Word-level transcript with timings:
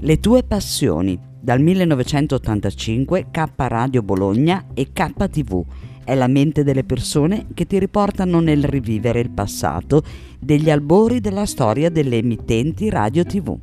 Le 0.00 0.20
tue 0.20 0.44
passioni, 0.44 1.18
dal 1.40 1.60
1985 1.60 3.30
K 3.32 3.44
Radio 3.56 4.00
Bologna 4.04 4.66
e 4.72 4.92
KTV. 4.92 5.64
È 6.04 6.14
la 6.14 6.28
mente 6.28 6.62
delle 6.62 6.84
persone 6.84 7.46
che 7.52 7.66
ti 7.66 7.80
riportano 7.80 8.38
nel 8.38 8.62
rivivere 8.62 9.18
il 9.18 9.30
passato 9.30 10.04
degli 10.38 10.70
albori 10.70 11.18
della 11.18 11.46
storia 11.46 11.90
delle 11.90 12.18
emittenti 12.18 12.88
radio 12.90 13.24
TV. 13.24 13.58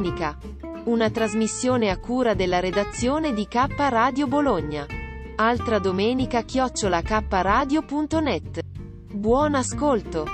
Domenica. 0.00 0.38
Una 0.84 1.10
trasmissione 1.10 1.90
a 1.90 1.98
cura 1.98 2.32
della 2.32 2.58
redazione 2.58 3.34
di 3.34 3.46
K 3.46 3.66
Radio 3.76 4.26
Bologna. 4.26 4.86
Altra 5.36 5.78
domenica 5.78 6.40
chiocciola 6.42 7.02
kradio.net. 7.02 8.60
Buon 9.12 9.54
ascolto. 9.54 10.24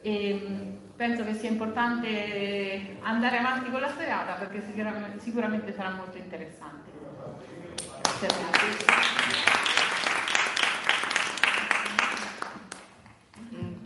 E 0.00 0.78
penso 0.96 1.24
che 1.24 1.34
sia 1.34 1.50
importante 1.50 2.96
andare 3.02 3.36
avanti 3.36 3.70
con 3.70 3.80
la 3.80 3.92
serata 3.94 4.34
perché 4.34 4.62
sicuramente, 4.64 5.20
sicuramente 5.20 5.74
sarà 5.74 5.90
molto 5.90 6.16
interessante. 6.16 6.88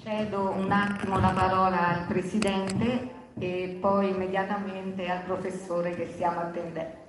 Cedo 0.05 0.51
un 0.51 0.71
attimo 0.71 1.19
la 1.19 1.31
parola 1.31 1.89
al 1.89 2.07
Presidente 2.07 3.09
e 3.39 3.79
poi 3.81 4.11
immediatamente 4.11 5.09
al 5.09 5.23
professore 5.23 5.95
che 5.95 6.11
stiamo 6.13 6.41
attendendo. 6.41 7.01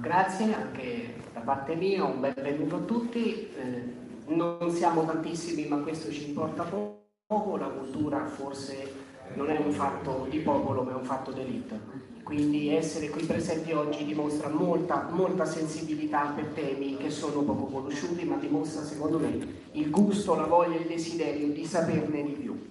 Grazie 0.00 0.54
anche 0.54 1.14
da 1.32 1.40
parte 1.40 1.74
mia, 1.76 2.04
un 2.04 2.20
benvenuto 2.20 2.76
a 2.76 2.80
tutti. 2.80 3.50
Eh, 3.54 3.94
non 4.26 4.70
siamo 4.70 5.06
tantissimi 5.06 5.66
ma 5.66 5.78
questo 5.78 6.12
ci 6.12 6.28
importa 6.28 6.64
poco, 6.64 7.56
la 7.56 7.68
cultura 7.68 8.26
forse 8.26 8.92
non 9.36 9.48
è 9.48 9.56
un 9.56 9.72
fatto 9.72 10.26
di 10.28 10.40
popolo 10.40 10.82
ma 10.82 10.90
è 10.90 10.94
un 10.94 11.04
fatto 11.04 11.30
d'elite. 11.30 12.09
Quindi 12.30 12.72
essere 12.72 13.08
qui 13.08 13.24
presenti 13.24 13.72
oggi 13.72 14.04
dimostra 14.04 14.48
molta, 14.48 15.08
molta 15.10 15.44
sensibilità 15.44 16.32
per 16.32 16.44
temi 16.54 16.96
che 16.96 17.10
sono 17.10 17.42
poco 17.42 17.64
conosciuti 17.64 18.24
ma 18.24 18.36
dimostra 18.36 18.84
secondo 18.84 19.18
me 19.18 19.36
il 19.72 19.90
gusto, 19.90 20.36
la 20.36 20.44
voglia 20.44 20.76
e 20.76 20.82
il 20.82 20.86
desiderio 20.86 21.48
di 21.48 21.66
saperne 21.66 22.22
di 22.22 22.30
più. 22.34 22.68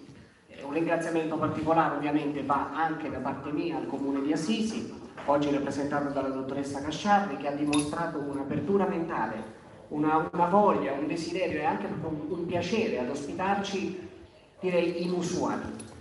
Eh, 0.48 0.64
un 0.64 0.72
ringraziamento 0.72 1.36
particolare 1.36 1.98
ovviamente 1.98 2.42
va 2.42 2.70
anche 2.74 3.10
da 3.10 3.18
parte 3.18 3.52
mia 3.52 3.76
al 3.76 3.88
Comune 3.88 4.22
di 4.22 4.32
Assisi, 4.32 4.94
oggi 5.26 5.52
rappresentato 5.52 6.14
dalla 6.14 6.30
dottoressa 6.30 6.80
Casciarri 6.80 7.36
che 7.36 7.50
ha 7.50 7.52
dimostrato 7.52 8.18
un'apertura 8.18 8.88
mentale, 8.88 9.44
una, 9.90 10.30
una, 10.32 10.46
voglia, 10.46 10.94
un 10.94 11.06
desiderio 11.06 11.60
e 11.60 11.66
anche 11.66 11.86
un 11.86 12.46
piacere 12.46 12.98
ad 13.00 13.10
ospitarci 13.10 14.08
direi 14.62 15.04
inusuali 15.04 15.98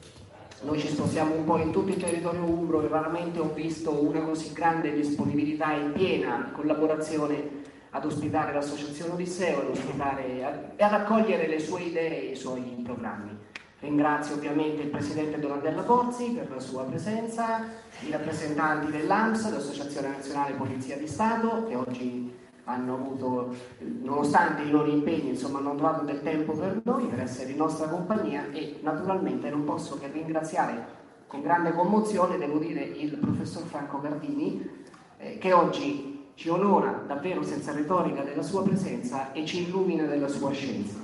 noi 0.62 0.78
ci 0.80 0.88
spostiamo 0.88 1.34
un 1.34 1.44
po' 1.44 1.58
in 1.58 1.70
tutto 1.70 1.90
il 1.90 1.96
territorio 1.96 2.42
umbro 2.42 2.82
e 2.82 2.88
raramente 2.88 3.38
ho 3.38 3.52
visto 3.52 3.92
una 3.92 4.20
così 4.20 4.52
grande 4.52 4.92
disponibilità 4.92 5.72
in 5.72 5.92
piena 5.92 6.50
collaborazione 6.52 7.66
ad 7.90 8.04
ospitare 8.04 8.52
l'associazione 8.52 9.12
Odisseo 9.12 9.60
ad 9.60 9.68
ospitare, 9.70 10.74
e 10.76 10.82
ad 10.82 10.92
accogliere 10.92 11.46
le 11.46 11.58
sue 11.58 11.82
idee 11.82 12.28
e 12.28 12.32
i 12.32 12.36
suoi 12.36 12.80
programmi. 12.84 13.36
Ringrazio 13.80 14.34
ovviamente 14.34 14.82
il 14.82 14.88
Presidente 14.88 15.38
Donatella 15.38 15.82
Pozzi 15.82 16.30
per 16.32 16.50
la 16.50 16.58
sua 16.58 16.82
presenza, 16.82 17.64
i 18.00 18.10
rappresentanti 18.10 18.90
dell'AMS, 18.90 19.52
l'Associazione 19.52 20.08
Nazionale 20.08 20.54
Polizia 20.54 20.96
di 20.96 21.06
Stato, 21.06 21.66
che 21.68 21.76
oggi 21.76 22.36
hanno 22.68 22.94
avuto, 22.94 23.54
nonostante 24.02 24.62
i 24.62 24.70
loro 24.70 24.90
impegni, 24.90 25.30
insomma, 25.30 25.58
hanno 25.58 25.74
trovato 25.74 26.04
del 26.04 26.22
tempo 26.22 26.52
per 26.52 26.80
noi, 26.84 27.06
per 27.06 27.20
essere 27.20 27.52
in 27.52 27.56
nostra 27.56 27.88
compagnia 27.88 28.50
e 28.52 28.78
naturalmente 28.82 29.48
non 29.48 29.64
posso 29.64 29.98
che 29.98 30.08
ringraziare 30.12 30.96
con 31.26 31.40
grande 31.40 31.72
commozione, 31.72 32.36
devo 32.36 32.58
dire, 32.58 32.82
il 32.82 33.16
professor 33.16 33.64
Franco 33.64 34.00
Gardini, 34.00 34.68
eh, 35.16 35.38
che 35.38 35.52
oggi 35.52 36.26
ci 36.34 36.48
onora 36.50 37.02
davvero 37.06 37.42
senza 37.42 37.72
retorica 37.72 38.22
della 38.22 38.42
sua 38.42 38.62
presenza 38.62 39.32
e 39.32 39.44
ci 39.44 39.66
illumina 39.66 40.04
della 40.04 40.28
sua 40.28 40.52
scienza. 40.52 40.96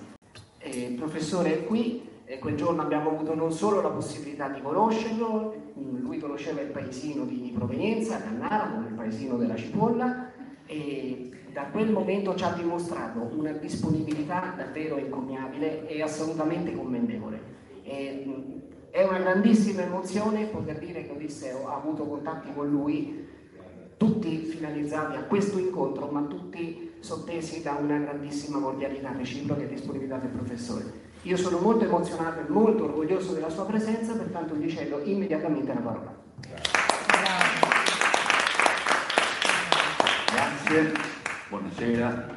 Eh, 0.58 0.90
il 0.90 0.94
professore 0.96 1.60
è 1.60 1.64
qui 1.64 2.08
e 2.26 2.38
quel 2.38 2.56
giorno 2.56 2.82
abbiamo 2.82 3.10
avuto 3.10 3.34
non 3.34 3.52
solo 3.52 3.80
la 3.80 3.90
possibilità 3.90 4.48
di 4.48 4.60
conoscerlo, 4.62 5.54
lui 5.74 6.18
conosceva 6.18 6.60
il 6.60 6.68
paesino 6.68 7.24
di 7.24 7.52
provenienza, 7.54 8.20
Cannaro, 8.20 8.80
il 8.80 8.94
paesino 8.94 9.36
della 9.36 9.56
Cipolla, 9.56 10.32
e 10.66 11.30
da 11.54 11.66
quel 11.70 11.90
momento 11.92 12.34
ci 12.34 12.42
ha 12.42 12.50
dimostrato 12.50 13.30
una 13.32 13.52
disponibilità 13.52 14.54
davvero 14.56 14.98
incommiabile 14.98 15.86
e 15.86 16.02
assolutamente 16.02 16.74
commendevole. 16.74 17.40
E, 17.84 18.60
è 18.90 19.04
una 19.04 19.18
grandissima 19.18 19.82
emozione 19.82 20.46
poter 20.46 20.78
dire 20.78 21.06
che 21.06 21.12
Odisseo 21.12 21.68
ha 21.68 21.76
avuto 21.76 22.04
contatti 22.06 22.52
con 22.52 22.68
lui, 22.68 23.28
tutti 23.96 24.36
finalizzati 24.38 25.16
a 25.16 25.22
questo 25.22 25.58
incontro, 25.58 26.08
ma 26.08 26.22
tutti 26.22 26.94
sottesi 26.98 27.62
da 27.62 27.78
una 27.80 27.98
grandissima 27.98 28.58
cordialità 28.58 29.12
reciproca 29.16 29.62
e 29.62 29.68
disponibilità 29.68 30.16
del 30.16 30.30
professore. 30.30 31.02
Io 31.22 31.36
sono 31.36 31.58
molto 31.58 31.84
emozionato 31.84 32.40
e 32.40 32.48
molto 32.48 32.84
orgoglioso 32.84 33.32
della 33.32 33.48
sua 33.48 33.64
presenza, 33.64 34.16
pertanto 34.16 34.56
gli 34.56 34.68
cedo 34.68 35.00
immediatamente 35.04 35.72
la 35.72 35.80
parola. 35.80 36.22
Grazie 40.32 41.13
buonasera. 41.54 42.34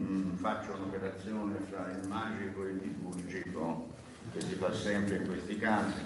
Mm, 0.00 0.36
faccio 0.36 0.72
un'operazione 0.72 1.56
fra 1.68 1.90
il 1.90 2.08
magico 2.08 2.64
e 2.64 2.70
il 2.70 2.76
liturgico 2.76 3.88
che 4.32 4.40
si 4.40 4.54
fa 4.54 4.72
sempre 4.72 5.16
in 5.16 5.26
questi 5.26 5.58
casi, 5.58 6.00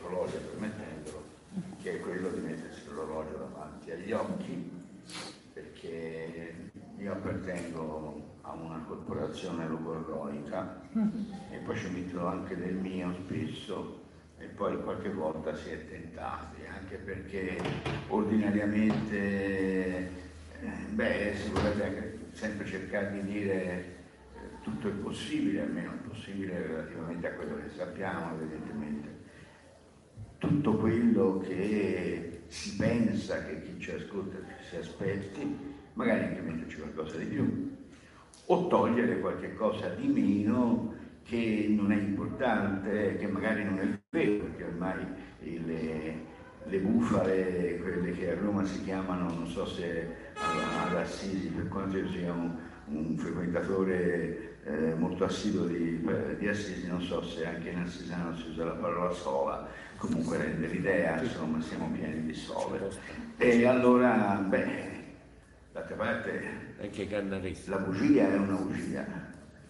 l'orologio 0.00 0.36
permettendolo, 0.36 1.24
che 1.82 1.94
è 1.94 2.00
quello 2.00 2.30
di 2.30 2.40
mettersi 2.42 2.82
l'orologio 2.90 3.38
davanti 3.38 3.90
agli 3.90 4.12
occhi, 4.12 4.70
perché 5.52 6.70
io 6.96 7.12
appartengo 7.12 8.36
a 8.42 8.52
una 8.52 8.84
corporazione 8.86 9.66
logorroica 9.66 10.80
e 11.50 11.56
poi 11.56 11.76
ci 11.76 11.88
metto 11.88 12.24
anche 12.24 12.56
del 12.56 12.74
mio 12.74 13.12
spesso 13.24 14.03
e 14.44 14.48
poi 14.48 14.80
qualche 14.82 15.08
volta 15.08 15.54
si 15.56 15.70
è 15.70 15.88
tentati, 15.88 16.60
anche 16.66 16.96
perché 16.96 17.56
ordinariamente, 18.08 19.16
eh, 19.16 20.08
beh, 20.90 21.32
si 21.34 21.50
vorrebbe 21.50 22.18
sempre 22.32 22.66
cercare 22.66 23.12
di 23.12 23.22
dire 23.32 23.84
eh, 24.34 24.60
tutto 24.62 24.88
il 24.88 24.94
possibile, 24.94 25.62
almeno 25.62 25.92
il 25.92 26.08
possibile 26.10 26.66
relativamente 26.66 27.26
a 27.26 27.32
quello 27.32 27.56
che 27.56 27.70
sappiamo, 27.74 28.34
evidentemente. 28.34 29.22
Tutto 30.36 30.76
quello 30.76 31.38
che 31.38 32.42
si 32.48 32.76
pensa 32.76 33.44
che 33.46 33.62
chi 33.62 33.80
ci 33.80 33.92
ascolta 33.92 34.36
si 34.68 34.76
aspetti, 34.76 35.56
magari 35.94 36.24
anche 36.24 36.40
metterci 36.42 36.76
qualcosa 36.76 37.16
di 37.16 37.24
più, 37.24 37.76
o 38.46 38.66
togliere 38.66 39.20
qualche 39.20 39.54
cosa 39.54 39.88
di 39.88 40.06
meno 40.06 40.92
che 41.22 41.66
non 41.70 41.92
è 41.92 41.96
importante, 41.96 43.16
che 43.16 43.26
magari 43.26 43.64
non 43.64 43.78
è 43.78 44.03
vero, 44.14 44.44
perché 44.44 44.62
ormai 44.62 45.04
le, 45.40 46.14
le 46.62 46.78
bufale, 46.78 47.78
quelle 47.78 48.12
che 48.12 48.30
a 48.30 48.34
Roma 48.36 48.64
si 48.64 48.84
chiamano, 48.84 49.24
non 49.24 49.46
so 49.48 49.66
se 49.66 50.08
ad 50.34 50.96
Assisi, 50.96 51.48
per 51.48 51.68
quanto 51.68 51.98
io 51.98 52.08
sia 52.08 52.32
un, 52.32 52.56
un 52.86 53.18
frequentatore 53.18 54.58
eh, 54.64 54.94
molto 54.94 55.24
assiduo 55.24 55.66
di, 55.66 56.00
di, 56.38 56.48
Assisi, 56.48 56.86
non 56.86 57.02
so 57.02 57.22
se 57.24 57.44
anche 57.44 57.70
in 57.70 57.80
Assisano 57.80 58.36
si 58.36 58.48
usa 58.50 58.64
la 58.64 58.74
parola 58.74 59.10
sola, 59.12 59.68
comunque 59.96 60.36
rende 60.36 60.68
l'idea, 60.68 61.20
insomma, 61.20 61.60
siamo 61.60 61.90
pieni 61.90 62.24
di 62.24 62.34
sole. 62.34 62.88
E 63.36 63.66
allora, 63.66 64.36
beh, 64.48 64.90
d'altra 65.72 65.96
parte, 65.96 66.72
la 67.66 67.78
bugia 67.78 68.30
è 68.30 68.36
una 68.36 68.56
bugia 68.56 69.23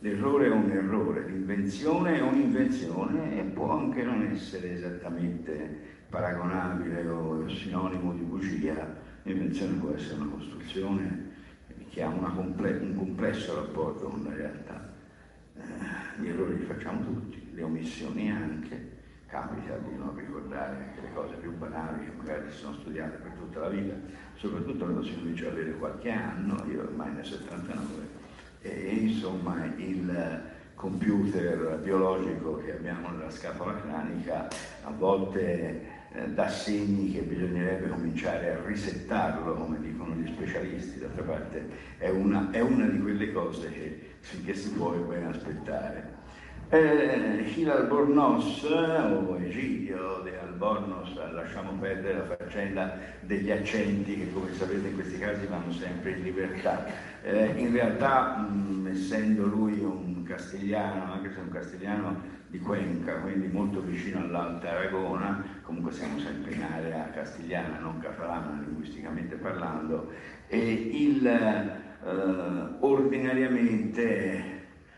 L'errore 0.04 0.48
è 0.48 0.50
un 0.50 0.70
errore, 0.70 1.24
l'invenzione 1.24 2.18
è 2.18 2.20
un'invenzione 2.20 3.38
e 3.38 3.42
può 3.44 3.70
anche 3.70 4.02
non 4.02 4.20
essere 4.20 4.74
esattamente 4.74 5.80
paragonabile 6.10 7.08
o 7.08 7.48
sinonimo 7.48 8.12
di 8.12 8.20
bugia. 8.20 8.86
L'invenzione 9.22 9.78
può 9.78 9.94
essere 9.94 10.20
una 10.20 10.32
costruzione 10.32 11.30
che 11.88 12.02
ha 12.02 12.10
comple- 12.10 12.76
un 12.82 12.94
complesso 12.94 13.54
rapporto 13.54 14.08
con 14.08 14.24
la 14.24 14.34
realtà. 14.34 14.92
Eh, 15.56 16.20
gli 16.20 16.28
errori 16.28 16.58
li 16.58 16.64
facciamo 16.66 17.02
tutti, 17.02 17.48
le 17.54 17.62
omissioni 17.62 18.30
anche, 18.30 18.90
capita 19.26 19.78
di 19.78 19.96
non 19.96 20.14
ricordare 20.14 20.84
anche 20.84 21.00
le 21.00 21.14
cose 21.14 21.36
più 21.36 21.56
banali 21.56 22.04
che 22.04 22.12
magari 22.14 22.50
si 22.50 22.58
sono 22.58 22.74
studiate 22.74 23.16
per 23.16 23.32
tutta 23.38 23.60
la 23.60 23.68
vita, 23.70 23.94
soprattutto 24.34 24.84
quando 24.84 25.02
si 25.02 25.14
comincia 25.14 25.46
ad 25.46 25.52
avere 25.52 25.72
qualche 25.78 26.10
anno, 26.10 26.62
io 26.70 26.82
ormai 26.82 27.10
nel 27.10 27.24
79, 27.24 28.13
e 28.64 28.94
insomma 28.94 29.70
il 29.76 30.42
computer 30.74 31.78
biologico 31.82 32.56
che 32.56 32.72
abbiamo 32.72 33.10
nella 33.10 33.30
scapola 33.30 33.78
cranica 33.80 34.48
a 34.82 34.90
volte 34.90 35.82
eh, 36.12 36.28
dà 36.28 36.48
segni 36.48 37.12
che 37.12 37.20
bisognerebbe 37.20 37.88
cominciare 37.88 38.52
a 38.52 38.64
risettarlo, 38.64 39.54
come 39.54 39.80
dicono 39.80 40.14
gli 40.14 40.32
specialisti, 40.32 40.98
d'altra 40.98 41.22
parte 41.24 41.68
è 41.98 42.08
una, 42.08 42.50
è 42.52 42.60
una 42.60 42.86
di 42.86 43.00
quelle 43.00 43.32
cose 43.32 43.70
che 43.70 44.12
finché 44.20 44.54
si 44.54 44.70
può 44.70 44.94
è 44.94 44.98
bene 44.98 45.26
aspettare. 45.26 46.13
Eh, 46.70 47.44
Gil 47.52 47.70
Albornoz 47.70 48.64
o 48.64 49.38
Egidio 49.38 50.20
de 50.24 50.38
Albornoz, 50.38 51.14
lasciamo 51.32 51.72
perdere 51.78 52.18
la 52.18 52.36
faccenda 52.36 52.98
degli 53.20 53.50
accenti 53.50 54.16
che 54.16 54.32
come 54.32 54.52
sapete 54.54 54.88
in 54.88 54.94
questi 54.94 55.18
casi 55.18 55.46
vanno 55.46 55.70
sempre 55.72 56.12
in 56.12 56.22
libertà. 56.22 56.86
Eh, 57.22 57.52
in 57.56 57.70
realtà 57.70 58.38
mh, 58.38 58.88
essendo 58.90 59.44
lui 59.46 59.78
un 59.80 60.22
castigliano, 60.24 61.12
anche 61.12 61.30
se 61.32 61.40
un 61.40 61.50
castigliano 61.50 62.20
di 62.48 62.58
Cuenca, 62.58 63.20
quindi 63.20 63.46
molto 63.46 63.80
vicino 63.80 64.20
all'Alta 64.20 64.70
Aragona, 64.70 65.44
comunque 65.62 65.92
siamo 65.92 66.18
sempre 66.18 66.54
in 66.54 66.62
area 66.62 67.10
castigliana, 67.12 67.78
non 67.78 67.98
catalana 67.98 68.62
linguisticamente 68.64 69.36
parlando, 69.36 70.10
e 70.48 70.58
il, 70.58 71.26
eh, 71.26 72.76
ordinariamente 72.80 74.53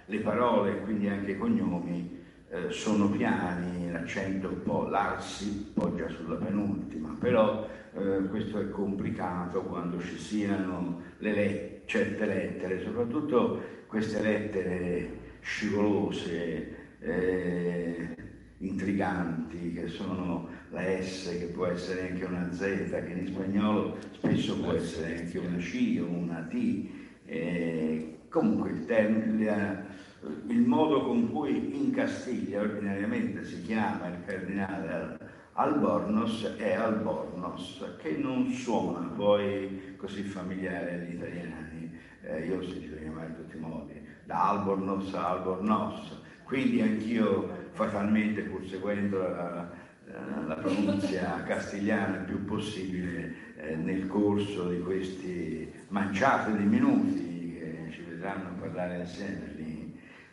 le 0.07 0.19
parole, 0.21 0.81
quindi 0.81 1.09
anche 1.09 1.33
i 1.33 1.39
cognomi, 1.39 2.25
eh, 2.49 2.71
sono 2.71 3.09
piani, 3.11 3.91
l'accento 3.91 4.49
un 4.49 4.63
po' 4.63 4.85
l'arsi 4.85 5.73
poggia 5.75 6.09
sulla 6.09 6.37
penultima, 6.37 7.17
però 7.19 7.69
eh, 7.95 8.29
questo 8.29 8.61
è 8.61 8.71
complicato 8.71 9.63
quando 9.63 10.01
ci 10.01 10.17
siano 10.17 11.01
le 11.19 11.33
let- 11.33 11.87
certe 11.87 12.27
lettere, 12.27 12.83
soprattutto 12.83 13.61
queste 13.87 14.21
lettere 14.23 15.25
scivolose, 15.41 16.77
eh, 17.01 18.15
intriganti, 18.59 19.73
che 19.73 19.89
sono 19.89 20.49
la 20.71 20.83
S, 21.01 21.37
che 21.39 21.47
può 21.47 21.67
essere 21.67 22.11
anche 22.11 22.25
una 22.25 22.53
Z, 22.53 22.59
che 22.59 23.15
in 23.17 23.27
spagnolo 23.27 23.97
spesso 24.13 24.59
può 24.61 24.73
essere 24.73 25.19
anche 25.19 25.39
una 25.39 25.57
C 25.59 26.01
o 26.01 26.07
una 26.07 26.47
T. 26.49 26.89
Eh, 27.27 28.16
comunque 28.29 28.71
il, 28.71 28.85
termine, 28.85 29.85
il 30.49 30.61
modo 30.61 31.05
con 31.05 31.31
cui 31.31 31.77
in 31.77 31.93
Castiglia 31.93 32.61
ordinariamente 32.61 33.45
si 33.45 33.63
chiama 33.63 34.09
il 34.09 34.25
cardinale 34.25 35.35
Albornoz 35.59 36.57
è 36.59 36.75
Albornoz, 36.75 37.97
che 37.99 38.11
non 38.19 38.51
suona 38.51 39.09
poi 39.17 39.95
così 39.97 40.23
familiare 40.23 40.95
agli 40.95 41.15
italiani. 41.15 41.99
Eh, 42.23 42.45
io 42.45 42.59
ho 42.59 42.63
sentito 42.63 42.97
chiamare 42.99 43.29
in 43.29 43.37
tutti 43.37 43.57
i 43.57 43.61
modi, 43.61 44.07
da 44.25 44.51
Albornoz 44.51 45.15
a 45.15 45.31
Albornoz, 45.31 46.21
quindi 46.43 46.83
anch'io 46.83 47.69
fatalmente, 47.73 48.43
pur 48.43 48.67
seguendo 48.67 49.19
la, 49.19 49.71
la 50.47 50.55
pronuncia 50.57 51.43
castigliana 51.49 52.19
il 52.19 52.25
più 52.25 52.45
possibile, 52.45 53.35
eh, 53.57 53.77
nel 53.77 54.07
corso 54.09 54.69
di 54.69 54.81
questi 54.81 55.73
manciati 55.89 56.55
di 56.55 56.65
minuti 56.65 57.26
ci 58.27 58.33
vedranno 58.33 58.59
parlare 58.59 58.99
insieme 58.99 59.55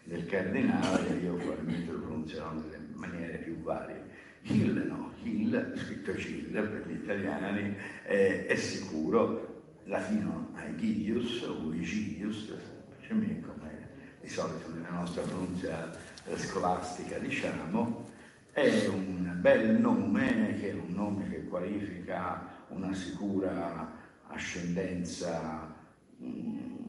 del 0.05 0.25
cardinale, 0.25 1.13
io 1.21 1.35
probabilmente 1.35 1.91
lo 1.91 1.99
pronunzierò 1.99 2.51
nelle 2.53 2.79
maniere 2.93 3.37
più 3.37 3.61
varie. 3.61 4.01
Hill 4.41 4.87
no, 4.87 5.13
Hill, 5.21 5.77
scritto 5.77 6.11
Hill 6.11 6.51
per 6.51 6.85
gli 6.87 6.95
italiani, 6.95 7.75
eh, 8.05 8.47
è 8.47 8.55
sicuro, 8.55 9.61
latino 9.85 10.49
Aegidius 10.55 11.43
o 11.43 11.73
Egidius, 11.73 12.53
semplicemente 12.99 13.47
come 13.47 13.89
di 14.21 14.29
solito 14.29 14.73
nella 14.73 14.89
nostra 14.89 15.21
pronuncia 15.21 15.91
scolastica 16.35 17.17
diciamo, 17.19 18.09
è 18.51 18.87
un 18.87 19.37
bel 19.39 19.79
nome, 19.79 20.57
che 20.59 20.71
è 20.71 20.73
un 20.73 20.93
nome 20.93 21.29
che 21.29 21.43
qualifica 21.45 22.65
una 22.69 22.93
sicura 22.93 23.91
ascendenza 24.27 25.73
um, 26.17 26.82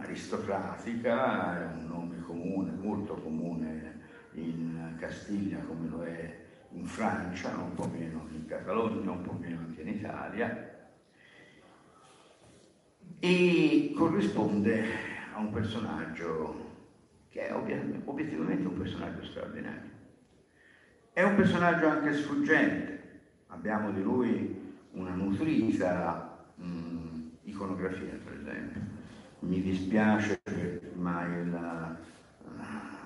aristocratica, 0.00 1.60
è 1.60 1.66
un 1.74 1.86
nome 1.86 2.20
comune, 2.22 2.72
molto 2.72 3.14
comune 3.14 4.00
in 4.32 4.94
Castiglia 4.98 5.58
come 5.58 5.88
lo 5.88 6.02
è 6.04 6.38
in 6.72 6.86
Francia, 6.86 7.56
un 7.56 7.74
po' 7.74 7.88
meno 7.88 8.26
in 8.32 8.46
Catalogna, 8.46 9.10
un 9.10 9.22
po' 9.22 9.36
meno 9.38 9.58
anche 9.58 9.82
in 9.82 9.88
Italia, 9.88 10.88
e 13.18 13.92
corrisponde 13.94 14.84
a 15.34 15.38
un 15.38 15.50
personaggio 15.50 16.68
che 17.28 17.48
è 17.48 17.54
obiettivamente 17.54 18.66
un 18.66 18.78
personaggio 18.78 19.24
straordinario. 19.24 19.90
È 21.12 21.22
un 21.22 21.34
personaggio 21.34 21.88
anche 21.88 22.14
sfuggente, 22.14 23.20
abbiamo 23.48 23.90
di 23.90 24.02
lui 24.02 24.58
una 24.92 25.14
nutrita 25.14 26.46
mh, 26.54 27.30
iconografia, 27.42 28.18
per 28.24 28.38
esempio. 28.40 28.89
Mi 29.40 29.62
dispiace, 29.62 30.40
ma 30.94 31.26
la, 31.26 31.96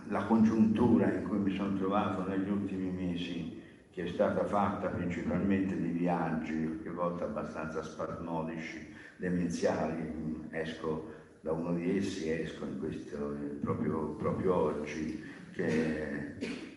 la 0.08 0.25
congiuntura 0.25 1.12
in 1.12 1.26
cui 1.28 1.38
mi 1.38 1.54
sono 1.54 1.76
trovato 1.76 2.28
negli 2.28 2.48
ultimi 2.50 2.90
mesi, 2.90 3.62
che 3.92 4.04
è 4.04 4.08
stata 4.08 4.44
fatta 4.44 4.88
principalmente 4.88 5.81
di 5.81 5.90
viaggi, 5.90 6.64
qualche 6.64 6.90
volta 6.90 7.25
abbastanza 7.25 7.82
spasmodici, 7.82 8.92
demenziali, 9.16 10.48
esco 10.50 11.12
da 11.40 11.52
uno 11.52 11.75
di 11.75 11.98
essi, 11.98 12.28
esco 12.31 12.66
questo, 12.80 13.37
proprio, 13.60 14.08
proprio 14.16 14.54
oggi, 14.54 15.22
che, 15.52 16.74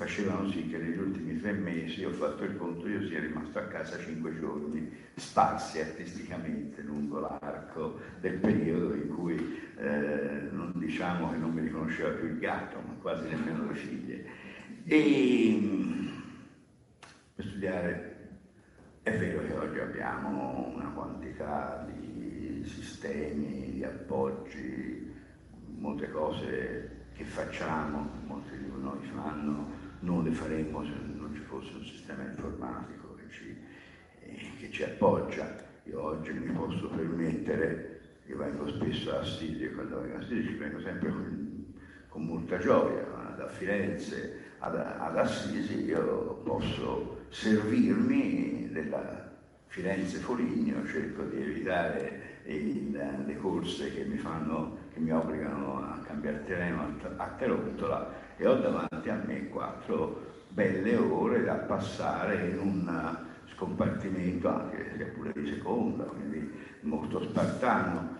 facevano 0.00 0.50
sì 0.50 0.66
che 0.66 0.78
negli 0.78 0.96
ultimi 0.96 1.38
tre 1.38 1.52
mesi 1.52 2.02
ho 2.06 2.10
fatto 2.10 2.44
il 2.44 2.56
conto, 2.56 2.88
io 2.88 3.06
sia 3.06 3.20
rimasto 3.20 3.58
a 3.58 3.64
casa 3.64 3.98
cinque 3.98 4.34
giorni, 4.40 4.90
sparsi 5.14 5.78
artisticamente 5.78 6.80
lungo 6.80 7.20
l'arco 7.20 8.00
del 8.18 8.38
periodo 8.38 8.94
in 8.94 9.08
cui 9.14 9.60
eh, 9.76 10.48
non 10.52 10.72
diciamo 10.76 11.30
che 11.30 11.36
non 11.36 11.50
mi 11.50 11.60
riconosceva 11.60 12.12
più 12.12 12.28
il 12.28 12.38
gatto, 12.38 12.80
ma 12.80 12.94
quasi 12.94 13.28
nemmeno 13.28 13.68
le 13.70 13.74
figlie. 13.74 14.24
E 14.84 15.60
per 17.34 17.44
studiare 17.44 18.28
è 19.02 19.18
vero 19.18 19.44
che 19.44 19.52
oggi 19.52 19.80
abbiamo 19.80 20.72
una 20.76 20.88
quantità 20.94 21.86
di 21.92 22.64
sistemi, 22.64 23.72
di 23.74 23.84
appoggi, 23.84 25.12
molte 25.76 26.10
cose 26.10 26.90
che 27.12 27.24
facciamo, 27.24 28.08
molti 28.24 28.56
di 28.56 28.70
noi 28.80 29.04
fanno, 29.12 29.79
non 30.00 30.24
le 30.24 30.32
faremmo 30.32 30.84
se 30.84 30.92
non 31.14 31.32
ci 31.34 31.42
fosse 31.42 31.72
un 31.74 31.84
sistema 31.84 32.22
informatico 32.24 33.14
che 33.16 33.30
ci, 33.30 33.56
eh, 34.20 34.50
che 34.58 34.70
ci 34.70 34.82
appoggia. 34.82 35.68
Io 35.84 36.02
oggi 36.02 36.32
mi 36.32 36.52
posso 36.52 36.88
permettere, 36.88 38.00
io 38.26 38.36
vengo 38.36 38.68
spesso 38.68 39.12
a 39.12 39.20
Assisi 39.20 39.64
e 39.64 39.72
quando 39.72 40.00
vengo 40.00 40.16
a 40.16 40.18
Assisi 40.20 40.48
ci 40.48 40.54
vengo 40.54 40.80
sempre 40.80 41.08
con, 41.08 41.74
con 42.08 42.24
molta 42.24 42.58
gioia, 42.58 43.04
da 43.36 43.48
Firenze 43.48 44.48
ad, 44.60 44.76
ad 44.76 45.16
Assisi 45.16 45.84
io 45.84 46.40
posso 46.44 47.24
servirmi 47.28 48.70
della 48.70 49.28
Firenze 49.66 50.18
Foligno, 50.18 50.84
cerco 50.86 51.22
di 51.24 51.40
evitare 51.40 52.38
il, 52.44 52.90
le 53.24 53.36
corse 53.36 53.92
che 53.94 54.04
mi, 54.04 54.16
fanno, 54.16 54.78
che 54.92 55.00
mi 55.00 55.12
obbligano 55.12 55.78
a 55.78 55.98
cambiare 56.04 56.44
terreno 56.44 56.96
a, 57.16 57.26
Terottola 57.38 58.19
e 58.40 58.46
ho 58.46 58.54
davanti 58.54 59.10
a 59.10 59.22
me 59.26 59.48
quattro 59.48 60.28
belle 60.48 60.96
ore 60.96 61.44
da 61.44 61.56
passare 61.56 62.48
in 62.48 62.58
un 62.58 63.18
scompartimento 63.52 64.48
anche 64.48 64.94
se 64.96 65.04
pure 65.04 65.32
di 65.34 65.46
seconda, 65.46 66.04
quindi 66.04 66.50
molto 66.80 67.22
spartano, 67.22 68.16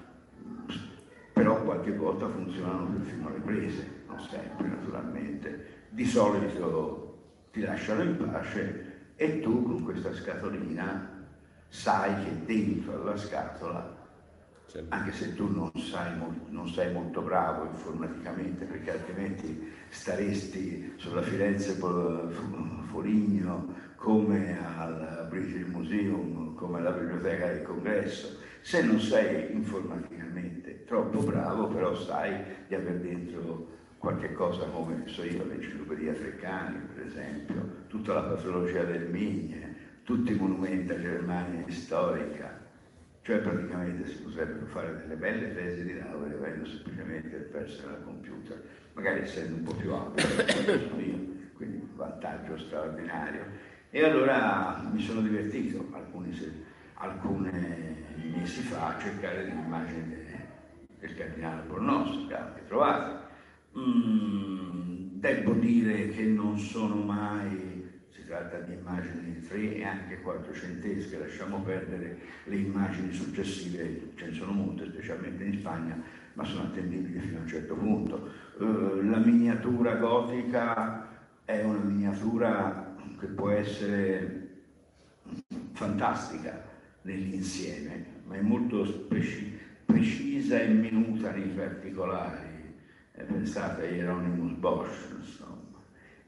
però 1.33 1.62
qualche 1.62 1.97
volta 1.97 2.29
funzionano 2.29 2.89
perfino 2.89 3.31
le 3.31 3.39
prese, 3.39 4.03
non 4.09 4.21
sempre 4.21 4.69
naturalmente. 4.69 5.87
Di 5.89 6.05
solito 6.05 7.47
ti 7.50 7.62
lasciano 7.62 8.03
in 8.03 8.17
pace 8.19 9.12
e 9.17 9.41
tu 9.41 9.62
con 9.62 9.83
questa 9.83 10.12
scatolina 10.12 11.27
sai 11.69 12.25
che 12.25 12.45
dentro 12.45 13.00
alla 13.00 13.17
scatola, 13.17 14.00
certo. 14.71 14.95
anche 14.95 15.12
se 15.12 15.35
tu 15.35 15.53
non, 15.53 15.71
sai, 15.75 16.12
non 16.49 16.69
sei 16.69 16.93
molto 16.93 17.23
bravo 17.23 17.65
informaticamente, 17.65 18.65
perché 18.65 18.93
altrimenti 18.93 19.73
staresti 19.89 20.95
sulla 20.97 21.23
Firenze 21.23 21.75
Foligno 22.91 23.75
come 23.97 24.59
al 24.77 25.27
British 25.29 25.67
Museum, 25.67 26.55
come 26.55 26.79
alla 26.79 26.93
Biblioteca 26.93 27.47
del 27.49 27.62
Congresso, 27.62 28.39
se 28.61 28.83
non 28.83 29.00
sei 29.00 29.53
informaticamente 29.53 30.85
troppo 30.85 31.21
bravo, 31.21 31.67
però 31.69 31.95
sai 31.95 32.43
di 32.69 32.75
aver 32.75 33.00
dentro 33.00 33.79
qualche 33.99 34.33
cosa 34.33 34.65
come 34.67 35.03
so 35.07 35.23
io, 35.25 35.45
l'enciclopedia 35.45 36.15
Treccani 36.15 36.79
per 36.95 37.05
esempio, 37.05 37.85
tutta 37.89 38.15
la 38.15 38.23
patologia 38.23 38.85
del 38.85 39.11
Migne, 39.11 39.77
tutti 40.05 40.33
i 40.33 40.37
monumenti 40.37 40.93
a 40.93 41.00
Germania 41.00 41.65
storica, 41.69 42.60
cioè 43.30 43.38
praticamente 43.38 44.08
si 44.08 44.16
potrebbero 44.22 44.66
fare 44.66 44.96
delle 44.96 45.14
belle 45.14 45.54
tesi 45.54 45.84
di 45.84 45.96
laurea 45.96 46.37
avendo 46.37 46.66
semplicemente 46.66 47.37
il 47.37 47.44
personal 47.44 48.02
computer, 48.02 48.60
magari 48.94 49.20
essendo 49.20 49.54
un 49.54 49.62
po' 49.62 49.75
più 49.75 49.92
alto, 49.92 50.18
sono 50.50 51.00
io, 51.00 51.16
quindi 51.54 51.76
un 51.76 51.94
vantaggio 51.94 52.58
straordinario. 52.58 53.44
E 53.90 54.04
allora 54.04 54.82
mi 54.92 55.00
sono 55.00 55.20
divertito 55.20 55.87
alcuni, 55.92 56.37
alcuni 56.94 57.50
mesi 58.32 58.62
fa 58.62 58.96
a 58.96 59.00
cercare 59.00 59.44
l'immagine 59.44 60.49
del 60.99 61.14
cardinale 61.14 61.62
Bornoso, 61.68 62.26
che 62.26 62.34
anche 62.34 62.66
trovate. 62.66 63.28
Mm, 63.78 65.20
devo 65.20 65.52
dire 65.52 66.08
che 66.08 66.25
non 66.25 66.58
sono 66.58 66.96
mai 66.96 67.70
tratta 68.30 68.58
di 68.60 68.75
immagini 68.75 69.40
tre 69.40 69.75
e 69.75 69.84
anche 69.84 70.20
quattrocentesche, 70.20 71.18
lasciamo 71.18 71.60
perdere 71.62 72.16
le 72.44 72.56
immagini 72.56 73.12
successive, 73.12 74.12
ce 74.14 74.26
ne 74.26 74.32
sono 74.32 74.52
molte, 74.52 74.87
specialmente 74.87 75.42
in 75.42 75.58
Spagna, 75.58 76.00
ma 76.34 76.44
sono 76.44 76.68
attendibili 76.68 77.18
fino 77.18 77.38
a 77.38 77.40
un 77.42 77.49
certo 77.49 77.75
punto. 77.75 78.30
Uh, 78.58 79.00
la 79.02 79.18
miniatura 79.18 79.96
gotica 79.96 81.08
è 81.44 81.64
una 81.64 81.80
miniatura 81.80 82.94
che 83.18 83.26
può 83.26 83.50
essere 83.50 84.49
fantastica 85.72 86.62
nell'insieme, 87.02 88.04
ma 88.26 88.37
è 88.37 88.40
molto 88.40 89.06
preci- 89.08 89.58
precisa 89.84 90.60
e 90.60 90.68
minuta 90.68 91.32
nei 91.32 91.49
particolari. 91.49 92.49
Eh, 93.12 93.25
pensate 93.25 93.82
a 93.82 93.90
Hieronymus 93.90 94.52
Bosch, 94.52 95.39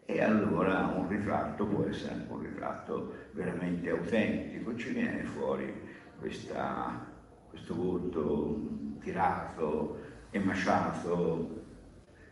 e 0.05 0.21
allora 0.21 0.93
un 0.97 1.09
ritratto 1.09 1.67
può 1.67 1.85
essere 1.85 2.27
un 2.29 2.41
ritratto 2.41 3.13
veramente 3.33 3.91
autentico, 3.91 4.77
ci 4.77 4.93
viene 4.93 5.23
fuori 5.23 5.73
questa, 6.19 7.07
questo 7.49 7.75
volto 7.75 8.99
tirato, 9.01 9.99
emasciato, 10.31 11.61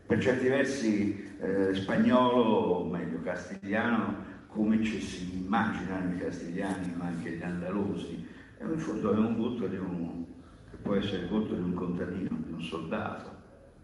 per 0.06 0.20
certi 0.20 0.48
versi 0.48 1.36
eh, 1.40 1.74
spagnolo, 1.74 2.42
o 2.42 2.84
meglio 2.84 3.20
castigliano, 3.22 4.28
come 4.48 4.82
ci 4.82 5.00
si 5.00 5.38
immaginano 5.38 6.14
i 6.14 6.18
castigliani, 6.18 6.92
ma 6.96 7.06
anche 7.06 7.30
gli 7.30 7.42
andalusi. 7.42 8.26
E 8.58 8.64
in 8.64 8.78
fondo 8.78 9.14
è 9.14 9.18
un 9.18 9.36
volto 9.36 9.66
di 9.68 9.76
un, 9.76 10.24
che 10.68 10.76
può 10.76 10.96
essere 10.96 11.22
il 11.22 11.28
volto 11.28 11.54
di 11.54 11.62
un 11.62 11.74
contadino, 11.74 12.36
di 12.44 12.52
un 12.52 12.62
soldato, 12.62 13.30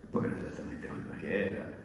che 0.00 0.06
poi 0.10 0.24
era 0.24 0.36
esattamente 0.38 0.86
quello 0.88 1.10
che 1.20 1.46
era 1.46 1.84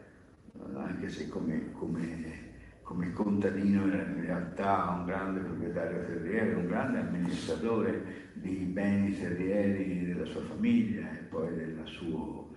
anche 0.74 1.08
se 1.08 1.28
come, 1.28 1.72
come, 1.72 2.50
come 2.82 3.12
contadino 3.12 3.84
in 3.84 4.20
realtà 4.20 4.96
un 4.98 5.04
grande 5.06 5.40
proprietario 5.40 6.04
terriero, 6.06 6.58
un 6.58 6.66
grande 6.66 6.98
amministratore 6.98 8.30
di 8.34 8.56
beni 8.64 9.18
terrieri 9.18 10.06
della 10.06 10.26
sua 10.26 10.42
famiglia 10.42 11.10
e 11.10 11.22
poi 11.28 11.54
della, 11.54 11.84
suo, 11.84 12.54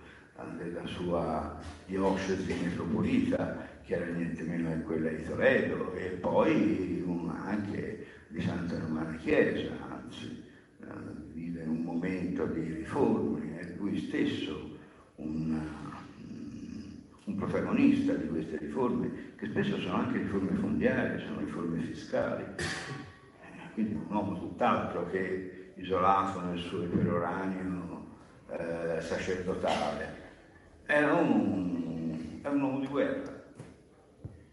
della 0.56 0.86
sua 0.86 1.58
diocesi 1.86 2.54
metropolita, 2.62 3.74
che 3.82 3.94
era 3.94 4.06
niente 4.06 4.42
meno 4.42 4.70
che 4.70 4.82
quella 4.82 5.10
di 5.10 5.24
Toledo, 5.24 5.92
e 5.94 6.08
poi 6.20 6.96
anche 7.46 8.06
di 8.28 8.40
Santa 8.42 8.78
Romana 8.78 9.16
Chiesa, 9.16 9.72
anzi 9.88 10.42
eh, 10.80 10.86
vive 11.32 11.62
un 11.62 11.82
momento 11.82 12.44
di 12.46 12.72
riforme, 12.72 13.60
è 13.60 13.74
lui 13.78 13.98
stesso 13.98 14.74
un 15.16 15.58
un 17.26 17.34
protagonista 17.34 18.12
di 18.14 18.28
queste 18.28 18.56
riforme, 18.58 19.34
che 19.36 19.46
spesso 19.46 19.78
sono 19.80 19.96
anche 19.96 20.18
riforme 20.18 20.56
fondiarie, 20.56 21.18
sono 21.18 21.40
riforme 21.40 21.80
fiscali. 21.80 22.44
Quindi 23.74 23.94
un 23.94 24.14
uomo 24.14 24.38
tutt'altro 24.38 25.06
che 25.10 25.72
isolato 25.76 26.40
nel 26.40 26.58
suo 26.58 26.86
peroranio 26.86 28.06
eh, 28.48 29.00
sacerdotale. 29.00 30.24
Era 30.86 31.14
un, 31.14 32.38
era 32.40 32.50
un 32.54 32.62
uomo 32.62 32.80
di 32.80 32.86
guerra, 32.86 33.44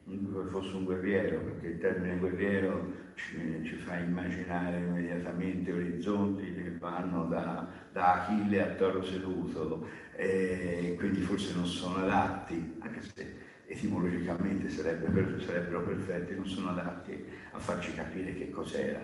non 0.05 0.45
che 0.45 0.49
fosse 0.49 0.75
un 0.75 0.83
guerriero, 0.83 1.39
perché 1.39 1.67
il 1.67 1.79
termine 1.79 2.17
guerriero 2.17 2.91
ci, 3.13 3.63
ci 3.63 3.75
fa 3.75 3.97
immaginare 3.97 4.79
immediatamente 4.79 5.71
orizzonti 5.71 6.53
che 6.53 6.75
vanno 6.79 7.25
da, 7.25 7.67
da 7.91 8.23
Achille 8.23 8.61
a 8.63 8.73
Toro 8.73 9.03
Seduto, 9.03 9.87
e 10.15 10.95
quindi 10.97 11.21
forse 11.21 11.53
non 11.55 11.65
sono 11.65 12.05
adatti, 12.05 12.75
anche 12.79 13.01
se 13.01 13.35
etimologicamente 13.65 14.69
sarebbe, 14.69 15.39
sarebbero 15.39 15.81
perfetti, 15.83 16.35
non 16.35 16.45
sono 16.45 16.69
adatti 16.69 17.25
a 17.51 17.59
farci 17.59 17.93
capire 17.93 18.33
che 18.33 18.49
cos'era. 18.49 19.01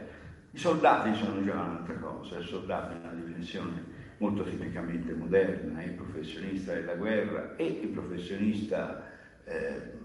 I 0.51 0.57
soldati 0.57 1.13
sono 1.15 1.43
già 1.43 1.53
un'altra 1.53 1.95
cosa, 1.95 2.37
il 2.37 2.45
soldato 2.45 2.93
è 2.93 2.97
una 2.97 3.13
dimensione 3.13 3.97
molto 4.17 4.43
tipicamente 4.43 5.13
moderna, 5.13 5.83
il 5.83 5.91
professionista 5.91 6.73
della 6.73 6.95
guerra 6.95 7.55
e 7.55 7.65
il 7.65 7.87
professionista 7.89 9.03
eh, 9.45 9.97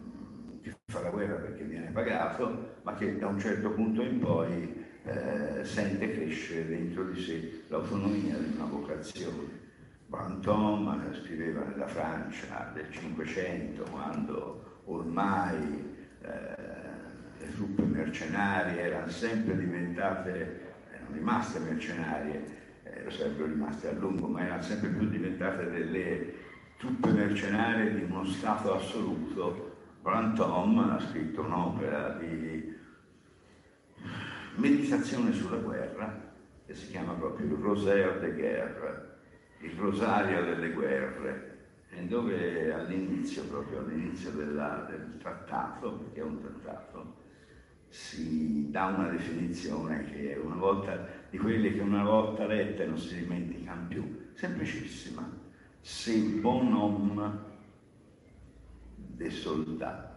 che 0.62 0.74
fa 0.86 1.00
la 1.00 1.10
guerra 1.10 1.34
perché 1.34 1.64
viene 1.64 1.90
pagato, 1.90 2.76
ma 2.82 2.94
che 2.94 3.18
da 3.18 3.26
un 3.26 3.38
certo 3.38 3.70
punto 3.70 4.02
in 4.02 4.18
poi 4.20 4.84
eh, 5.04 5.64
sente 5.64 6.12
crescere 6.12 6.66
dentro 6.66 7.04
di 7.04 7.20
sé 7.20 7.64
l'autonomia 7.68 8.36
di 8.36 8.54
una 8.54 8.64
vocazione. 8.64 9.63
Brantôme 10.14 11.12
scriveva 11.12 11.64
nella 11.64 11.88
Francia 11.88 12.70
del 12.72 12.86
Cinquecento, 12.88 13.82
quando 13.90 14.82
ormai 14.84 16.06
eh, 16.22 16.28
le 17.40 17.52
truppe 17.52 17.82
mercenarie 17.82 18.80
erano 18.80 19.08
sempre 19.08 19.56
diventate, 19.56 20.74
erano 20.92 21.14
rimaste 21.14 21.58
mercenarie, 21.58 22.44
eh, 22.84 23.02
lo 23.02 23.10
sarebbero 23.10 23.46
rimaste 23.46 23.88
a 23.88 23.92
lungo, 23.92 24.28
ma 24.28 24.44
erano 24.44 24.62
sempre 24.62 24.90
più 24.90 25.08
diventate 25.08 25.68
delle 25.68 26.34
truppe 26.78 27.10
mercenarie 27.10 27.94
di 27.94 28.02
uno 28.04 28.24
Stato 28.24 28.72
assoluto. 28.72 29.72
Brantôme 30.00 30.92
ha 30.92 31.00
scritto 31.00 31.40
un'opera 31.40 32.10
di 32.20 32.72
meditazione 34.56 35.32
sulla 35.32 35.56
guerra 35.56 36.32
che 36.66 36.74
si 36.74 36.88
chiama 36.90 37.14
proprio 37.14 37.56
Rosaire 37.60 38.20
de 38.20 38.32
Guerre 38.32 39.13
il 39.64 39.72
rosario 39.78 40.44
delle 40.44 40.70
guerre, 40.70 41.52
dove 42.06 42.72
all'inizio, 42.72 43.44
proprio 43.44 43.80
all'inizio 43.80 44.30
della, 44.32 44.86
del 44.88 45.16
trattato, 45.18 45.92
perché 45.92 46.20
è 46.20 46.24
un 46.24 46.40
trattato, 46.40 47.22
si 47.88 48.70
dà 48.70 48.86
una 48.86 49.08
definizione 49.08 50.04
che 50.04 50.38
una 50.42 50.56
volta 50.56 51.06
di 51.30 51.38
quelle 51.38 51.72
che 51.72 51.80
una 51.80 52.02
volta 52.02 52.46
lette 52.46 52.86
non 52.86 52.98
si 52.98 53.16
dimenticano 53.20 53.86
più, 53.88 54.30
semplicissima. 54.34 55.42
Se 55.80 56.18
bon 56.40 56.72
homme 56.72 57.52
de 58.96 59.30
soldat. 59.30 60.12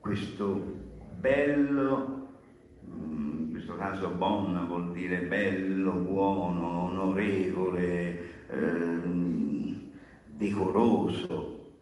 Questo 0.00 0.78
bello 1.18 2.38
in 2.86 3.39
questo 3.70 3.76
caso 3.76 4.10
bon 4.10 4.66
vuol 4.66 4.92
dire 4.92 5.20
bello, 5.22 5.92
buono, 5.92 6.84
onorevole, 6.84 8.46
ehm, 8.48 9.90
decoroso, 10.24 11.74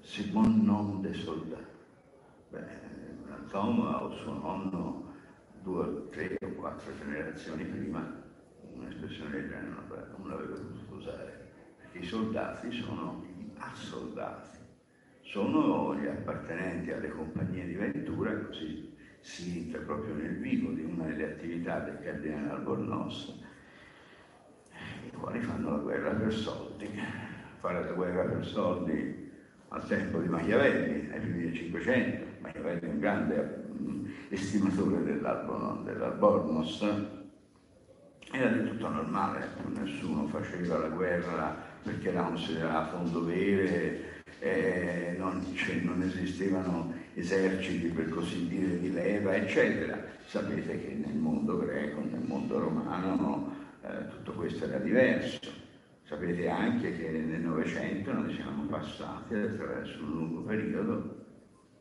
se 0.00 0.24
bon 0.28 0.62
non 0.64 1.00
de 1.02 1.12
soldato. 1.12 1.66
Beh, 2.50 2.86
Tom 3.50 3.80
o 3.80 4.10
suo 4.12 4.32
nonno 4.32 5.12
due, 5.62 6.08
tre 6.10 6.36
o 6.40 6.48
quattro 6.52 6.92
generazioni 6.98 7.64
prima 7.64 8.22
un'espressione 8.74 9.30
del 9.30 9.48
genere 9.48 9.74
non 10.16 10.28
l'aveva 10.28 10.54
potuto 10.54 10.94
usare, 10.94 11.52
perché 11.78 11.98
i 11.98 12.04
soldati 12.04 12.70
sono 12.70 13.24
gli 13.26 13.50
assoldati, 13.58 14.58
sono 15.22 15.94
gli 15.96 16.06
appartenenti 16.06 16.92
alle 16.92 17.08
compagnie 17.08 17.66
di 17.66 17.74
ventura, 17.74 18.34
così 18.46 18.87
si 19.20 19.58
entra 19.58 19.80
proprio 19.80 20.14
nel 20.14 20.36
vivo 20.38 20.70
di 20.72 20.82
una 20.82 21.04
delle 21.04 21.32
attività 21.32 21.80
del 21.80 21.98
cardinale 22.02 22.50
Albornoz, 22.50 23.38
i 25.06 25.10
quali 25.10 25.40
fanno 25.40 25.70
la 25.70 25.78
guerra 25.78 26.10
per 26.10 26.32
soldi. 26.32 26.88
Fare 27.60 27.84
la 27.84 27.92
guerra 27.92 28.22
per 28.22 28.46
soldi 28.46 29.30
al 29.68 29.86
tempo 29.86 30.20
di 30.20 30.28
Machiavelli, 30.28 31.10
ai 31.12 31.20
primi 31.20 31.42
del 31.42 31.54
Cinquecento, 31.54 32.26
Machiavelli 32.40 32.80
è 32.80 32.88
un 32.88 32.98
grande 32.98 33.64
mm, 33.80 34.06
estimatore 34.28 35.02
dell'Albornoz, 35.02 36.82
era 38.30 38.48
di 38.50 38.68
tutto 38.68 38.88
normale, 38.88 39.48
nessuno 39.74 40.26
faceva 40.26 40.78
la 40.78 40.88
guerra 40.88 41.56
perché 41.82 42.10
era 42.10 42.22
considerato 42.22 42.96
un 42.96 43.10
dovere, 43.10 44.22
eh, 44.40 45.14
non, 45.18 45.42
non, 45.82 46.02
esistevano 46.02 46.92
eserciti 47.14 47.88
per 47.88 48.08
così 48.08 48.48
dire 48.48 48.78
di 48.78 48.92
leva, 48.92 49.34
eccetera. 49.34 50.02
Sapete 50.26 50.80
che 50.80 50.94
nel 50.94 51.16
mondo 51.16 51.58
greco, 51.58 52.00
nel 52.00 52.22
mondo 52.24 52.58
romano, 52.58 53.54
eh, 53.82 54.08
tutto 54.08 54.32
questo 54.32 54.64
era 54.64 54.78
diverso. 54.78 55.66
Sapete 56.04 56.48
anche 56.48 56.96
che 56.96 57.10
nel 57.10 57.40
Novecento 57.40 58.12
noi 58.12 58.34
siamo 58.34 58.64
passati 58.64 59.34
attraverso 59.34 60.02
un 60.02 60.10
lungo 60.10 60.40
periodo, 60.40 61.26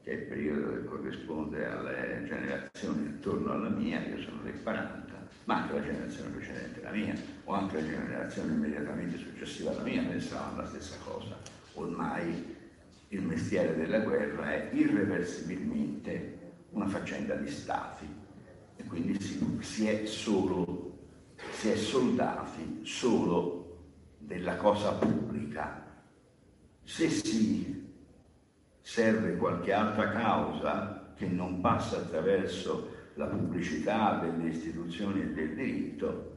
che 0.04 0.12
è 0.12 0.16
il 0.16 0.24
periodo 0.24 0.74
che 0.74 0.84
corrisponde 0.86 1.66
alle 1.66 2.26
generazioni 2.28 3.06
intorno 3.06 3.52
alla 3.54 3.70
mia, 3.70 4.02
io 4.06 4.20
sono 4.20 4.42
del 4.44 4.62
40, 4.62 5.28
ma 5.46 5.62
anche 5.62 5.74
la 5.76 5.82
generazione 5.82 6.30
precedente 6.32 6.82
alla 6.82 6.96
mia, 6.96 7.14
o 7.46 7.54
anche 7.54 7.82
la 7.82 7.88
generazione 7.88 8.54
immediatamente 8.54 9.18
successiva 9.18 9.72
alla 9.72 9.84
mia, 9.84 10.04
pensavano 10.04 10.58
la 10.58 10.68
stessa 10.68 10.98
cosa. 11.06 11.38
Ormai 11.76 12.57
il 13.10 13.22
mestiere 13.22 13.76
della 13.76 14.00
guerra 14.00 14.52
è 14.52 14.70
irreversibilmente 14.74 16.38
una 16.72 16.88
faccenda 16.88 17.36
di 17.36 17.50
stati 17.50 18.06
e 18.76 18.84
quindi 18.84 19.20
si, 19.20 19.58
si, 19.62 19.88
è 19.88 20.06
solo, 20.06 20.98
si 21.52 21.70
è 21.70 21.76
soldati 21.76 22.82
solo 22.84 23.78
della 24.18 24.58
cosa 24.58 24.94
pubblica. 24.94 25.86
Se 26.84 27.10
si 27.10 27.86
serve 28.82 29.36
qualche 29.38 29.74
altra 29.74 30.12
causa 30.12 31.14
che 31.16 31.28
non 31.28 31.62
passa 31.62 31.98
attraverso 31.98 32.96
la 33.16 33.26
pubblicità 33.26 34.20
delle 34.20 34.50
istituzioni 34.50 35.22
e 35.22 35.34
del 35.34 35.56
diritto, 35.56 36.36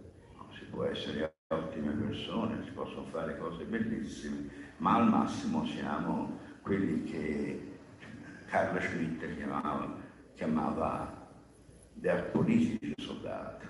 si 0.53 0.65
può 0.65 0.85
essere 0.85 1.35
ottime 1.49 1.93
persone, 1.93 2.63
si 2.65 2.71
possono 2.71 3.05
fare 3.07 3.37
cose 3.39 3.65
bellissime, 3.65 4.49
ma 4.79 4.95
al 4.95 5.09
massimo 5.09 5.67
siamo 5.67 6.39
quelli 6.63 7.05
che 7.05 7.79
Carlo 8.47 8.81
Schmitt 8.81 9.37
chiamava, 9.37 9.97
chiamava 10.35 11.29
der 11.95 12.31
politische 12.31 12.95
soldato, 12.97 13.67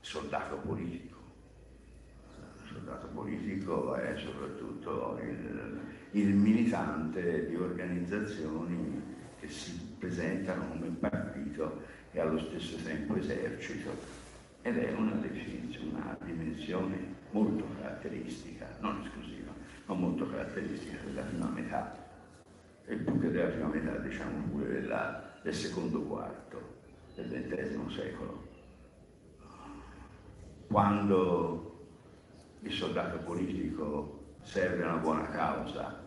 soldato 0.00 0.56
politico. 0.56 1.20
Soldato 2.70 3.06
politico 3.08 3.94
è 3.94 4.16
soprattutto 4.16 5.18
il, 5.22 5.80
il 6.12 6.34
militante 6.34 7.48
di 7.48 7.56
organizzazioni 7.56 9.02
che 9.38 9.48
si 9.48 9.96
presentano 9.98 10.68
come 10.68 10.88
partito 10.98 11.82
e 12.12 12.20
allo 12.20 12.38
stesso 12.38 12.76
tempo 12.82 13.16
esercito. 13.16 14.20
Ed 14.62 14.78
è 14.78 14.92
una, 14.92 15.12
una 15.12 16.16
dimensione 16.24 16.98
molto 17.30 17.64
caratteristica, 17.80 18.68
non 18.80 19.02
esclusiva, 19.02 19.52
ma 19.86 19.94
molto 19.94 20.28
caratteristica 20.28 20.98
della 21.04 21.22
prima 21.22 21.48
metà 21.48 22.01
e 22.86 22.96
più 22.96 23.30
della 23.30 23.48
prima 23.48 23.68
metà 23.68 23.98
diciamo 23.98 24.48
pure 24.50 24.80
della, 24.80 25.32
del 25.42 25.54
secondo 25.54 26.02
quarto 26.02 26.80
del 27.14 27.26
XX 27.26 27.94
secolo. 27.94 28.50
Quando 30.66 31.86
il 32.60 32.72
soldato 32.72 33.18
politico 33.18 34.36
serve 34.42 34.84
a 34.84 34.92
una 34.92 35.02
buona 35.02 35.28
causa 35.28 36.00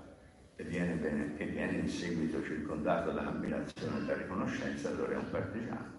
e 0.56 0.64
viene, 0.64 0.96
bene, 0.96 1.38
e 1.38 1.46
viene 1.46 1.78
in 1.80 1.88
seguito 1.88 2.42
circondato 2.44 3.12
dall'ammirazione 3.12 3.98
e 3.98 4.06
dalla 4.06 4.22
riconoscenza, 4.22 4.90
allora 4.90 5.14
è 5.14 5.18
un 5.18 5.30
partigiano. 5.30 5.94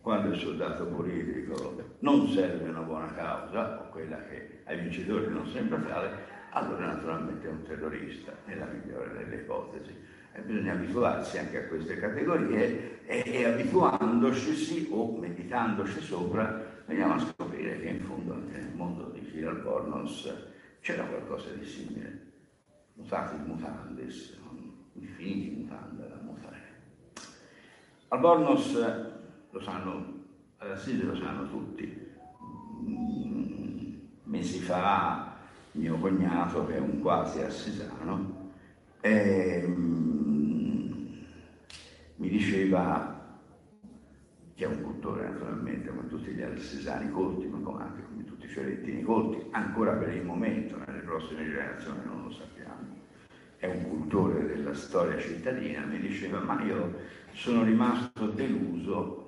Quando 0.00 0.34
il 0.34 0.40
soldato 0.40 0.86
politico 0.86 1.96
non 1.98 2.28
serve 2.28 2.68
a 2.68 2.70
una 2.70 2.80
buona 2.80 3.12
causa, 3.12 3.80
o 3.80 3.88
quella 3.90 4.22
che 4.28 4.60
ai 4.64 4.80
vincitori 4.80 5.28
non 5.28 5.46
sembra 5.48 5.78
tale, 5.80 6.35
allora 6.56 6.86
naturalmente 6.86 7.46
è 7.46 7.50
un 7.50 7.62
terrorista, 7.62 8.32
nella 8.46 8.64
migliore 8.64 9.12
delle 9.12 9.42
ipotesi. 9.42 9.94
E 10.32 10.40
bisogna 10.40 10.72
abituarsi 10.72 11.38
anche 11.38 11.64
a 11.64 11.68
queste 11.68 11.98
categorie 11.98 13.04
e, 13.04 13.22
e 13.24 13.44
abituandoci 13.44 14.88
o 14.90 15.18
meditandoci 15.18 16.00
sopra 16.00 16.82
veniamo 16.86 17.14
a 17.14 17.18
scoprire 17.18 17.78
che 17.80 17.88
in 17.88 18.00
fondo 18.00 18.34
anche 18.34 18.58
nel 18.58 18.74
mondo 18.74 19.10
di 19.10 19.20
Phil 19.20 19.46
Albornoz 19.46 20.34
c'era 20.80 21.04
qualcosa 21.04 21.50
di 21.50 21.64
simile. 21.64 22.24
Mutati 22.94 23.36
mutandis, 23.36 24.38
infiniti 24.94 25.56
mutanda 25.56 26.04
da 26.04 26.18
mutare. 26.22 26.62
Albornoz 28.08 28.74
lo 29.50 29.60
sanno, 29.60 30.24
ad 30.58 30.70
Assisi 30.70 31.04
lo 31.04 31.16
sanno 31.16 31.48
tutti. 31.50 32.14
Mm, 32.82 33.94
mesi 34.24 34.60
fa 34.60 35.35
mio 35.76 35.96
cognato, 35.96 36.66
che 36.66 36.76
è 36.76 36.80
un 36.80 37.00
quasi 37.00 37.40
assisano, 37.40 38.52
e, 39.00 39.64
mm, 39.66 40.92
mi 42.16 42.28
diceva 42.28 43.14
che 44.54 44.64
è 44.64 44.66
un 44.66 44.82
cultore 44.82 45.28
naturalmente 45.28 45.90
come 45.90 46.08
tutti 46.08 46.30
gli 46.30 46.42
alessesani 46.42 47.10
colti, 47.10 47.46
ma 47.46 47.58
come 47.58 47.82
anche 47.82 48.02
come 48.08 48.24
tutti 48.24 48.46
i 48.46 48.48
fiorentini 48.48 49.02
colti, 49.02 49.44
ancora 49.50 49.92
per 49.92 50.14
il 50.14 50.24
momento, 50.24 50.78
nelle 50.86 51.00
prossime 51.00 51.44
generazioni 51.44 51.98
non 52.06 52.22
lo 52.24 52.30
sappiamo. 52.30 53.04
È 53.58 53.66
un 53.66 53.88
cultore 53.88 54.46
della 54.46 54.74
storia 54.74 55.18
cittadina, 55.18 55.84
mi 55.84 55.98
diceva, 56.00 56.40
ma 56.40 56.62
io 56.62 56.94
sono 57.32 57.64
rimasto 57.64 58.28
deluso 58.28 59.25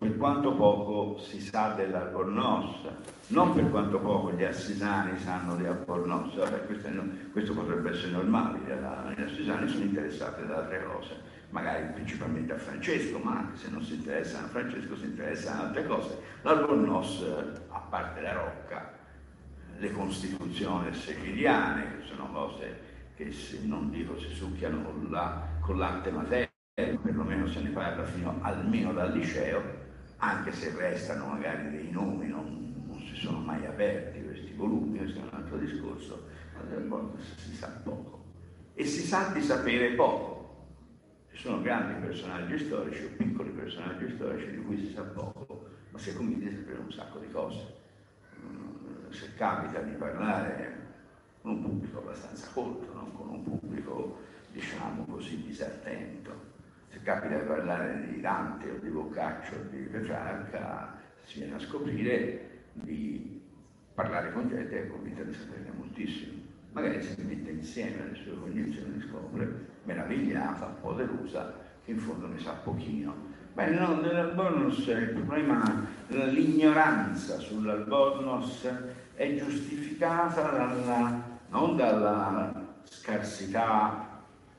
per 0.00 0.16
quanto 0.16 0.54
poco 0.54 1.18
si 1.18 1.38
sa 1.42 1.74
dell'Albornoz, 1.74 2.88
non 3.26 3.52
per 3.52 3.68
quanto 3.68 3.98
poco 3.98 4.32
gli 4.32 4.44
assisani 4.44 5.18
sanno 5.18 5.56
di 5.56 5.66
Albornoz, 5.66 6.32
questo, 6.64 6.88
questo, 7.32 7.52
potrebbe 7.52 7.90
essere 7.90 8.12
normale, 8.12 8.60
gli 9.14 9.20
assisani 9.20 9.68
sono 9.68 9.84
interessati 9.84 10.46
da 10.46 10.56
altre 10.56 10.84
cose 10.84 11.38
magari 11.50 11.92
principalmente 11.92 12.54
a 12.54 12.58
Francesco, 12.58 13.18
ma 13.18 13.40
anche 13.40 13.58
se 13.58 13.68
non 13.68 13.82
si 13.82 13.94
interessano 13.96 14.46
a 14.46 14.48
Francesco 14.48 14.96
si 14.96 15.04
interessano 15.04 15.60
a 15.60 15.66
altre 15.66 15.86
cose. 15.86 16.18
L'Albornoz, 16.42 17.26
a 17.68 17.78
parte 17.80 18.20
la 18.22 18.32
Rocca, 18.32 18.92
le 19.76 19.92
Costituzioni 19.92 20.94
siciliane, 20.94 21.98
che 21.98 22.06
sono 22.06 22.30
cose 22.32 22.88
che 23.16 23.32
se, 23.32 23.58
non 23.64 23.90
dico 23.90 24.18
si 24.18 24.32
succhiano 24.32 24.82
con, 24.82 25.08
la, 25.10 25.46
con 25.60 25.76
l'arte 25.76 26.10
materna, 26.10 26.48
perlomeno 26.72 27.46
se 27.48 27.60
ne 27.60 27.68
parla 27.68 28.04
fino 28.04 28.38
almeno 28.40 28.94
dal 28.94 29.12
liceo, 29.12 29.88
anche 30.20 30.52
se 30.52 30.74
restano 30.74 31.26
magari 31.26 31.70
dei 31.70 31.90
nomi, 31.90 32.28
non, 32.28 32.84
non 32.86 32.98
si 33.00 33.16
sono 33.16 33.40
mai 33.40 33.66
aperti 33.66 34.22
questi 34.22 34.52
volumi, 34.54 34.98
questo 34.98 35.18
è 35.18 35.22
un 35.22 35.30
altro 35.32 35.58
discorso, 35.58 36.28
ma 36.86 37.10
si 37.36 37.54
sa 37.54 37.68
poco. 37.82 38.24
E 38.74 38.84
si 38.84 39.00
sa 39.00 39.30
di 39.32 39.42
sapere 39.42 39.90
poco 39.94 40.40
sono 41.40 41.62
grandi 41.62 42.06
personaggi 42.06 42.58
storici 42.58 43.02
o 43.02 43.08
piccoli 43.16 43.48
personaggi 43.48 44.12
storici 44.14 44.50
di 44.50 44.62
cui 44.62 44.76
si 44.76 44.92
sa 44.92 45.00
poco, 45.00 45.70
ma 45.88 45.98
si 45.98 46.14
convinti 46.14 46.50
di 46.50 46.54
sapere 46.54 46.78
un 46.80 46.92
sacco 46.92 47.18
di 47.18 47.30
cose. 47.30 47.78
Mm, 48.38 49.10
se 49.10 49.34
capita 49.36 49.80
di 49.80 49.92
parlare 49.92 50.88
con 51.40 51.52
un 51.52 51.62
pubblico 51.62 52.00
abbastanza 52.00 52.46
colto, 52.52 52.92
non 52.92 53.14
con 53.14 53.28
un 53.30 53.42
pubblico, 53.42 54.18
diciamo 54.52 55.06
così, 55.06 55.42
disattento, 55.42 56.49
se 56.90 57.00
capita 57.02 57.36
di 57.36 57.46
parlare 57.46 58.06
di 58.06 58.20
Dante 58.20 58.68
o 58.68 58.78
di 58.78 58.88
Boccaccio 58.88 59.54
o 59.54 59.62
di 59.70 59.78
Petrarca, 59.78 60.98
si 61.24 61.38
viene 61.38 61.54
a 61.54 61.60
scoprire 61.60 62.62
di 62.72 63.40
parlare 63.94 64.32
con 64.32 64.48
gente 64.48 64.68
che 64.68 64.82
è 64.84 64.86
convinta 64.88 65.22
di 65.22 65.32
saperne 65.32 65.70
moltissimo. 65.76 66.38
Magari 66.72 67.00
si 67.02 67.20
mette 67.22 67.50
insieme 67.50 68.02
alle 68.02 68.14
sue 68.16 68.36
cognizioni 68.38 69.00
scopre 69.00 69.66
meravigliata, 69.84 70.76
un 70.80 70.96
delusa, 70.96 71.54
che 71.84 71.92
in 71.92 71.98
fondo 71.98 72.26
ne 72.26 72.38
sa 72.40 72.52
pochino. 72.52 73.14
Beh, 73.52 73.70
no, 73.70 74.00
nell'albornoz 74.00 74.86
il 74.86 75.10
problema, 75.14 75.86
l'ignoranza 76.08 77.38
sull'albornoz 77.38 78.68
è 79.14 79.36
giustificata 79.36 80.42
dalla, 80.42 81.22
non 81.50 81.76
dalla 81.76 82.52
scarsità 82.84 84.09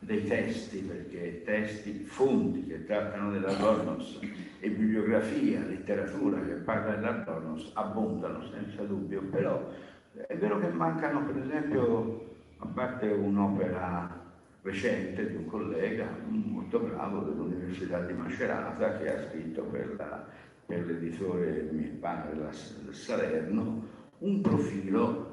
dei 0.04 0.28
testi, 0.28 0.80
perché 0.80 1.44
testi, 1.44 2.04
fonti 2.04 2.66
che 2.66 2.86
trattano 2.86 3.32
dell'albornoz 3.32 4.20
e 4.60 4.70
bibliografia, 4.70 5.60
letteratura 5.60 6.42
che 6.42 6.54
parla 6.54 6.96
dell'albornoz 6.96 7.72
abbondano 7.76 8.44
senza 8.52 8.84
dubbio, 8.84 9.22
però 9.22 9.70
è 10.28 10.36
vero 10.36 10.60
che 10.60 10.70
mancano 10.70 11.24
per 11.24 11.38
esempio, 11.38 12.30
a 12.58 12.66
parte 12.66 13.08
un'opera 13.08 14.20
recente 14.64 15.30
di 15.30 15.36
un 15.36 15.46
collega 15.46 16.08
molto 16.28 16.80
bravo 16.80 17.20
dell'Università 17.22 18.00
di 18.02 18.14
Macerata 18.14 18.98
che 18.98 19.14
ha 19.14 19.30
scritto 19.30 19.64
per, 19.64 19.96
la, 19.98 20.26
per 20.66 20.86
l'editore 20.86 21.70
Milpano 21.72 22.32
del 22.34 22.94
Salerno 22.94 24.00
un 24.20 24.42
profilo 24.42 25.30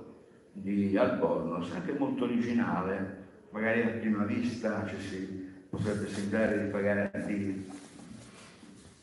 di 0.53 0.97
Albornoz 0.97 1.73
anche 1.73 1.93
molto 1.93 2.25
originale, 2.25 3.18
magari 3.51 3.83
a 3.83 3.89
prima 3.89 4.25
vista 4.25 4.87
ci 4.89 5.01
si 5.01 5.49
potrebbe 5.69 6.09
sembrare 6.09 6.65
di, 6.65 6.71
pagare, 6.71 7.25
di 7.27 7.71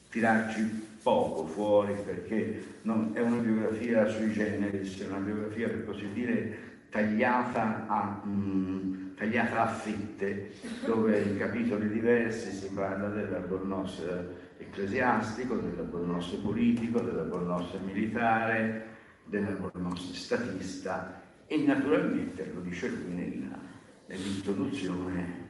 tirarci 0.10 0.94
poco 1.02 1.46
fuori 1.46 1.94
perché 2.04 2.78
non, 2.82 3.12
è 3.14 3.20
una 3.20 3.38
biografia 3.38 4.08
sui 4.08 4.32
generis, 4.32 5.00
è 5.02 5.08
una 5.08 5.20
biografia 5.20 5.68
per 5.68 5.86
così 5.86 6.12
dire 6.14 6.58
tagliata 6.90 7.86
a, 7.88 8.22
mh, 8.24 8.30
mm, 8.30 9.16
tagliata 9.16 9.62
a 9.64 9.68
fette, 9.68 10.54
dove 10.86 11.20
in 11.20 11.38
capitoli 11.38 11.90
diversi 11.90 12.52
si 12.52 12.70
parla 12.74 13.10
dell'albornoz 13.10 14.02
ecclesiastico, 14.58 15.56
dell'albornoz 15.56 16.28
politico, 16.42 17.02
dell'albornoz 17.02 17.74
militare, 17.86 18.86
dell'albornoz 19.26 20.12
statista 20.14 21.22
E 21.48 21.58
naturalmente, 21.58 22.52
lo 22.54 22.62
dice 22.62 22.90
lui 22.90 23.14
nella, 23.14 23.60
nell'introduzione, 24.08 25.44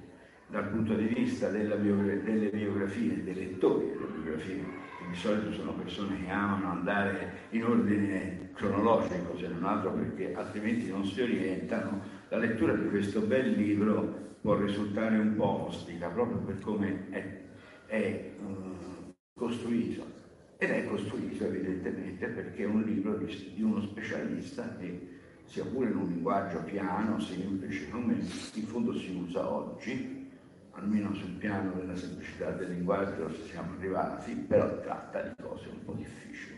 dal 0.47 0.69
punto 0.69 0.93
di 0.93 1.05
vista 1.05 1.49
biogra- 1.49 2.15
delle 2.15 2.49
biografie, 2.49 3.23
dei 3.23 3.33
lettori 3.33 3.87
delle 3.87 4.05
biografie, 4.05 4.63
che 4.99 5.09
di 5.09 5.15
solito 5.15 5.51
sono 5.51 5.73
persone 5.73 6.23
che 6.23 6.29
amano 6.29 6.69
andare 6.69 7.47
in 7.49 7.65
ordine 7.65 8.49
cronologico, 8.53 9.37
se 9.37 9.47
non 9.47 9.65
altro 9.65 9.91
perché 9.91 10.33
altrimenti 10.33 10.89
non 10.89 11.05
si 11.05 11.21
orientano, 11.21 12.01
la 12.29 12.37
lettura 12.37 12.73
di 12.73 12.87
questo 12.89 13.21
bel 13.21 13.51
libro 13.51 14.37
può 14.41 14.55
risultare 14.57 15.17
un 15.17 15.35
po' 15.35 15.67
ostica, 15.67 16.07
proprio 16.09 16.37
per 16.37 16.59
come 16.59 17.09
è, 17.09 17.41
è 17.87 18.31
um, 18.39 19.13
costruito. 19.33 20.13
Ed 20.57 20.69
è 20.69 20.85
costruito 20.85 21.45
evidentemente 21.45 22.27
perché 22.27 22.63
è 22.63 22.67
un 22.67 22.83
libro 22.83 23.17
di, 23.17 23.53
di 23.55 23.61
uno 23.61 23.81
specialista 23.81 24.77
che 24.79 25.14
sia 25.45 25.63
pure 25.65 25.89
in 25.89 25.97
un 25.97 26.07
linguaggio 26.07 26.59
piano, 26.63 27.19
semplice, 27.19 27.89
come 27.89 28.13
in 28.13 28.67
fondo 28.67 28.93
si 28.97 29.11
usa 29.11 29.49
oggi, 29.49 30.29
almeno 30.71 31.13
sul 31.13 31.31
piano 31.31 31.71
della 31.73 31.95
semplicità 31.95 32.51
del 32.51 32.71
linguaggio 32.71 33.31
siamo 33.47 33.73
arrivati, 33.77 34.33
però 34.33 34.79
tratta 34.81 35.21
di 35.21 35.33
cose 35.41 35.69
un 35.69 35.83
po' 35.83 35.93
difficili 35.93 36.55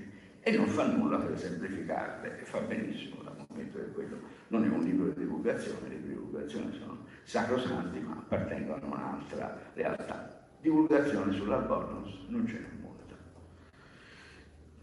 e 0.48 0.56
non 0.56 0.68
fa 0.68 0.88
nulla 0.88 1.18
per 1.18 1.38
semplificarle 1.38 2.40
e 2.40 2.46
fa 2.46 2.62
benissimo 2.62 3.22
dal 3.22 3.46
momento 3.50 3.80
che 3.80 3.92
quello 3.92 4.18
non 4.48 4.64
è 4.64 4.70
un 4.70 4.82
libro 4.82 5.10
di 5.10 5.20
divulgazione, 5.20 5.90
le 5.90 5.96
libri 5.96 6.08
di 6.08 6.14
divulgazione 6.14 6.72
sono 6.72 7.06
sacrosanti 7.24 8.00
ma 8.00 8.14
appartengono 8.14 8.82
a 8.82 8.86
un'altra 8.86 9.60
realtà. 9.74 10.48
Divulgazione 10.62 11.34
sull'albornoz 11.34 12.28
non 12.30 12.48
ce 12.48 12.60
n'è 12.60 12.82
molta. 12.82 13.14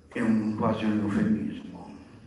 È 0.08 0.20
un, 0.20 0.54
quasi 0.56 0.84
un 0.84 1.00
eufemismo. 1.00 1.73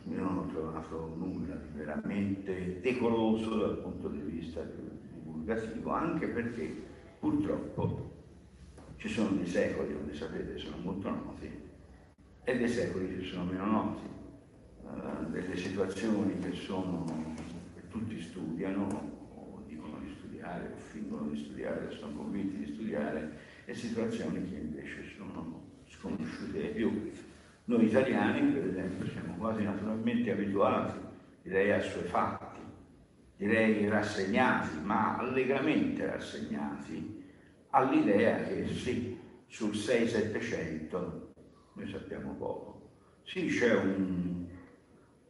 Io 0.10 0.22
non 0.22 0.38
ho 0.38 0.46
trovato 0.48 1.14
nulla 1.16 1.56
di 1.56 1.78
veramente 1.78 2.80
decoroso 2.82 3.56
dal 3.58 3.78
punto 3.78 4.08
di 4.10 4.20
vista 4.20 4.62
divulgativo, 4.64 5.92
anche 5.92 6.28
perché 6.28 6.96
Purtroppo 7.20 8.16
ci 8.98 9.10
sono 9.10 9.32
dei 9.32 9.48
secoli, 9.48 9.94
come 9.94 10.14
sapete, 10.14 10.58
sono 10.58 10.78
molto 10.78 11.10
noti, 11.10 11.50
e 12.44 12.58
dei 12.58 12.70
secoli 12.70 13.18
che 13.18 13.26
sono 13.26 13.46
meno 13.46 13.66
noti, 13.66 14.08
uh, 14.84 15.32
delle 15.32 15.58
situazioni 15.58 16.38
che, 16.40 16.52
sono, 16.54 17.06
che 17.76 17.88
tutti 17.90 18.22
studiano, 18.22 18.86
o 19.34 19.64
dicono 19.66 19.98
di 20.00 20.14
studiare, 20.16 20.74
o 20.74 20.78
fingono 20.78 21.30
di 21.30 21.38
studiare, 21.38 21.92
sono 21.92 22.14
convinti 22.16 22.58
di 22.58 22.74
studiare, 22.74 23.40
e 23.66 23.74
situazioni 23.74 24.48
che 24.48 24.56
invece 24.56 25.04
sono 25.18 25.64
sconosciute 25.88 26.60
ai 26.60 26.74
più. 26.74 27.12
Noi 27.68 27.86
italiani, 27.86 28.52
per 28.52 28.66
esempio, 28.66 29.08
siamo 29.08 29.36
quasi 29.38 29.64
naturalmente 29.64 30.32
abituati, 30.32 30.98
direi, 31.42 31.72
a 31.72 31.82
suoi 31.82 32.04
fatti 32.04 32.58
direi 33.38 33.88
rassegnati, 33.88 34.80
ma 34.84 35.16
allegramente 35.16 36.06
rassegnati, 36.06 37.24
all'idea 37.70 38.44
che 38.44 38.68
sì, 38.68 39.18
sul 39.48 39.72
6-700 39.72 40.92
noi 41.74 41.90
sappiamo 41.90 42.34
poco. 42.34 42.90
Sì, 43.24 43.48
c'è 43.48 43.76
un, 43.76 44.46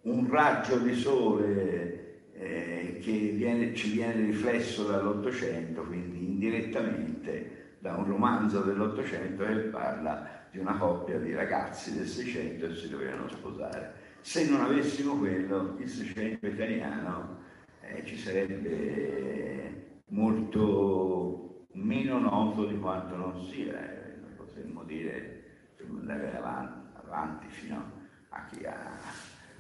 un 0.02 0.30
raggio 0.30 0.78
di 0.78 0.94
sole 0.94 2.32
eh, 2.34 3.00
che 3.02 3.34
viene, 3.36 3.74
ci 3.76 3.92
viene 3.92 4.26
riflesso 4.28 4.86
dall'Ottocento, 4.86 5.84
quindi 5.84 6.26
indirettamente 6.26 7.76
da 7.80 7.96
un 7.96 8.06
romanzo 8.06 8.62
dell'Ottocento 8.62 9.44
che 9.44 9.54
parla 9.54 10.37
di 10.58 10.64
una 10.64 10.76
coppia 10.76 11.20
di 11.20 11.36
ragazzi 11.36 11.96
del 11.96 12.08
Seicento 12.08 12.68
che 12.68 12.76
si 12.76 12.90
dovevano 12.90 13.30
sposare. 13.30 13.94
Se 14.22 14.50
non 14.50 14.62
avessimo 14.62 15.16
quello, 15.16 15.76
il 15.78 15.88
Seicento 15.88 16.48
italiano 16.48 17.38
eh, 17.82 18.04
ci 18.04 18.18
sarebbe 18.18 20.02
molto 20.08 21.68
meno 21.74 22.18
noto 22.18 22.66
di 22.66 22.78
quanto 22.80 23.16
non 23.16 23.46
sia, 23.46 23.80
eh, 23.80 24.18
potremmo 24.36 24.84
dire, 24.84 25.44
andare 25.88 26.36
avanti, 26.36 26.98
avanti 27.06 27.48
fino 27.50 27.92
a 28.30 28.46
chi 28.46 28.66
ha, 28.66 28.98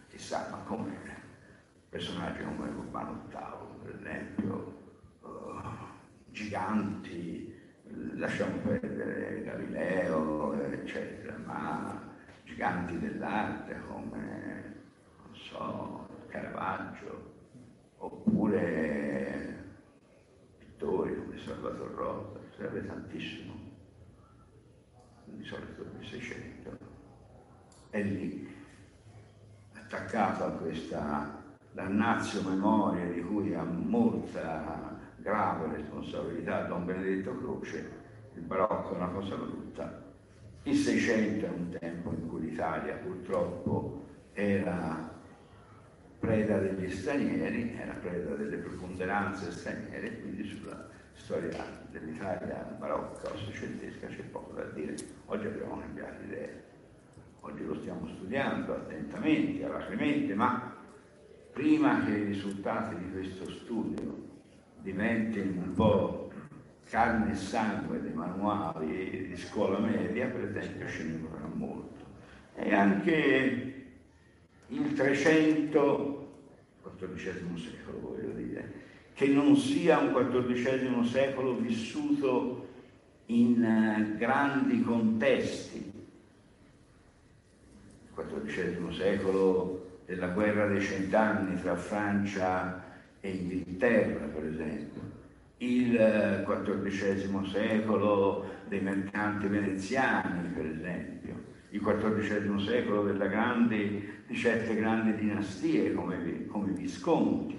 chissà, 0.10 0.48
ma 0.50 0.58
come 0.66 0.96
personaggi 1.90 2.44
come 2.44 2.70
Urbano 2.70 3.22
VIII, 3.30 3.84
per 3.84 3.96
esempio, 3.96 4.96
uh, 5.22 5.62
giganti, 6.32 7.54
lasciamo 8.16 8.58
perdere 8.58 9.44
Galileo, 9.44 10.54
eccetera, 10.72 11.36
ma 11.46 12.02
giganti 12.44 13.00
dell'arte 13.00 13.80
come, 13.88 14.76
non 15.24 15.36
so, 15.36 16.08
Caravaggio, 16.28 17.34
oppure 17.98 19.66
pittori 20.58 21.16
come 21.16 21.38
Salvatore 21.38 21.94
Rosa, 21.94 22.40
serve 22.56 22.86
tantissimo, 22.86 23.54
di 25.26 25.44
solito 25.44 25.84
del 25.84 26.06
600, 26.06 26.78
è 27.90 28.02
lì, 28.02 28.56
attaccato 29.74 30.44
a 30.46 30.52
questa 30.52 31.46
dannazio 31.72 32.42
memoria 32.42 33.06
di 33.06 33.22
cui 33.22 33.54
ha 33.54 33.64
molta 33.64 34.97
grave 35.28 35.76
responsabilità 35.76 36.62
Don 36.62 36.86
Benedetto 36.86 37.38
Croce, 37.38 37.92
il 38.36 38.44
barocco 38.44 38.94
è 38.94 38.96
una 38.96 39.10
cosa 39.10 39.36
brutta. 39.36 40.06
Il 40.64 40.76
600 40.76 41.46
è 41.46 41.50
un 41.50 41.78
tempo 41.78 42.12
in 42.12 42.30
cui 42.30 42.50
l'Italia 42.50 42.96
purtroppo 42.96 44.06
era 44.32 45.16
preda 46.20 46.60
degli 46.60 46.90
stranieri, 46.90 47.76
era 47.78 47.92
preda 47.96 48.36
delle 48.36 48.56
preponderanze 48.56 49.52
straniere, 49.52 50.22
quindi 50.22 50.46
sulla 50.46 50.88
storia 51.12 51.62
dell'Italia 51.90 52.78
barocca 52.80 53.30
o 53.30 53.36
seicentesca 53.36 54.08
c'è 54.08 54.24
poco 54.24 54.54
da 54.54 54.64
dire. 54.70 54.96
Oggi 55.26 55.46
abbiamo 55.46 55.78
cambiato 55.78 56.24
idea, 56.24 56.54
oggi 57.42 57.66
lo 57.66 57.76
stiamo 57.82 58.08
studiando 58.08 58.74
attentamente, 58.74 59.66
alacremente, 59.66 60.34
ma 60.34 60.74
prima 61.52 62.06
che 62.06 62.12
i 62.12 62.24
risultati 62.24 62.96
di 62.96 63.12
questo 63.12 63.50
studio 63.50 64.36
diventino 64.88 65.64
un 65.64 65.74
po' 65.74 66.32
carne 66.90 67.34
e 67.34 67.36
sangue 67.36 68.02
dei 68.02 68.14
manuali 68.14 69.28
di 69.28 69.36
scuola 69.36 69.80
media, 69.80 70.28
per 70.28 70.46
esempio, 70.46 70.88
ce 70.88 71.04
ne 71.04 71.18
vorrà 71.18 71.50
molto. 71.52 72.06
E 72.56 72.74
anche 72.74 73.86
il 74.68 74.94
300, 74.94 76.26
XIV 76.98 77.58
secolo 77.58 78.00
voglio 78.00 78.32
dire, 78.32 78.74
che 79.14 79.28
non 79.28 79.58
sia 79.58 80.00
un 80.00 80.14
XIV 80.14 81.04
secolo 81.04 81.56
vissuto 81.56 82.68
in 83.26 83.62
uh, 83.62 84.18
grandi 84.18 84.82
contesti. 84.82 85.92
Il 88.16 88.44
XIV 88.46 88.92
secolo 88.92 90.00
della 90.06 90.28
guerra 90.28 90.68
dei 90.68 90.82
cent'anni 90.82 91.62
tra 91.62 91.76
Francia 91.76 92.87
e 93.22 93.30
Inghilterra, 93.30 94.26
per 94.26 94.46
esempio, 94.46 95.02
il 95.58 96.46
XIV 96.46 97.34
uh, 97.34 97.46
secolo 97.46 98.46
dei 98.68 98.82
mercanti 98.82 99.48
veneziani, 99.48 100.50
per 100.50 100.66
esempio, 100.66 101.36
il 101.70 101.82
XIV 101.82 102.58
secolo 102.60 103.04
grandi, 103.28 104.16
di 104.28 104.36
certe 104.36 104.76
grandi 104.76 105.16
dinastie 105.16 105.94
come, 105.94 106.46
come 106.48 106.72
Visconti, 106.72 107.56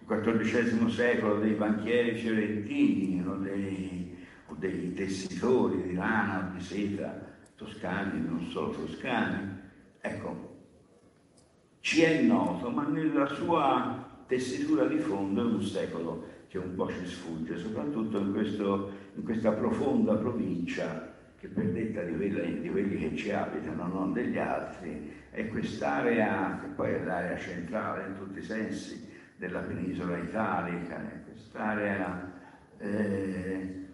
il 0.00 0.40
XIV 0.40 0.88
secolo 0.88 1.38
dei 1.38 1.52
banchieri 1.52 2.18
fiorentini 2.18 3.24
o 3.26 3.34
dei, 3.36 4.16
o 4.46 4.54
dei 4.58 4.92
tessitori 4.94 5.82
di 5.82 5.94
lana 5.94 6.52
di 6.54 6.62
seta 6.62 7.28
toscani, 7.54 8.20
non 8.26 8.44
solo 8.50 8.70
toscani. 8.70 9.58
Ecco, 10.00 10.58
ci 11.80 12.02
è 12.02 12.22
noto, 12.22 12.70
ma 12.70 12.86
nella 12.86 13.26
sua 13.26 14.09
tessitura 14.30 14.86
di 14.86 14.98
fondo 14.98 15.40
è 15.40 15.44
un 15.44 15.60
secolo 15.60 16.24
che 16.46 16.58
un 16.58 16.76
po' 16.76 16.88
ci 16.88 17.04
sfugge, 17.04 17.58
soprattutto 17.58 18.18
in, 18.18 18.32
questo, 18.32 18.92
in 19.16 19.24
questa 19.24 19.50
profonda 19.50 20.14
provincia 20.14 21.12
che 21.36 21.48
per 21.48 21.72
detta 21.72 22.02
di, 22.02 22.14
quelli, 22.14 22.60
di 22.60 22.70
quelli 22.70 22.96
che 22.96 23.16
ci 23.16 23.32
abitano, 23.32 23.88
non 23.88 24.12
degli 24.12 24.38
altri, 24.38 25.10
è 25.30 25.48
quest'area, 25.48 26.60
che 26.60 26.68
poi 26.76 26.92
è 26.92 27.02
l'area 27.02 27.36
centrale 27.38 28.06
in 28.06 28.14
tutti 28.14 28.38
i 28.38 28.42
sensi 28.42 29.08
della 29.36 29.60
penisola 29.60 30.16
italica, 30.18 30.96
è 30.96 31.24
quest'area 31.24 32.32
eh, 32.78 33.86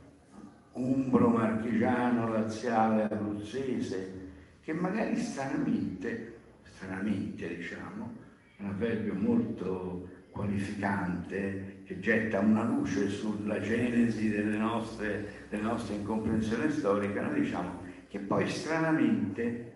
umbro-marchigiano, 0.73 2.29
laziale, 2.29 3.05
abruzzese, 3.05 4.29
che 4.61 4.73
magari 4.75 5.17
stranamente, 5.17 6.35
stranamente 6.63 7.57
diciamo, 7.57 8.13
è 8.57 8.63
un 8.63 8.71
avverbio 8.71 9.15
molto 9.15 10.16
qualificante 10.37 11.83
che 11.85 11.99
getta 11.99 12.41
una 12.41 12.63
luce 12.63 13.09
sulla 13.09 13.59
genesi 13.61 14.29
delle 14.29 14.59
nostre, 14.59 15.47
delle 15.49 15.63
nostre 15.63 15.95
incomprensioni 15.95 16.71
storiche, 16.71 17.21
noi 17.21 17.41
diciamo 17.41 17.83
che 18.09 18.19
poi 18.19 18.49
stranamente 18.49 19.73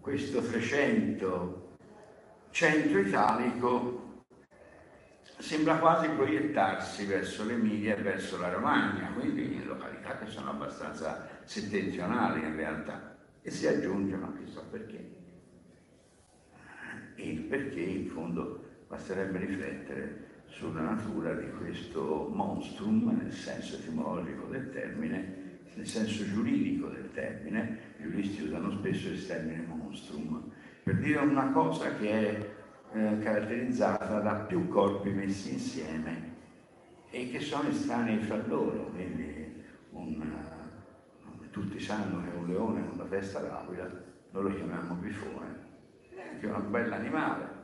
questo 0.00 0.40
300 0.42 1.76
centro 2.50 2.98
italico 2.98 4.24
sembra 5.38 5.78
quasi 5.78 6.08
proiettarsi 6.08 7.04
verso 7.04 7.44
l'Emilia 7.44 7.96
e 7.96 8.02
verso 8.02 8.38
la 8.38 8.52
Romagna, 8.52 9.12
quindi 9.12 9.54
in 9.54 9.66
località 9.66 10.18
che 10.18 10.26
sono 10.26 10.50
abbastanza 10.50 11.28
settentrionali 11.44 12.40
in 12.40 12.56
realtà, 12.56 13.16
e 13.42 13.50
si 13.50 13.68
aggiungono, 13.68 14.34
chissà 14.34 14.60
perché. 14.68 15.16
E 17.14 17.32
perché 17.48 17.80
in 17.80 18.06
fondo 18.08 18.67
basterebbe 18.88 19.38
riflettere 19.38 20.26
sulla 20.46 20.80
natura 20.80 21.34
di 21.34 21.50
questo 21.52 22.30
monstrum 22.32 23.16
nel 23.20 23.32
senso 23.32 23.76
etimologico 23.76 24.46
del 24.46 24.70
termine, 24.72 25.60
nel 25.74 25.86
senso 25.86 26.24
giuridico 26.24 26.88
del 26.88 27.10
termine, 27.12 27.78
i 27.98 28.02
giuristi 28.02 28.42
usano 28.42 28.70
spesso 28.72 29.08
il 29.08 29.26
termine 29.26 29.64
monstrum, 29.66 30.50
per 30.82 30.96
dire 30.96 31.18
una 31.18 31.52
cosa 31.52 31.94
che 31.96 32.10
è 32.10 32.56
eh, 32.94 33.18
caratterizzata 33.22 34.20
da 34.20 34.34
più 34.34 34.66
corpi 34.68 35.10
messi 35.10 35.52
insieme 35.52 36.36
e 37.10 37.30
che 37.30 37.40
sono 37.40 37.68
estranei 37.68 38.18
fra 38.18 38.42
loro, 38.46 38.90
quindi 38.90 39.62
un, 39.90 40.22
tutti 41.50 41.78
sanno 41.78 42.22
che 42.22 42.36
un 42.36 42.48
leone 42.48 42.88
con 42.88 42.98
la 42.98 43.04
testa 43.04 43.40
d'aquila, 43.40 43.90
noi 44.30 44.42
lo 44.42 44.54
chiamiamo 44.54 44.94
bifone, 44.94 45.66
è 46.14 46.20
anche 46.32 46.46
un 46.46 46.70
bell'animale, 46.70 47.57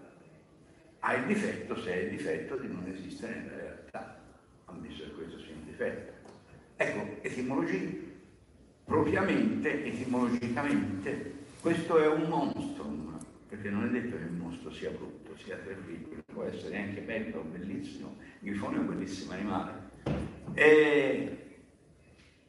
ha 1.06 1.14
il 1.16 1.26
difetto, 1.26 1.76
se 1.76 1.92
è 1.92 1.96
il 2.04 2.16
difetto, 2.16 2.56
di 2.56 2.66
non 2.66 2.82
esistere 2.86 3.34
nella 3.34 3.56
realtà, 3.56 4.22
ammesso 4.64 5.04
che 5.04 5.10
questo 5.10 5.38
sia 5.38 5.52
un 5.54 5.66
difetto. 5.66 6.12
Ecco, 6.76 7.22
etimologia, 7.22 7.90
propriamente, 8.84 9.84
etimologicamente, 9.84 11.34
questo 11.60 11.98
è 11.98 12.08
un 12.08 12.22
monstrum, 12.22 13.18
perché 13.50 13.68
non 13.68 13.84
è 13.84 13.90
detto 13.90 14.16
che 14.16 14.24
il 14.24 14.32
mostro 14.32 14.72
sia 14.72 14.90
brutto, 14.92 15.36
sia 15.36 15.58
terribile, 15.58 16.22
può 16.32 16.44
essere 16.44 16.78
anche 16.78 17.02
bello, 17.02 17.42
bellissimo, 17.42 18.16
il 18.40 18.52
grifone 18.52 18.76
è 18.76 18.78
un 18.78 18.88
bellissimo 18.88 19.32
animale. 19.32 19.72
E 20.54 21.38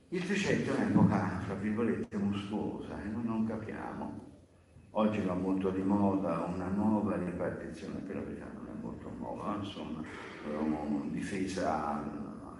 il 0.08 0.26
Trecento 0.26 0.74
è 0.74 0.78
un'epoca, 0.78 1.42
fra 1.46 1.56
virgolette, 1.56 2.16
mostruosa 2.16 3.04
e 3.04 3.08
noi 3.10 3.26
non 3.26 3.46
capiamo. 3.46 4.25
Oggi 4.98 5.20
va 5.20 5.34
molto 5.34 5.72
di 5.72 5.82
moda 5.82 6.50
una 6.56 6.68
nuova 6.68 7.18
ripartizione, 7.18 8.00
per 8.00 8.16
la 8.16 8.22
verità 8.22 8.46
non 8.54 8.66
è 8.66 8.82
molto 8.82 9.12
nuova, 9.18 9.58
insomma, 9.60 10.02
difesa 11.10 11.86
a 11.86 12.04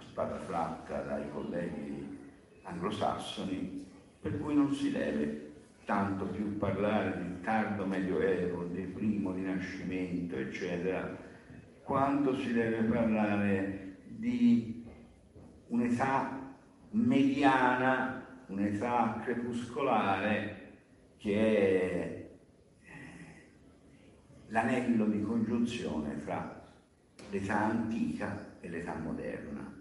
spada 0.00 0.36
flatta 0.40 1.00
dai 1.00 1.30
colleghi 1.30 2.18
anglosassoni, 2.64 3.86
per 4.20 4.38
cui 4.38 4.54
non 4.54 4.70
si 4.70 4.92
deve 4.92 5.52
tanto 5.86 6.26
più 6.26 6.58
parlare 6.58 7.22
di 7.22 7.40
tardo 7.40 7.86
medioevo, 7.86 8.64
di 8.64 8.82
primo 8.82 9.32
rinascimento, 9.32 10.36
eccetera, 10.36 11.16
quanto 11.84 12.36
si 12.36 12.52
deve 12.52 12.82
parlare 12.82 13.96
di 14.08 14.84
un'età 15.68 16.38
mediana, 16.90 18.26
un'età 18.48 19.22
crepuscolare 19.24 20.64
che 21.16 21.34
è 21.40 22.15
l'anello 24.48 25.06
di 25.06 25.22
congiunzione 25.22 26.14
fra 26.16 26.64
l'età 27.30 27.64
antica 27.64 28.56
e 28.60 28.68
l'età 28.68 28.94
moderna. 28.94 29.74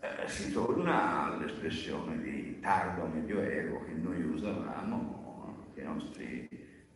Eh, 0.00 0.28
si 0.28 0.52
torna 0.52 1.24
all'espressione 1.24 2.20
di 2.20 2.58
tardo 2.60 3.06
medioevo 3.06 3.84
che 3.84 3.92
noi 3.92 4.22
usavamo, 4.22 5.70
che 5.74 5.80
i 5.80 5.84
nostri 5.84 6.48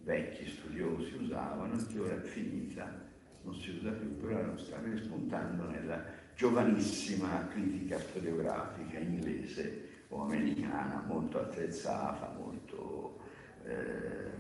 vecchi 0.02 0.48
studiosi 0.48 1.14
usavano, 1.14 1.76
che 1.76 1.98
ora 1.98 2.16
è 2.16 2.20
finita, 2.20 3.04
non 3.42 3.54
si 3.54 3.70
usa 3.70 3.90
più, 3.92 4.16
però 4.20 4.56
sta 4.56 4.80
rispuntando 4.82 5.68
nella 5.68 6.04
giovanissima 6.34 7.46
critica 7.48 7.98
storiografica 7.98 8.98
inglese 8.98 10.04
o 10.08 10.22
americana, 10.22 11.02
molto 11.06 11.40
attrezzata, 11.40 12.32
molto, 12.36 13.18
eh, 13.64 14.30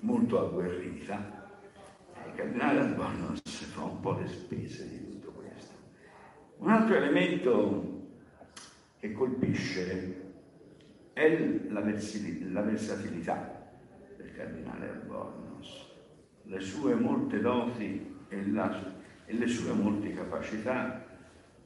molto 0.00 0.46
agguerrita. 0.46 1.46
Il 2.26 2.34
cardinale 2.34 2.80
Albornoz 2.80 3.40
fa 3.64 3.82
un 3.82 4.00
po' 4.00 4.18
le 4.18 4.26
spese 4.28 4.88
di 4.88 5.10
tutto 5.10 5.30
questo. 5.32 5.74
Un 6.58 6.70
altro 6.70 6.94
elemento 6.94 8.06
che 8.98 9.12
colpisce 9.12 10.26
è 11.12 11.38
la, 11.68 11.80
la 11.80 12.62
versatilità 12.62 13.70
del 14.16 14.32
cardinale 14.34 14.88
Albornoz, 14.88 15.86
le 16.44 16.60
sue 16.60 16.94
molte 16.94 17.40
doti 17.40 18.16
e, 18.28 18.50
la, 18.50 18.94
e 19.24 19.32
le 19.34 19.46
sue 19.46 19.72
molte 19.72 20.12
capacità 20.12 21.04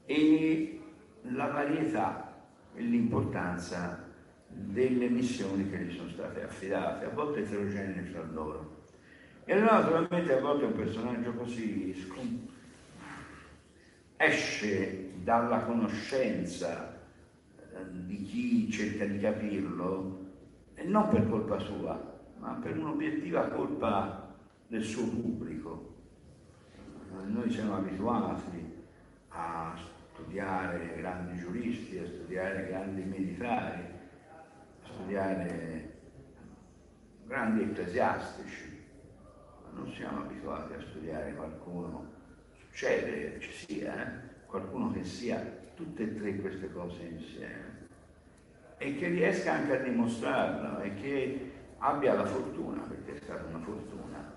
e 0.05 0.81
la 1.21 1.47
varietà 1.47 2.33
e 2.75 2.81
l'importanza 2.81 4.11
delle 4.55 5.09
missioni 5.09 5.69
che 5.69 5.77
gli 5.77 5.95
sono 5.95 6.09
state 6.09 6.43
affidate, 6.43 7.05
a 7.05 7.09
volte 7.09 7.41
eterogenee 7.41 8.03
fra 8.03 8.23
loro. 8.31 8.81
E 9.45 9.53
allora 9.53 9.79
naturalmente 9.79 10.33
a 10.33 10.39
volte 10.39 10.65
un 10.65 10.73
personaggio 10.73 11.33
così 11.33 11.93
scom- 11.93 12.49
esce 14.17 15.11
dalla 15.21 15.63
conoscenza 15.63 17.01
eh, 17.57 17.77
di 17.91 18.23
chi 18.23 18.71
cerca 18.71 19.05
di 19.05 19.19
capirlo, 19.19 20.31
e 20.75 20.83
non 20.83 21.09
per 21.09 21.29
colpa 21.29 21.59
sua, 21.59 22.21
ma 22.39 22.59
per 22.61 22.77
un'obiettiva 22.77 23.47
colpa 23.49 24.35
del 24.67 24.83
suo 24.83 25.07
pubblico. 25.07 25.91
Noi 27.25 27.49
siamo 27.51 27.75
abituati 27.75 28.71
a 29.29 29.75
studiare 30.13 30.95
grandi 30.97 31.37
giuristi, 31.39 31.99
a 31.99 32.05
studiare 32.05 32.67
grandi 32.67 33.03
militari, 33.03 33.81
studiare 34.93 35.91
grandi 37.25 37.63
ecclesiastici, 37.63 38.85
ma 39.63 39.79
non 39.79 39.91
siamo 39.93 40.23
abituati 40.23 40.73
a 40.73 40.81
studiare 40.81 41.33
qualcuno 41.35 42.11
succede, 42.73 43.39
ci 43.39 43.51
sia, 43.51 44.03
eh? 44.03 44.45
qualcuno 44.45 44.91
che 44.91 45.03
sia 45.03 45.39
tutte 45.75 46.03
e 46.03 46.15
tre 46.15 46.35
queste 46.37 46.71
cose 46.71 47.03
insieme 47.03 47.87
e 48.77 48.97
che 48.97 49.07
riesca 49.07 49.53
anche 49.53 49.79
a 49.79 49.81
dimostrarlo 49.81 50.79
e 50.81 50.93
che 50.95 51.51
abbia 51.77 52.13
la 52.15 52.25
fortuna, 52.25 52.81
perché 52.81 53.15
è 53.15 53.23
stata 53.23 53.45
una 53.45 53.59
fortuna, 53.59 54.33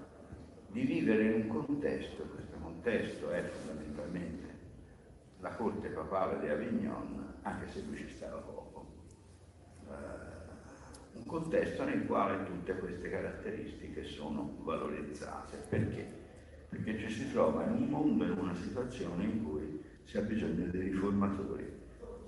di 0.68 0.82
vivere 0.82 1.24
in 1.24 1.32
un 1.42 1.64
contesto, 1.64 2.22
questo 2.24 2.56
contesto 2.60 3.30
è 3.30 3.42
fondamentalmente 3.42 4.54
la 5.40 5.50
corte 5.50 5.88
papale 5.88 6.40
di 6.40 6.48
Avignon, 6.48 7.34
anche 7.42 7.68
se 7.72 7.82
lui 7.86 7.96
ci 7.96 8.08
stava 8.08 8.36
poco, 8.38 8.86
eh, 9.88 10.35
contesto 11.26 11.84
nel 11.84 12.06
quale 12.06 12.44
tutte 12.44 12.76
queste 12.78 13.10
caratteristiche 13.10 14.04
sono 14.04 14.56
valorizzate. 14.62 15.58
Perché? 15.68 16.24
perché 16.68 16.98
ci 16.98 17.10
si 17.10 17.32
trova 17.32 17.64
in 17.64 17.72
un 17.72 17.88
mondo, 17.88 18.24
in 18.24 18.36
una 18.38 18.54
situazione 18.54 19.24
in 19.24 19.44
cui 19.44 19.80
si 20.04 20.16
ha 20.16 20.20
bisogno 20.20 20.66
di 20.66 20.78
riformatori. 20.78 21.64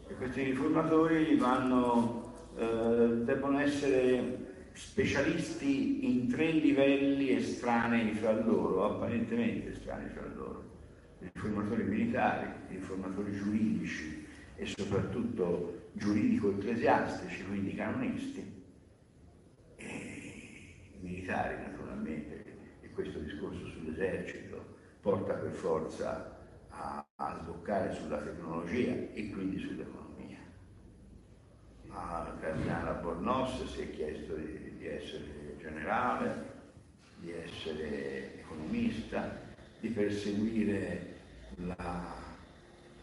E 0.07 0.15
questi 0.15 0.43
riformatori 0.45 1.37
vanno, 1.37 2.51
eh, 2.57 3.25
devono 3.25 3.59
essere 3.59 4.47
specialisti 4.73 6.11
in 6.11 6.29
tre 6.29 6.51
livelli 6.53 7.31
estranei 7.31 8.13
fra 8.15 8.33
loro, 8.33 8.85
apparentemente 8.85 9.73
estranei 9.73 10.09
fra 10.11 10.27
loro. 10.35 10.65
I 11.21 11.31
riformatori 11.33 11.83
militari, 11.83 12.49
i 12.71 12.75
riformatori 12.77 13.37
giuridici 13.37 14.27
e 14.57 14.67
soprattutto 14.67 15.91
giuridico-ecclesiastici, 15.93 17.45
quindi 17.45 17.75
canonisti, 17.75 18.58
militari 21.09 21.57
naturalmente 21.63 22.49
questo 22.99 23.21
discorso 23.21 23.65
sull'esercito 23.69 24.75
porta 25.01 25.35
per 25.35 25.53
forza 25.53 26.37
a, 26.71 27.07
a 27.15 27.39
sboccare 27.41 27.95
sulla 27.95 28.19
tecnologia 28.19 28.91
e 28.91 29.31
quindi 29.31 29.61
sull'economia. 29.61 30.39
Al 31.91 32.41
cardinale 32.41 33.01
Bornos 33.01 33.73
si 33.73 33.83
è 33.83 33.91
chiesto 33.93 34.35
di, 34.35 34.79
di 34.79 34.89
essere 34.89 35.55
generale, 35.61 36.57
di 37.19 37.33
essere 37.33 38.41
economista, 38.41 39.47
di 39.79 39.91
perseguire 39.91 41.15
la, 41.55 42.17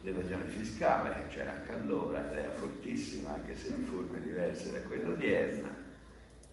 l'evasione 0.02 0.44
fiscale 0.48 1.14
che 1.22 1.36
c'era 1.36 1.54
anche 1.54 1.72
allora, 1.72 2.34
era 2.34 2.52
fortissima 2.52 3.36
anche 3.36 3.56
se 3.56 3.70
in 3.70 3.86
forme 3.86 4.20
diverse 4.20 4.74
da 4.74 4.82
quella 4.82 5.08
odierna, 5.08 5.85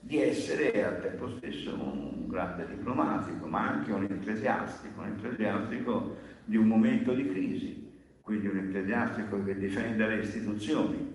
di 0.02 0.20
essere 0.20 0.84
al 0.84 1.00
tempo 1.00 1.28
stesso 1.36 1.72
un 1.72 2.26
grande 2.26 2.66
diplomatico, 2.66 3.46
ma 3.46 3.68
anche 3.68 3.92
un 3.92 4.04
ecclesiastico, 4.04 5.00
un 5.00 5.14
ecclesiastico 5.16 6.16
di 6.44 6.56
un 6.56 6.66
momento 6.66 7.14
di 7.14 7.28
crisi, 7.28 7.90
quindi 8.20 8.48
un 8.48 8.58
ecclesiastico 8.58 9.42
che 9.44 9.56
difenda 9.56 10.06
le 10.06 10.18
istituzioni, 10.18 11.14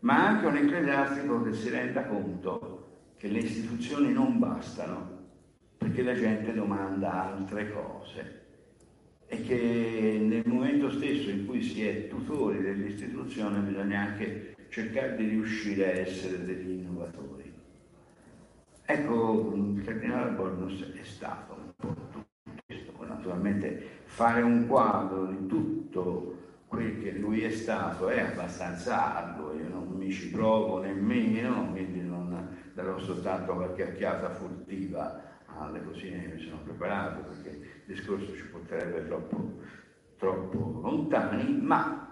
ma 0.00 0.26
anche 0.26 0.46
un 0.46 0.56
ecclesiastico 0.56 1.42
che 1.42 1.54
si 1.54 1.70
renda 1.70 2.04
conto 2.04 3.12
che 3.16 3.28
le 3.28 3.38
istituzioni 3.38 4.12
non 4.12 4.38
bastano, 4.38 5.22
perché 5.78 6.02
la 6.02 6.14
gente 6.14 6.52
domanda 6.52 7.32
altre 7.32 7.72
cose. 7.72 8.42
e 9.26 9.40
che 9.40 10.18
nel 10.20 10.42
momento 10.46 10.90
stesso 10.90 11.30
in 11.30 11.46
cui 11.46 11.62
si 11.62 11.82
è 11.82 12.08
tutori 12.08 12.60
dell'istituzione 12.60 13.60
bisogna 13.60 14.00
anche 14.00 14.54
cercare 14.68 15.16
di 15.16 15.28
riuscire 15.28 15.86
a 15.86 15.98
essere 16.00 16.44
degli 16.44 16.70
innovatori. 16.70 17.33
Ecco, 18.86 19.52
il 19.54 19.82
cardinale 19.82 20.32
Bornos 20.32 20.92
è 20.92 21.04
stato 21.04 21.54
un 21.54 21.72
po' 21.74 21.94
tutto 22.12 22.26
questo, 22.66 22.92
naturalmente 23.06 24.00
fare 24.04 24.42
un 24.42 24.66
quadro 24.66 25.24
di 25.24 25.46
tutto 25.46 26.36
quel 26.66 27.00
che 27.00 27.12
lui 27.12 27.44
è 27.44 27.50
stato 27.50 28.08
è 28.08 28.20
abbastanza 28.20 29.16
arduo, 29.16 29.54
io 29.54 29.68
non 29.68 29.88
mi 29.88 30.10
ci 30.10 30.30
provo 30.30 30.82
nemmeno, 30.82 31.70
quindi 31.70 32.02
non 32.02 32.46
darò 32.74 32.98
soltanto 32.98 33.54
qualche 33.54 33.84
occhiata 33.84 34.28
furtiva 34.28 35.18
alle 35.46 35.82
cosine 35.82 36.20
che 36.20 36.34
mi 36.34 36.40
sono 36.40 36.58
preparato 36.64 37.30
perché 37.30 37.48
il 37.48 37.94
discorso 37.94 38.34
ci 38.34 38.46
porterebbe 38.48 39.06
troppo, 39.06 39.60
troppo 40.18 40.80
lontani, 40.82 41.58
ma 41.58 42.06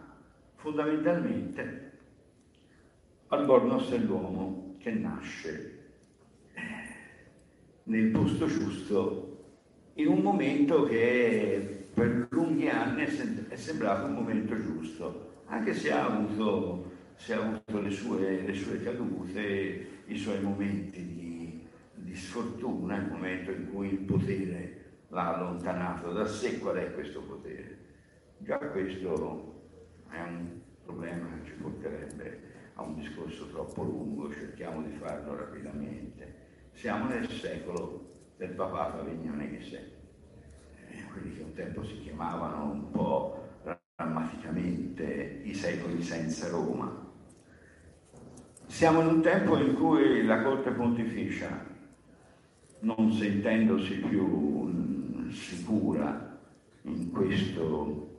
fondamentalmente 0.54 1.98
Albornoz 3.28 3.90
è 3.90 3.98
l'uomo 3.98 4.76
che 4.78 4.90
nasce 4.92 5.71
nel 7.84 8.10
posto 8.10 8.46
giusto 8.46 9.32
in 9.94 10.08
un 10.08 10.20
momento 10.20 10.84
che 10.84 11.88
per 11.92 12.28
lunghi 12.30 12.68
anni 12.68 13.04
è 13.04 13.56
sembrato 13.56 14.06
un 14.06 14.14
momento 14.14 14.58
giusto, 14.58 15.42
anche 15.46 15.74
se 15.74 15.92
ha 15.92 16.06
avuto, 16.06 16.90
se 17.16 17.34
ha 17.34 17.42
avuto 17.42 17.80
le, 17.80 17.90
sue, 17.90 18.40
le, 18.40 18.54
sue, 18.54 18.80
cadute, 18.82 19.86
i 20.06 20.16
suoi 20.16 20.40
momenti 20.40 21.04
di, 21.04 21.66
di 21.94 22.14
sfortuna, 22.14 22.96
il 22.96 23.10
momento 23.10 23.50
in 23.50 23.70
cui 23.70 23.88
il 23.88 23.98
potere 23.98 24.80
l'ha 25.08 25.34
allontanato 25.34 26.12
da 26.12 26.24
sé. 26.24 26.58
Qual 26.58 26.76
è 26.76 26.94
questo 26.94 27.20
potere? 27.20 27.78
Già 28.38 28.56
questo 28.56 29.60
è 30.08 30.20
un 30.22 30.48
problema 30.84 31.28
che 31.36 31.50
ci 31.50 31.52
porterebbe 31.60 32.40
a 32.74 32.82
un 32.82 32.94
discorso 32.94 33.46
troppo 33.48 33.82
lungo, 33.82 34.32
cerchiamo 34.32 34.82
di 34.82 34.92
farlo 34.92 35.36
rapidamente. 35.36 36.41
Siamo 36.82 37.06
nel 37.06 37.30
secolo 37.30 38.10
del 38.36 38.54
papato 38.54 39.02
Avignone 39.02 39.48
Ghissè, 39.50 39.88
eh, 40.88 41.04
quelli 41.12 41.36
che 41.36 41.42
un 41.44 41.52
tempo 41.52 41.84
si 41.84 42.00
chiamavano 42.00 42.72
un 42.72 42.90
po' 42.90 43.50
drammaticamente 43.94 45.42
i 45.44 45.54
secoli 45.54 46.02
senza 46.02 46.48
Roma. 46.48 47.08
Siamo 48.66 49.00
in 49.00 49.06
un 49.06 49.22
tempo 49.22 49.56
in 49.58 49.74
cui 49.74 50.24
la 50.24 50.42
Corte 50.42 50.72
Pontificia, 50.72 51.64
non 52.80 53.12
sentendosi 53.12 53.98
più 53.98 55.30
sicura 55.30 56.36
in 56.82 57.12
questo, 57.12 58.18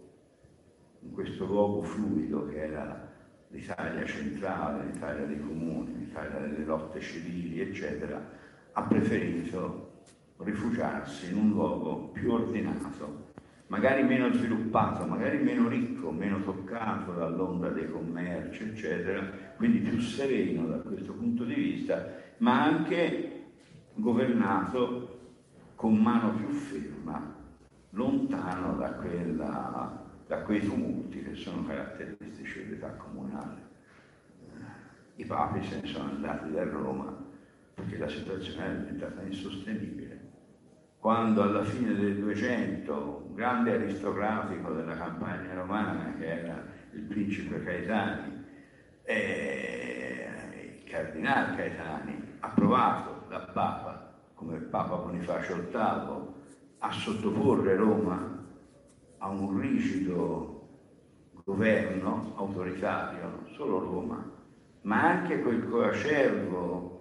in 1.01 1.11
questo 1.11 1.45
luogo 1.45 1.81
fluido 1.81 2.47
che 2.47 2.63
era 2.63 3.11
l'Italia 3.49 4.05
centrale, 4.05 4.85
l'Italia 4.85 5.25
dei 5.25 5.41
comuni, 5.41 5.97
l'Italia 5.97 6.39
delle 6.39 6.63
lotte 6.63 7.01
civili, 7.01 7.59
eccetera, 7.59 8.39
ha 8.73 8.81
preferito 8.83 9.91
rifugiarsi 10.37 11.31
in 11.31 11.37
un 11.37 11.49
luogo 11.49 12.09
più 12.09 12.31
ordinato, 12.31 13.31
magari 13.67 14.03
meno 14.03 14.31
sviluppato, 14.31 15.05
magari 15.05 15.37
meno 15.37 15.67
ricco, 15.67 16.11
meno 16.11 16.41
toccato 16.41 17.13
dall'onda 17.13 17.69
dei 17.69 17.89
commerci, 17.89 18.63
eccetera, 18.63 19.21
quindi 19.55 19.79
più 19.79 19.99
sereno 19.99 20.67
da 20.67 20.77
questo 20.77 21.13
punto 21.13 21.43
di 21.43 21.53
vista, 21.53 22.05
ma 22.37 22.63
anche 22.63 23.45
governato 23.93 25.19
con 25.75 25.95
mano 25.95 26.33
più 26.33 26.49
ferma, 26.49 27.41
lontano 27.91 28.75
da, 28.75 28.93
quella, 28.93 30.03
da 30.25 30.41
quei 30.41 30.61
tumulti 30.61 31.23
che 31.23 31.35
sono 31.35 31.63
caratteristici 31.65 32.63
dell'età 32.63 32.89
comunale. 32.95 33.71
I 35.15 35.25
papi 35.25 35.63
se 35.63 35.79
ne 35.81 35.87
sono 35.87 36.09
andati 36.09 36.51
da 36.51 36.63
Roma 36.63 37.22
perché 37.73 37.97
la 37.97 38.07
situazione 38.07 38.65
è 38.65 38.77
diventata 38.79 39.21
insostenibile. 39.21 40.31
Quando 40.99 41.41
alla 41.41 41.63
fine 41.63 41.93
del 41.95 42.17
200 42.19 43.25
un 43.27 43.33
grande 43.35 43.73
aristocratico 43.73 44.71
della 44.71 44.95
campagna 44.95 45.53
romana, 45.53 46.13
che 46.17 46.25
era 46.25 46.63
il 46.93 47.01
principe 47.01 47.61
Caetani, 47.63 48.45
e 49.03 50.27
il 50.61 50.89
cardinale 50.89 51.55
Caetani, 51.55 52.37
approvato 52.39 53.25
dal 53.27 53.51
Papa 53.51 54.13
come 54.33 54.57
Papa 54.57 54.95
Bonifacio 54.95 55.55
VIII 55.55 56.41
a 56.79 56.91
sottoporre 56.91 57.75
Roma 57.75 58.45
a 59.17 59.29
un 59.29 59.59
rigido 59.59 60.53
governo 61.45 62.33
autoritario, 62.35 63.21
non 63.21 63.47
solo 63.55 63.79
Roma, 63.79 64.31
ma 64.81 65.03
anche 65.03 65.41
quel 65.41 65.67
coacervo 65.67 66.92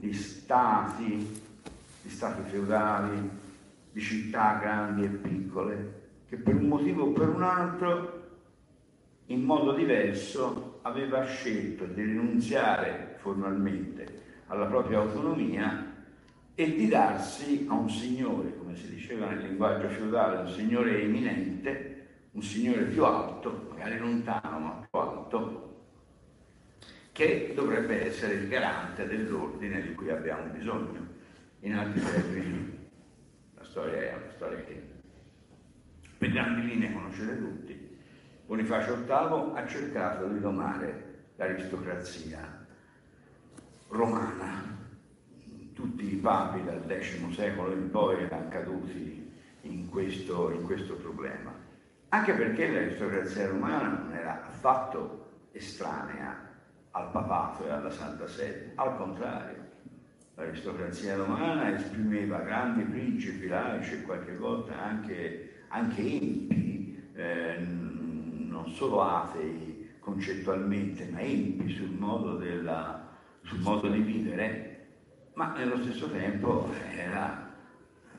di 0.00 0.14
stati, 0.14 1.40
di 2.02 2.08
stati 2.08 2.48
feudali, 2.48 3.30
di 3.92 4.00
città 4.00 4.58
grandi 4.60 5.04
e 5.04 5.08
piccole, 5.08 5.98
che 6.26 6.36
per 6.36 6.54
un 6.54 6.68
motivo 6.68 7.04
o 7.04 7.12
per 7.12 7.28
un 7.28 7.42
altro, 7.42 8.18
in 9.26 9.42
modo 9.42 9.74
diverso, 9.74 10.78
aveva 10.82 11.24
scelto 11.26 11.84
di 11.84 12.02
rinunziare 12.02 13.18
formalmente 13.20 14.22
alla 14.46 14.64
propria 14.66 14.98
autonomia 14.98 15.94
e 16.54 16.74
di 16.74 16.88
darsi 16.88 17.66
a 17.68 17.74
un 17.74 17.90
signore, 17.90 18.56
come 18.56 18.76
si 18.76 18.88
diceva 18.88 19.26
nel 19.26 19.46
linguaggio 19.46 19.88
feudale, 19.88 20.42
un 20.42 20.48
signore 20.48 21.02
eminente, 21.02 22.06
un 22.32 22.42
signore 22.42 22.84
più 22.84 23.04
alto, 23.04 23.68
magari 23.70 23.98
lontano 23.98 24.58
ma 24.58 24.86
più 24.88 24.98
alto, 24.98 25.69
che 27.20 27.52
dovrebbe 27.54 28.06
essere 28.06 28.32
il 28.32 28.48
garante 28.48 29.06
dell'ordine 29.06 29.82
di 29.82 29.94
cui 29.94 30.08
abbiamo 30.08 30.44
bisogno. 30.44 31.06
In 31.60 31.74
altri 31.74 32.00
termini, 32.02 32.88
la 33.56 33.62
storia 33.62 33.94
è 33.94 34.14
una 34.14 34.32
storia 34.34 34.64
che 34.64 34.82
per 36.16 36.30
grandi 36.30 36.66
linee 36.66 36.94
conoscete 36.94 37.36
tutti. 37.36 37.98
Bonifacio 38.46 38.94
VIII 39.04 39.52
ha 39.54 39.66
cercato 39.66 40.28
di 40.28 40.40
domare 40.40 41.26
l'aristocrazia 41.36 42.66
romana. 43.88 44.78
Tutti 45.74 46.14
i 46.14 46.16
papi 46.16 46.64
dal 46.64 46.82
X 46.88 47.34
secolo 47.34 47.72
in 47.74 47.90
poi 47.90 48.22
erano 48.22 48.48
caduti 48.48 49.30
in 49.62 49.90
questo, 49.90 50.52
in 50.52 50.62
questo 50.64 50.94
problema. 50.94 51.52
Anche 52.08 52.32
perché 52.32 52.70
l'aristocrazia 52.70 53.46
romana 53.46 53.88
non 53.88 54.14
era 54.14 54.46
affatto 54.46 55.48
estranea 55.52 56.48
al 56.92 57.10
papato 57.10 57.66
e 57.66 57.70
alla 57.70 57.90
Santa 57.90 58.26
Sede. 58.26 58.72
Al 58.74 58.96
contrario, 58.96 59.68
l'aristocrazia 60.34 61.16
romana 61.16 61.74
esprimeva 61.74 62.38
grandi 62.38 62.82
principi 62.82 63.46
laici 63.46 63.94
e 63.94 64.02
qualche 64.02 64.36
volta 64.36 64.78
anche, 64.78 65.64
anche 65.68 66.00
empi, 66.00 67.10
eh, 67.14 67.56
non 67.58 68.68
solo 68.70 69.02
atei 69.02 69.90
concettualmente, 70.00 71.08
ma 71.10 71.20
empi 71.20 71.68
sul 71.68 71.90
modo, 71.90 72.36
della, 72.36 73.08
sul 73.42 73.60
modo 73.60 73.88
di 73.88 74.00
vivere, 74.00 74.86
ma 75.34 75.52
nello 75.56 75.76
stesso 75.82 76.10
tempo 76.10 76.70
era 76.94 77.48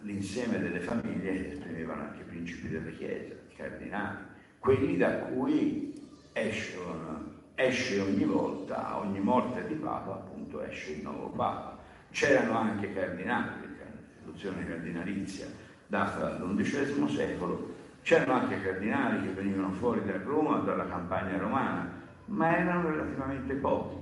l'insieme 0.03 0.59
delle 0.59 0.79
famiglie 0.79 1.31
che 1.33 1.47
esprimevano 1.53 2.03
anche 2.03 2.21
i 2.21 2.25
principi 2.25 2.69
della 2.69 2.89
Chiesa, 2.91 3.33
i 3.33 3.55
cardinali, 3.55 4.17
quelli 4.59 4.97
da 4.97 5.17
cui 5.17 5.93
escono 6.33 7.30
esce 7.55 7.99
ogni 7.99 8.23
volta, 8.23 8.97
ogni 8.99 9.19
morte 9.19 9.65
di 9.67 9.75
Papa, 9.75 10.13
appunto 10.13 10.61
esce 10.61 10.91
il 10.93 11.03
nuovo 11.03 11.27
Papa. 11.29 11.77
C'erano 12.11 12.57
anche 12.57 12.93
cardinali, 12.93 13.49
l'istituzione 13.61 14.67
cardinalizia 14.67 15.47
data 15.87 16.29
dall'undicesimo 16.29 17.07
secolo, 17.09 17.73
c'erano 18.01 18.33
anche 18.33 18.61
cardinali 18.61 19.27
che 19.27 19.33
venivano 19.33 19.71
fuori 19.71 20.03
da 20.05 20.17
Roma, 20.23 20.59
dalla 20.59 20.87
campagna 20.87 21.37
romana, 21.37 21.99
ma 22.25 22.57
erano 22.57 22.89
relativamente 22.89 23.53
pochi 23.55 23.97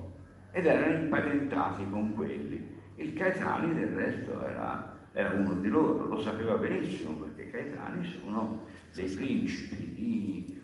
ed 0.51 0.65
erano 0.67 1.03
imparentati 1.03 1.89
con 1.89 2.13
quelli. 2.13 2.77
Il 2.95 3.13
Caetani 3.13 3.73
del 3.73 3.87
resto 3.87 4.45
era, 4.45 4.97
era 5.13 5.31
uno 5.31 5.53
di 5.55 5.67
loro, 5.67 6.05
lo 6.05 6.21
sapeva 6.21 6.55
benissimo 6.55 7.13
perché 7.13 7.49
Caetani 7.49 8.05
sono 8.21 8.65
dei 8.93 9.09
principi 9.09 9.93
di 9.93 10.58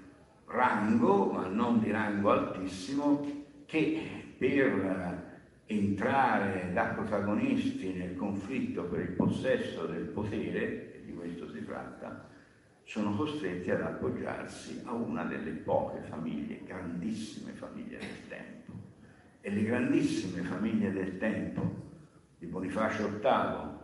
rango, 0.55 1.31
ma 1.31 1.47
non 1.47 1.79
di 1.79 1.91
rango 1.91 2.31
altissimo, 2.31 3.43
che 3.65 4.33
per 4.37 5.23
entrare 5.67 6.71
da 6.73 6.85
protagonisti 6.85 7.93
nel 7.93 8.15
conflitto 8.15 8.83
per 8.83 9.01
il 9.01 9.11
possesso 9.11 9.85
del 9.85 10.05
potere, 10.05 10.93
e 10.95 11.03
di 11.05 11.13
questo 11.13 11.49
si 11.51 11.63
tratta, 11.65 12.27
sono 12.83 13.15
costretti 13.15 13.71
ad 13.71 13.81
appoggiarsi 13.81 14.81
a 14.85 14.93
una 14.93 15.23
delle 15.23 15.51
poche 15.51 16.01
famiglie, 16.01 16.61
grandissime 16.63 17.51
famiglie 17.53 17.97
del 17.97 18.27
tempo. 18.27 18.73
E 19.41 19.49
le 19.51 19.63
grandissime 19.63 20.41
famiglie 20.41 20.91
del 20.91 21.17
tempo 21.17 21.83
di 22.37 22.45
Bonifacio 22.45 23.07
VIII, 23.07 23.83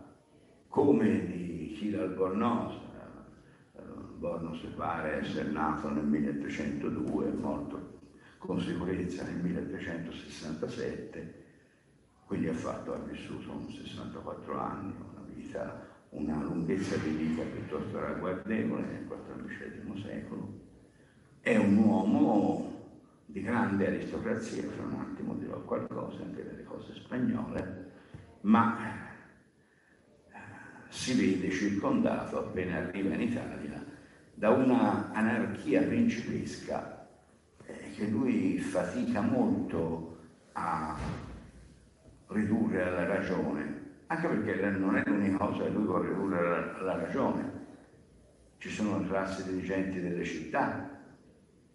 come 0.68 1.26
di 1.26 1.74
Gilles 1.76 2.00
Albornoz, 2.00 2.81
Bornos 4.22 4.60
pare 4.76 5.20
essere 5.20 5.50
nato 5.50 5.90
nel 5.90 6.04
1302, 6.04 7.26
è 7.26 7.32
morto 7.32 7.98
con 8.38 8.60
sicurezza 8.60 9.24
nel 9.24 9.42
1367, 9.42 11.44
quindi 12.26 12.46
ha, 12.46 12.54
fatto, 12.54 12.94
ha 12.94 12.98
vissuto 12.98 13.66
64 13.68 14.60
anni, 14.60 14.94
una 15.12 15.24
vita, 15.26 15.88
una 16.10 16.40
lunghezza 16.40 16.94
di 16.98 17.10
vita 17.10 17.42
piuttosto 17.42 17.98
ragguardevole 17.98 18.82
nel 18.82 19.08
XIV 19.08 20.04
secolo. 20.04 20.52
È 21.40 21.56
un 21.56 21.78
uomo 21.78 22.90
di 23.26 23.42
grande 23.42 23.88
aristocrazia, 23.88 24.70
fra 24.70 24.84
un 24.84 25.00
attimo 25.00 25.34
dirò 25.34 25.60
qualcosa 25.62 26.22
anche 26.22 26.44
delle 26.44 26.62
cose 26.62 26.94
spagnole, 26.94 27.90
ma 28.42 29.08
eh, 30.30 30.38
si 30.90 31.12
vede 31.14 31.50
circondato 31.50 32.38
appena 32.38 32.76
arriva 32.76 33.14
in 33.14 33.22
Italia 33.22 33.90
da 34.42 34.50
una 34.50 35.12
anarchia 35.12 35.82
principesca 35.82 37.06
eh, 37.64 37.92
che 37.94 38.08
lui 38.08 38.58
fatica 38.58 39.20
molto 39.20 40.18
a 40.54 40.98
ridurre 42.26 42.82
alla 42.82 43.06
ragione, 43.06 44.00
anche 44.08 44.26
perché 44.26 44.70
non 44.70 44.96
è 44.96 45.04
l'unica 45.06 45.36
cosa 45.36 45.62
che 45.62 45.68
lui 45.70 45.84
vuole 45.84 46.08
ridurre 46.08 46.74
alla 46.76 46.96
ragione. 46.96 47.52
Ci 48.58 48.68
sono 48.68 49.06
classi 49.06 49.44
dirigenti 49.44 50.00
delle 50.00 50.24
città 50.24 50.90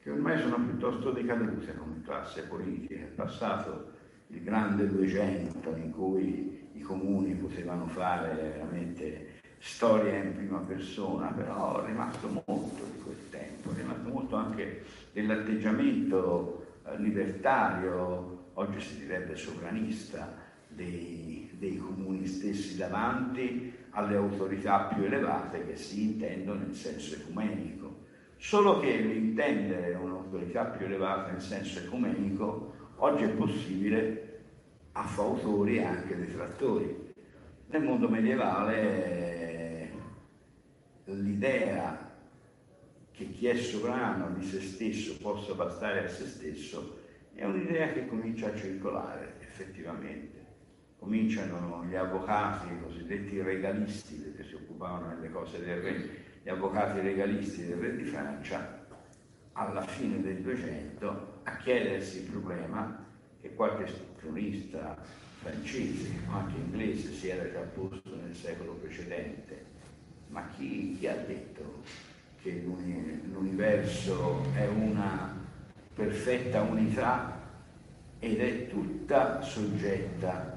che 0.01 0.11
ormai 0.11 0.37
sono 0.37 0.59
piuttosto 0.59 1.11
decadute 1.11 1.73
come 1.73 2.01
classe 2.01 2.47
politica. 2.47 2.95
È 2.95 3.11
passato 3.15 3.93
il 4.27 4.43
grande 4.43 4.89
200 4.89 5.73
in 5.77 5.91
cui 5.91 6.69
i 6.73 6.81
comuni 6.81 7.33
potevano 7.33 7.87
fare 7.87 8.35
veramente 8.35 9.26
storia 9.59 10.15
in 10.15 10.35
prima 10.35 10.59
persona, 10.59 11.27
però 11.27 11.83
è 11.83 11.87
rimasto 11.87 12.27
molto 12.27 12.83
di 12.93 13.01
quel 13.03 13.29
tempo, 13.29 13.71
è 13.71 13.75
rimasto 13.75 14.09
molto 14.09 14.35
anche 14.35 14.83
dell'atteggiamento 15.11 16.65
eh, 16.85 16.97
libertario, 16.99 18.45
oggi 18.53 18.79
si 18.79 18.99
direbbe 18.99 19.35
sovranista, 19.35 20.45
dei, 20.67 21.49
dei 21.57 21.77
comuni 21.77 22.27
stessi 22.27 22.77
davanti 22.77 23.73
alle 23.91 24.15
autorità 24.15 24.91
più 24.93 25.03
elevate 25.03 25.65
che 25.65 25.75
si 25.75 26.03
intendono 26.03 26.63
in 26.63 26.73
senso 26.73 27.15
ecumenico. 27.15 28.05
Solo 28.37 28.79
che 28.79 28.95
l'intendere 28.95 29.95
un'autorità 29.95 30.65
più 30.65 30.85
elevata 30.85 31.31
in 31.31 31.39
senso 31.39 31.79
ecumenico 31.79 32.73
oggi 32.97 33.23
è 33.23 33.29
possibile 33.29 34.41
a 34.91 35.03
fautori 35.03 35.77
e 35.77 35.83
anche 35.83 36.15
detrattori. 36.15 37.06
Nel 37.69 37.83
mondo 37.83 38.07
medievale 38.07 39.91
l'idea 41.03 42.15
che 43.11 43.29
chi 43.29 43.47
è 43.47 43.55
sovrano 43.55 44.33
di 44.35 44.45
se 44.45 44.61
stesso 44.61 45.17
possa 45.17 45.53
bastare 45.53 46.05
a 46.05 46.07
se 46.07 46.27
stesso 46.27 46.99
è 47.33 47.43
un'idea 47.43 47.91
che 47.91 48.07
comincia 48.07 48.47
a 48.47 48.55
circolare 48.55 49.35
effettivamente. 49.41 50.45
Cominciano 50.97 51.83
gli 51.85 51.95
avvocati 51.95 52.71
i 52.71 52.81
cosiddetti 52.81 53.41
regalisti 53.41 54.33
che 54.35 54.43
si 54.43 54.55
occupavano 54.55 55.15
delle 55.15 55.29
cose 55.29 55.59
del 55.59 55.81
re, 55.81 56.09
gli 56.41 56.49
avvocati 56.49 57.01
regalisti 57.01 57.65
del 57.65 57.77
re 57.77 57.95
di 57.97 58.03
Francia, 58.05 58.85
alla 59.51 59.81
fine 59.81 60.21
del 60.21 60.41
200 60.41 61.41
a 61.43 61.57
chiedersi 61.57 62.19
il 62.19 62.29
problema 62.29 63.05
che 63.41 63.53
qualche 63.53 63.91
cronista 64.17 64.97
francese 65.41 66.09
anche 66.29 66.55
inglese 66.57 67.13
si 67.13 67.29
era 67.29 67.49
già 67.51 67.59
posto 67.59 68.15
nel 68.15 68.35
secolo 68.35 68.73
precedente. 68.73 69.65
Ma 70.29 70.47
chi, 70.55 70.97
chi 70.97 71.07
ha 71.07 71.15
detto 71.15 71.83
che 72.41 72.63
l'universo 72.63 74.43
è 74.53 74.67
una 74.67 75.35
perfetta 75.93 76.61
unità 76.61 77.41
ed 78.19 78.39
è 78.39 78.67
tutta 78.67 79.41
soggetta 79.41 80.55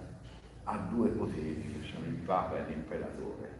ha 0.65 0.77
due 0.89 1.09
poteri, 1.09 1.73
che 1.81 1.89
sono 1.93 2.07
il 2.07 2.15
Papa 2.25 2.59
e 2.59 2.71
l'Imperatore. 2.71 3.59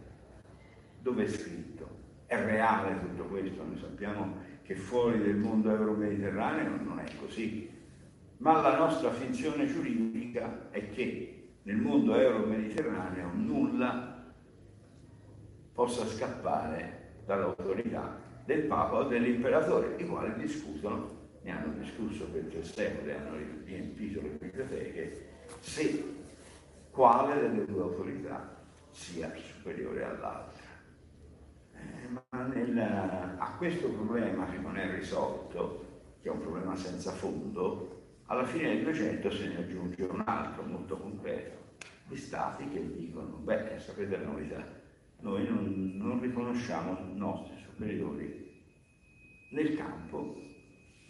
Dove 1.01 1.25
è 1.25 1.27
scritto? 1.27 1.89
È 2.25 2.35
reale 2.37 2.99
tutto 2.99 3.23
questo? 3.23 3.63
Noi 3.63 3.77
sappiamo 3.77 4.35
che 4.63 4.75
fuori 4.75 5.19
del 5.21 5.35
mondo 5.35 5.71
euro-mediterraneo 5.71 6.81
non 6.81 6.99
è 6.99 7.15
così, 7.19 7.69
ma 8.41 8.59
la 8.59 8.75
nostra 8.75 9.11
finzione 9.11 9.67
giuridica 9.67 10.69
è 10.71 10.89
che 10.89 11.49
nel 11.63 11.77
mondo 11.77 12.15
euro-mediterraneo 12.15 13.29
nulla 13.33 14.33
possa 15.73 16.05
scappare 16.07 17.19
dall'autorità 17.25 18.19
del 18.43 18.63
Papa 18.63 18.97
o 18.97 19.03
dell'Imperatore, 19.03 19.95
i 19.97 20.07
quali 20.07 20.33
discutono, 20.41 21.19
ne 21.43 21.51
hanno 21.51 21.73
discusso 21.73 22.25
per 22.25 22.45
tre 22.45 22.63
secoli, 22.63 23.11
hanno 23.11 23.37
riempito 23.63 24.21
le 24.21 24.29
biblioteche, 24.29 25.29
se 25.59 26.03
quale 26.89 27.39
delle 27.41 27.65
due 27.65 27.83
autorità 27.83 28.57
sia 28.89 29.31
superiore 29.35 30.03
all'altra. 30.03 30.63
Eh, 31.75 32.07
ma 32.09 32.43
nel, 32.47 32.77
a 33.37 33.55
questo 33.57 33.87
problema 33.87 34.49
che 34.49 34.57
non 34.57 34.77
è 34.77 34.95
risolto, 34.95 35.85
che 36.21 36.29
è 36.29 36.31
un 36.31 36.41
problema 36.41 36.75
senza 36.75 37.11
fondo, 37.11 38.00
alla 38.31 38.45
fine 38.45 38.75
del 38.75 38.83
200 38.83 39.29
se 39.29 39.47
ne 39.49 39.57
aggiunge 39.57 40.03
un 40.03 40.23
altro 40.25 40.63
molto 40.63 40.95
concreto, 40.95 41.75
di 42.07 42.15
stati 42.15 42.65
che 42.69 42.95
dicono, 42.95 43.35
beh, 43.43 43.77
sapete 43.77 44.17
la 44.17 44.23
novità, 44.23 44.65
noi 45.19 45.45
non, 45.49 45.91
non 45.97 46.21
riconosciamo 46.21 46.97
i 47.13 47.17
nostri 47.17 47.57
superiori 47.61 48.63
nel 49.49 49.75
campo 49.75 50.41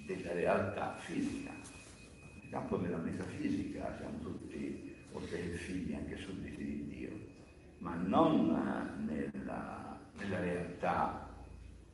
della 0.07 0.34
realtà 0.34 0.95
fisica, 0.97 1.51
nel 1.51 2.49
campo 2.49 2.78
della 2.78 2.97
metafisica, 2.97 3.95
siamo 3.97 4.17
tutti 4.24 4.95
oltre 5.11 5.38
figli 5.38 5.93
anche 5.93 6.17
sudditi 6.17 6.63
di 6.63 6.88
Dio, 6.88 7.11
ma 7.78 7.93
non 7.93 8.47
nella, 9.05 9.99
nella 10.17 10.39
realtà 10.39 11.30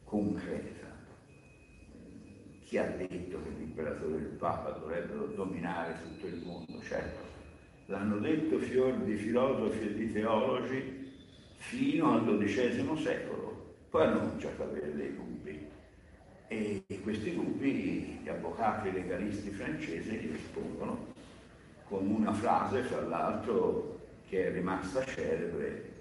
concreta. 0.05 0.87
Chi 2.68 2.78
ha 2.78 2.84
detto 2.84 3.41
che 3.41 3.49
l'imperatore 3.57 4.15
e 4.15 4.20
il 4.20 4.36
Papa 4.38 4.72
dovrebbero 4.72 5.28
dominare 5.28 5.95
tutto 6.03 6.28
il 6.28 6.43
mondo? 6.43 6.82
Certo, 6.82 7.24
l'hanno 7.86 8.18
detto 8.18 8.59
fior 8.59 8.93
di 9.03 9.15
filosofi 9.15 9.88
e 9.88 9.93
di 9.93 10.11
teologi 10.11 11.13
fino 11.55 12.11
al 12.11 12.38
XII 12.38 13.01
secolo, 13.01 13.76
poi 13.89 14.03
hanno 14.03 14.20
cominciato 14.20 14.63
ad 14.63 14.70
avere 14.72 14.93
dei 14.93 15.15
dubbi 15.15 15.65
e 16.49 16.84
questi 17.03 17.36
dubbi 17.36 18.20
gli 18.22 18.28
avvocati 18.28 18.91
legalisti 18.91 19.49
francesi 19.51 20.18
gli 20.18 20.32
rispondono 20.34 21.13
con 21.88 22.05
una 22.05 22.34
frase, 22.34 22.82
fra 22.82 22.99
l'altro, 22.99 23.97
che 24.28 24.47
è 24.47 24.51
rimasta 24.51 25.05
celebre, 25.05 25.93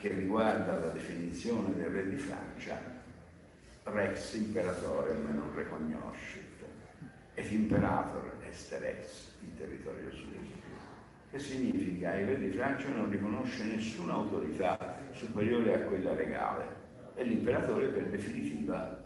che 0.00 0.08
riguarda 0.08 0.78
la 0.78 0.88
definizione 0.88 1.74
del 1.74 1.90
re 1.90 2.08
di 2.08 2.16
Francia, 2.16 3.01
rex 3.84 4.34
imperatorem 4.34 5.34
non 5.34 5.54
recognoscit, 5.54 6.64
et 7.34 7.50
imperator 7.50 8.32
est 8.48 8.72
rex 8.80 9.34
in 9.42 9.56
territorio 9.56 10.10
suo. 10.10 10.30
Che 11.30 11.38
significa 11.38 12.14
il 12.18 12.26
re 12.26 12.38
di 12.38 12.50
Francia 12.50 12.88
non 12.88 13.08
riconosce 13.08 13.64
nessuna 13.64 14.12
autorità 14.12 14.98
superiore 15.12 15.74
a 15.74 15.86
quella 15.86 16.12
legale 16.12 16.80
e 17.14 17.24
l'imperatore 17.24 17.86
per 17.86 18.10
definitiva 18.10 19.00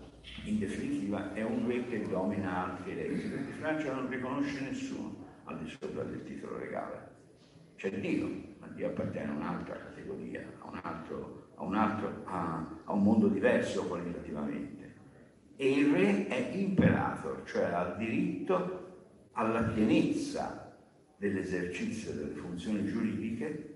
in 0.44 0.58
definitiva 0.58 1.32
è 1.34 1.42
un 1.42 1.66
re 1.66 1.86
che 1.86 2.02
domina 2.02 2.64
anche 2.64 2.94
lei. 2.94 3.12
Il 3.12 3.32
re 3.32 3.44
di 3.44 3.52
Francia 3.52 3.94
non 3.94 4.08
riconosce 4.08 4.60
nessuno 4.60 5.14
al 5.44 5.58
di 5.62 5.70
sopra 5.70 6.02
del 6.02 6.24
titolo 6.24 6.58
regale. 6.58 7.14
C'è 7.76 7.92
Dio, 8.00 8.28
ma 8.58 8.66
Dio 8.68 8.88
appartiene 8.88 9.30
a 9.30 9.34
un'altra 9.34 9.76
categoria, 9.76 10.44
a 10.60 10.68
un, 10.68 10.80
altro, 10.82 11.45
a, 11.56 11.62
un 11.62 11.74
altro, 11.74 12.22
a, 12.24 12.66
a 12.84 12.92
un 12.92 13.02
mondo 13.02 13.28
diverso 13.28 13.84
qualitativamente. 13.84 14.94
E 15.56 15.70
il 15.70 15.92
re 15.92 16.26
è 16.28 16.50
imperator, 16.54 17.42
cioè 17.44 17.64
ha 17.64 17.94
diritto 17.98 18.84
alla 19.32 19.62
pienezza 19.62 20.74
dell'esercizio 21.16 22.12
delle 22.12 22.34
funzioni 22.34 22.86
giuridiche 22.86 23.74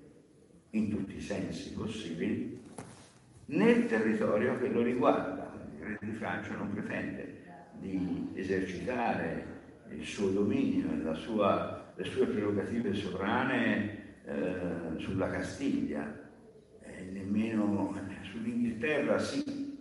in 0.71 0.89
tutti 0.89 1.17
i 1.17 1.21
sensi 1.21 1.73
possibili 1.73 2.61
nel 3.47 3.87
territorio 3.87 4.59
che 4.59 4.69
lo 4.69 4.83
riguarda 4.83 5.51
re 5.81 5.99
di 6.01 6.13
Francia 6.13 6.55
non 6.55 6.73
pretende 6.73 7.39
di 7.79 8.31
esercitare 8.35 9.59
il 9.91 10.05
suo 10.05 10.29
dominio 10.29 11.15
sua, 11.17 11.93
le 11.97 12.05
sue 12.05 12.27
prerogative 12.27 12.95
sovrane 12.95 14.23
eh, 14.25 14.99
sulla 14.99 15.31
Castiglia, 15.31 16.20
nemmeno 17.13 17.97
sull'Inghilterra 18.23 19.19
sì, 19.19 19.79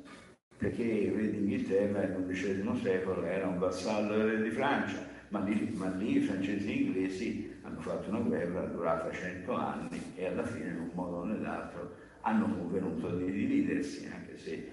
perché 0.58 0.84
il 0.84 1.12
re 1.14 1.30
d'Inghilterra 1.30 2.02
nel 2.02 2.26
XI 2.28 2.80
secolo 2.82 3.24
era 3.24 3.48
un 3.48 3.60
vassallo 3.60 4.18
del 4.18 4.38
re 4.38 4.44
di 4.44 4.50
Francia, 4.50 5.08
ma 5.30 5.40
lì, 5.40 5.72
ma 5.76 5.90
lì 5.90 6.18
i 6.18 6.22
francesi 6.22 6.68
e 6.68 6.74
gli 6.74 6.82
inglesi 6.82 7.54
hanno 7.62 7.80
fatto 7.82 8.10
una 8.10 8.20
guerra 8.20 8.66
durata 8.66 9.12
cento 9.12 9.54
anni 9.54 10.02
e 10.16 10.26
alla 10.26 10.44
fine 10.44 10.70
in 10.70 10.80
un 10.80 10.90
modo 10.94 11.18
o 11.18 11.24
nell'altro 11.26 12.08
hanno 12.22 12.46
convenuto 12.46 13.16
di 13.16 13.32
dividersi, 13.32 14.10
anche 14.12 14.38
se 14.38 14.72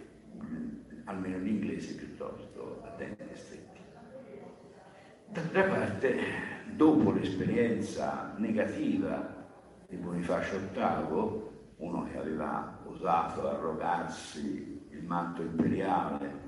almeno 1.05 1.39
gli 1.39 1.49
inglesi 1.49 1.95
piuttosto 1.95 2.83
a 2.85 2.91
denti 2.97 3.23
stretti. 3.35 3.81
D'altra 5.29 5.63
parte, 5.65 6.19
dopo 6.75 7.13
l'esperienza 7.13 8.35
negativa 8.39 9.45
di 9.89 9.97
Bonifacio 9.97 10.59
VIII, 10.73 11.56
uno 11.77 12.05
che 12.05 12.19
aveva 12.19 12.79
osato 12.85 13.49
arrogarsi 13.49 14.87
il 14.91 15.05
manto 15.05 15.43
imperiale, 15.43 16.45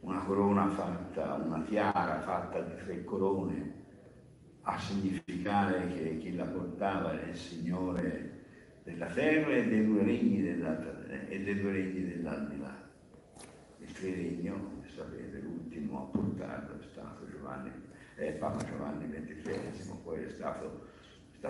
una 0.00 0.20
corona 0.20 0.68
fatta, 0.68 1.34
una 1.34 1.60
tiara 1.62 2.20
fatta 2.20 2.60
di 2.60 2.84
tre 2.84 3.04
corone, 3.04 3.84
a 4.62 4.78
significare 4.78 5.86
che 5.88 6.18
chi 6.18 6.34
la 6.34 6.46
portava 6.46 7.12
era 7.12 7.26
il 7.26 7.36
Signore 7.36 8.44
della 8.82 9.06
terra 9.06 9.54
e 9.54 9.66
dei 9.66 9.84
due 9.84 10.02
regni 10.02 10.42
dell'aldilà. 10.42 10.96
Triregno, 13.96 14.52
come 14.52 14.86
sapete, 14.94 15.40
l'ultimo 15.40 16.02
a 16.02 16.18
portarlo 16.18 16.78
è 16.78 16.84
stato 16.90 17.26
Giovanni, 17.30 17.70
eh, 18.16 18.32
Papa 18.32 18.62
Giovanni 18.64 19.08
XXIII, 19.08 20.00
poi 20.04 20.22
è 20.22 20.28
stato, 20.28 20.85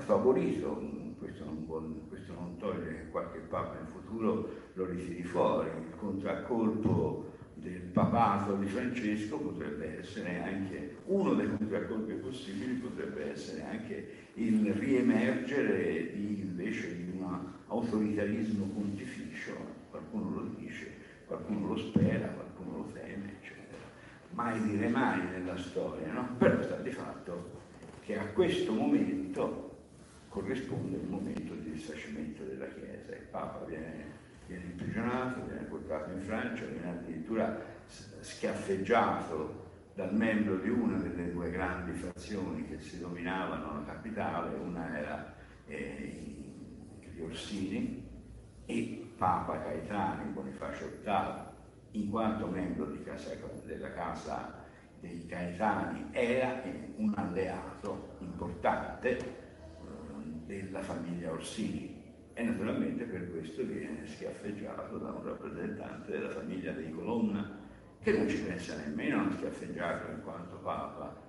stato 0.00 0.20
abolito, 0.20 0.80
questo 1.18 1.44
non, 1.44 2.06
questo 2.08 2.34
non, 2.34 2.56
toglie 2.58 2.94
che 2.94 3.08
qualche 3.10 3.38
Papa 3.38 3.78
in 3.78 3.86
futuro 3.86 4.48
lo 4.74 4.84
ritiri 4.86 5.22
fuori, 5.22 5.68
il 5.68 5.96
contraccolpo 5.96 7.32
del 7.54 7.80
papato 7.80 8.54
di 8.56 8.66
Francesco 8.66 9.38
potrebbe 9.38 9.98
essere 9.98 10.42
anche, 10.42 10.96
uno 11.06 11.34
dei 11.34 11.48
contraccolpi 11.48 12.12
possibili 12.14 12.74
potrebbe 12.74 13.32
essere 13.32 13.64
anche 13.64 14.08
il 14.34 14.72
riemergere 14.74 16.12
di, 16.12 16.40
invece 16.40 16.94
di 16.94 17.16
un 17.16 17.52
autoritarismo 17.66 18.66
pontificio, 18.66 19.54
qualcuno 19.90 20.30
lo 20.30 20.50
dice, 20.58 20.92
qualcuno 21.26 21.68
lo 21.68 21.76
spera, 21.76 22.28
qualcuno 22.28 22.76
lo 22.78 22.90
teme, 22.92 23.32
eccetera. 23.40 23.84
Mai 24.32 24.60
dire 24.62 24.88
mai 24.88 25.20
nella 25.30 25.56
storia, 25.56 26.12
no? 26.12 26.28
Però 26.36 26.62
sta 26.62 26.76
di 26.76 26.90
fatto 26.90 27.54
che 28.04 28.18
a 28.18 28.26
questo 28.26 28.72
momento 28.72 29.65
corrisponde 30.36 30.98
il 30.98 31.08
momento 31.08 31.54
di 31.54 31.72
disfacimento 31.72 32.44
della 32.44 32.66
Chiesa. 32.66 33.14
Il 33.14 33.26
Papa 33.30 33.64
viene, 33.64 34.04
viene 34.46 34.64
imprigionato, 34.64 35.46
viene 35.46 35.62
portato 35.62 36.10
in 36.10 36.20
Francia, 36.20 36.66
viene 36.66 36.90
addirittura 36.90 37.58
schiaffeggiato 38.20 39.64
dal 39.94 40.14
membro 40.14 40.56
di 40.58 40.68
una 40.68 40.98
delle 40.98 41.32
due 41.32 41.50
grandi 41.50 41.92
fazioni 41.92 42.68
che 42.68 42.78
si 42.80 43.00
dominavano 43.00 43.78
la 43.78 43.84
capitale, 43.86 44.54
una 44.56 44.98
era 44.98 45.34
eh, 45.68 46.44
gli 47.00 47.20
Orsini 47.22 48.06
e 48.66 49.10
Papa 49.16 49.56
Gaetano 49.56 50.32
Bonifacio 50.32 50.98
VIII, 51.02 52.02
in 52.02 52.10
quanto 52.10 52.46
membro 52.48 52.92
casa, 53.04 53.30
della 53.64 53.92
casa 53.94 54.64
dei 55.00 55.24
Gaetani, 55.24 56.08
era 56.10 56.60
un 56.96 57.14
alleato 57.16 58.16
importante 58.18 59.44
della 60.46 60.80
famiglia 60.80 61.32
Orsini 61.32 62.02
e 62.32 62.42
naturalmente 62.42 63.04
per 63.04 63.30
questo 63.30 63.64
viene 63.64 64.06
schiaffeggiato 64.06 64.98
da 64.98 65.10
un 65.10 65.24
rappresentante 65.24 66.12
della 66.12 66.30
famiglia 66.30 66.72
dei 66.72 66.90
Colonna 66.90 67.58
che 68.00 68.12
non 68.16 68.28
ci 68.28 68.40
pensa 68.42 68.76
nemmeno 68.76 69.22
a 69.22 69.32
schiaffeggiarlo 69.32 70.12
in 70.12 70.22
quanto 70.22 70.56
Papa, 70.58 71.20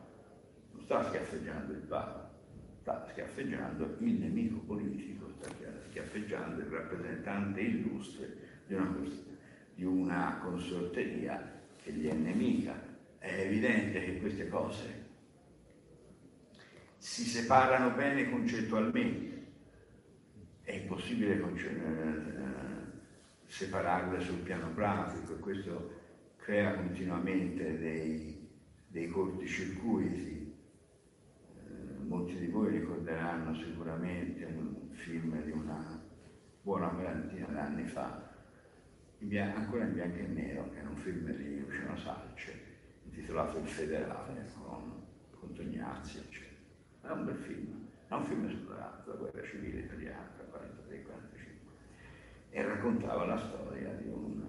non 0.73 0.83
sta 0.83 1.03
schiaffeggiando 1.05 1.71
il 1.71 1.79
Papa, 1.79 2.29
sta 2.81 3.07
schiaffeggiando 3.09 3.95
il 3.99 4.13
nemico 4.19 4.59
politico, 4.59 5.29
sta 5.39 5.49
schiaffeggiando 5.89 6.61
il 6.61 6.67
rappresentante 6.67 7.61
illustre 7.61 8.37
di 8.67 8.75
una, 8.75 8.95
di 9.73 9.85
una 9.85 10.39
consorteria 10.41 11.61
che 11.81 11.91
gli 11.93 12.07
è 12.07 12.13
nemica. 12.13 12.95
È 13.17 13.41
evidente 13.41 14.03
che 14.03 14.19
queste 14.19 14.47
cose 14.47 15.06
si 16.97 17.23
separano 17.23 17.95
bene 17.95 18.29
concettualmente. 18.29 19.45
È 20.61 20.73
impossibile 20.73 21.35
eh, 21.35 22.25
separarle 23.45 24.19
sul 24.19 24.39
piano 24.39 24.69
pratico 24.73 25.35
e 25.35 25.39
questo 25.39 25.91
crea 26.37 26.75
continuamente 26.75 27.77
dei, 27.77 28.49
dei 28.87 29.07
corticircuiti. 29.07 30.55
Eh, 31.67 32.03
molti 32.05 32.37
di 32.37 32.47
voi 32.47 32.71
ricorderanno 32.71 33.55
sicuramente 33.55 34.43
un 34.45 34.89
film 34.91 35.41
di 35.43 35.51
una 35.51 36.03
buona 36.61 36.89
quarantina 36.89 37.47
d'anni 37.47 37.85
fa, 37.85 38.35
ancora 39.55 39.85
in 39.85 39.93
bianco 39.93 40.17
e 40.17 40.27
nero, 40.27 40.69
che 40.71 40.79
era 40.79 40.89
un 40.89 40.97
film 40.97 41.31
di 41.31 41.59
Luciano 41.59 41.97
Salce, 41.97 42.61
intitolato 43.05 43.57
Il 43.59 43.67
Federale, 43.67 44.51
con, 44.59 45.03
con 45.31 45.53
Tognazzi, 45.53 46.17
eccetera. 46.17 46.46
Era 47.07 47.15
un 47.15 47.23
bel 47.23 47.37
film, 47.37 47.87
è 48.09 48.13
un 48.15 48.25
film 48.25 48.45
esplorato, 48.47 49.11
la 49.11 49.15
guerra 49.15 49.41
civile 49.47 49.79
italiana 49.79 50.29
tra 50.35 50.43
43 50.43 50.93
e 50.93 51.01
45, 51.03 51.73
e 52.49 52.61
raccontava 52.63 53.25
la 53.25 53.37
storia 53.37 53.93
di 53.93 54.09
un 54.09 54.43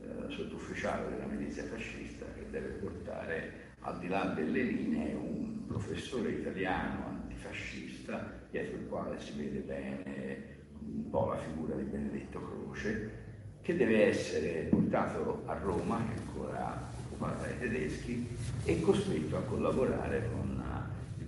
uh, 0.00 0.28
sottufficiale 0.28 1.08
della 1.08 1.26
milizia 1.26 1.62
fascista 1.62 2.24
che 2.34 2.50
deve 2.50 2.70
portare 2.80 3.52
al 3.82 3.96
di 4.00 4.08
là 4.08 4.24
delle 4.24 4.60
linee 4.60 5.14
un 5.14 5.66
professore 5.68 6.30
italiano 6.30 7.10
antifascista 7.10 8.28
dietro 8.50 8.76
il 8.76 8.88
quale 8.88 9.20
si 9.20 9.40
vede 9.40 9.60
bene 9.60 10.56
un 10.80 11.08
po' 11.10 11.26
la 11.26 11.38
figura 11.38 11.76
di 11.76 11.84
Benedetto 11.84 12.40
Croce, 12.40 13.10
che 13.62 13.76
deve 13.76 14.08
essere 14.08 14.66
portato 14.68 15.42
a 15.46 15.56
Roma, 15.56 16.04
che 16.08 16.14
è 16.16 16.26
ancora 16.26 16.90
occupata 17.04 17.46
dai 17.46 17.56
tedeschi, 17.60 18.28
e 18.64 18.80
costretto 18.80 19.36
a 19.36 19.42
collaborare 19.42 20.28
con 20.32 20.57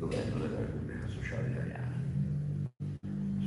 governo 0.01 0.38
della 0.38 0.59
Repubblica 0.61 1.07
Sociale 1.07 1.48
Italiana. 1.48 1.98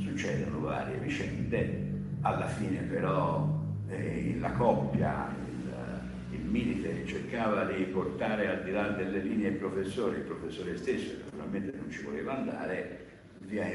Succedono 0.00 0.60
varie 0.60 0.98
vicende, 0.98 1.90
alla 2.20 2.46
fine 2.46 2.78
però 2.82 3.60
eh, 3.88 4.36
la 4.38 4.52
coppia, 4.52 5.34
il, 5.48 6.38
il 6.38 6.44
milite 6.46 7.04
cercava 7.06 7.64
di 7.64 7.82
portare 7.84 8.48
al 8.48 8.62
di 8.62 8.70
là 8.70 8.88
delle 8.90 9.18
linee 9.18 9.50
il 9.50 9.56
professore, 9.56 10.18
il 10.18 10.22
professore 10.22 10.76
stesso 10.76 11.16
naturalmente 11.24 11.76
non 11.76 11.90
ci 11.90 12.02
voleva 12.02 12.36
andare, 12.36 13.06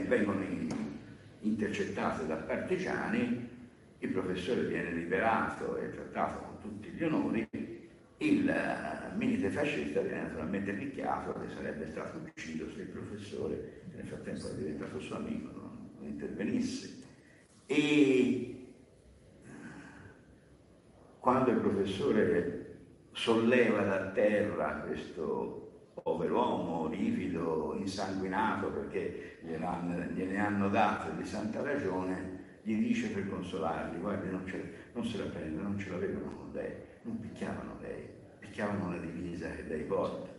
vengono 0.08 0.42
in, 0.42 0.70
intercettate 1.42 2.26
da 2.28 2.36
partigiani, 2.36 3.48
il 4.00 4.10
professore 4.10 4.64
viene 4.64 4.92
liberato 4.92 5.76
e 5.78 5.90
trattato 5.90 6.40
con 6.40 6.60
tutti 6.62 6.90
gli 6.90 7.04
onori, 7.04 7.49
il 8.20 8.50
eh, 8.50 9.16
milite 9.16 9.50
fascista 9.50 10.02
viene 10.02 10.24
naturalmente 10.24 10.74
picchiato 10.74 11.40
che 11.40 11.50
sarebbe 11.54 11.88
stato 11.88 12.18
ucciso 12.18 12.70
se 12.72 12.82
il 12.82 12.88
professore, 12.88 13.84
che 13.90 13.98
nel 13.98 14.08
frattempo 14.08 14.50
è 14.50 14.54
diventato 14.56 15.00
suo 15.00 15.16
amico, 15.16 15.52
non, 15.54 15.90
intervenisse. 16.02 16.98
E 17.66 17.76
eh, 17.76 18.58
quando 21.20 21.52
il 21.52 21.60
professore 21.60 22.78
solleva 23.14 23.84
da 23.84 24.12
terra 24.12 24.84
questo 24.86 25.94
pover'uomo, 26.02 26.88
rivido, 26.88 27.76
insanguinato 27.78 28.68
perché 28.68 29.40
gliene 29.44 30.40
hanno 30.40 30.70
dato 30.70 31.12
di 31.18 31.26
santa 31.26 31.62
ragione, 31.62 32.38
gli 32.64 32.76
dice 32.76 33.10
per 33.10 33.30
consolarli, 33.30 34.00
guardi 34.00 34.30
non, 34.30 34.44
non 34.94 35.06
se 35.06 35.18
la 35.18 35.30
prende, 35.30 35.62
non 35.62 35.78
ce 35.80 35.90
l'avevano 35.90 36.36
con 36.36 36.50
lei, 36.52 36.74
non 37.10 37.20
picchiavano 37.20 37.78
lei, 37.82 38.08
picchiavano 38.38 38.92
la 38.92 38.98
divisa 38.98 39.50
che 39.50 39.64
lei 39.64 39.84
porta. 39.84 40.30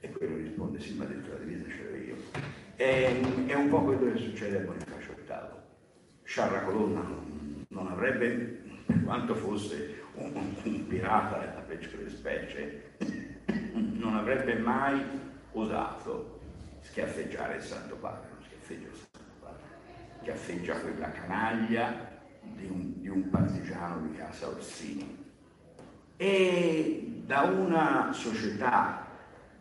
E 0.00 0.10
quello 0.10 0.36
risponde, 0.36 0.80
sì, 0.80 0.94
ma 0.94 1.04
dentro 1.04 1.32
la 1.32 1.38
divisa 1.38 1.68
ce 1.68 1.82
l'avevo 1.82 2.04
io. 2.04 2.16
È, 2.76 3.20
è, 3.46 3.54
un 3.54 3.68
po' 3.68 3.82
quello 3.82 4.12
che 4.12 4.18
succede 4.18 4.58
a 4.58 4.60
Bonifacio 4.60 5.14
VIII. 5.26 5.58
Sciarra 6.22 6.62
Colonna 6.62 7.02
non, 7.68 7.86
avrebbe, 7.88 8.62
per 8.86 9.02
quanto 9.04 9.34
fosse 9.34 10.02
un, 10.14 10.54
un 10.62 10.86
pirata 10.86 11.38
della 11.38 11.60
peggiore 11.60 12.08
specie, 12.08 12.92
non 13.72 14.14
avrebbe 14.14 14.54
mai 14.58 15.02
osato 15.52 16.40
schiaffeggiare 16.80 17.56
il 17.56 17.62
Santo 17.62 17.96
Padre, 17.96 18.28
non 18.32 18.42
schiaffeggia 18.42 18.86
il 18.86 18.94
Santo 18.94 19.34
Padre, 19.40 19.62
schiaffeggia 20.20 20.80
quella 20.80 21.10
canaglia 21.10 22.08
di 22.42 22.66
un, 22.66 23.00
di 23.00 23.08
un 23.08 23.28
partigiano 23.28 24.06
di 24.06 24.16
casa 24.16 24.48
Orsini. 24.48 25.19
E 26.22 27.22
da 27.24 27.44
una 27.44 28.10
società 28.12 29.06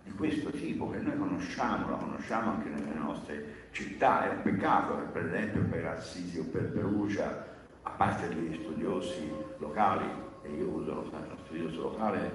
di 0.03 0.11
questo 0.11 0.49
tipo 0.49 0.89
che 0.89 0.97
noi 0.97 1.17
conosciamo, 1.17 1.89
la 1.89 1.95
conosciamo 1.95 2.51
anche 2.51 2.67
nelle 2.67 2.99
nostre 2.99 3.45
città, 3.71 4.29
è 4.29 4.35
un 4.35 4.41
peccato 4.41 4.97
che 4.97 5.03
per 5.13 5.25
esempio 5.27 5.61
per 5.69 5.85
Assisi 5.85 6.37
o 6.37 6.43
per 6.51 6.69
Perugia, 6.73 7.45
a 7.83 7.89
parte 7.91 8.35
gli 8.35 8.59
studiosi 8.61 9.31
locali, 9.59 10.03
e 10.41 10.49
io 10.49 10.67
uso 10.67 10.95
lo 10.95 11.09
studioso 11.45 11.81
locale 11.83 12.29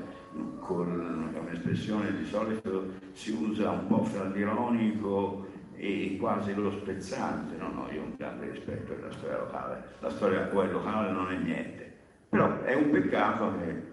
con 0.61 1.31
un'espressione 1.35 2.17
di 2.17 2.25
solito 2.25 2.93
si 3.13 3.31
usa 3.31 3.73
un 3.73 3.87
po' 3.89 4.05
fra 4.05 4.25
l'ironico 4.25 5.47
e 5.75 6.17
quasi 6.19 6.55
lo 6.55 6.71
spezzante. 6.71 7.57
No, 7.59 7.71
no, 7.71 7.89
io 7.93 8.01
ho 8.01 8.05
un 8.05 8.15
grande 8.17 8.53
rispetto 8.53 8.95
per 8.95 9.05
la 9.05 9.13
storia 9.13 9.37
locale, 9.37 9.83
la 9.99 10.11
storia 10.11 10.41
poi 10.47 10.71
locale 10.71 11.11
non 11.11 11.31
è 11.31 11.37
niente. 11.37 11.93
Però 12.31 12.63
è 12.63 12.75
un 12.75 12.89
peccato 12.89 13.53
che 13.59 13.93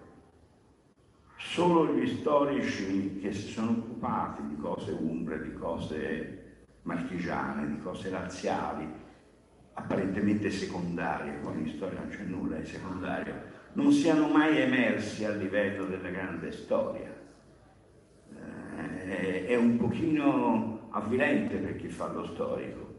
solo 1.44 1.94
gli 1.94 2.08
storici 2.08 3.20
che 3.20 3.34
si 3.34 3.50
sono 3.50 3.72
occupati 3.72 4.48
di 4.48 4.58
cose 4.58 4.92
umbre, 4.92 5.42
di 5.42 5.54
cose 5.54 6.40
marchigiane, 6.84 7.68
di 7.68 7.80
cose 7.80 8.10
razziali, 8.10 8.88
apparentemente 9.74 10.50
secondarie, 10.50 11.34
poi 11.34 11.60
in 11.60 11.70
storia 11.70 12.00
non 12.00 12.10
c'è 12.10 12.24
nulla 12.24 12.58
di 12.58 12.66
secondario, 12.66 13.34
non 13.74 13.92
siano 13.92 14.28
mai 14.28 14.60
emersi 14.60 15.26
a 15.26 15.32
livello 15.32 15.86
della 15.86 16.10
grande 16.10 16.52
storia. 16.52 17.20
Eh, 19.08 19.46
è 19.48 19.56
un 19.56 19.78
pochino 19.78 20.88
avvilente 20.92 21.58
per 21.58 21.76
chi 21.76 21.90
fa 21.90 22.08
lo 22.12 22.26
storico, 22.28 22.94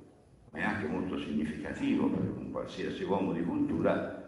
ma 0.50 0.58
è 0.58 0.62
anche 0.62 0.86
molto 0.86 1.18
significativo 1.18 2.08
per 2.08 2.20
un 2.36 2.50
qualsiasi 2.50 3.04
uomo 3.04 3.32
di 3.32 3.42
cultura 3.42 4.20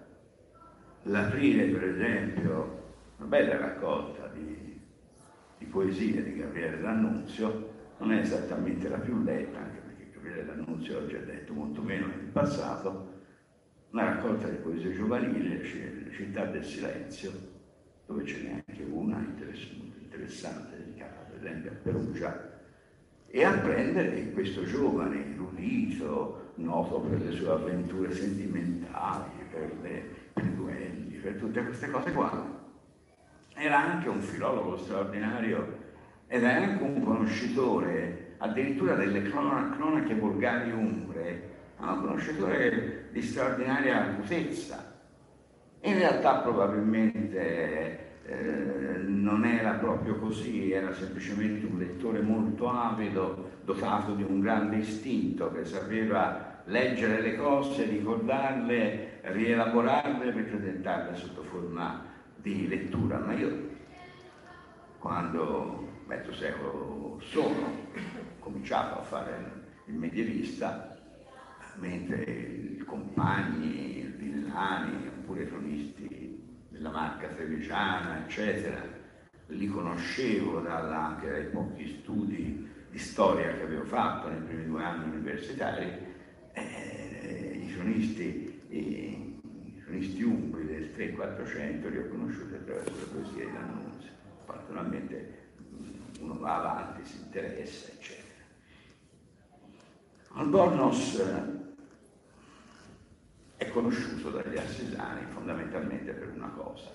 l'aprire 1.04 1.66
per 1.66 1.84
esempio 1.84 2.83
una 3.16 3.28
bella 3.28 3.56
raccolta 3.56 4.26
di, 4.28 4.80
di 5.58 5.64
poesie 5.66 6.22
di 6.22 6.36
Gabriele 6.36 6.80
D'Annunzio 6.80 7.72
non 7.98 8.12
è 8.12 8.20
esattamente 8.20 8.88
la 8.88 8.98
più 8.98 9.22
letta, 9.22 9.58
anche 9.58 9.78
perché 9.78 10.10
Gabriele 10.12 10.44
D'Annunzio 10.44 10.98
oggi 10.98 11.16
ha 11.16 11.20
detto 11.20 11.52
molto 11.52 11.80
meno 11.80 12.06
nel 12.06 12.28
passato, 12.32 13.12
una 13.90 14.14
raccolta 14.14 14.48
di 14.48 14.56
poesie 14.56 14.92
giovanili, 14.92 15.62
città 16.12 16.44
del 16.46 16.64
silenzio, 16.64 17.32
dove 18.06 18.24
ce 18.26 18.42
n'è 18.42 18.62
anche 18.66 18.82
una 18.82 19.18
interessante 19.18 20.76
dedicata 20.76 21.22
per 21.30 21.38
esempio 21.38 21.70
a 21.70 21.74
Perugia, 21.74 22.52
e 23.28 23.44
apprendere 23.44 24.30
questo 24.32 24.64
giovane 24.64 25.32
erudito, 25.32 26.52
noto 26.56 27.00
per 27.00 27.20
le 27.20 27.32
sue 27.32 27.50
avventure 27.50 28.12
sentimentali, 28.12 29.30
per 29.50 29.72
le 29.82 30.22
per 30.34 30.44
duelli, 30.44 31.16
per 31.16 31.34
tutte 31.34 31.64
queste 31.64 31.90
cose 31.90 32.12
qua. 32.12 32.63
Era 33.54 33.78
anche 33.78 34.08
un 34.08 34.20
filologo 34.20 34.76
straordinario 34.76 35.82
ed 36.26 36.42
era 36.42 36.66
anche 36.66 36.82
un 36.82 37.02
conoscitore 37.02 38.34
addirittura 38.38 38.94
delle 38.94 39.22
cronache 39.22 40.14
volgari 40.14 40.72
umbre, 40.72 41.50
un 41.78 42.00
conoscitore 42.00 43.08
di 43.12 43.22
straordinaria 43.22 44.02
acutezza. 44.02 44.92
In 45.82 45.94
realtà 45.94 46.36
probabilmente 46.38 48.22
eh, 48.26 48.96
non 49.06 49.44
era 49.44 49.72
proprio 49.72 50.16
così, 50.16 50.72
era 50.72 50.92
semplicemente 50.92 51.66
un 51.66 51.78
lettore 51.78 52.20
molto 52.20 52.70
avido, 52.70 53.50
dotato 53.64 54.14
di 54.14 54.22
un 54.22 54.40
grande 54.40 54.76
istinto 54.76 55.52
che 55.52 55.64
sapeva 55.64 56.62
leggere 56.64 57.20
le 57.20 57.36
cose, 57.36 57.84
ricordarle, 57.84 59.20
rielaborarle 59.22 60.26
e 60.26 60.30
ripresentarle 60.30 61.16
sotto 61.16 61.42
forma 61.42 62.03
di 62.44 62.68
lettura. 62.68 63.18
Ma 63.18 63.32
io, 63.32 63.70
quando 64.98 66.02
mezzo 66.06 66.32
secolo 66.34 67.18
sono 67.22 67.88
cominciato 68.38 69.00
a 69.00 69.02
fare 69.02 69.62
il 69.86 69.94
medievista, 69.94 70.94
mentre 71.76 72.22
i 72.22 72.84
compagni, 72.86 74.00
il 74.00 74.14
Villani, 74.16 75.08
oppure 75.08 75.44
i 75.44 75.48
cronisti 75.48 76.42
della 76.68 76.90
marca 76.90 77.28
trevigiana, 77.28 78.24
eccetera, 78.24 78.82
li 79.46 79.66
conoscevo 79.66 80.60
dalla, 80.60 81.06
anche 81.06 81.30
dai 81.30 81.46
pochi 81.46 81.98
studi 82.00 82.68
di 82.90 82.98
storia 82.98 83.54
che 83.54 83.62
avevo 83.62 83.84
fatto 83.84 84.28
nei 84.28 84.40
primi 84.40 84.66
due 84.66 84.84
anni 84.84 85.16
universitari, 85.16 85.90
eh, 86.52 87.60
i 87.66 87.72
cronisti, 87.72 88.60
i, 88.68 89.23
i 89.94 90.00
cronisti 90.00 90.22
umbri 90.22 90.66
del 90.66 90.90
300-400 90.96 91.90
li 91.90 91.98
ho 91.98 92.08
conosciuti 92.08 92.54
attraverso 92.54 92.94
le 92.98 93.06
poesie 93.12 93.46
di 93.46 93.52
D'Annunzio. 93.52 94.10
Naturalmente 94.46 95.42
uno 96.20 96.38
va 96.38 96.56
avanti, 96.56 97.04
si 97.04 97.18
interessa, 97.18 97.92
eccetera. 97.92 98.22
Albornoz 100.36 101.18
eh, 101.18 101.62
è 103.56 103.70
conosciuto 103.70 104.30
dagli 104.30 104.56
assesani 104.56 105.26
fondamentalmente 105.32 106.12
per 106.12 106.32
una 106.34 106.48
cosa. 106.48 106.90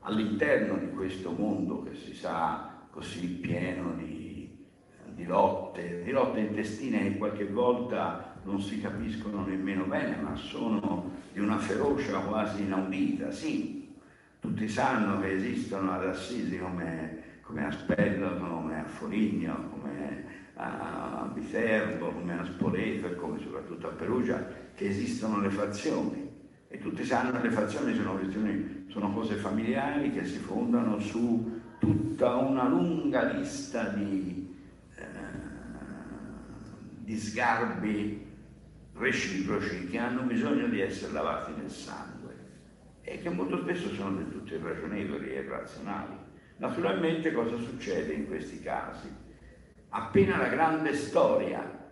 All'interno 0.00 0.76
di 0.76 0.90
questo 0.90 1.30
mondo 1.30 1.82
che 1.84 1.94
si 1.94 2.14
sa 2.14 2.86
così 2.90 3.26
pieno 3.28 3.94
di, 3.94 4.66
di 5.06 5.24
lotte, 5.24 6.02
di 6.02 6.10
lotte 6.10 6.40
intestine 6.40 7.02
che 7.04 7.16
qualche 7.16 7.46
volta 7.46 8.31
non 8.44 8.60
si 8.60 8.80
capiscono 8.80 9.44
nemmeno 9.44 9.84
bene, 9.84 10.16
ma 10.16 10.34
sono 10.34 11.10
di 11.32 11.40
una 11.40 11.58
ferocia 11.58 12.18
quasi 12.20 12.62
inaudita. 12.62 13.30
Sì, 13.30 13.94
tutti 14.40 14.68
sanno 14.68 15.20
che 15.20 15.32
esistono 15.32 15.92
ad 15.92 16.06
Assisi 16.06 16.58
come, 16.58 17.22
come 17.42 17.66
a 17.66 17.70
Spello, 17.70 18.36
come 18.38 18.80
a 18.80 18.84
Foligno, 18.84 19.68
come 19.70 20.24
a 20.54 21.30
Viterbo, 21.32 22.10
come 22.10 22.38
a 22.38 22.44
Spoleto 22.44 23.06
e 23.06 23.14
come 23.14 23.38
soprattutto 23.40 23.88
a 23.88 23.92
Perugia, 23.92 24.44
che 24.74 24.88
esistono 24.88 25.40
le 25.40 25.50
fazioni. 25.50 26.30
E 26.68 26.78
tutti 26.78 27.04
sanno 27.04 27.32
che 27.32 27.48
le 27.48 27.50
fazioni 27.50 27.94
sono, 27.94 28.18
sono 28.88 29.12
cose 29.12 29.34
familiari 29.34 30.10
che 30.10 30.24
si 30.24 30.38
fondano 30.38 30.98
su 30.98 31.60
tutta 31.78 32.36
una 32.36 32.66
lunga 32.66 33.24
lista 33.32 33.88
di, 33.88 34.54
eh, 34.96 35.04
di 36.98 37.16
sgarbi 37.16 38.30
reciproci 38.94 39.88
che 39.88 39.98
hanno 39.98 40.22
bisogno 40.22 40.66
di 40.68 40.80
essere 40.80 41.12
lavati 41.12 41.52
nel 41.56 41.70
sangue 41.70 42.36
e 43.02 43.18
che 43.18 43.30
molto 43.30 43.58
spesso 43.58 43.92
sono 43.94 44.16
del 44.16 44.30
tutto 44.30 44.54
irragionevoli 44.54 45.30
e 45.30 45.40
irrazionali. 45.40 46.14
Naturalmente 46.58 47.32
cosa 47.32 47.56
succede 47.56 48.12
in 48.12 48.26
questi 48.26 48.60
casi? 48.60 49.08
Appena 49.88 50.36
la 50.36 50.48
grande 50.48 50.94
storia 50.94 51.90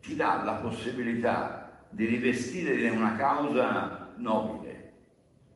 ti 0.00 0.16
dà 0.16 0.42
la 0.42 0.54
possibilità 0.54 1.86
di 1.90 2.06
rivestire 2.06 2.76
di 2.76 2.88
una 2.88 3.16
causa 3.16 4.12
nobile 4.16 4.92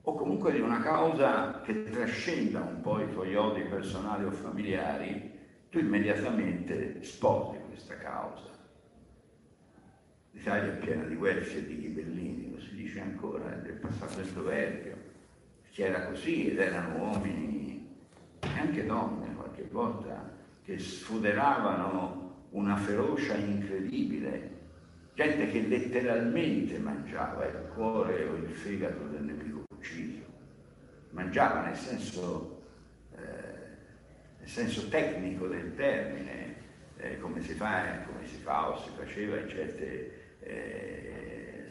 o 0.03 0.15
comunque 0.15 0.53
di 0.53 0.61
una 0.61 0.81
causa 0.81 1.61
che 1.63 1.85
trascenda 1.85 2.61
un 2.61 2.81
po' 2.81 3.01
i 3.01 3.11
tuoi 3.13 3.35
odi 3.35 3.63
personali 3.63 4.25
o 4.25 4.31
familiari, 4.31 5.31
tu 5.71 5.79
immediatamente 5.79 7.03
sposi 7.03 7.59
questa 7.69 7.97
causa 7.97 8.52
L'Italia 10.33 10.73
è 10.73 10.77
piena 10.77 11.05
di 11.05 11.15
guerre 11.15 11.51
e 11.55 11.67
di 11.67 11.79
ghibellini, 11.79 12.53
lo 12.55 12.61
si 12.61 12.75
dice 12.75 13.01
ancora, 13.01 13.49
del 13.57 13.75
passato 13.75 14.17
del 14.17 14.29
proverbio. 14.29 14.97
C'era 15.71 16.07
così 16.07 16.51
ed 16.51 16.59
erano 16.59 17.05
uomini 17.05 17.97
e 18.41 18.59
anche 18.59 18.85
donne 18.85 19.35
qualche 19.35 19.69
volta 19.71 20.37
che 20.65 20.79
sfoderavano 20.79 22.47
una 22.51 22.77
ferocia 22.77 23.35
incredibile, 23.35 24.51
gente 25.15 25.51
che 25.51 25.61
letteralmente 25.67 26.79
mangiava 26.79 27.47
il 27.47 27.71
cuore 27.75 28.25
o 28.25 28.35
il 28.35 28.49
fegato 28.49 29.07
del 29.09 29.23
nemico 29.23 29.65
ucciso, 29.75 30.25
mangiava 31.11 31.67
nel 31.67 31.77
senso, 31.77 32.63
eh, 33.17 33.21
nel 34.39 34.49
senso 34.49 34.89
tecnico 34.89 35.47
del 35.47 35.75
termine, 35.75 36.57
eh, 36.97 37.19
come, 37.19 37.43
si 37.43 37.55
fa, 37.55 38.03
come 38.07 38.27
si 38.27 38.37
fa 38.37 38.71
o 38.71 38.79
si 38.79 38.91
faceva 38.97 39.39
in 39.39 39.49
certe 39.49 40.21
eh, 40.43 41.67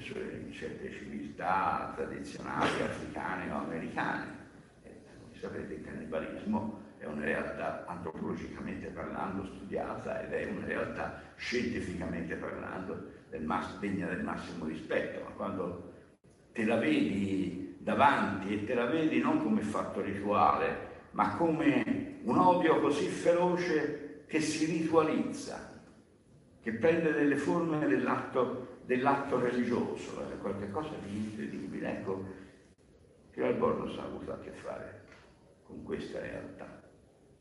certe 0.51 0.91
civiltà 0.91 1.93
tradizionali 1.95 2.82
africane 2.82 3.51
o 3.51 3.57
americane. 3.57 4.39
Eh, 4.84 4.89
come 5.19 5.38
sapete 5.39 5.74
il 5.74 5.84
cannibalismo 5.84 6.80
è 6.97 7.05
una 7.05 7.24
realtà 7.24 7.86
antropologicamente 7.88 8.88
parlando 8.88 9.45
studiata 9.45 10.22
ed 10.22 10.34
è 10.34 10.51
una 10.51 10.65
realtà 10.65 11.22
scientificamente 11.36 12.36
parlando 12.36 13.09
del 13.30 13.43
mass- 13.43 13.80
degna 13.80 14.07
del 14.07 14.24
massimo 14.24 14.65
rispetto, 14.65 15.24
ma 15.24 15.32
quando 15.32 15.93
te 16.51 16.65
la 16.65 16.76
vedi 16.76 17.78
davanti 17.80 18.53
e 18.53 18.65
te 18.65 18.76
la 18.76 18.86
vedi 18.86 19.19
non 19.19 19.41
come 19.41 19.61
fatto 19.61 20.01
rituale, 20.01 20.89
ma 21.11 21.36
come 21.36 22.19
un 22.24 22.38
odio 22.38 22.80
così 22.80 23.07
feroce 23.07 24.26
che 24.28 24.39
si 24.41 24.65
ritualizza, 24.65 25.70
che 26.62 26.74
prende 26.74 27.12
delle 27.12 27.38
forme 27.38 27.88
dell'atto, 27.88 28.80
dell'atto 28.86 29.39
religioso, 29.39 30.30
è 30.32 30.38
qualcosa 30.38 30.93
di 31.03 31.18
incredibile. 31.18 31.89
Ecco, 31.89 32.26
Albornoz 33.38 33.97
ha 33.97 34.03
avuto 34.03 34.34
a 34.34 34.39
che 34.39 34.51
fare 34.51 35.01
con 35.64 35.84
questa 35.84 36.20
realtà. 36.20 36.82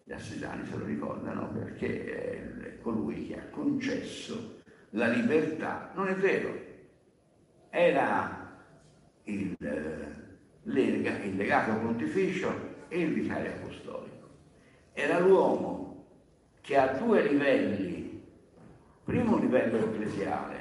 Gli 0.04 0.12
assesani 0.12 0.66
se 0.66 0.76
lo 0.76 0.84
ricordano 0.86 1.50
perché 1.50 2.64
è 2.64 2.80
colui 2.80 3.26
che 3.28 3.38
ha 3.38 3.44
concesso 3.50 4.62
la 4.90 5.08
libertà. 5.08 5.90
Non 5.94 6.08
è 6.08 6.14
vero, 6.14 6.52
era 7.68 8.64
il, 9.24 9.54
lega, 10.62 11.18
il 11.18 11.36
legato 11.36 11.78
pontificio 11.78 12.86
e 12.88 13.00
il 13.00 13.12
vicario 13.12 13.50
apostolico. 13.50 14.28
Era 14.92 15.18
l'uomo 15.18 16.06
che 16.62 16.76
a 16.76 16.94
due 16.94 17.26
livelli 17.26 18.09
Primo 19.10 19.38
livello 19.38 19.76
ecclesiale, 19.76 20.56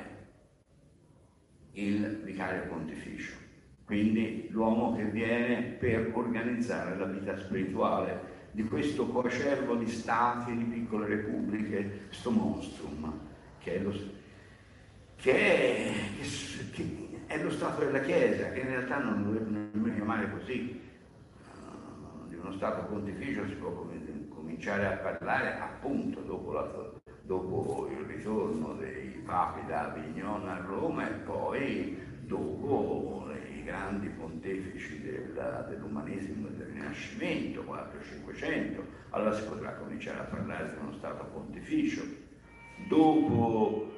il 1.73 2.21
vicario 2.23 2.63
pontificio, 2.63 3.35
quindi 3.85 4.47
l'uomo 4.49 4.95
che 4.95 5.03
viene 5.03 5.61
per 5.77 6.09
organizzare 6.15 6.97
la 6.97 7.05
vita 7.05 7.37
spirituale 7.37 8.47
di 8.53 8.63
questo 8.63 9.05
coacervo 9.05 9.75
di 9.75 9.85
stati, 9.85 10.57
di 10.57 10.63
piccole 10.63 11.05
repubbliche, 11.05 12.07
sto 12.09 12.31
monstrum, 12.31 13.19
che 13.59 13.75
è 13.75 13.79
lo, 13.83 13.93
che 15.17 15.31
è, 15.31 15.91
che 16.71 17.23
è 17.27 17.43
lo 17.43 17.51
Stato 17.51 17.85
della 17.85 18.01
Chiesa, 18.01 18.49
che 18.49 18.61
in 18.61 18.67
realtà 18.69 18.97
non 18.97 19.25
dovrebbe 19.25 19.69
nemmeno 19.71 19.93
chiamare 19.93 20.31
così. 20.31 20.81
Uh, 21.53 22.27
di 22.27 22.33
uno 22.33 22.51
Stato 22.53 22.87
pontificio 22.87 23.47
si 23.47 23.53
può 23.53 23.87
cominciare 24.29 24.87
a 24.87 24.97
parlare 24.97 25.59
appunto 25.59 26.21
dopo, 26.21 26.51
la, 26.51 26.98
dopo 27.29 27.87
il 27.91 28.05
ritorno 28.07 28.73
dei 28.73 29.21
papi 29.23 29.63
da 29.67 29.91
Avignon 29.91 30.47
a 30.47 30.65
Roma 30.65 31.07
e 31.07 31.13
poi 31.13 31.95
dopo 32.21 33.27
i 33.55 33.63
grandi 33.63 34.07
pontefici 34.07 34.99
della, 34.99 35.63
dell'umanesimo 35.69 36.47
e 36.47 36.51
del 36.53 36.67
Rinascimento, 36.73 37.61
400-500, 37.61 38.81
allora 39.11 39.35
si 39.35 39.43
potrà 39.43 39.73
cominciare 39.73 40.21
a 40.21 40.23
parlare 40.23 40.71
di 40.71 40.79
uno 40.81 40.93
Stato 40.93 41.23
pontificio. 41.25 42.01
Dopo 42.87 43.93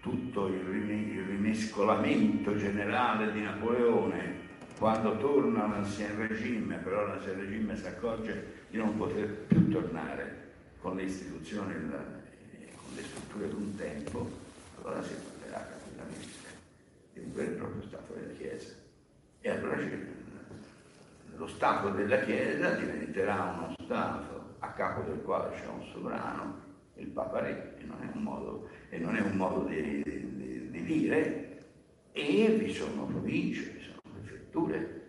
tutto 0.00 0.46
il 0.46 0.60
rimescolamento 0.60 2.56
generale 2.56 3.32
di 3.32 3.40
Napoleone, 3.40 4.46
quando 4.78 5.16
torna 5.16 5.64
all'ancien 5.64 6.16
regime, 6.16 6.76
però 6.76 7.04
l'ancien 7.04 7.36
regime 7.36 7.74
si 7.74 7.86
accorge 7.86 8.66
di 8.70 8.76
non 8.76 8.96
poter 8.96 9.26
più 9.26 9.68
tornare 9.68 10.46
con 10.80 10.94
le 10.94 11.02
istituzioni, 11.02 11.74
le 12.94 13.02
strutture 13.02 13.48
di 13.48 13.54
un 13.54 13.74
tempo, 13.76 14.30
allora 14.82 15.02
si 15.02 15.14
parlerà 15.14 15.66
tranquillamente 15.66 16.26
di 17.12 17.20
un 17.20 17.32
vero 17.32 17.50
e 17.50 17.54
proprio 17.54 17.82
Stato 17.82 18.12
della 18.14 18.32
Chiesa. 18.32 18.74
E 19.40 19.50
allora 19.50 19.78
lo 21.36 21.46
Stato 21.46 21.90
della 21.90 22.20
Chiesa 22.20 22.70
diventerà 22.72 23.54
uno 23.56 23.74
Stato 23.84 24.56
a 24.60 24.72
capo 24.72 25.02
del 25.02 25.22
quale 25.22 25.54
c'è 25.56 25.66
un 25.66 25.84
sovrano, 25.92 26.66
il 26.96 27.08
Papa 27.08 27.40
Re, 27.40 27.74
e 27.78 27.84
non 27.84 28.02
è 28.02 28.10
un 28.12 28.22
modo, 28.22 28.68
è 28.88 28.96
un 28.96 29.36
modo 29.36 29.64
di, 29.64 30.02
di, 30.02 30.70
di, 30.70 30.84
dire, 30.84 31.66
e 32.12 32.56
vi 32.58 32.72
sono 32.72 33.04
province, 33.06 33.70
vi 33.70 33.80
sono 33.80 34.00
prefetture, 34.12 35.02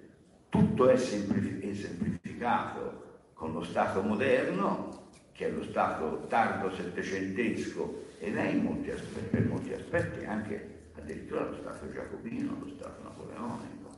tutto 0.49 0.89
è 0.89 0.97
semplificato 0.97 3.05
con 3.33 3.53
lo 3.53 3.63
Stato 3.63 4.01
moderno, 4.01 4.98
che 5.39 5.47
è 5.47 5.51
lo 5.51 5.63
Stato 5.63 6.25
tardo 6.27 6.69
settecentesco 6.75 8.07
ed 8.19 8.35
è 8.35 8.53
molti 8.55 8.91
aspetti, 8.91 9.37
per 9.37 9.45
molti 9.45 9.71
aspetti 9.71 10.25
anche 10.25 10.89
addirittura 10.97 11.45
lo 11.45 11.55
Stato 11.55 11.89
giacobino, 11.93 12.57
lo 12.59 12.67
Stato 12.75 13.01
napoleonico. 13.03 13.89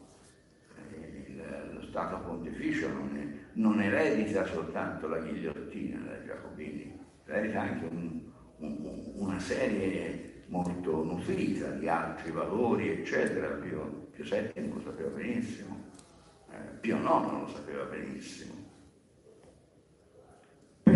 Il, 1.26 1.72
lo 1.74 1.82
Stato 1.82 2.20
pontificio 2.20 2.90
non, 2.90 3.18
è, 3.18 3.28
non, 3.54 3.82
eredita 3.82 4.46
soltanto 4.46 5.08
la 5.08 5.18
ghigliottina 5.18 6.02
dai 6.02 6.26
giacobini, 6.28 7.00
eredita 7.26 7.62
anche 7.62 7.86
un, 7.86 8.22
un, 8.58 9.12
una 9.16 9.40
serie 9.40 10.44
molto 10.46 11.04
nutrita 11.04 11.72
di 11.72 11.88
altri 11.88 12.30
valori, 12.30 12.90
eccetera. 12.90 13.48
Pio, 13.48 14.10
Pio 14.12 14.24
VII 14.24 14.70
lo 14.72 14.82
sapeva 14.84 15.10
benissimo, 15.10 15.86
eh, 16.52 16.78
Pio 16.82 16.98
IX 16.98 17.32
lo 17.32 17.50
sapeva 17.52 17.84
benissimo. 17.86 18.61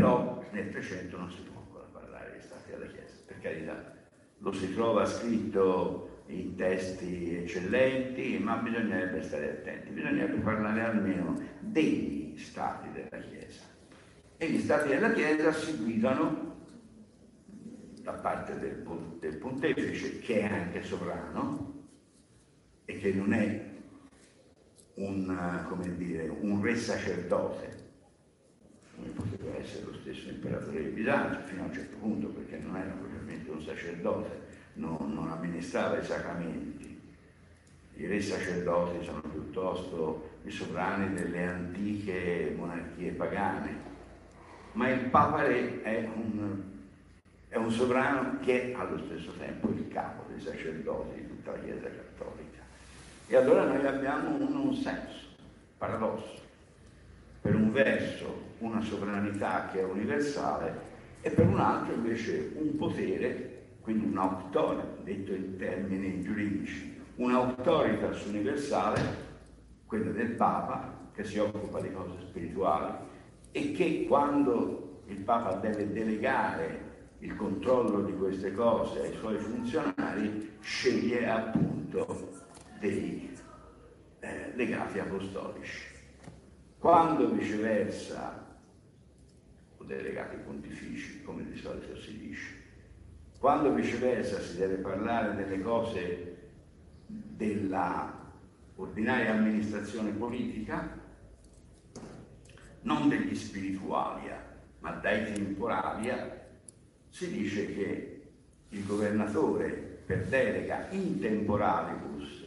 Però 0.06 0.45
nel 0.51 0.70
300 0.70 1.18
non 1.18 1.32
si 1.32 1.41
può 1.41 1.60
ancora 1.60 1.86
parlare 1.91 2.34
di 2.38 2.43
Stati 2.43 2.70
della 2.70 2.86
Chiesa, 2.86 3.16
per 3.26 3.39
carità. 3.39 3.93
Lo 4.38 4.51
si 4.51 4.72
trova 4.72 5.03
scritto 5.03 6.22
in 6.28 6.56
testi 6.56 7.38
eccellenti, 7.38 8.38
ma 8.38 8.58
bisognerebbe 8.58 9.24
stare 9.24 9.49
attenti, 9.49 9.89
bisognerebbe 9.89 10.41
parlare 10.41 10.82
almeno 10.84 11.41
degli 11.60 12.38
stati 12.38 12.91
della 12.91 13.24
Chiesa. 13.24 13.64
E 14.38 14.47
gli 14.47 14.60
stati 14.60 14.89
della 14.89 15.12
Chiesa 15.12 15.51
si 15.51 15.76
guidano 15.76 16.53
da 18.03 18.14
parte 18.14 18.60
del, 18.60 18.84
del 19.20 19.38
pontefice, 19.38 20.20
che 20.20 20.41
è 20.41 20.53
anche 20.53 20.84
sovrano 20.84 21.88
e 22.86 22.99
che 22.99 23.12
non 23.12 23.34
è 23.34 23.74
un, 24.97 25.95
dire, 25.97 26.28
un 26.28 26.62
re 26.62 26.76
sacerdote, 26.76 27.84
come 28.96 29.10
poteva 29.10 29.58
essere 29.58 29.86
lo 29.86 29.93
stesso 30.02 30.30
imperatore 30.30 30.84
di 30.84 30.89
Bisanzio 30.89 31.41
fino 31.46 31.64
a 31.64 31.66
un 31.66 31.74
certo 31.74 31.96
punto, 31.98 32.28
perché 32.28 32.58
non 32.58 32.76
era 32.76 32.91
propriamente 32.91 33.52
un 33.52 33.62
sacerdote, 33.62 34.41
non, 34.74 35.14
non 35.14 35.30
amministrava 35.30 36.00
i 36.00 36.06
sacramenti. 36.06 37.02
I 37.98 38.08
re 38.08 38.22
sacerdoti 38.22 39.06
sono 39.06 39.22
piuttosto 39.22 40.39
i 40.43 40.52
sovrani 40.52 41.14
delle 41.14 41.48
antiche 41.48 42.54
monarchie 42.56 43.12
pagane, 43.12 43.93
ma 44.74 44.89
il 44.89 45.06
Papa 45.10 45.43
Re 45.43 45.82
è 45.82 46.10
un, 46.14 46.62
è 47.48 47.56
un 47.56 47.72
sovrano 47.72 48.39
che 48.41 48.72
è 48.72 48.76
allo 48.76 48.98
stesso 49.06 49.32
tempo 49.38 49.70
il 49.70 49.88
capo 49.88 50.30
dei 50.30 50.41
sacerdoti 50.41 51.22
di 51.22 51.28
tutta 51.28 51.52
la 51.52 51.60
Chiesa 51.60 51.88
cattolica. 51.88 52.64
E 53.28 53.36
allora 53.38 53.64
noi 53.66 53.86
abbiamo 53.86 54.36
un, 54.36 54.56
un 54.56 54.76
senso, 54.76 55.28
paradosso. 55.78 56.45
Per 57.46 57.54
un 57.54 57.72
verso 57.72 58.54
una 58.58 58.82
sovranità 58.82 59.70
che 59.72 59.82
è 59.82 59.84
universale 59.84 60.82
e 61.22 61.30
per 61.30 61.46
un 61.46 61.60
altro 61.60 61.93
invece 61.93 62.54
un 62.56 62.76
potere, 62.76 63.76
quindi 63.82 64.06
un'autorità, 64.06 64.84
detto 65.04 65.32
in 65.32 65.56
termini 65.56 66.24
giuridici, 66.24 67.00
un'autoritas 67.18 68.26
universale, 68.26 69.00
quella 69.86 70.10
del 70.10 70.32
Papa, 70.32 71.12
che 71.14 71.24
si 71.24 71.38
occupa 71.38 71.80
di 71.82 71.91
cose 71.91 72.20
spirituali 72.22 72.93
e 73.52 73.74
che 73.74 74.06
quando 74.08 75.04
il 75.06 75.20
Papa 75.20 75.54
deve 75.58 75.91
delegare 75.91 76.80
il 77.20 77.36
controllo 77.36 78.02
di 78.02 78.16
queste 78.16 78.54
cose 78.54 79.02
ai 79.02 79.14
suoi 79.14 79.38
funzionari, 79.38 80.54
sceglie 80.62 81.30
appunto 81.30 82.41
dei 82.80 83.38
eh, 84.22 84.52
legati 84.56 84.98
apostolici. 84.98 85.93
Quando 86.86 87.31
viceversa 87.31 88.45
delegati 89.79 90.36
pontifici, 90.36 91.23
come 91.23 91.43
di 91.49 91.57
solito 91.57 91.97
si 91.97 92.15
dice. 92.15 92.53
Quando 93.39 93.73
viceversa 93.73 94.39
si 94.39 94.57
deve 94.57 94.75
parlare 94.75 95.33
delle 95.33 95.63
cose 95.63 96.51
della 97.07 98.31
ordinaria 98.75 99.31
amministrazione 99.31 100.11
politica, 100.11 100.88
non 102.81 103.09
degli 103.09 103.33
spiritualia, 103.33 104.39
ma 104.77 104.91
dai 104.91 105.33
temporalia, 105.33 106.49
si 107.09 107.31
dice 107.31 107.65
che 107.73 108.21
il 108.69 108.86
governatore 108.86 109.69
per 110.05 110.27
delega 110.27 110.88
in 110.91 111.19
temporalibus 111.19 112.45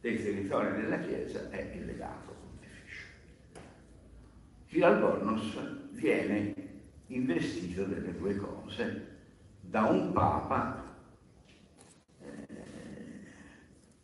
dei 0.00 0.22
territori 0.22 0.72
della 0.72 1.00
Chiesa 1.00 1.50
è 1.50 1.70
il 1.74 1.84
legato. 1.84 2.33
Chiralbornos 4.74 5.56
viene 5.92 6.52
investito 7.06 7.84
delle 7.84 8.12
due 8.18 8.34
cose 8.34 9.18
da 9.60 9.84
un 9.84 10.10
papa, 10.10 10.96
eh, 12.20 12.26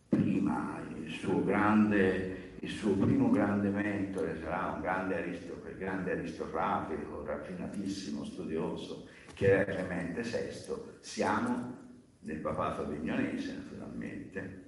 prima 0.08 0.80
il 0.96 1.10
suo, 1.10 1.42
grande, 1.42 2.52
il 2.60 2.70
suo 2.70 2.92
primo 2.92 3.30
grande 3.30 3.68
mentore 3.68 4.38
sarà 4.40 4.74
un 4.76 4.80
grande, 4.80 5.16
aristocratico, 5.16 5.76
grande 5.76 6.12
aristocratico, 6.12 7.24
raffinatissimo 7.24 8.24
studioso, 8.24 9.08
che 9.34 9.50
era 9.50 9.64
Clemente 9.64 10.22
VI, 10.22 10.74
siamo 11.00 11.78
nel 12.20 12.38
papato 12.38 12.82
avignonese 12.82 13.54
naturalmente, 13.54 14.64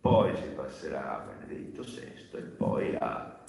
poi 0.00 0.34
si 0.34 0.48
passerà 0.56 1.22
a 1.22 1.26
Benedetto 1.26 1.82
VI 1.82 2.38
e 2.38 2.40
poi 2.40 2.96
a, 2.96 3.44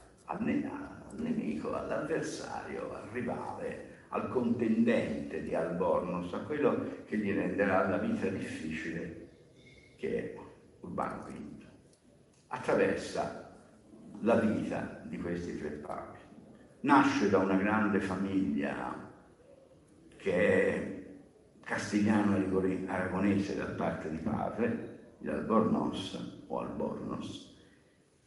nemico, 1.17 1.73
all'avversario, 1.73 2.93
al 2.93 3.09
rivale, 3.11 3.93
al 4.09 4.29
contendente 4.29 5.41
di 5.41 5.53
Albornoz, 5.53 6.33
a 6.33 6.39
quello 6.39 7.03
che 7.05 7.17
gli 7.17 7.33
renderà 7.33 7.87
la 7.87 7.97
vita 7.97 8.27
difficile, 8.27 9.27
che 9.97 10.17
è 10.17 10.35
Urbano 10.81 11.23
V. 11.23 11.63
Attraversa 12.47 13.53
la 14.21 14.35
vita 14.35 15.01
di 15.03 15.17
questi 15.17 15.57
tre 15.57 15.69
papi. 15.69 16.19
Nasce 16.81 17.29
da 17.29 17.39
una 17.39 17.57
grande 17.57 17.99
famiglia 17.99 19.11
che 20.17 20.67
è 20.67 21.03
castigliano-aragonese 21.63 23.55
da 23.55 23.65
parte 23.65 24.09
di 24.09 24.17
padre, 24.17 25.15
di 25.17 25.27
Albornoz 25.27 26.43
o 26.47 26.59
Albornoz, 26.59 27.44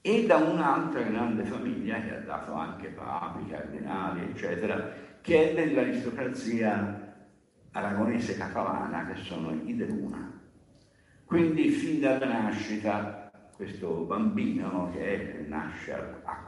e 0.00 0.26
da 0.26 0.36
un'altra 0.36 1.02
grande 1.02 1.44
famiglia 1.44 2.00
che 2.00 2.16
ha 2.16 2.20
dato 2.20 2.52
anche 2.52 2.88
papi, 2.88 3.50
cardinali, 3.50 4.22
eccetera, 4.22 4.90
che 5.20 5.50
è 5.50 5.54
dell'aristocrazia 5.54 7.16
aragonese 7.72 8.36
catalana 8.36 9.06
che 9.06 9.20
sono 9.22 9.52
i 9.52 9.76
De 9.76 9.86
Luna. 9.86 10.40
Quindi 11.24 11.68
fin 11.70 12.00
dalla 12.00 12.26
nascita 12.26 13.30
questo 13.54 14.04
bambino 14.04 14.90
che 14.92 15.44
nasce 15.48 15.92
a, 15.92 16.44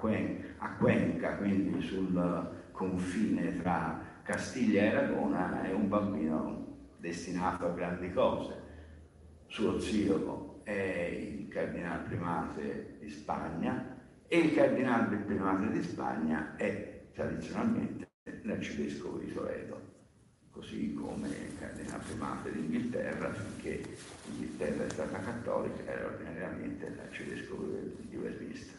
Cuenca, 0.78 1.34
quindi 1.36 1.82
sul 1.82 2.68
confine 2.70 3.60
tra 3.60 4.00
Castiglia 4.22 4.82
e 4.82 4.88
Aragona, 4.88 5.62
è 5.62 5.72
un 5.72 5.88
bambino 5.88 6.76
destinato 6.98 7.66
a 7.66 7.70
grandi 7.70 8.12
cose. 8.12 8.68
Suo 9.48 9.80
zio 9.80 10.60
è 10.62 10.70
il 10.70 11.48
cardinale 11.48 12.04
primate 12.04 12.98
Spagna 13.10 13.98
e 14.26 14.38
il 14.38 14.54
cardinale 14.54 15.16
primate 15.16 15.70
di 15.70 15.82
Spagna 15.82 16.56
è 16.56 17.08
tradizionalmente 17.12 18.08
l'arcivescovo 18.42 19.18
di 19.18 19.32
Toledo 19.32 19.90
così 20.50 20.92
come 20.94 21.28
il 21.28 21.58
cardinale 21.58 22.02
primate 22.04 22.52
d'Inghilterra, 22.52 23.32
finché 23.32 23.82
l'Inghilterra 24.26 24.84
è 24.84 24.90
stata 24.90 25.18
cattolica, 25.20 25.90
era 25.90 26.06
ordinariamente 26.06 26.94
l'arcivescovo 26.96 27.66
di 27.98 28.16
Westminster. 28.16 28.78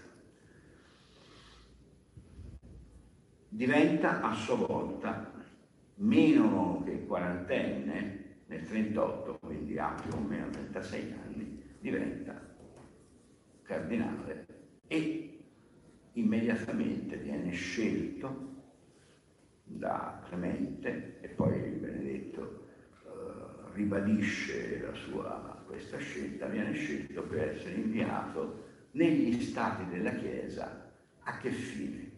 Diventa 3.50 4.22
a 4.22 4.34
sua 4.34 4.56
volta 4.56 5.32
meno 5.96 6.82
che 6.86 7.06
quarantenne, 7.06 8.20
nel 8.46 8.68
38, 8.68 9.40
quindi 9.40 9.78
ha 9.80 9.96
più 10.02 10.14
o 10.14 10.20
meno 10.20 10.50
36 10.50 11.16
anni, 11.26 11.64
diventa 11.80 12.51
cardinale 13.72 14.46
e 14.88 15.40
immediatamente 16.14 17.16
viene 17.16 17.52
scelto 17.52 18.50
da 19.64 20.22
Clemente 20.28 21.20
e 21.22 21.30
poi 21.30 21.58
Benedetto 21.58 22.68
eh, 23.06 23.74
ribadisce 23.74 24.94
sua, 24.94 25.64
questa 25.66 25.98
scelta, 26.00 26.48
viene 26.48 26.74
scelto 26.74 27.24
per 27.24 27.50
essere 27.50 27.76
inviato 27.76 28.66
negli 28.92 29.42
stati 29.42 29.86
della 29.88 30.16
Chiesa 30.16 30.92
a 31.24 31.38
che 31.38 31.52
fine? 31.52 32.10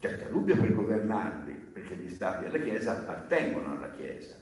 Certo, 0.00 0.28
Rubio 0.28 0.56
per 0.56 0.74
governarli, 0.74 1.54
perché 1.54 1.96
gli 1.96 2.10
stati 2.10 2.44
della 2.44 2.62
Chiesa 2.62 2.98
appartengono 2.98 3.76
alla 3.76 3.90
Chiesa, 3.92 4.36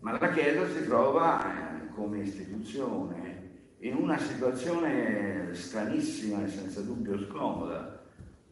ma 0.00 0.18
la 0.18 0.30
Chiesa 0.30 0.68
si 0.68 0.84
trova 0.84 1.44
eh, 1.44 1.88
come 1.94 2.18
istituzione 2.18 3.36
in 3.80 3.94
una 3.94 4.18
situazione 4.18 5.54
stranissima 5.54 6.44
e 6.44 6.48
senza 6.48 6.80
dubbio 6.80 7.18
scomoda, 7.18 8.02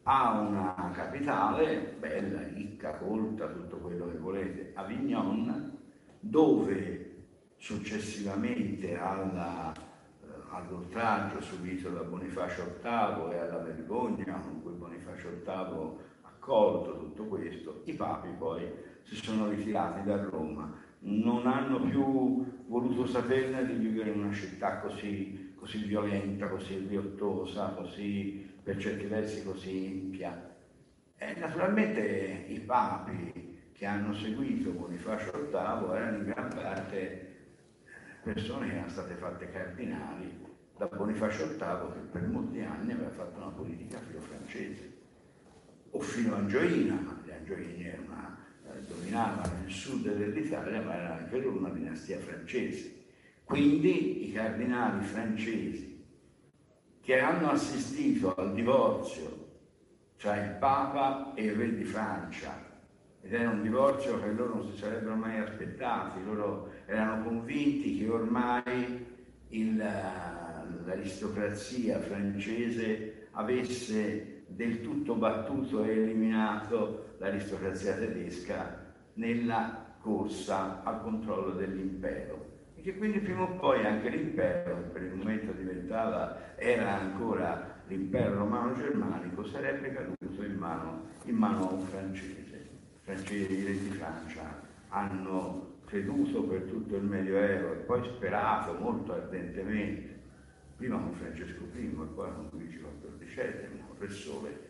ha 0.03 0.39
una 0.39 0.91
capitale 0.93 1.97
bella, 1.99 2.43
ricca, 2.49 2.95
colta, 2.97 3.49
tutto 3.49 3.79
quello 3.79 4.09
che 4.11 4.19
volete, 4.19 4.73
Avignon, 4.75 5.79
dove 6.21 7.13
successivamente 7.57 8.99
alla, 8.99 9.73
eh, 9.73 10.27
all'oltraggio 10.51 11.41
subito 11.41 11.89
da 11.89 12.03
Bonifacio 12.03 12.79
VIII 12.83 13.33
e 13.33 13.39
alla 13.39 13.59
vergogna 13.59 14.35
con 14.41 14.63
cui 14.63 14.73
Bonifacio 14.73 15.31
VIII 15.31 15.53
ha 16.23 16.29
accolto 16.29 16.99
tutto 16.99 17.25
questo, 17.25 17.81
i 17.85 17.95
papi 17.95 18.29
poi 18.37 18.71
si 19.03 19.17
sono 19.17 19.49
ritirati 19.49 20.03
da 20.07 20.23
Roma, 20.23 20.71
non 21.05 21.47
hanno 21.47 21.81
più 21.81 22.45
voluto 22.67 23.07
saperne 23.07 23.67
di 23.67 23.75
vivere 23.75 24.11
in 24.11 24.21
una 24.21 24.33
città 24.33 24.79
così, 24.79 25.53
così 25.55 25.85
violenta, 25.85 26.49
così 26.49 26.87
riottosa, 26.89 27.69
così 27.71 28.53
per 28.63 28.79
certi 28.79 29.07
versi 29.07 29.45
così 29.45 29.87
impia. 29.87 30.55
E 31.17 31.35
naturalmente 31.39 32.47
i 32.49 32.61
papi 32.61 33.53
che 33.73 33.87
hanno 33.87 34.15
seguito 34.15 34.71
Bonifacio 34.71 35.33
VIII 35.33 35.97
erano 35.97 36.17
in 36.19 36.25
gran 36.25 36.49
parte 36.49 37.33
persone 38.23 38.69
che 38.69 38.73
erano 38.73 38.89
state 38.89 39.15
fatte 39.15 39.51
cardinali 39.51 40.43
da 40.77 40.87
Bonifacio 40.87 41.47
VIII 41.47 41.93
che 41.93 41.99
per 42.11 42.27
molti 42.29 42.61
anni 42.61 42.93
aveva 42.93 43.11
fatto 43.11 43.37
una 43.37 43.51
politica 43.51 43.99
filo-francese 43.99 44.93
o 45.91 46.01
fino 46.01 46.35
a 46.35 46.39
Angioina, 46.39 46.95
ma 46.95 47.21
gli 47.25 47.31
Angioini 47.31 47.85
eh, 47.85 47.99
dominavano 48.87 49.65
il 49.67 49.73
sud 49.73 50.15
dell'Italia 50.15 50.83
ma 50.83 50.95
era 50.95 51.17
anche 51.17 51.39
loro 51.39 51.59
una 51.59 51.71
dinastia 51.71 52.19
francese. 52.19 53.03
Quindi 53.45 54.29
i 54.29 54.33
cardinali 54.33 55.05
francesi 55.05 56.03
che 57.03 57.19
hanno 57.19 57.51
assistito 57.51 58.35
al 58.35 58.55
divorzio 58.55 59.43
tra 60.17 60.43
il 60.43 60.57
Papa 60.59 61.35
e 61.35 61.45
il 61.45 61.55
Re 61.55 61.75
di 61.75 61.85
Francia 61.85 62.73
ed 63.21 63.33
era 63.33 63.51
un 63.51 63.63
divorzio 63.63 64.21
che 64.21 64.33
loro 64.33 64.57
non 64.57 64.69
si 64.71 64.77
sarebbero 64.77 65.15
mai 65.15 65.39
aspettati, 65.39 66.25
loro 66.25 66.73
erano 66.87 67.23
convinti 67.25 67.99
che 67.99 68.09
ormai 68.09 69.07
il, 69.49 69.77
l'aristocrazia 69.77 72.01
francese 72.01 73.29
avesse 73.33 74.45
del 74.47 74.81
tutto 74.83 75.15
battuto 75.15 75.85
e 75.85 75.91
eliminato 75.91 77.04
l'aristocrazia 77.19 77.95
tedesca 77.95 78.93
nella 79.15 79.97
corsa 80.01 80.83
al 80.83 81.01
controllo 81.03 81.53
dell'impero 81.53 82.53
che 82.85 82.99
quindi 82.99 83.19
prima 83.21 83.45
o 83.45 83.57
poi 83.57 83.83
anche 83.87 84.11
l'impero, 84.11 84.77
che 84.77 84.89
per 84.91 85.03
il 85.05 85.15
momento 85.15 85.53
diventava, 85.53 86.55
era 86.57 87.01
ancora 87.01 87.81
l'impero 87.87 88.35
romano-germanico, 88.35 89.43
sarebbe 89.47 89.91
caduto 89.91 90.45
in 90.45 90.55
mano, 90.55 91.07
in 91.25 91.35
mano 91.35 91.67
a 91.67 91.73
un 91.73 91.81
francese. 91.81 92.69
Francesi, 93.01 93.57
di 93.57 93.89
Francia, 93.97 94.61
hanno 94.89 95.77
creduto 95.87 96.43
per 96.43 96.65
tutto 96.65 96.97
il 96.97 97.05
Medioevo 97.05 97.73
e 97.73 97.77
poi 97.77 98.05
sperato 98.05 98.75
molto 98.75 99.15
ardentemente, 99.15 100.21
prima 100.77 100.99
con 100.99 101.13
Francesco 101.15 101.63
I 101.75 101.87
e 101.87 102.07
poi 102.15 102.35
con 102.35 102.49
Luigi 102.53 102.77
XIV, 102.77 103.87
con 103.87 103.97
Re 103.99 104.11
Sole, 104.11 104.64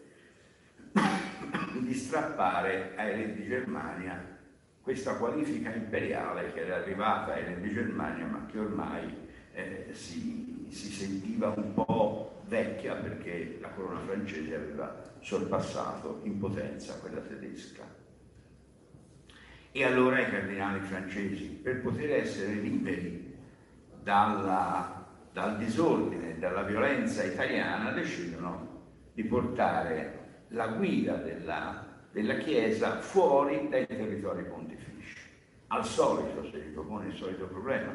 di 1.81 1.95
strappare 1.95 2.93
ai 2.97 3.17
re 3.17 3.35
di 3.35 3.47
Germania 3.47 4.33
questa 4.81 5.17
qualifica 5.17 5.73
imperiale 5.73 6.53
che 6.53 6.61
era 6.61 6.77
arrivata 6.77 7.33
ai 7.33 7.45
re 7.45 7.61
di 7.61 7.73
Germania 7.73 8.27
ma 8.27 8.47
che 8.47 8.59
ormai 8.59 9.13
eh, 9.55 9.89
si, 9.93 10.67
si, 10.71 10.91
sentiva 10.91 11.55
un 11.57 11.75
po' 11.75 12.43
vecchia 12.47 12.95
perché 12.95 13.59
la 13.61 13.69
corona 13.69 14.01
francese 14.01 14.55
aveva 14.55 15.13
sorpassato 15.21 16.21
in 16.25 16.39
potenza 16.39 16.99
quella 16.99 17.21
tedesca. 17.21 17.83
E 19.71 19.85
allora 19.85 20.21
i 20.21 20.31
cardinali 20.31 20.81
francesi, 20.81 21.47
per 21.47 21.81
poter 21.81 22.13
essere 22.13 22.53
liberi 22.55 23.35
dalla, 24.03 25.07
dal 25.33 25.57
disordine, 25.57 26.39
dalla 26.39 26.63
violenza 26.63 27.25
italiana, 27.25 27.91
decidono 27.91 28.83
di 29.15 29.25
portare 29.25 30.24
la 30.55 30.69
guida 30.69 31.17
della 31.17 31.93
della 32.15 32.37
Chiesa 32.37 33.01
fuori 33.01 33.69
dai 33.69 33.89
territori 33.89 34.45
pontifici. 34.45 35.19
Al 35.67 35.85
solito 35.85 36.45
si 36.45 36.61
ripropone 36.61 37.09
il 37.09 37.15
solito 37.17 37.47
problema. 37.47 37.93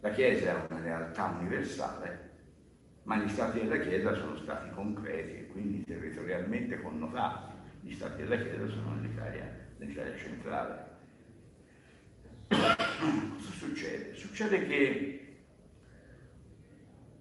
La 0.00 0.10
Chiesa 0.10 0.50
è 0.50 0.72
una 0.72 0.80
realtà 0.80 1.26
universale, 1.38 2.30
ma 3.04 3.18
gli 3.18 3.28
stati 3.28 3.60
della 3.60 3.78
Chiesa 3.78 4.16
sono 4.16 4.36
stati 4.36 4.68
concreti 4.70 5.34
e 5.34 5.46
quindi 5.46 5.84
territorialmente 5.84 6.82
connotati. 6.82 7.52
Gli 7.82 7.94
stati 7.94 8.22
della 8.22 8.36
Chiesa 8.36 8.66
sono 8.66 8.96
nell'Italia, 8.96 9.48
nell'Italia 9.76 10.16
centrale. 10.16 10.86
Cosa 12.48 13.52
succede? 13.52 14.14
Succede 14.16 14.66
che 14.66 15.34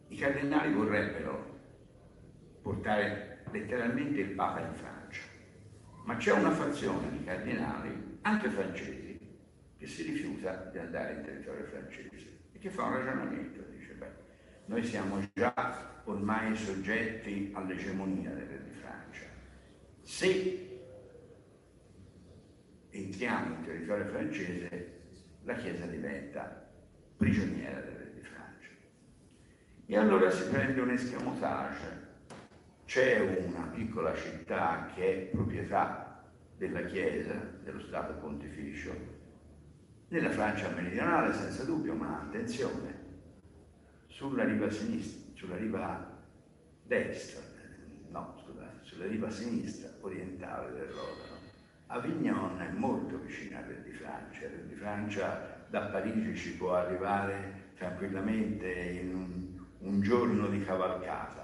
i 0.08 0.16
cardinali 0.18 0.74
vorrebbero 0.74 1.60
portare 2.64 3.31
letteralmente 3.52 4.22
il 4.22 4.32
Papa 4.32 4.60
in 4.62 4.74
Francia 4.74 4.92
ma 6.04 6.18
c'è 6.18 6.32
una 6.32 6.52
fazione 6.52 7.12
di 7.12 7.24
cardinali, 7.24 8.18
anche 8.22 8.50
francesi, 8.50 9.20
che 9.78 9.88
si 9.88 10.04
rifiuta 10.04 10.70
di 10.72 10.80
andare 10.80 11.14
in 11.14 11.22
territorio 11.22 11.66
francese 11.66 12.40
e 12.52 12.60
che 12.60 12.70
fa 12.70 12.84
un 12.84 12.94
ragionamento, 12.94 13.64
dice, 13.72 13.94
beh, 13.94 14.12
noi 14.66 14.84
siamo 14.84 15.20
già 15.34 16.02
ormai 16.06 16.56
soggetti 16.56 17.52
all'egemonia 17.54 18.32
del 18.32 18.46
re 18.46 18.64
di 18.64 18.72
Francia. 18.72 19.26
Se 20.02 20.80
entriamo 22.90 23.56
in 23.56 23.64
territorio 23.64 24.06
francese, 24.08 25.00
la 25.44 25.54
Chiesa 25.54 25.86
diventa 25.86 26.70
prigioniera 27.18 27.80
del 27.80 27.96
re 27.96 28.12
di 28.14 28.22
Francia. 28.22 28.70
E 29.86 29.98
allora 29.98 30.30
si 30.30 30.50
prende 30.50 30.82
un 30.82 30.90
escamotage 30.90 32.01
c'è 32.92 33.22
una 33.22 33.68
piccola 33.68 34.14
città 34.14 34.92
che 34.94 35.14
è 35.14 35.26
proprietà 35.28 36.26
della 36.58 36.82
Chiesa, 36.82 37.36
dello 37.64 37.80
Stato 37.80 38.16
Pontificio, 38.16 38.92
nella 40.10 40.30
Francia 40.30 40.68
meridionale 40.72 41.32
senza 41.32 41.64
dubbio, 41.64 41.94
ma 41.94 42.20
attenzione, 42.20 43.00
sulla 44.08 44.44
riva 44.44 44.70
sinistra, 44.70 45.32
sulla 45.36 45.56
riva 45.56 46.22
destra, 46.84 47.40
no 48.10 48.36
scusate, 48.44 48.80
sulla 48.82 49.06
riva 49.06 49.30
sinistra 49.30 49.90
orientale 50.02 50.74
del 50.74 50.88
Rodano, 50.88 51.40
Avignon 51.88 52.60
è 52.60 52.72
molto 52.74 53.20
vicina 53.20 53.60
a 53.60 53.66
Re 53.68 53.84
di 53.84 53.94
Francia, 53.94 54.50
Re 54.50 54.68
di 54.68 54.76
Francia 54.76 55.64
da 55.70 55.84
Parigi 55.84 56.36
ci 56.36 56.58
può 56.58 56.74
arrivare 56.74 57.70
tranquillamente 57.78 58.70
in 58.70 59.16
un, 59.16 59.66
un 59.78 60.02
giorno 60.02 60.48
di 60.48 60.62
cavalcata, 60.62 61.41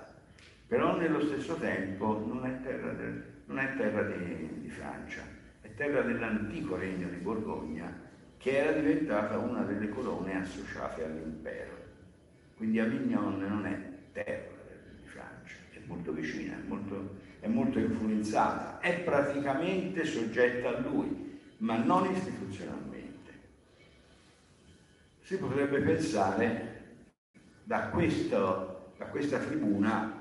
però 0.68 0.97
nello 0.97 1.22
stesso 1.22 1.55
tempo 1.55 2.24
non 2.28 2.45
è 2.45 2.61
terra, 2.61 2.91
del, 2.91 3.24
non 3.45 3.59
è 3.59 3.76
terra 3.78 4.03
di, 4.03 4.61
di 4.61 4.70
Francia, 4.70 5.22
è 5.61 5.74
terra 5.76 6.01
dell'antico 6.01 6.76
regno 6.76 7.07
di 7.07 7.18
Borgogna 7.18 8.05
che 8.38 8.57
era 8.57 8.72
diventata 8.74 9.38
una 9.38 9.63
delle 9.63 9.89
colonne 9.89 10.41
associate 10.41 11.03
all'impero. 11.03 11.86
Quindi 12.55 12.80
Avignon 12.80 13.39
non 13.39 13.65
è 13.65 13.80
terra 14.11 14.55
di 14.99 15.07
Francia, 15.07 15.55
è 15.72 15.80
molto 15.86 16.11
vicina, 16.11 16.55
è 16.55 16.68
molto, 16.68 17.15
è 17.39 17.47
molto 17.47 17.80
influenzata, 17.80 18.80
è 18.80 18.99
praticamente 19.01 20.05
soggetta 20.05 20.70
a 20.70 20.80
lui, 20.80 21.39
ma 21.57 21.78
non 21.78 22.11
istituzionalmente. 22.11 23.32
Si 25.22 25.38
potrebbe 25.38 25.80
pensare 25.80 26.76
da, 27.63 27.89
questo, 27.89 28.93
da 28.97 29.05
questa 29.05 29.39
tribuna 29.39 30.16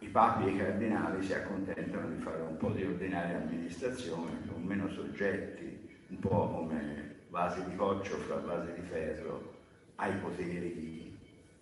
i 0.00 0.06
papi 0.08 0.46
e 0.46 0.50
i 0.50 0.56
cardinali 0.56 1.22
si 1.22 1.32
accontentano 1.34 2.08
di 2.08 2.22
fare 2.22 2.40
un 2.42 2.56
po' 2.56 2.70
di 2.70 2.84
ordinaria 2.84 3.36
amministrazione, 3.36 4.30
con 4.50 4.62
meno 4.62 4.88
soggetti, 4.88 5.88
un 6.08 6.18
po' 6.18 6.48
come 6.48 7.16
vasi 7.28 7.62
di 7.68 7.76
coccio 7.76 8.16
fra 8.16 8.36
vasi 8.36 8.72
di 8.72 8.80
ferro, 8.80 9.58
ai 9.96 10.12
poteri 10.16 10.74
di 10.74 11.18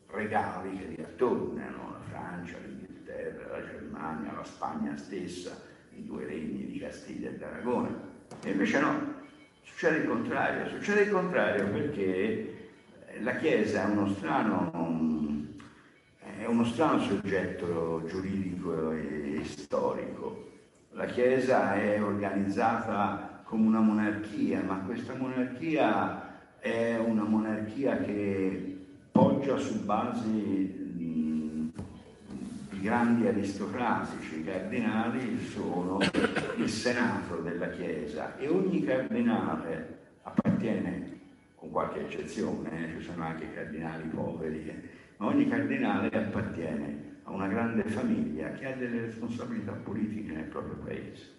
regali 0.06 0.78
che 0.78 0.86
li 0.86 1.02
attornano, 1.02 1.92
la 1.92 2.00
Francia, 2.08 2.56
l'Inghilterra, 2.64 3.58
la 3.58 3.66
Germania, 3.66 4.32
la 4.32 4.44
Spagna 4.44 4.96
stessa, 4.96 5.60
i 5.94 6.06
due 6.06 6.24
regni 6.24 6.66
di 6.66 6.78
Castiglia 6.78 7.30
e 7.30 7.36
d'Aragona. 7.36 7.90
E 8.42 8.50
invece 8.50 8.78
no, 8.80 9.14
succede 9.62 9.98
il 9.98 10.06
contrario, 10.06 10.68
succede 10.68 11.02
il 11.02 11.10
contrario 11.10 11.66
perché 11.70 12.70
la 13.20 13.34
Chiesa 13.36 13.82
è 13.82 13.90
uno 13.90 14.08
strano, 14.14 14.70
è 16.38 16.46
uno 16.46 16.64
strano 16.64 17.00
soggetto 17.00 18.04
giuridico 18.06 18.92
e 18.92 19.40
storico. 19.44 20.46
La 20.92 21.06
Chiesa 21.06 21.74
è 21.74 22.00
organizzata 22.02 23.42
come 23.44 23.66
una 23.66 23.80
monarchia, 23.80 24.62
ma 24.62 24.76
questa 24.86 25.14
monarchia 25.14 26.58
è 26.60 26.96
una 26.96 27.24
monarchia 27.24 27.98
che 27.98 28.86
poggia 29.10 29.56
su 29.56 29.84
basi 29.84 30.92
di, 30.94 31.72
di 32.70 32.80
grandi 32.80 33.26
aristocratici. 33.26 34.40
I 34.40 34.44
cardinali 34.44 35.44
sono 35.44 35.98
il 36.56 36.68
senato 36.68 37.36
della 37.36 37.70
Chiesa 37.70 38.36
e 38.36 38.48
ogni 38.48 38.84
cardinale 38.84 39.98
appartiene, 40.22 41.16
con 41.56 41.70
qualche 41.70 42.00
eccezione, 42.06 42.96
eh, 42.96 42.98
ci 43.00 43.04
sono 43.06 43.24
anche 43.24 43.52
cardinali 43.52 44.04
poveri, 44.04 44.96
ma 45.18 45.26
ogni 45.26 45.48
cardinale 45.48 46.08
appartiene 46.08 47.20
a 47.24 47.30
una 47.30 47.46
grande 47.46 47.84
famiglia 47.84 48.52
che 48.52 48.66
ha 48.66 48.76
delle 48.76 49.02
responsabilità 49.02 49.72
politiche 49.72 50.32
nel 50.32 50.44
proprio 50.44 50.76
paese. 50.84 51.36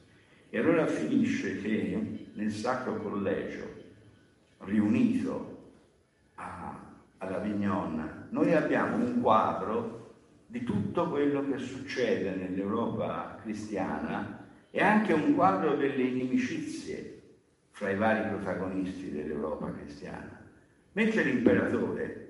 E 0.50 0.60
allora 0.60 0.88
finisce 0.88 1.62
che 1.62 2.30
nel 2.34 2.52
Sacro 2.52 2.98
Collegio, 2.98 3.66
riunito 4.60 5.58
a 6.36 6.88
ad 7.20 7.34
Avignon, 7.34 8.28
noi 8.30 8.54
abbiamo 8.54 8.96
un 8.96 9.22
quadro 9.22 10.16
di 10.48 10.64
tutto 10.64 11.10
quello 11.10 11.48
che 11.50 11.58
succede 11.58 12.34
nell'Europa 12.36 13.38
cristiana 13.42 14.48
e 14.72 14.82
anche 14.82 15.14
un 15.14 15.36
quadro 15.36 15.76
delle 15.76 16.02
inimicizie 16.02 17.22
fra 17.72 17.90
i 17.90 17.98
vari 17.98 18.30
protagonisti 18.30 19.12
dell'Europa 19.12 19.72
cristiana. 19.74 20.42
Mentre 20.94 21.24
l'imperatore 21.24 22.29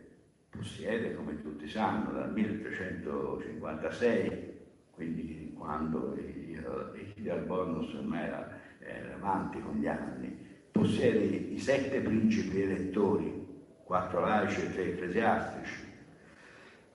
possiede, 0.49 1.15
come 1.15 1.41
tutti 1.41 1.67
sanno, 1.67 2.11
dal 2.11 2.31
1356, 2.33 4.57
quindi 4.91 5.53
quando 5.57 6.15
Igi 6.17 7.29
Albornoz 7.29 7.93
ormai 7.93 8.25
era, 8.25 8.59
era 8.79 9.15
avanti 9.15 9.61
con 9.61 9.75
gli 9.75 9.87
anni, 9.87 10.35
possiede 10.71 11.19
i 11.19 11.59
sette 11.59 11.99
principi 11.99 12.61
elettori 12.61 13.47
quattro 13.83 14.21
laici 14.21 14.61
e 14.61 14.71
tre 14.71 14.93
ecclesiastici, 14.93 15.87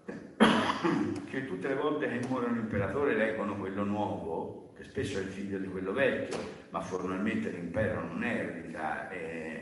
che 1.29 1.47
tutte 1.47 1.69
le 1.69 1.75
volte 1.75 2.09
che 2.09 2.27
muore 2.29 2.47
un 2.47 2.57
imperatore 2.57 3.15
leggono 3.17 3.57
quello 3.57 3.85
nuovo, 3.85 4.73
che 4.77 4.85
spesso 4.85 5.19
è 5.19 5.23
il 5.23 5.29
figlio 5.29 5.59
di 5.59 5.67
quello 5.67 5.93
vecchio, 5.93 6.39
ma 6.71 6.81
formalmente 6.81 7.51
l'impero 7.51 8.07
non 8.07 8.23
è 8.23 8.65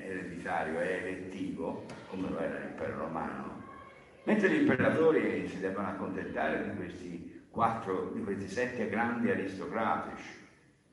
ereditario, 0.07 0.79
è 0.79 1.01
elettivo, 1.03 1.87
come 2.09 2.29
lo 2.29 2.39
era 2.39 2.59
l'impero 2.59 2.99
romano. 2.99 3.52
Mentre 4.25 4.51
gli 4.51 4.61
imperatori 4.61 5.49
si 5.49 5.59
devono 5.59 5.89
accontentare 5.89 6.71
di 6.71 6.77
questi 6.77 7.47
quattro, 7.51 8.13
di 8.15 8.23
questi 8.23 8.49
sette 8.49 8.89
grandi 8.89 9.31
aristocratici, 9.31 10.29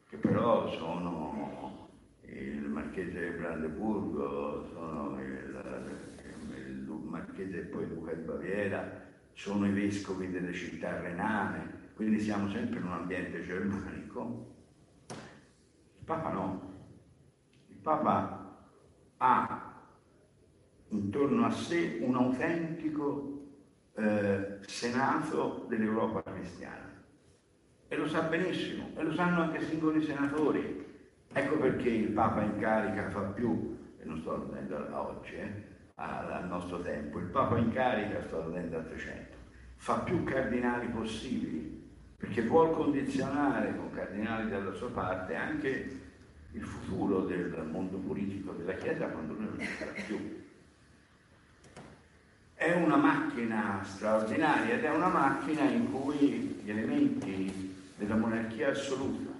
che 0.09 0.17
però 0.17 0.67
sono 0.67 1.89
il 2.23 2.67
marchese 2.67 3.31
di 3.31 3.37
Brandeburgo, 3.37 4.67
sono 4.73 5.21
il, 5.21 5.47
Marchese 7.09 7.57
e 7.57 7.63
poi 7.63 7.87
Duca 7.87 8.13
di 8.13 8.21
Baviera, 8.21 9.07
sono 9.33 9.65
i 9.65 9.71
vescovi 9.71 10.29
delle 10.29 10.53
città 10.53 10.99
renane, 10.99 11.91
quindi 11.95 12.19
siamo 12.19 12.49
sempre 12.49 12.79
in 12.79 12.85
un 12.85 12.91
ambiente 12.93 13.43
germanico. 13.43 14.55
Il 15.07 16.05
Papa 16.05 16.31
no. 16.31 16.73
Il 17.67 17.77
Papa 17.77 18.67
ha 19.17 19.68
intorno 20.89 21.45
a 21.45 21.51
sé 21.51 21.99
un 22.01 22.15
autentico 22.15 23.39
eh, 23.95 24.57
senato 24.61 25.65
dell'Europa 25.67 26.23
cristiana. 26.23 26.87
E 27.87 27.95
lo 27.95 28.07
sa 28.07 28.21
benissimo, 28.21 28.89
e 28.95 29.03
lo 29.03 29.13
sanno 29.13 29.41
anche 29.41 29.65
singoli 29.65 30.03
senatori. 30.03 30.85
Ecco 31.31 31.57
perché 31.57 31.89
il 31.89 32.11
Papa 32.11 32.41
in 32.41 32.59
carica 32.59 33.09
fa 33.09 33.21
più, 33.21 33.77
e 33.99 34.05
non 34.05 34.19
sto 34.19 34.47
vedendo 34.47 34.87
oggi, 34.95 35.33
eh, 35.35 35.63
al 35.95 36.47
nostro 36.47 36.79
tempo. 36.81 37.19
Il 37.19 37.25
Papa 37.25 37.57
in 37.57 37.71
carica, 37.71 38.23
sto 38.23 38.39
attendendo 38.39 38.77
al 38.77 38.87
300, 38.87 39.35
fa 39.75 39.99
più 39.99 40.23
cardinali 40.23 40.87
possibili, 40.87 41.87
perché 42.17 42.41
vuol 42.43 42.71
condizionare 42.71 43.75
con 43.75 43.91
cardinali 43.91 44.49
dalla 44.49 44.73
sua 44.73 44.89
parte 44.89 45.35
anche 45.35 45.99
il 46.51 46.63
futuro 46.63 47.25
del 47.25 47.67
mondo 47.71 47.97
politico 47.97 48.53
della 48.53 48.73
Chiesa 48.73 49.07
quando 49.07 49.33
lui 49.33 49.45
non 49.45 49.59
ci 49.59 49.67
sarà 49.77 49.91
più. 50.05 50.38
È 52.59 52.73
una 52.73 52.97
macchina 52.97 53.79
straordinaria 53.85 54.75
ed 54.75 54.83
è 54.83 54.89
una 54.89 55.07
macchina 55.07 55.61
in 55.61 55.89
cui 55.89 56.59
gli 56.61 56.69
elementi 56.69 57.73
della 57.95 58.17
monarchia 58.17 58.71
assoluta 58.71 59.31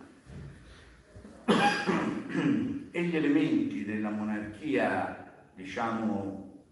e 2.92 3.04
gli 3.04 3.16
elementi 3.18 3.84
della 3.84 4.10
monarchia, 4.10 5.34
diciamo, 5.54 6.64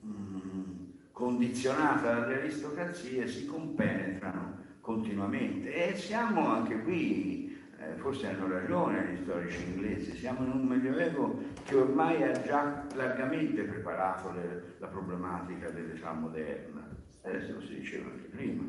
condizionata 1.11 2.13
dalle 2.13 2.39
aristocrazie 2.39 3.27
si 3.27 3.45
compenetrano 3.45 4.59
continuamente. 4.79 5.73
E 5.73 5.97
siamo 5.97 6.47
anche 6.47 6.81
qui, 6.81 7.46
forse 7.95 8.27
hanno 8.27 8.47
ragione 8.47 9.13
gli 9.13 9.23
storici 9.23 9.63
inglesi, 9.63 10.15
siamo 10.17 10.43
in 10.43 10.51
un 10.51 10.65
medioevo 10.65 11.39
che 11.63 11.75
ormai 11.75 12.23
ha 12.23 12.41
già 12.41 12.85
largamente 12.95 13.63
preparato 13.63 14.31
le, 14.31 14.75
la 14.77 14.87
problematica 14.87 15.69
dell'età 15.69 16.11
moderna, 16.13 16.87
adesso 17.23 17.53
lo 17.53 17.61
si 17.61 17.79
diceva 17.79 18.09
anche 18.09 18.27
prima. 18.27 18.63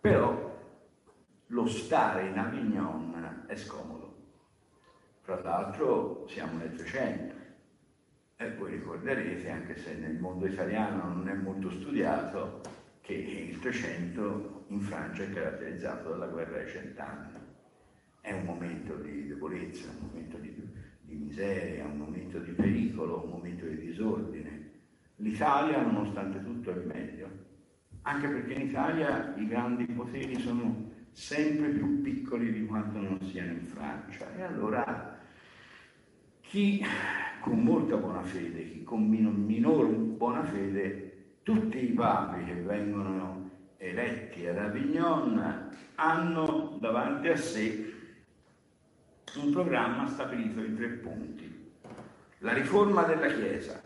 Però 0.00 0.58
lo 1.46 1.66
stare 1.66 2.26
in 2.26 2.38
Avignon 2.38 3.44
è 3.46 3.56
scomodo. 3.56 4.12
Tra 5.24 5.40
l'altro 5.40 6.26
siamo 6.28 6.58
nel 6.58 6.74
300 6.74 7.34
e 8.36 8.54
voi 8.56 8.72
ricorderete, 8.72 9.48
anche 9.48 9.76
se 9.76 9.94
nel 9.94 10.18
mondo 10.18 10.46
italiano 10.46 11.08
non 11.14 11.28
è 11.28 11.34
molto 11.34 11.70
studiato, 11.70 12.60
che 13.04 13.12
il 13.12 13.58
300 13.58 14.64
in 14.68 14.80
Francia 14.80 15.24
è 15.24 15.30
caratterizzato 15.30 16.08
dalla 16.08 16.26
guerra 16.26 16.56
dei 16.56 16.70
cent'anni. 16.70 17.38
È 18.22 18.32
un 18.32 18.44
momento 18.44 18.94
di 18.94 19.26
debolezza, 19.26 19.90
un 19.90 20.08
momento 20.08 20.38
di, 20.38 20.54
di 21.02 21.14
miseria, 21.14 21.84
un 21.84 21.98
momento 21.98 22.38
di 22.38 22.52
pericolo, 22.52 23.24
un 23.24 23.30
momento 23.30 23.66
di 23.66 23.78
disordine. 23.78 24.70
L'Italia, 25.16 25.82
nonostante 25.82 26.42
tutto, 26.42 26.70
è 26.70 26.82
meglio, 26.82 27.28
anche 28.02 28.26
perché 28.26 28.54
in 28.54 28.68
Italia 28.68 29.34
i 29.36 29.46
grandi 29.48 29.84
poteri 29.84 30.38
sono 30.40 30.90
sempre 31.10 31.68
più 31.68 32.00
piccoli 32.00 32.52
di 32.52 32.64
quanto 32.64 32.98
non 33.00 33.20
siano 33.20 33.52
in 33.52 33.66
Francia. 33.66 34.34
E 34.34 34.42
allora 34.42 35.20
chi 36.40 36.82
con 37.40 37.58
molta 37.58 37.96
buona 37.96 38.22
fede, 38.22 38.70
chi 38.70 38.82
con 38.82 39.06
minore 39.06 39.88
buona 39.90 40.42
fede, 40.44 41.13
tutti 41.44 41.90
i 41.90 41.92
papi 41.92 42.42
che 42.44 42.54
vengono 42.54 43.50
eletti 43.76 44.46
ad 44.46 44.56
Avignon 44.56 45.70
hanno 45.94 46.78
davanti 46.80 47.28
a 47.28 47.36
sé 47.36 47.92
un 49.36 49.52
programma 49.52 50.08
stabilito 50.08 50.60
in 50.60 50.74
tre 50.74 50.88
punti. 50.88 51.72
La 52.38 52.54
riforma 52.54 53.02
della 53.02 53.26
Chiesa, 53.26 53.80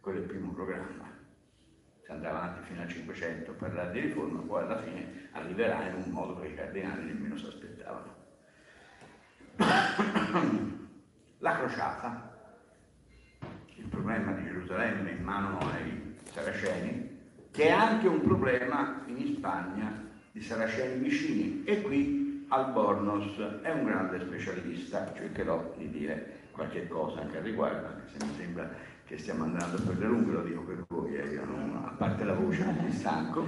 quello 0.00 0.18
è 0.18 0.22
il 0.22 0.26
primo 0.28 0.52
programma, 0.52 1.08
si 2.04 2.10
andrà 2.10 2.30
avanti 2.30 2.64
fino 2.64 2.82
al 2.82 2.88
500 2.88 3.50
a 3.50 3.54
parlare 3.54 3.92
di 3.92 4.00
riforma, 4.00 4.40
poi 4.40 4.62
alla 4.64 4.82
fine 4.82 5.28
arriverà 5.32 5.86
in 5.88 6.02
un 6.02 6.10
modo 6.10 6.40
che 6.40 6.48
i 6.48 6.54
cardinali 6.54 7.04
nemmeno 7.04 7.36
si 7.36 7.46
aspettavano. 7.46 8.14
La 11.38 11.56
crociata, 11.56 12.56
il 13.76 13.86
problema 13.86 14.32
di 14.32 14.44
Gerusalemme 14.44 15.10
in 15.10 15.22
mano 15.22 15.58
ai 15.58 16.11
saraceni, 16.32 17.20
che 17.50 17.66
è 17.66 17.70
anche 17.70 18.08
un 18.08 18.22
problema 18.22 19.02
in 19.06 19.34
Spagna 19.36 20.08
di 20.32 20.40
saraceni 20.40 20.98
vicini 21.02 21.62
e 21.64 21.82
qui 21.82 22.46
Albornoz 22.48 23.38
è 23.62 23.70
un 23.70 23.84
grande 23.84 24.20
specialista, 24.20 25.12
cercherò 25.14 25.74
di 25.76 25.90
dire 25.90 26.40
qualche 26.50 26.86
cosa 26.86 27.20
anche 27.20 27.38
al 27.38 27.44
riguardo, 27.44 27.86
anche 27.86 28.08
se 28.16 28.24
mi 28.24 28.32
sembra 28.36 28.70
che 29.04 29.18
stiamo 29.18 29.44
andando 29.44 29.80
per 29.82 29.98
le 29.98 30.06
lunghe, 30.06 30.32
lo 30.32 30.42
dico 30.42 30.62
per 30.62 30.84
voi, 30.88 31.14
eh, 31.14 31.40
non, 31.44 31.82
a 31.84 31.94
parte 31.96 32.24
la 32.24 32.34
voce 32.34 32.64
non 32.64 32.76
mi 32.82 32.92
stanco. 32.92 33.46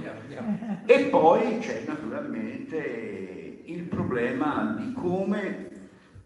E 0.85 1.05
poi 1.05 1.59
c'è 1.59 1.83
naturalmente 1.85 3.63
il 3.65 3.83
problema 3.83 4.75
di 4.77 4.93
come 4.93 5.69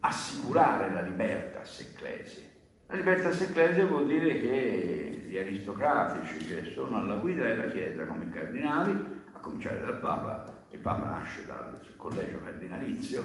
assicurare 0.01 0.91
la 0.91 1.01
libertas 1.01 1.79
ecclesia. 1.79 2.47
La 2.91 2.95
libertas 2.95 3.39
ecclesia 3.41 3.85
vuol 3.85 4.07
dire 4.07 4.39
che 4.39 5.25
gli 5.27 5.37
aristocratici 5.37 6.43
che 6.43 6.71
sono 6.73 6.97
alla 6.97 7.17
guida 7.17 7.43
della 7.43 7.67
Chiesa 7.67 8.03
come 8.07 8.23
i 8.23 8.31
cardinali 8.31 8.91
a 9.31 9.37
cominciare 9.37 9.79
dal 9.81 9.99
Papa, 9.99 10.65
il 10.71 10.79
Papa 10.79 11.05
nasce 11.07 11.45
dal 11.45 11.79
collegio 11.97 12.39
cardinalizio, 12.39 13.21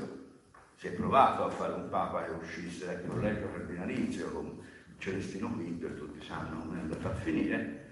si 0.76 0.88
è 0.88 0.90
provato 0.90 1.44
a 1.44 1.48
fare 1.48 1.72
un 1.72 1.88
Papa 1.88 2.24
che 2.24 2.32
uscisse 2.32 2.84
dal 2.84 3.06
collegio 3.06 3.50
cardinalizio 3.52 4.28
con 4.32 4.60
Celestino 4.98 5.48
V 5.48 5.82
e 5.82 5.94
tutti 5.94 6.22
sanno 6.22 6.58
come 6.60 6.76
è 6.76 6.82
andato 6.82 7.08
a 7.08 7.14
finire, 7.14 7.86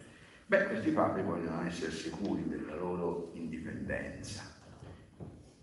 beh, 0.44 0.66
questi 0.66 0.90
papi 0.90 1.22
vogliono 1.22 1.62
essere 1.66 1.90
sicuri 1.90 2.46
della 2.48 2.76
loro 2.76 3.30
indipendenza. 3.32 4.42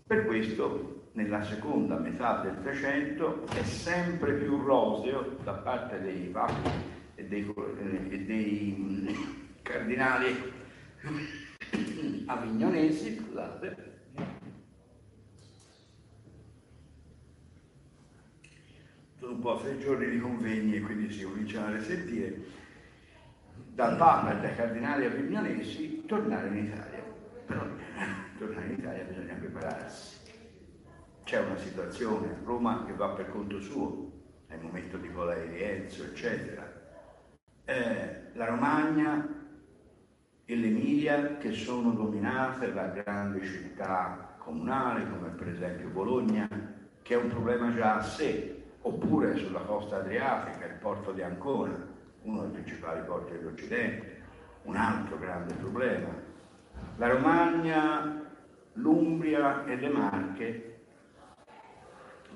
Per 0.04 0.26
questo, 0.26 0.99
nella 1.12 1.42
seconda 1.42 1.98
metà 1.98 2.40
del 2.40 2.60
Trecento, 2.62 3.46
è 3.48 3.62
sempre 3.62 4.34
più 4.34 4.62
roseo 4.62 5.36
da 5.42 5.54
parte 5.54 6.00
dei 6.00 6.28
papi 6.28 6.70
e 7.16 7.24
dei, 7.24 7.52
e 8.08 8.24
dei 8.24 9.16
cardinali 9.62 10.52
avignonesi, 12.26 13.16
scusate, 13.16 13.98
sono 19.18 19.32
un 19.32 19.40
po' 19.40 19.58
a 19.58 19.62
sei 19.62 19.78
giorni 19.78 20.08
di 20.08 20.18
convegni 20.18 20.76
e 20.76 20.80
quindi 20.80 21.12
si 21.12 21.24
cominciano 21.24 21.66
a 21.66 21.76
risentire 21.76 22.58
dal 23.74 23.96
Papa 23.96 24.36
e 24.36 24.40
dai 24.40 24.56
cardinali 24.56 25.04
avignonesi 25.04 26.04
tornare 26.06 26.48
in 26.48 26.64
Italia. 26.64 27.02
Però 27.46 27.66
tornare 28.38 28.66
in 28.66 28.78
Italia 28.78 29.04
bisogna 29.04 29.34
prepararsi. 29.34 30.19
C'è 31.30 31.38
una 31.38 31.58
situazione, 31.58 32.40
Roma 32.42 32.82
che 32.84 32.92
va 32.92 33.10
per 33.10 33.30
conto 33.30 33.60
suo, 33.60 34.10
nel 34.48 34.58
momento 34.60 34.96
di 34.96 35.06
Voleri 35.06 35.62
Enzo, 35.62 36.02
eccetera. 36.02 36.68
Eh, 37.64 38.32
la 38.32 38.46
Romagna 38.46 39.28
e 40.44 40.56
l'Emilia 40.56 41.36
che 41.36 41.52
sono 41.52 41.92
dominate 41.92 42.72
da 42.72 42.88
grandi 42.88 43.46
città 43.46 44.34
comunali 44.38 45.08
come 45.08 45.28
per 45.28 45.46
esempio 45.50 45.88
Bologna, 45.90 46.48
che 47.00 47.14
è 47.14 47.16
un 47.16 47.28
problema 47.28 47.72
già 47.76 47.98
a 47.98 48.02
sé, 48.02 48.64
oppure 48.80 49.36
sulla 49.36 49.60
costa 49.60 49.98
adriatica 49.98 50.66
il 50.66 50.78
porto 50.80 51.12
di 51.12 51.22
Ancona, 51.22 51.80
uno 52.22 52.40
dei 52.40 52.60
principali 52.60 53.04
porti 53.06 53.34
dell'Occidente, 53.34 54.22
un 54.64 54.74
altro 54.74 55.16
grande 55.16 55.54
problema. 55.54 56.08
La 56.96 57.06
Romagna, 57.06 58.20
l'Umbria 58.72 59.64
e 59.66 59.76
le 59.76 59.88
Marche 59.90 60.69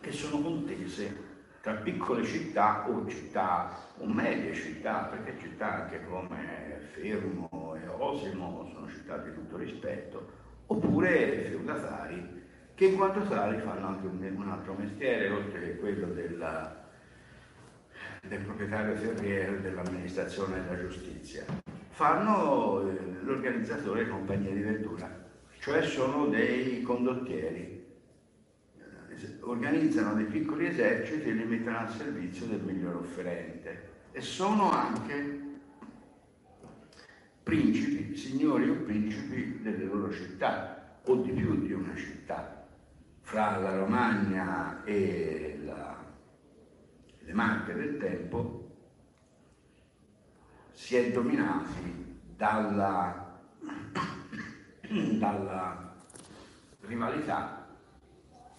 che 0.05 0.12
sono 0.12 0.38
contese 0.42 1.32
tra 1.62 1.72
piccole 1.72 2.24
città 2.24 2.86
o 2.86 3.09
città 3.09 3.74
o 3.96 4.07
medie 4.07 4.52
città, 4.52 5.05
perché 5.11 5.40
città 5.40 5.84
anche 5.84 6.05
come 6.05 6.88
Fermo, 6.92 7.48
Osimo 7.96 8.68
sono 8.70 8.86
città 8.90 9.16
di 9.16 9.32
tutto 9.32 9.57
rispetto, 9.57 10.30
oppure 10.66 11.46
feudatari 11.48 12.42
che 12.74 12.84
in 12.84 12.96
quanto 12.96 13.22
tali 13.22 13.59
fanno 13.61 13.86
anche 13.86 14.07
un, 14.07 14.34
un 14.36 14.50
altro 14.50 14.74
mestiere, 14.74 15.30
oltre 15.30 15.61
che 15.61 15.78
quello 15.78 16.09
della, 16.09 16.84
del 18.28 18.40
proprietario 18.40 18.94
terriero 19.00 19.59
dell'amministrazione 19.61 20.62
della 20.62 20.80
giustizia. 20.80 21.44
Fanno 21.90 22.90
eh, 22.90 23.22
l'organizzatore 23.22 24.09
compagnia 24.09 24.50
di 24.50 24.61
vettura, 24.61 25.09
cioè 25.61 25.82
sono 25.82 26.26
dei 26.26 26.82
condottieri. 26.82 27.74
Organizzano 29.40 30.14
dei 30.14 30.24
piccoli 30.24 30.66
eserciti 30.66 31.28
e 31.28 31.32
li 31.32 31.44
mettono 31.44 31.78
al 31.78 31.90
servizio 31.90 32.46
del 32.46 32.60
miglior 32.60 32.96
offerente 32.96 33.92
e 34.12 34.20
sono 34.20 34.70
anche 34.70 35.42
principi, 37.42 38.16
signori 38.16 38.68
o 38.68 38.74
principi 38.76 39.60
delle 39.60 39.84
loro 39.84 40.12
città, 40.12 40.98
o 41.04 41.16
di 41.16 41.30
più 41.30 41.60
di 41.60 41.72
una 41.72 41.94
città. 41.94 42.66
Fra 43.20 43.58
la 43.58 43.76
Romagna 43.76 44.84
e 44.84 45.60
la, 45.64 45.96
le 47.18 47.32
Marche 47.32 47.74
del 47.74 47.98
tempo 47.98 48.76
si 50.72 50.96
è 50.96 51.10
dominati 51.10 52.20
dalla, 52.36 53.40
dalla 55.18 55.94
rivalità 56.80 57.63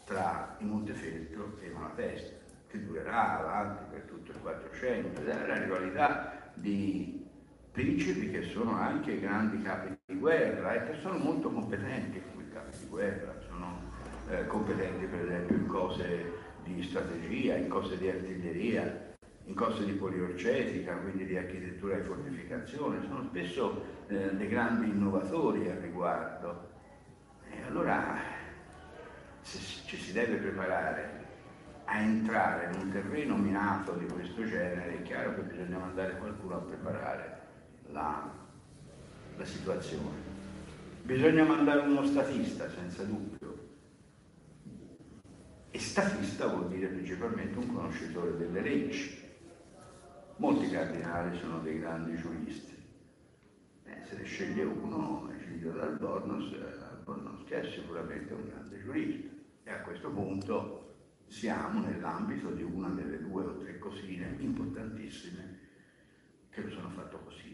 tra 0.05 0.55
i 0.59 0.63
Montefeltro 0.63 1.57
e 1.61 1.69
Malatesta, 1.69 2.35
che 2.67 2.85
durerà 2.85 3.39
avanti 3.39 3.83
per 3.91 4.01
tutto 4.01 4.31
il 4.31 4.37
400, 4.39 5.21
la 5.23 5.57
rivalità 5.57 6.51
di 6.53 7.25
principi 7.71 8.29
che 8.29 8.43
sono 8.43 8.77
anche 8.77 9.19
grandi 9.19 9.61
capi 9.61 9.97
di 10.05 10.17
guerra 10.17 10.73
e 10.73 10.91
che 10.91 10.99
sono 11.01 11.17
molto 11.17 11.49
competenti 11.49 12.21
come 12.31 12.47
capi 12.49 12.77
di 12.77 12.85
guerra, 12.85 13.35
sono 13.49 13.81
eh, 14.29 14.45
competenti 14.47 15.05
per 15.05 15.25
esempio 15.25 15.55
in 15.57 15.67
cose 15.67 16.31
di 16.63 16.81
strategia, 16.83 17.55
in 17.55 17.67
cose 17.67 17.97
di 17.97 18.07
artiglieria, 18.07 19.13
in 19.45 19.53
cose 19.55 19.85
di 19.85 19.91
poliorcetica, 19.93 20.95
quindi 20.95 21.25
di 21.25 21.37
architettura 21.37 21.97
e 21.97 22.01
fortificazione, 22.01 23.01
sono 23.07 23.23
spesso 23.29 23.83
eh, 24.07 24.35
dei 24.35 24.47
grandi 24.47 24.89
innovatori 24.89 25.69
al 25.69 25.77
riguardo. 25.77 26.69
E 27.49 27.61
allora 27.67 28.43
ci 29.85 29.97
si 29.97 30.11
deve 30.11 30.37
preparare 30.37 31.23
a 31.85 31.99
entrare 31.99 32.71
in 32.71 32.81
un 32.81 32.91
terreno 32.91 33.37
minato 33.37 33.93
di 33.93 34.05
questo 34.07 34.43
genere, 34.43 34.97
è 34.97 35.01
chiaro 35.03 35.35
che 35.35 35.41
bisogna 35.41 35.77
mandare 35.77 36.17
qualcuno 36.17 36.55
a 36.55 36.59
preparare 36.59 37.41
la, 37.91 38.31
la 39.37 39.45
situazione. 39.45 40.33
Bisogna 41.03 41.43
mandare 41.43 41.81
uno 41.81 42.03
statista, 42.05 42.67
senza 42.71 43.03
dubbio. 43.03 43.53
E 45.69 45.79
statista 45.79 46.47
vuol 46.47 46.69
dire 46.69 46.87
principalmente 46.87 47.57
un 47.59 47.71
conoscitore 47.71 48.35
delle 48.37 48.61
leggi. 48.61 49.23
Molti 50.37 50.69
cardinali 50.69 51.37
sono 51.37 51.59
dei 51.59 51.79
grandi 51.79 52.17
giuristi. 52.17 52.73
Eh, 53.83 54.01
se 54.09 54.17
ne 54.17 54.23
sceglie 54.23 54.63
uno, 54.63 55.29
Egidio 55.37 55.71
d'Albornoz, 55.73 56.51
Albornoz 56.89 57.43
che 57.45 57.61
è 57.61 57.69
sicuramente 57.69 58.33
un 58.33 58.49
grande 58.49 58.81
giurista. 58.81 59.34
E 59.65 59.71
a 59.71 59.81
questo 59.81 60.09
punto 60.09 60.93
siamo 61.27 61.81
nell'ambito 61.81 62.51
di 62.51 62.63
una 62.63 62.89
delle 62.89 63.19
due 63.19 63.43
o 63.43 63.57
tre 63.57 63.77
cosine 63.79 64.37
importantissime 64.39 65.59
che 66.49 66.61
lo 66.61 66.69
sono 66.69 66.89
fatto 66.91 67.17
così 67.19 67.45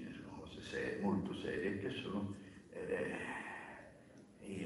serie, 0.72 1.00
molto 1.02 1.34
serie, 1.34 1.80
che 1.80 1.90
sono 1.90 2.34
eh, 2.72 3.18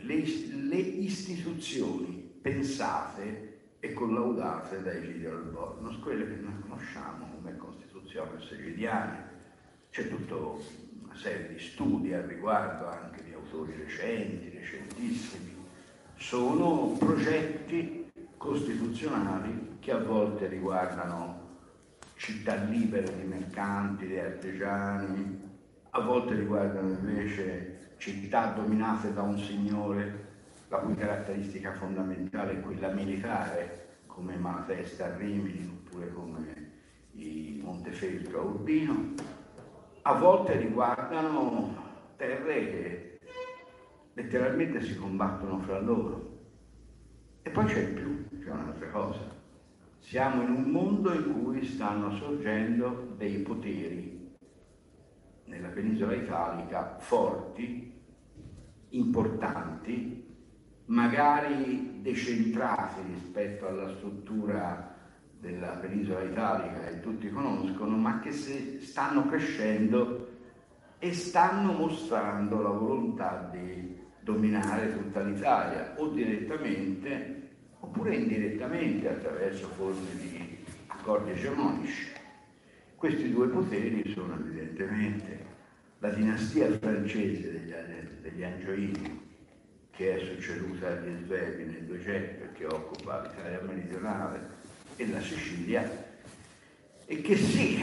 le, 0.02 0.24
le, 0.68 0.76
istituzioni 0.76 2.38
pensate 2.42 3.54
e 3.80 3.94
collaudate 3.94 4.84
da 4.84 4.92
Egidio 4.92 5.32
Albornoz, 5.32 6.00
quelle 6.00 6.28
che 6.28 6.36
noi 6.36 6.60
conosciamo 6.62 7.28
come 7.34 7.58
Costituzione 7.58 8.40
segediana. 8.42 9.34
C'è 9.90 10.10
tutta 10.10 10.36
una 10.36 11.16
serie 11.16 11.54
di 11.54 11.60
studi 11.60 12.14
al 12.14 12.24
riguardo, 12.24 12.88
anche 12.88 13.24
di 13.24 13.34
autori 13.34 13.74
recenti, 13.76 14.50
recentissimi. 14.50 15.55
Sono 16.18 16.96
progetti 16.98 18.12
costituzionali 18.38 19.78
che 19.80 19.92
a 19.92 20.00
volte 20.00 20.48
riguardano 20.48 21.44
città 22.16 22.56
libere 22.56 23.16
di 23.16 23.28
mercanti, 23.28 24.08
di 24.08 24.18
artigiani, 24.18 25.42
a 25.92 26.02
volte 26.02 26.36
riguardano 26.36 26.90
invece 26.90 27.94
città 27.98 28.48
dominate 28.48 29.14
da 29.14 29.22
un 29.22 29.38
signore 29.38 30.24
la 30.70 30.78
cui 30.78 30.96
caratteristica 30.96 31.74
fondamentale 31.74 32.54
è 32.54 32.62
quella 32.62 32.92
militare, 32.92 34.00
come 34.08 34.36
Malatesta 34.36 35.06
a 35.06 35.18
Rimini 35.18 35.68
oppure 35.68 36.12
come 36.14 36.72
i 37.12 37.60
Montefeltro 37.64 38.40
a 38.40 38.44
Urbino, 38.44 39.14
a 40.02 40.14
volte 40.14 40.58
riguardano 40.58 41.76
terre 42.16 42.70
che 42.70 43.15
letteralmente 44.16 44.82
si 44.82 44.96
combattono 44.96 45.60
fra 45.60 45.80
loro. 45.80 46.34
E 47.42 47.50
poi 47.50 47.66
c'è 47.66 47.94
più, 47.94 48.28
c'è 48.40 48.50
un'altra 48.50 48.90
cosa. 48.90 49.34
Siamo 50.00 50.42
in 50.42 50.50
un 50.50 50.64
mondo 50.64 51.14
in 51.14 51.32
cui 51.34 51.64
stanno 51.66 52.12
sorgendo 52.16 53.14
dei 53.18 53.40
poteri 53.40 54.34
nella 55.46 55.68
penisola 55.68 56.16
italica 56.16 56.98
forti, 57.00 57.94
importanti, 58.90 60.24
magari 60.86 62.02
decentrati 62.02 63.02
rispetto 63.14 63.68
alla 63.68 63.90
struttura 63.96 64.94
della 65.40 65.78
penisola 65.78 66.22
italica 66.22 66.80
che 66.80 67.00
tutti 67.02 67.30
conoscono, 67.30 67.98
ma 67.98 68.20
che 68.20 68.32
stanno 68.32 69.26
crescendo 69.28 70.30
e 71.00 71.14
stanno 71.14 71.74
mostrando 71.74 72.62
la 72.62 72.70
volontà 72.70 73.50
di 73.52 73.95
dominare 74.26 74.92
tutta 74.92 75.22
l'Italia, 75.22 75.94
o 75.98 76.08
direttamente 76.08 77.44
oppure 77.80 78.16
indirettamente 78.16 79.08
attraverso 79.08 79.68
forme 79.68 80.10
di 80.20 80.58
accordi 80.88 81.32
egemonici. 81.32 82.08
Questi 82.96 83.32
due 83.32 83.48
poteri 83.50 84.12
sono 84.12 84.34
evidentemente 84.34 85.46
la 86.00 86.10
dinastia 86.10 86.72
francese 86.80 87.52
degli, 87.52 87.74
degli 88.22 88.44
Angioini, 88.44 89.22
che 89.92 90.16
è 90.16 90.20
succeduta 90.20 90.88
agli 90.88 91.24
Svevi 91.24 91.66
nel 91.66 91.84
200 91.84 92.40
perché 92.40 92.66
occupa 92.66 93.22
l'Italia 93.22 93.62
meridionale 93.62 94.50
e 94.96 95.08
la 95.08 95.22
Sicilia, 95.22 95.88
e 97.06 97.22
che 97.22 97.36
sì, 97.38 97.80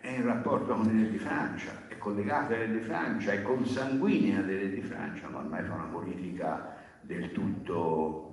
è 0.00 0.08
in 0.08 0.24
rapporto 0.24 0.74
con 0.74 0.86
le 0.86 1.10
di 1.10 1.18
Francia, 1.18 1.70
collegata 2.02 2.54
alle 2.54 2.70
di 2.70 2.80
Francia, 2.80 3.32
è 3.32 3.42
consanguinea 3.42 4.40
delle 4.42 4.68
di 4.68 4.82
Francia, 4.82 5.28
ma 5.28 5.38
ormai 5.38 5.64
fa 5.64 5.74
una 5.74 5.84
politica 5.84 6.74
del 7.00 7.30
tutto 7.30 8.28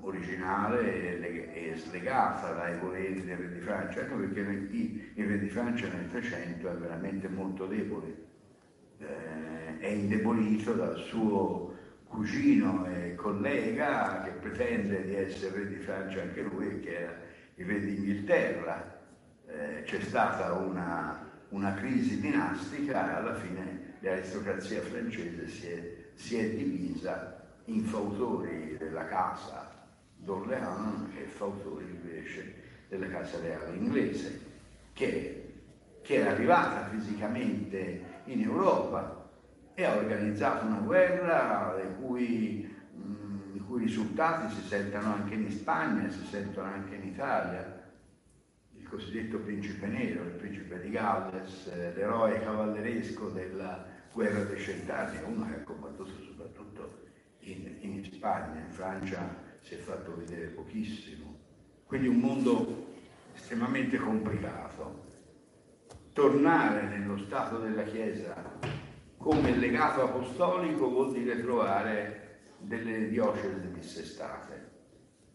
originale 0.00 1.54
e 1.54 1.76
slegata 1.76 2.52
dai 2.52 2.78
voleri 2.78 3.24
del 3.24 3.36
re 3.36 3.52
di 3.52 3.60
Francia, 3.60 4.00
ecco 4.00 4.16
perché 4.16 4.40
il 4.40 5.26
re 5.26 5.38
di 5.38 5.48
Francia 5.48 5.86
nel 5.86 6.08
300 6.10 6.68
è 6.68 6.74
veramente 6.74 7.28
molto 7.28 7.66
debole, 7.66 8.16
eh, 8.98 9.78
è 9.78 9.86
indebolito 9.86 10.72
dal 10.72 10.96
suo 10.98 11.76
cugino 12.08 12.86
e 12.86 13.14
collega 13.14 14.22
che 14.24 14.30
pretende 14.32 15.04
di 15.04 15.14
essere 15.14 15.58
re 15.58 15.68
di 15.68 15.76
Francia 15.76 16.22
anche 16.22 16.42
lui, 16.42 16.80
che 16.80 16.98
era 16.98 17.14
il 17.54 17.66
re 17.66 17.80
d'Inghilterra. 17.80 19.00
Eh, 19.46 19.82
c'è 19.84 20.00
stata 20.00 20.54
una, 20.54 21.31
una, 21.52 21.74
crisi 21.74 22.20
dinastica 22.20 23.10
e 23.10 23.14
alla 23.14 23.34
fine 23.34 23.96
l'aristocrazia 24.00 24.80
francese 24.82 25.48
si 25.48 25.66
è, 25.66 25.96
si 26.14 26.36
è 26.36 26.50
divisa 26.50 27.40
in 27.66 27.84
fautori 27.84 28.76
della 28.78 29.06
casa 29.06 29.70
d'Orléans 30.16 31.14
e 31.16 31.24
fautori 31.24 31.84
invece 31.84 32.54
della 32.88 33.08
casa 33.08 33.38
reale 33.40 33.76
inglese, 33.76 34.40
che, 34.92 35.54
che 36.02 36.14
era 36.14 36.30
arrivata 36.30 36.88
fisicamente 36.88 38.20
in 38.24 38.42
Europa 38.42 39.30
e 39.74 39.84
ha 39.84 39.96
organizzato 39.96 40.66
una 40.66 40.80
guerra 40.80 41.80
i 41.82 41.94
cui, 42.00 42.72
cui 43.72 43.84
risultati 43.84 44.54
si 44.54 44.68
sentono 44.68 45.14
anche 45.14 45.32
in 45.32 45.50
Spagna, 45.50 46.10
si 46.10 46.26
sentono 46.26 46.68
anche 46.68 46.94
in 46.94 47.06
Italia. 47.06 47.71
Cosiddetto 48.92 49.38
principe 49.38 49.86
nero, 49.86 50.24
il 50.24 50.32
principe 50.32 50.78
di 50.78 50.90
Galles, 50.90 51.66
eh, 51.68 51.94
l'eroe 51.94 52.38
cavalleresco 52.40 53.30
della 53.30 53.86
guerra 54.12 54.44
dei 54.44 54.60
cent'anni, 54.60 55.16
uno 55.24 55.46
che 55.46 55.54
ha 55.54 55.62
combattuto 55.62 56.12
soprattutto 56.22 57.00
in, 57.38 57.74
in 57.80 58.04
Spagna, 58.04 58.60
in 58.60 58.70
Francia 58.70 59.34
si 59.62 59.76
è 59.76 59.78
fatto 59.78 60.14
vedere 60.14 60.48
pochissimo. 60.48 61.38
Quindi 61.86 62.08
un 62.08 62.18
mondo 62.18 62.88
estremamente 63.34 63.96
complicato. 63.96 65.06
Tornare 66.12 66.82
nello 66.82 67.16
stato 67.16 67.60
della 67.60 67.84
Chiesa 67.84 68.58
come 69.16 69.56
legato 69.56 70.02
apostolico 70.02 70.90
vuol 70.90 71.12
dire 71.12 71.40
trovare 71.40 72.40
delle 72.58 73.08
diocesi 73.08 73.72
dissestate, 73.72 74.70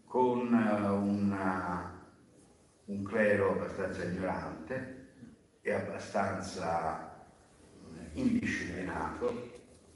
con 0.06 0.54
eh, 0.54 0.88
una, 0.90 1.97
un 2.88 3.02
clero 3.02 3.52
abbastanza 3.52 4.04
ignorante 4.04 4.96
e 5.60 5.72
abbastanza 5.72 7.26
indisciplinato 8.12 9.50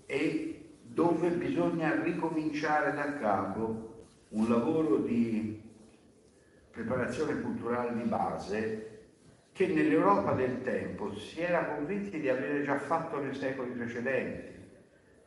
e 0.06 0.70
dove 0.82 1.30
bisogna 1.30 2.00
ricominciare 2.02 2.92
da 2.92 3.18
capo 3.18 4.06
un 4.28 4.48
lavoro 4.48 4.98
di 4.98 5.60
preparazione 6.70 7.40
culturale 7.40 7.94
di 7.94 8.08
base 8.08 8.92
che 9.52 9.66
nell'Europa 9.66 10.32
del 10.32 10.62
tempo 10.62 11.14
si 11.14 11.40
era 11.40 11.64
convinti 11.66 12.18
di 12.18 12.28
avere 12.28 12.64
già 12.64 12.78
fatto 12.78 13.20
nei 13.20 13.34
secoli 13.34 13.70
precedenti, 13.70 14.60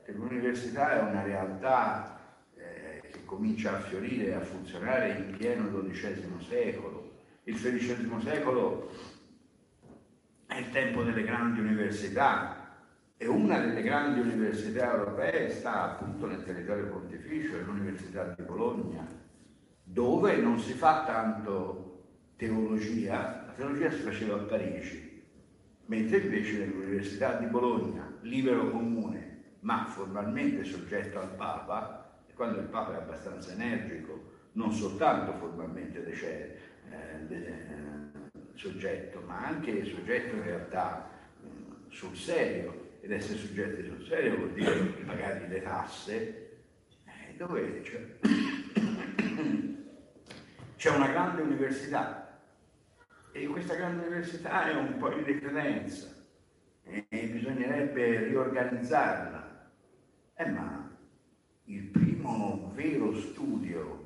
che 0.04 0.12
l'università 0.12 1.00
è 1.00 1.02
una 1.02 1.22
realtà 1.22 2.38
eh, 2.56 3.02
che 3.12 3.24
comincia 3.26 3.76
a 3.76 3.80
fiorire 3.82 4.30
e 4.30 4.34
a 4.34 4.42
funzionare 4.42 5.12
in 5.12 5.38
pieno 5.38 5.70
XII 5.70 6.26
secolo. 6.40 7.05
Il 7.48 7.62
XVI 7.62 8.22
secolo 8.24 8.90
è 10.48 10.58
il 10.58 10.72
tempo 10.72 11.04
delle 11.04 11.22
grandi 11.22 11.60
università 11.60 12.80
e 13.18 13.28
una 13.28 13.60
delle 13.60 13.84
grandi 13.84 14.20
università 14.20 14.96
europee 14.96 15.52
sta 15.52 15.84
appunto 15.84 16.26
nel 16.26 16.44
territorio 16.44 16.88
pontificio, 16.88 17.62
l'Università 17.62 18.34
di 18.36 18.42
Bologna, 18.42 19.06
dove 19.84 20.38
non 20.38 20.58
si 20.60 20.74
fa 20.74 21.04
tanto 21.06 22.06
teologia, 22.36 23.54
teologia 23.56 23.92
si 23.92 24.02
faceva 24.02 24.38
a 24.38 24.44
Parigi, 24.46 25.24
mentre 25.86 26.18
invece 26.18 26.58
nell'Università 26.58 27.36
di 27.38 27.46
Bologna, 27.46 28.12
libero 28.22 28.72
comune, 28.72 29.58
ma 29.60 29.86
formalmente 29.86 30.64
soggetto 30.64 31.20
al 31.20 31.36
Papa, 31.36 32.24
e 32.28 32.34
quando 32.34 32.58
il 32.58 32.68
Papa 32.70 32.94
è 32.94 32.96
abbastanza 32.96 33.52
energico, 33.52 34.34
non 34.54 34.72
soltanto 34.72 35.34
formalmente 35.34 36.04
de- 36.04 36.12
de- 36.12 36.44
eh, 36.44 36.58
soggetto, 38.54 39.22
ma 39.26 39.46
anche 39.46 39.86
soggetto 39.86 40.36
in 40.36 40.44
realtà 40.44 41.10
eh, 41.44 41.48
sul 41.90 42.16
serio, 42.16 42.98
ed 43.02 43.12
essere 43.12 43.38
soggetti 43.38 43.84
sul 43.86 44.04
serio 44.08 44.38
vuol 44.38 44.54
dire 44.54 44.74
pagare 45.06 45.48
le 45.48 45.62
tasse, 45.62 46.60
eh, 47.06 47.36
dove 47.38 47.82
c'è? 47.82 48.04
c'è 50.76 50.90
una 50.90 51.10
grande 51.10 51.42
università 51.42 52.42
e 53.32 53.46
questa 53.48 53.76
grande 53.76 54.06
università 54.06 54.70
è 54.70 54.74
un 54.76 54.98
po' 54.98 55.12
in 55.12 55.24
decadenza 55.24 56.14
e 56.84 57.06
bisognerebbe 57.10 58.28
riorganizzarla. 58.28 59.72
Eh, 60.36 60.50
ma 60.50 60.90
il 61.66 61.84
primo 61.84 62.72
vero 62.74 63.14
studio, 63.20 64.05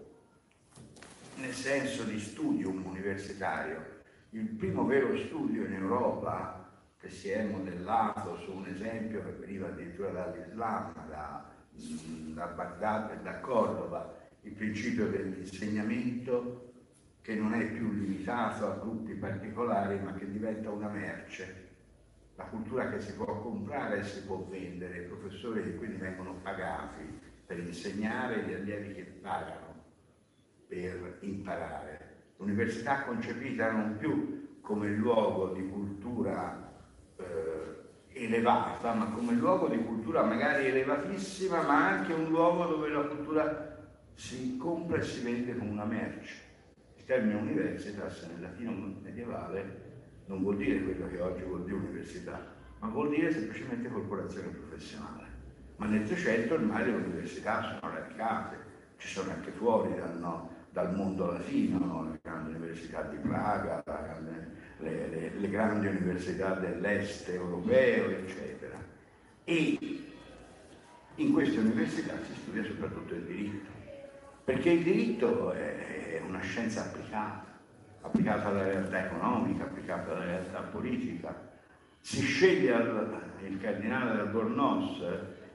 nel 1.39 1.53
senso 1.53 2.03
di 2.03 2.19
studium 2.19 2.85
universitario, 2.85 3.97
il 4.31 4.47
primo 4.49 4.85
vero 4.85 5.17
studio 5.17 5.65
in 5.65 5.73
Europa 5.73 6.69
che 6.99 7.09
si 7.09 7.29
è 7.29 7.43
modellato 7.43 8.37
su 8.39 8.51
un 8.51 8.67
esempio 8.67 9.23
che 9.23 9.31
veniva 9.31 9.67
addirittura 9.67 10.11
dall'Islam, 10.11 10.93
da, 11.07 11.49
da 11.71 12.45
Baghdad 12.45 13.11
e 13.11 13.23
da 13.23 13.39
Cordova, 13.39 14.17
il 14.41 14.51
principio 14.51 15.07
dell'insegnamento 15.07 16.73
che 17.21 17.35
non 17.35 17.53
è 17.53 17.65
più 17.71 17.91
limitato 17.91 18.65
a 18.65 18.75
gruppi 18.75 19.13
particolari 19.13 19.97
ma 19.99 20.13
che 20.13 20.29
diventa 20.29 20.69
una 20.69 20.89
merce. 20.89 21.67
La 22.35 22.45
cultura 22.45 22.89
che 22.89 22.99
si 22.99 23.13
può 23.13 23.41
comprare 23.41 23.99
e 23.99 24.03
si 24.03 24.23
può 24.23 24.45
vendere, 24.49 25.03
i 25.03 25.07
professori 25.07 25.63
che 25.63 25.75
quindi 25.75 25.97
vengono 25.97 26.35
pagati 26.41 27.19
per 27.45 27.59
insegnare, 27.59 28.43
gli 28.43 28.53
allievi 28.53 28.93
che 28.93 29.03
pagano 29.03 29.68
per 30.69 31.17
imparare. 31.21 32.07
L'università 32.37 33.01
concepita 33.01 33.71
non 33.71 33.97
più 33.97 34.59
come 34.61 34.87
luogo 34.89 35.51
di 35.51 35.67
cultura 35.67 36.71
eh, 37.17 38.23
elevata, 38.23 38.93
ma 38.93 39.07
come 39.07 39.33
luogo 39.33 39.67
di 39.67 39.83
cultura 39.83 40.23
magari 40.23 40.67
elevatissima, 40.67 41.63
ma 41.63 41.89
anche 41.89 42.13
un 42.13 42.29
luogo 42.29 42.65
dove 42.65 42.87
la 42.87 43.01
cultura 43.01 43.89
si 44.13 44.55
compra 44.55 44.99
e 44.99 45.03
si 45.03 45.21
vende 45.21 45.57
come 45.57 45.71
una 45.71 45.85
merce 45.85 46.47
termine 47.09 47.39
universitas 47.39 48.21
nel 48.27 48.41
latino 48.41 48.71
medievale 49.01 49.87
non 50.27 50.43
vuol 50.43 50.57
dire 50.57 50.83
quello 50.83 51.07
che 51.07 51.19
oggi 51.19 51.41
vuol 51.41 51.63
dire 51.63 51.77
università, 51.77 52.39
ma 52.77 52.87
vuol 52.89 53.09
dire 53.09 53.31
semplicemente 53.31 53.89
corporazione 53.89 54.49
professionale. 54.49 55.25
Ma 55.77 55.87
nel 55.87 56.05
300 56.05 56.53
ormai 56.53 56.85
le 56.85 56.91
università 56.91 57.63
sono 57.63 57.91
radicate, 57.91 58.57
ci 58.97 59.07
sono 59.07 59.31
anche 59.31 59.49
fuori 59.49 59.95
dal, 59.95 60.19
no, 60.19 60.51
dal 60.71 60.95
mondo 60.95 61.31
latino, 61.31 62.09
le 62.11 62.19
grandi 62.21 62.53
università 62.53 63.01
di 63.03 63.17
Praga, 63.17 63.83
le, 64.77 65.07
le, 65.07 65.31
le 65.35 65.49
grandi 65.49 65.87
università 65.87 66.53
dell'est 66.53 67.27
europeo, 67.29 68.09
eccetera. 68.09 68.77
E 69.43 69.77
in 71.15 71.33
queste 71.33 71.59
università 71.59 72.13
si 72.23 72.39
studia 72.41 72.63
soprattutto 72.63 73.13
il 73.13 73.23
diritto, 73.23 73.69
perché 74.43 74.69
il 74.69 74.83
diritto 74.83 75.51
è 75.51 76.21
una 76.25 76.39
scienza 76.41 76.81
applicata, 76.81 77.45
applicata 78.01 78.47
alla 78.47 78.63
realtà 78.63 79.05
economica, 79.05 79.63
applicata 79.63 80.11
alla 80.11 80.25
realtà 80.25 80.59
politica. 80.61 81.47
Si 82.01 82.21
sceglie 82.21 82.73
il 83.45 83.59
cardinale 83.59 84.15
d'Albornoz, 84.15 85.03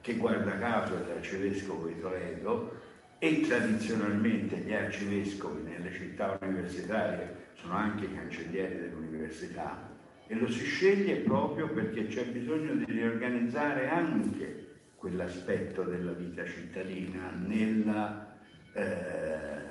che 0.01 0.15
guarda 0.17 0.57
caso 0.59 0.95
è 0.95 1.07
l'arcivescovo 1.07 1.87
di 1.87 1.99
Toledo, 1.99 2.84
e 3.19 3.41
tradizionalmente 3.41 4.57
gli 4.57 4.73
arcivescovi 4.73 5.63
nelle 5.63 5.91
città 5.93 6.37
universitarie 6.41 7.43
sono 7.53 7.73
anche 7.73 8.05
i 8.05 8.13
cancellieri 8.13 8.79
dell'università 8.79 9.93
e 10.27 10.35
lo 10.35 10.49
si 10.49 10.65
sceglie 10.65 11.17
proprio 11.17 11.69
perché 11.69 12.07
c'è 12.07 12.25
bisogno 12.25 12.73
di 12.73 12.85
riorganizzare 12.85 13.87
anche 13.87 14.65
quell'aspetto 14.95 15.83
della 15.83 16.13
vita 16.13 16.43
cittadina 16.45 17.31
nella, 17.45 18.35
eh, 18.73 19.67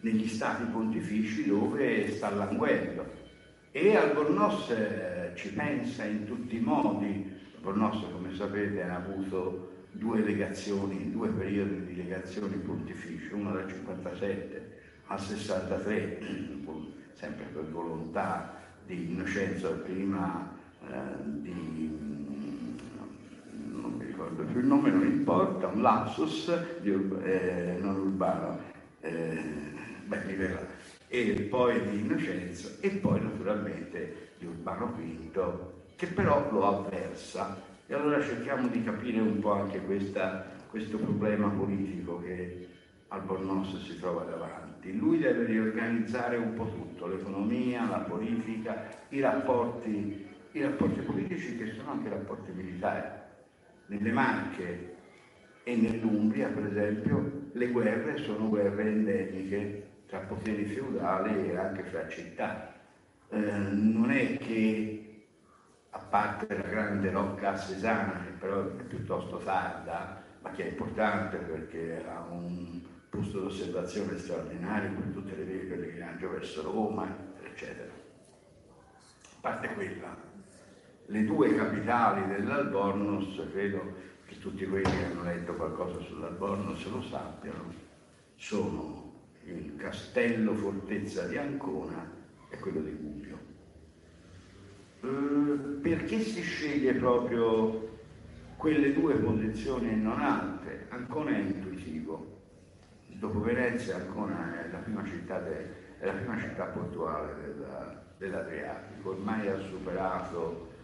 negli 0.00 0.28
stati 0.28 0.64
pontifici 0.64 1.46
dove 1.46 2.10
sta 2.10 2.30
languendo. 2.30 3.24
E 3.70 3.96
Albornoz 3.96 4.70
eh, 4.70 5.32
ci 5.34 5.52
pensa 5.54 6.04
in 6.04 6.26
tutti 6.26 6.56
i 6.56 6.60
modi. 6.60 7.34
Albornoz, 7.56 8.04
come 8.12 8.34
sapete, 8.34 8.82
ha 8.82 8.96
avuto 8.96 9.75
due 9.98 10.20
legazioni, 10.20 11.10
due 11.10 11.28
periodi 11.28 11.86
di 11.86 11.96
legazioni 11.96 12.56
pontificie, 12.56 13.34
uno 13.34 13.52
dal 13.52 13.68
57 13.68 14.80
al 15.06 15.20
63, 15.20 16.18
sempre 17.12 17.44
per 17.52 17.64
volontà 17.70 18.60
di 18.84 19.10
Innocenzo 19.10 19.72
prima 19.84 20.54
eh, 20.82 20.94
di 21.40 21.96
ricordo 24.26 24.44
più 24.44 24.60
il 24.60 24.66
nome, 24.66 24.90
non 24.90 25.06
importa, 25.06 25.66
un 25.68 25.82
lapsus 25.82 26.80
di, 26.80 26.90
eh, 26.90 27.76
non 27.80 27.96
urbano, 27.96 28.58
eh, 29.00 29.42
beh, 30.04 30.24
mi 30.24 30.34
verrà, 30.34 30.66
e 31.08 31.46
poi 31.50 31.80
di 31.90 32.00
Innocenzo 32.00 32.76
e 32.80 32.90
poi 32.90 33.20
naturalmente 33.20 34.30
di 34.38 34.46
Urbano 34.46 34.94
V, 34.96 35.40
che 35.96 36.06
però 36.06 36.50
lo 36.50 36.66
avversa. 36.66 37.74
E 37.86 37.94
allora 37.94 38.20
cerchiamo 38.20 38.68
di 38.68 38.82
capire 38.82 39.20
un 39.20 39.38
po' 39.38 39.52
anche 39.52 39.80
questa, 39.80 40.44
questo 40.68 40.98
problema 40.98 41.48
politico 41.48 42.20
che 42.20 42.68
Albornoz 43.08 43.80
si 43.84 43.98
trova 43.98 44.24
davanti. 44.24 44.96
Lui 44.96 45.18
deve 45.18 45.44
riorganizzare 45.44 46.36
un 46.36 46.54
po' 46.54 46.68
tutto, 46.68 47.06
l'economia, 47.06 47.88
la 47.88 47.98
politica, 47.98 48.88
i 49.10 49.20
rapporti, 49.20 50.26
i 50.52 50.62
rapporti 50.62 51.00
politici 51.00 51.56
che 51.56 51.72
sono 51.76 51.92
anche 51.92 52.08
rapporti 52.08 52.50
militari 52.52 53.24
nelle 53.86 54.10
Marche 54.10 54.94
e 55.62 55.76
nell'Umbria, 55.76 56.48
per 56.48 56.66
esempio, 56.66 57.48
le 57.52 57.68
guerre 57.68 58.18
sono 58.18 58.48
guerre 58.48 58.82
endemiche 58.82 59.86
tra 60.06 60.18
poteri 60.18 60.64
feudali 60.64 61.50
e 61.50 61.56
anche 61.56 61.82
fra 61.84 62.08
città. 62.08 62.74
Eh, 63.30 63.38
non 63.38 64.10
è 64.10 64.38
che, 64.38 65.05
a 65.96 65.98
parte 65.98 66.46
la 66.54 66.68
grande 66.68 67.10
rocca 67.10 67.52
assesana, 67.52 68.22
che 68.22 68.32
però 68.38 68.66
è 68.66 68.82
piuttosto 68.82 69.38
tarda, 69.38 70.22
ma 70.42 70.50
che 70.50 70.66
è 70.66 70.70
importante 70.70 71.38
perché 71.38 72.04
ha 72.06 72.20
un 72.28 72.82
posto 73.08 73.40
d'osservazione 73.40 74.18
straordinario 74.18 74.90
per 74.90 75.08
tutte 75.14 75.34
le 75.34 75.44
vie 75.44 75.60
pellegrinaggio 75.60 76.28
verso 76.28 76.62
Roma, 76.62 77.08
eccetera. 77.42 77.90
A 77.90 79.36
parte 79.40 79.72
quella, 79.72 80.14
le 81.06 81.24
due 81.24 81.54
capitali 81.54 82.26
dell'Albornoz, 82.26 83.48
credo 83.50 83.94
che 84.26 84.38
tutti 84.38 84.66
quelli 84.66 84.90
che 84.90 85.04
hanno 85.04 85.22
letto 85.22 85.54
qualcosa 85.54 85.98
sull'Albornoz 86.00 86.90
lo 86.90 87.00
sappiano, 87.00 87.72
sono 88.34 89.14
il 89.44 89.76
castello 89.76 90.52
fortezza 90.52 91.26
di 91.26 91.38
Ancona 91.38 92.06
e 92.50 92.58
quello 92.58 92.80
di 92.80 92.90
Gubbio. 92.90 93.25
Eh, 95.00 95.08
perché 95.82 96.20
si 96.20 96.42
sceglie 96.42 96.94
proprio 96.94 97.98
quelle 98.56 98.92
due 98.92 99.14
posizioni 99.16 99.90
e 99.90 99.94
non 99.94 100.20
altre? 100.20 100.86
Ancona 100.88 101.30
è 101.30 101.38
intuitivo. 101.38 102.34
Dopo 103.06 103.40
Venezia 103.40 103.96
Ancona 103.96 104.64
è 104.64 104.70
la 104.70 104.78
prima 104.78 105.04
città, 105.04 105.38
de, 105.40 105.66
la 106.00 106.12
prima 106.12 106.38
città 106.38 106.64
portuale 106.64 107.34
della, 107.42 108.04
dell'Adriatico, 108.18 109.10
ormai 109.10 109.48
ha 109.48 109.58
superato 109.58 110.74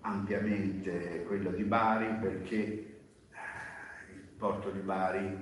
ampiamente 0.00 1.24
quello 1.26 1.50
di 1.50 1.64
Bari 1.64 2.06
perché 2.20 2.56
eh, 2.56 4.12
il 4.14 4.22
porto 4.38 4.70
di 4.70 4.80
Bari, 4.80 5.36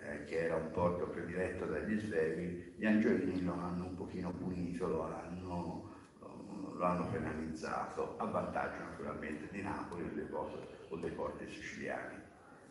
eh, 0.00 0.24
che 0.24 0.44
era 0.44 0.56
un 0.56 0.70
porto 0.72 1.06
prediletto 1.06 1.64
dagli 1.64 1.98
svevi, 1.98 2.74
gli 2.76 2.86
angiolini 2.86 3.42
lo 3.42 3.54
hanno 3.54 3.84
un 3.86 3.94
pochino 3.96 4.30
punito, 4.30 4.86
lo 4.86 5.02
hanno, 5.04 5.87
lo 6.78 6.84
hanno 6.84 7.06
penalizzato, 7.06 8.14
a 8.18 8.24
vantaggio 8.24 8.78
naturalmente 8.78 9.48
di 9.50 9.62
Napoli 9.62 10.04
o 10.04 10.14
dei, 10.14 10.28
o 10.88 10.96
dei 10.96 11.10
porti 11.10 11.46
siciliani. 11.48 12.14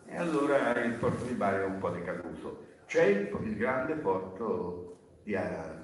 E 0.06 0.16
allora 0.16 0.82
il 0.82 0.94
porto 0.94 1.26
di 1.26 1.34
Bari 1.34 1.64
è 1.64 1.66
un 1.66 1.78
po' 1.78 1.90
decaduto. 1.90 2.66
C'è 2.86 3.04
il, 3.04 3.38
il 3.44 3.58
grande 3.58 3.96
porto 3.96 4.98
di, 5.24 5.38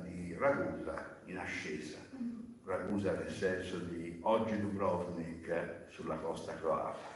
di 0.04 0.36
Ragusa 0.40 1.20
in 1.26 1.38
ascesa, 1.38 1.98
Ragusa 2.64 3.12
nel 3.12 3.30
senso 3.30 3.78
di 3.78 4.18
oggi 4.22 4.58
Dubrovnik 4.58 5.88
sulla 5.90 6.16
costa 6.16 6.56
croata. 6.56 7.12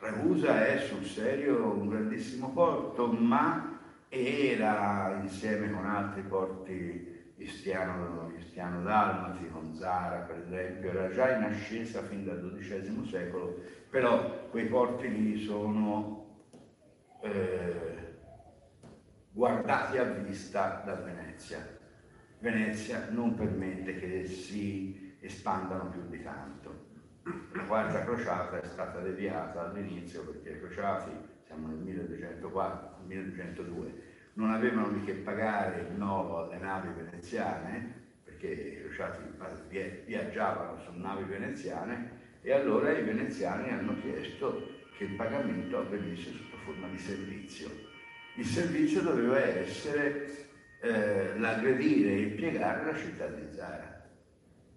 Ragusa 0.00 0.66
è 0.66 0.80
sul 0.80 1.04
serio 1.04 1.72
un 1.72 1.88
grandissimo 1.88 2.50
porto, 2.50 3.06
ma 3.06 3.78
era 4.08 5.20
insieme 5.22 5.70
con 5.70 5.86
altri 5.86 6.22
porti 6.22 7.11
istiano, 7.42 8.32
istiano 8.36 8.82
dalmati, 8.82 9.48
con 9.48 9.74
Zara 9.74 10.20
per 10.20 10.38
esempio, 10.38 10.90
era 10.90 11.10
già 11.10 11.36
in 11.36 11.44
ascesa 11.44 12.02
fin 12.02 12.24
dal 12.24 12.56
XII 12.58 13.06
secolo, 13.08 13.60
però 13.90 14.48
quei 14.50 14.66
porti 14.66 15.08
lì 15.10 15.44
sono 15.44 16.44
eh, 17.22 18.16
guardati 19.30 19.98
a 19.98 20.04
vista 20.04 20.82
da 20.84 20.94
Venezia 20.94 21.80
Venezia 22.42 23.06
non 23.10 23.36
permette 23.36 24.00
che 24.00 24.26
si 24.26 25.16
espandano 25.20 25.90
più 25.90 26.08
di 26.08 26.20
tanto. 26.24 26.90
La 27.52 27.62
quarta 27.66 28.02
crociata 28.02 28.60
è 28.60 28.66
stata 28.66 28.98
deviata 28.98 29.60
all'inizio 29.60 30.24
perché 30.24 30.50
i 30.50 30.58
crociati, 30.58 31.12
siamo 31.46 31.68
nel 31.68 31.76
1204, 31.76 33.04
1202, 33.06 33.92
non 34.34 34.50
avevano 34.50 34.88
di 34.90 35.04
che 35.04 35.12
pagare 35.14 35.88
il 35.88 35.96
nodo 35.96 36.44
alle 36.44 36.58
navi 36.58 36.88
veneziane, 36.96 38.00
perché 38.24 38.46
i 38.46 38.82
crociati 38.82 39.20
viaggiavano 40.06 40.78
su 40.80 40.90
navi 40.94 41.24
veneziane, 41.24 42.20
e 42.40 42.52
allora 42.52 42.96
i 42.96 43.02
veneziani 43.02 43.70
hanno 43.70 43.94
chiesto 44.00 44.80
che 44.96 45.04
il 45.04 45.14
pagamento 45.14 45.78
avvenisse 45.78 46.30
sotto 46.32 46.56
forma 46.64 46.88
di 46.88 46.98
servizio. 46.98 47.70
Il 48.36 48.46
servizio 48.46 49.02
doveva 49.02 49.38
essere 49.38 50.48
eh, 50.80 51.38
l'aggredire 51.38 52.10
e 52.10 52.20
impiegare 52.22 52.84
la 52.84 52.98
città 52.98 53.26
di 53.26 53.52
Zara. 53.52 54.08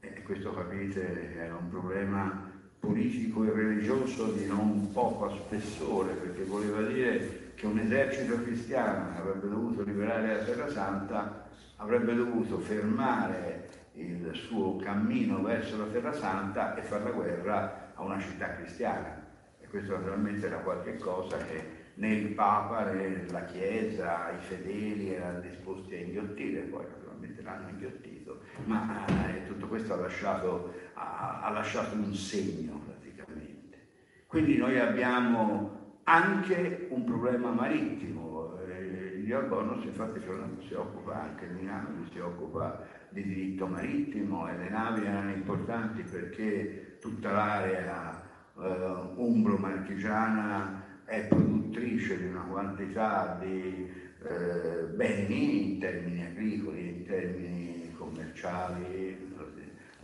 E 0.01 0.21
questo 0.21 0.53
capite 0.53 1.33
era 1.35 1.55
un 1.55 1.69
problema 1.69 2.51
politico 2.79 3.43
e 3.45 3.51
religioso 3.51 4.31
di 4.33 4.45
non 4.45 4.91
poco 4.91 5.33
spessore, 5.33 6.13
perché 6.13 6.43
voleva 6.43 6.81
dire 6.83 7.44
che 7.55 7.65
un 7.65 7.79
esercito 7.79 8.41
cristiano 8.43 9.13
che 9.13 9.19
avrebbe 9.19 9.47
dovuto 9.49 9.83
liberare 9.83 10.35
la 10.35 10.43
Terra 10.43 10.69
Santa 10.69 11.47
avrebbe 11.77 12.13
dovuto 12.13 12.59
fermare 12.59 13.69
il 13.93 14.29
suo 14.33 14.75
cammino 14.75 15.41
verso 15.41 15.77
la 15.77 15.85
Terra 15.85 16.13
Santa 16.13 16.75
e 16.75 16.81
fare 16.81 17.03
la 17.05 17.11
guerra 17.11 17.91
a 17.95 18.03
una 18.03 18.19
città 18.19 18.55
cristiana. 18.55 19.23
E 19.59 19.67
questo 19.67 19.95
naturalmente 19.95 20.45
era 20.45 20.57
qualcosa 20.57 21.37
che 21.37 21.83
né 21.95 22.13
il 22.13 22.33
Papa 22.33 22.91
né 22.91 23.25
la 23.29 23.45
Chiesa, 23.45 24.31
i 24.31 24.41
fedeli 24.41 25.13
erano 25.13 25.39
disposti 25.39 25.95
a 25.95 25.99
inghiottire, 25.99 26.61
poi 26.61 26.85
naturalmente 26.85 27.41
l'hanno 27.41 27.69
inghiottito, 27.69 28.41
ma 28.65 29.05
eh, 29.07 29.47
tutto 29.47 29.67
questo 29.67 29.93
ha 29.93 29.97
lasciato, 29.97 30.73
ha, 30.93 31.41
ha 31.43 31.49
lasciato 31.51 31.95
un 31.95 32.13
segno 32.13 32.81
praticamente. 32.85 33.87
Quindi 34.27 34.57
noi 34.57 34.77
abbiamo 34.77 35.84
anche 36.05 36.87
un 36.91 37.03
problema 37.03 37.51
marittimo, 37.51 38.59
eh, 38.67 39.17
gli 39.17 39.31
Albornoz 39.31 39.83
infatti 39.85 40.19
si 40.67 40.73
occupa 40.73 41.21
anche 41.23 41.51
di 41.51 41.63
navi, 41.63 42.07
si 42.11 42.19
occupa 42.19 42.83
di 43.09 43.23
diritto 43.23 43.65
marittimo 43.65 44.47
e 44.47 44.55
le 44.55 44.69
navi 44.69 45.05
erano 45.05 45.31
importanti 45.31 46.03
perché 46.03 46.97
tutta 46.99 47.31
l'area 47.31 48.21
eh, 48.55 49.11
umbro-marchigiana 49.15 50.83
è 51.05 51.25
produttrice 51.25 52.19
di 52.19 52.27
una 52.27 52.41
quantità 52.41 53.39
di, 53.41 53.89
eh, 54.27 54.83
beni 54.93 55.73
in 55.73 55.79
termini 55.79 56.23
agricoli, 56.23 56.87
in 56.97 57.05
termini 57.05 57.93
commerciali, 57.97 59.33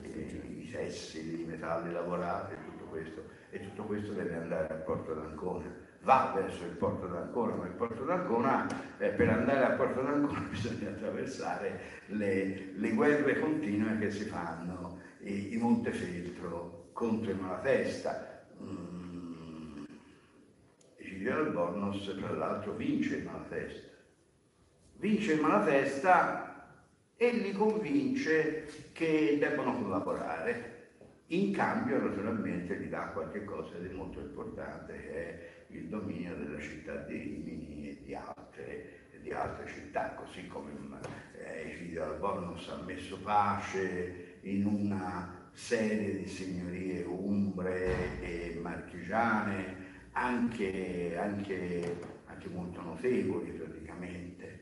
i 0.02 0.70
tessili, 0.72 1.44
i 1.44 1.46
metalli 1.46 1.92
lavorati, 1.92 2.56
tutto 2.66 2.86
questo. 2.86 3.24
E 3.52 3.60
tutto 3.60 3.84
questo 3.84 4.14
deve 4.14 4.36
andare 4.36 4.68
al 4.74 4.84
porto 4.84 5.14
d'Ancona 5.14 5.81
va 6.04 6.32
verso 6.34 6.64
il 6.64 6.72
porto 6.72 7.08
d'Ancona, 7.08 7.56
ma 7.56 7.66
il 7.66 7.74
porto 7.74 8.04
d'Ancona, 8.04 8.68
eh, 8.98 9.10
per 9.10 9.30
andare 9.30 9.66
al 9.66 9.76
porto 9.76 10.02
d'Ancona 10.02 10.40
bisogna 10.50 10.90
attraversare 10.90 11.80
le, 12.08 12.74
le 12.76 12.92
guerre 12.94 13.40
continue 13.40 13.98
che 14.00 14.12
si 14.12 14.26
fanno 14.26 15.00
i, 15.20 15.54
i 15.54 15.58
Montefeltro 15.58 16.90
contro 16.94 17.32
i 17.32 17.36
Malatesta. 17.36 18.46
Mm. 18.62 19.84
Egidio 20.98 21.36
Albornoz, 21.36 22.16
tra 22.18 22.32
l'altro, 22.32 22.74
vince 22.74 23.18
il 23.18 23.26
Malatesta. 23.26 23.90
Vince 24.98 25.34
il 25.34 25.42
Malatesta 25.42 26.52
e 27.16 27.32
li 27.32 27.52
convince 27.52 28.90
che 28.94 29.38
debbano 29.40 29.80
collaborare. 29.80 30.70
In 31.28 31.54
cambio, 31.54 32.02
naturalmente, 32.02 32.76
gli 32.78 32.88
dà 32.88 33.06
qualche 33.14 33.44
cosa 33.44 33.78
di 33.78 33.94
molto 33.94 34.20
importante, 34.20 34.94
che 34.94 35.51
il 35.72 35.88
dominio 35.88 36.36
della 36.36 36.60
città 36.60 36.96
di 36.98 37.18
Rimini 37.18 37.90
e 37.90 38.02
di 38.04 38.16
altre, 38.16 39.00
di 39.22 39.32
altre 39.32 39.68
città, 39.68 40.14
così 40.14 40.48
come 40.48 40.72
eh, 41.38 41.72
Egidio 41.72 42.04
Albornoz 42.04 42.68
ha 42.70 42.82
messo 42.84 43.18
pace 43.20 44.38
in 44.42 44.66
una 44.66 45.50
serie 45.54 46.18
di 46.18 46.28
signorie 46.28 47.04
umbre 47.04 48.22
e 48.22 48.60
marchigiane, 48.62 49.90
anche, 50.14 51.16
anche, 51.18 51.96
anche 52.26 52.50
molto 52.50 52.82
notevoli 52.82 53.52
praticamente. 53.52 54.60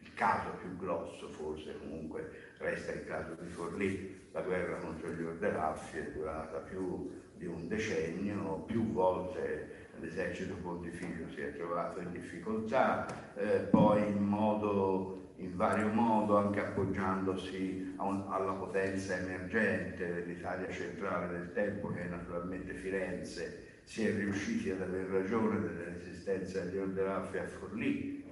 Il 0.00 0.14
caso 0.14 0.50
più 0.60 0.76
grosso 0.76 1.28
forse 1.30 1.78
comunque 1.78 2.52
resta 2.58 2.92
il 2.92 3.04
caso 3.04 3.34
di 3.40 3.48
Forlì, 3.48 4.28
la 4.32 4.42
guerra 4.42 4.76
contro 4.76 5.10
gli 5.10 5.22
Ordelaffi 5.22 5.98
è 5.98 6.12
durata 6.12 6.58
più 6.58 7.22
di 7.44 7.46
un 7.46 7.68
decennio, 7.68 8.64
più 8.66 8.90
volte 8.92 9.90
l'esercito 10.00 10.54
pontificio 10.62 11.28
si 11.34 11.40
è 11.42 11.54
trovato 11.54 12.00
in 12.00 12.10
difficoltà, 12.10 13.06
eh, 13.36 13.58
poi 13.70 14.06
in, 14.06 14.22
modo, 14.22 15.32
in, 15.36 15.54
vario 15.54 15.88
modo 15.88 16.38
anche 16.38 16.60
appoggiandosi 16.60 17.94
un, 17.98 18.24
alla 18.28 18.52
potenza 18.52 19.16
emergente 19.18 20.12
dell'Italia 20.14 20.70
centrale 20.70 21.28
del 21.28 21.52
tempo, 21.52 21.92
che 21.92 22.06
è 22.06 22.08
naturalmente 22.08 22.74
Firenze, 22.74 23.62
si 23.84 24.06
è 24.06 24.14
riusciti 24.14 24.70
ad 24.70 24.80
aver 24.80 25.06
ragione 25.06 25.60
della 25.60 25.84
resistenza 25.84 26.60
degli 26.60 26.78
Ordelaffi 26.78 27.36
a 27.36 27.46
Forlì. 27.46 28.22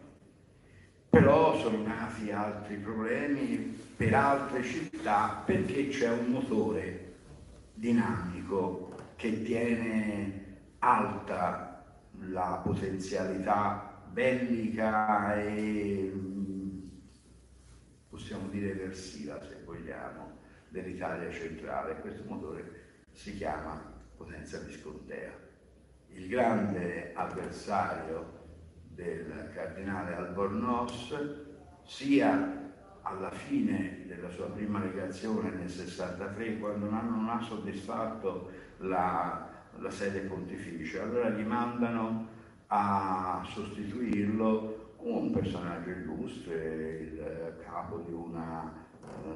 Però 1.10 1.58
sono 1.58 1.82
nati 1.82 2.30
altri 2.30 2.76
problemi 2.76 3.78
per 3.94 4.14
altre 4.14 4.62
città 4.62 5.42
perché 5.44 5.88
c'è 5.88 6.08
un 6.10 6.30
motore 6.30 7.12
dinamico 7.74 8.91
che 9.22 9.44
tiene 9.44 10.56
alta 10.80 11.80
la 12.22 12.60
potenzialità 12.60 14.02
bellica 14.10 15.36
e 15.36 16.12
possiamo 18.08 18.48
dire 18.48 18.72
eversiva 18.72 19.40
se 19.40 19.62
vogliamo 19.64 20.38
dell'Italia 20.70 21.30
centrale. 21.30 22.00
Questo 22.00 22.24
motore 22.26 23.04
si 23.12 23.36
chiama 23.36 23.80
potenza 24.16 24.58
viscontea. 24.58 25.30
Il 26.08 26.26
grande 26.26 27.12
avversario 27.14 28.40
del 28.88 29.52
cardinale 29.54 30.16
Albornoz 30.16 31.14
sia 31.84 32.61
alla 33.02 33.30
fine 33.30 34.04
della 34.06 34.30
sua 34.30 34.46
prima 34.46 34.80
legazione 34.80 35.50
nel 35.50 35.70
63, 35.70 36.58
quando 36.58 36.88
non 36.88 37.28
ha 37.28 37.40
soddisfatto 37.42 38.50
la, 38.78 39.48
la 39.78 39.90
sede 39.90 40.20
pontificia, 40.20 41.02
allora 41.02 41.30
gli 41.30 41.44
mandano 41.44 42.28
a 42.68 43.42
sostituirlo 43.44 44.94
un 44.98 45.32
personaggio 45.32 45.90
illustre, 45.90 46.98
il 47.00 47.56
capo 47.64 47.98
di 47.98 48.12
una, 48.12 48.72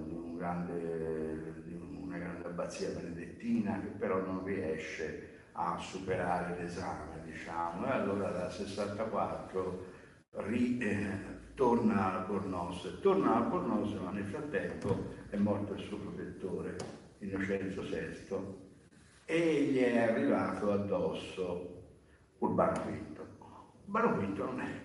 di 0.05 0.15
un 0.15 0.37
grande, 0.37 1.63
di 1.65 1.75
una 1.75 2.19
grande 2.19 2.47
abbazia 2.47 2.89
benedettina 2.91 3.81
che 3.81 3.89
però 3.89 4.21
non 4.25 4.45
riesce 4.45 5.35
a 5.53 5.77
superare 5.79 6.61
l'esame, 6.61 7.23
diciamo, 7.25 7.87
e 7.87 7.91
allora 7.91 8.29
dal 8.31 8.53
64 8.53 9.85
ri, 10.33 10.79
eh, 10.79 11.09
torna 11.57 12.13
al 12.13 12.27
Bornos, 12.27 12.99
torna 13.01 13.37
al 13.37 13.49
Bornos 13.49 13.91
ma 13.95 14.11
nel 14.11 14.27
frattempo 14.27 15.15
è 15.31 15.37
morto 15.37 15.73
il 15.73 15.81
suo 15.81 15.97
protettore, 15.97 16.77
Innocenzo 17.21 17.81
VI, 17.81 18.37
e 19.25 19.63
gli 19.63 19.79
è 19.79 19.99
arrivato 19.99 20.71
addosso 20.71 21.83
Urbano 22.39 22.85
V. 22.85 23.21
Urbano 23.87 24.17
V 24.17 24.39
non 24.39 24.61
è, 24.61 24.81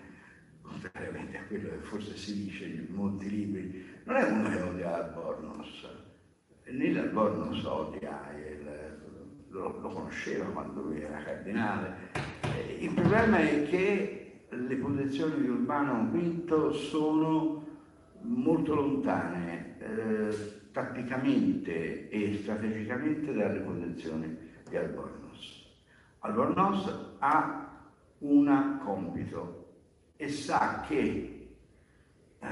contrariamente 0.62 1.36
a 1.36 1.44
quello 1.44 1.68
che 1.68 1.80
forse 1.82 2.16
si 2.16 2.42
dice 2.42 2.64
in 2.64 2.86
molti 2.88 3.28
libri, 3.28 4.00
non 4.04 4.16
è 4.16 4.30
uno 4.30 4.48
che 4.48 4.62
odia 4.62 4.94
Albornoz, 4.94 5.88
né 6.64 6.90
l'Albornoz 6.90 7.64
odia, 7.64 8.32
il, 8.34 8.98
lo, 9.48 9.78
lo 9.78 9.88
conosceva 9.88 10.46
quando 10.46 10.80
lui 10.80 11.02
era 11.02 11.22
cardinale. 11.22 12.30
Il 12.78 12.94
problema 12.94 13.40
è 13.40 13.68
che 13.68 14.21
le 14.52 14.76
posizioni 14.76 15.40
di 15.40 15.48
Urbano 15.48 16.10
V 16.10 16.70
sono 16.72 17.66
molto 18.20 18.74
lontane 18.74 19.78
eh, 19.78 20.60
tatticamente 20.72 22.08
e 22.08 22.38
strategicamente 22.42 23.32
dalle 23.32 23.60
posizioni 23.60 24.36
di 24.68 24.76
Albornoz. 24.76 25.70
Albornoz 26.20 27.16
ha 27.18 27.70
un 28.18 28.78
compito 28.84 29.74
e 30.16 30.28
sa 30.28 30.84
che 30.86 31.48
eh, 32.38 32.46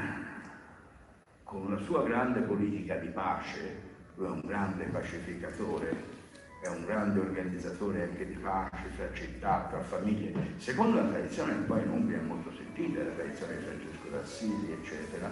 con 1.45 1.71
la 1.71 1.79
sua 1.79 2.03
grande 2.03 2.41
politica 2.41 2.97
di 2.97 3.09
pace, 3.09 3.89
lui 4.15 4.27
è 4.27 4.31
un 4.31 4.43
grande 4.45 4.85
pacificatore, 4.87 6.19
è 6.61 6.69
un 6.69 6.85
grande 6.85 7.21
organizzatore 7.21 8.03
anche 8.03 8.27
di 8.27 8.35
pace 8.35 8.91
tra 8.95 9.09
città, 9.15 9.67
tra 9.71 9.81
famiglie, 9.81 10.33
secondo 10.59 11.01
la 11.01 11.09
tradizione 11.09 11.55
poi 11.55 11.83
in 11.83 11.91
Umbria 11.91 12.19
è 12.19 12.23
molto 12.23 12.53
sentita, 12.53 13.03
la 13.03 13.13
tradizione 13.13 13.57
di 13.57 13.65
Francesco 13.65 14.09
d'Assisi, 14.11 14.73
eccetera, 14.73 15.31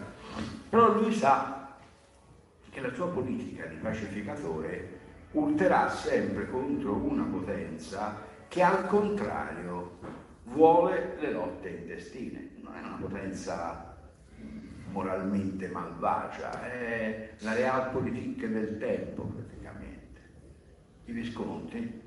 però 0.70 0.94
lui 0.94 1.12
sa 1.12 1.76
che 2.70 2.80
la 2.80 2.92
sua 2.94 3.08
politica 3.08 3.66
di 3.66 3.76
pacificatore 3.76 5.00
urterà 5.32 5.90
sempre 5.90 6.48
contro 6.48 6.94
una 6.94 7.24
potenza 7.24 8.24
che 8.48 8.62
al 8.62 8.86
contrario 8.86 9.98
vuole 10.44 11.16
le 11.20 11.32
lotte 11.32 11.68
intestine, 11.68 12.52
non 12.62 12.74
è 12.74 12.80
una 12.80 12.96
potenza 12.98 13.96
moralmente 14.90 15.68
malvagia, 15.68 16.62
è 16.62 17.34
la 17.40 17.52
realpolitik 17.52 18.46
del 18.46 18.78
tempo 18.78 19.30
i 21.08 21.12
Visconti 21.12 22.02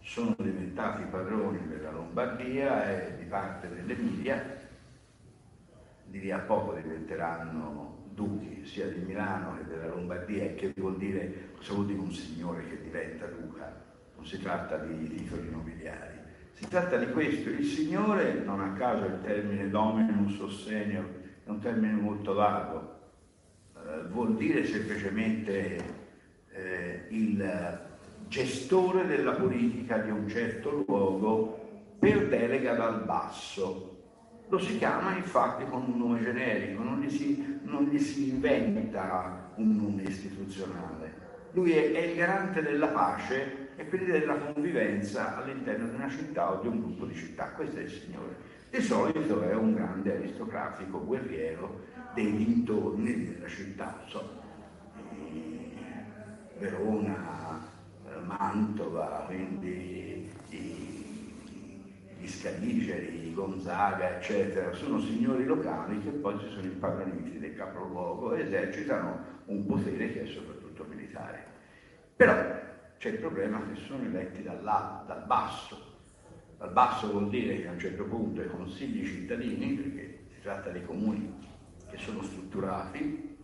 sono 0.00 0.34
diventati 0.38 1.04
padroni 1.04 1.68
della 1.68 1.92
Lombardia 1.92 2.90
e 2.90 3.16
di 3.16 3.24
parte 3.24 3.68
dell'Emilia, 3.68 4.66
di 6.04 6.18
lì 6.18 6.30
a 6.32 6.38
poco 6.38 6.74
diventeranno 6.74 8.06
duchi 8.14 8.64
sia 8.64 8.88
di 8.88 9.00
Milano 9.00 9.56
che 9.56 9.66
della 9.66 9.86
Lombardia, 9.86 10.52
che 10.54 10.72
vuol 10.76 10.96
dire, 10.96 11.50
cosa 11.56 11.74
vuol 11.74 11.92
un 11.92 12.10
signore 12.10 12.66
che 12.68 12.82
diventa 12.82 13.26
duca? 13.26 13.84
Non 14.16 14.26
si 14.26 14.40
tratta 14.40 14.78
di 14.78 15.14
titoli 15.14 15.48
nobiliari, 15.50 16.18
si 16.54 16.66
tratta 16.66 16.96
di 16.96 17.12
questo, 17.12 17.50
il 17.50 17.64
signore, 17.64 18.34
non 18.34 18.60
a 18.60 18.72
caso 18.72 19.04
il 19.04 19.20
termine 19.22 19.70
dominum 19.70 20.28
sostegno 20.28 21.26
è 21.44 21.48
un 21.48 21.60
termine 21.60 21.92
molto 21.92 22.34
vago, 22.34 22.98
eh, 23.76 24.08
vuol 24.08 24.34
dire 24.36 24.64
semplicemente 24.64 26.06
eh, 26.50 27.06
il 27.10 27.86
gestore 28.28 29.06
della 29.06 29.32
politica 29.32 29.98
di 29.98 30.10
un 30.10 30.28
certo 30.28 30.84
luogo 30.86 31.66
per 31.98 32.28
delega 32.28 32.74
dal 32.74 33.04
basso. 33.04 33.96
Lo 34.48 34.58
si 34.58 34.78
chiama 34.78 35.16
infatti 35.16 35.64
con 35.68 35.82
un 35.82 35.98
nome 35.98 36.22
generico, 36.22 36.82
non 36.82 37.00
gli 37.00 37.10
si, 37.10 37.60
non 37.64 37.84
gli 37.84 37.98
si 37.98 38.30
inventa 38.30 39.52
un 39.56 39.76
nome 39.76 40.02
istituzionale. 40.02 41.26
Lui 41.52 41.72
è, 41.72 41.92
è 41.92 42.04
il 42.06 42.16
garante 42.16 42.62
della 42.62 42.88
pace 42.88 43.70
e 43.76 43.88
quindi 43.88 44.10
della 44.10 44.36
convivenza 44.36 45.36
all'interno 45.36 45.88
di 45.88 45.94
una 45.94 46.08
città 46.08 46.52
o 46.52 46.60
di 46.60 46.68
un 46.68 46.80
gruppo 46.80 47.06
di 47.06 47.14
città. 47.14 47.50
Questo 47.50 47.78
è 47.78 47.82
il 47.82 47.90
Signore. 47.90 48.36
Di 48.70 48.82
solito 48.82 49.42
è 49.42 49.54
un 49.54 49.74
grande 49.74 50.16
aristocratico 50.16 51.04
guerriero 51.04 51.84
dei 52.14 52.36
dintorni 52.36 53.32
della 53.32 53.48
città, 53.48 54.02
so, 54.06 54.36
Verona, 56.58 57.76
Mantova, 58.28 59.24
quindi 59.26 60.30
i, 60.50 61.34
i 62.20 62.28
Scaligeri, 62.28 63.32
Gonzaga, 63.32 64.18
eccetera, 64.18 64.72
sono 64.74 65.00
signori 65.00 65.46
locali 65.46 66.02
che 66.02 66.10
poi 66.10 66.38
si 66.38 66.48
sono 66.50 66.66
impadroniti 66.66 67.38
del 67.38 67.56
capoluogo 67.56 68.34
e 68.34 68.42
esercitano 68.42 69.36
un 69.46 69.64
potere 69.64 70.12
che 70.12 70.24
è 70.24 70.26
soprattutto 70.26 70.84
militare. 70.84 71.46
Però 72.16 72.34
c'è 72.98 73.08
il 73.08 73.18
problema 73.18 73.62
che 73.66 73.80
sono 73.86 74.04
eletti 74.04 74.42
dal 74.42 75.24
basso. 75.26 75.96
Dal 76.58 76.72
basso 76.72 77.10
vuol 77.10 77.30
dire 77.30 77.60
che 77.60 77.68
a 77.68 77.72
un 77.72 77.78
certo 77.78 78.04
punto 78.04 78.42
i 78.42 78.50
consigli 78.50 79.06
cittadini, 79.06 79.74
perché 79.74 80.26
si 80.34 80.40
tratta 80.42 80.68
di 80.68 80.84
comuni 80.84 81.46
che 81.88 81.96
sono 81.96 82.22
strutturati, 82.22 83.36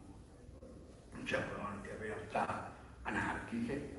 non 1.12 1.22
c'è 1.22 1.38
una 1.56 1.80
realtà 1.98 2.72
anarchiche, 3.02 3.93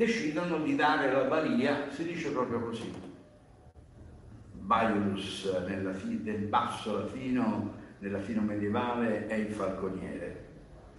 decidono 0.00 0.60
di 0.60 0.76
dare 0.76 1.12
la 1.12 1.24
balia, 1.24 1.90
si 1.90 2.04
dice 2.04 2.30
proprio 2.30 2.60
così, 2.60 2.90
Baius 4.54 5.44
nel 5.66 6.46
basso 6.48 7.00
latino, 7.00 7.74
nel 7.98 8.12
latino 8.12 8.40
medievale, 8.40 9.26
è 9.26 9.34
il 9.34 9.52
falconiere. 9.52 10.48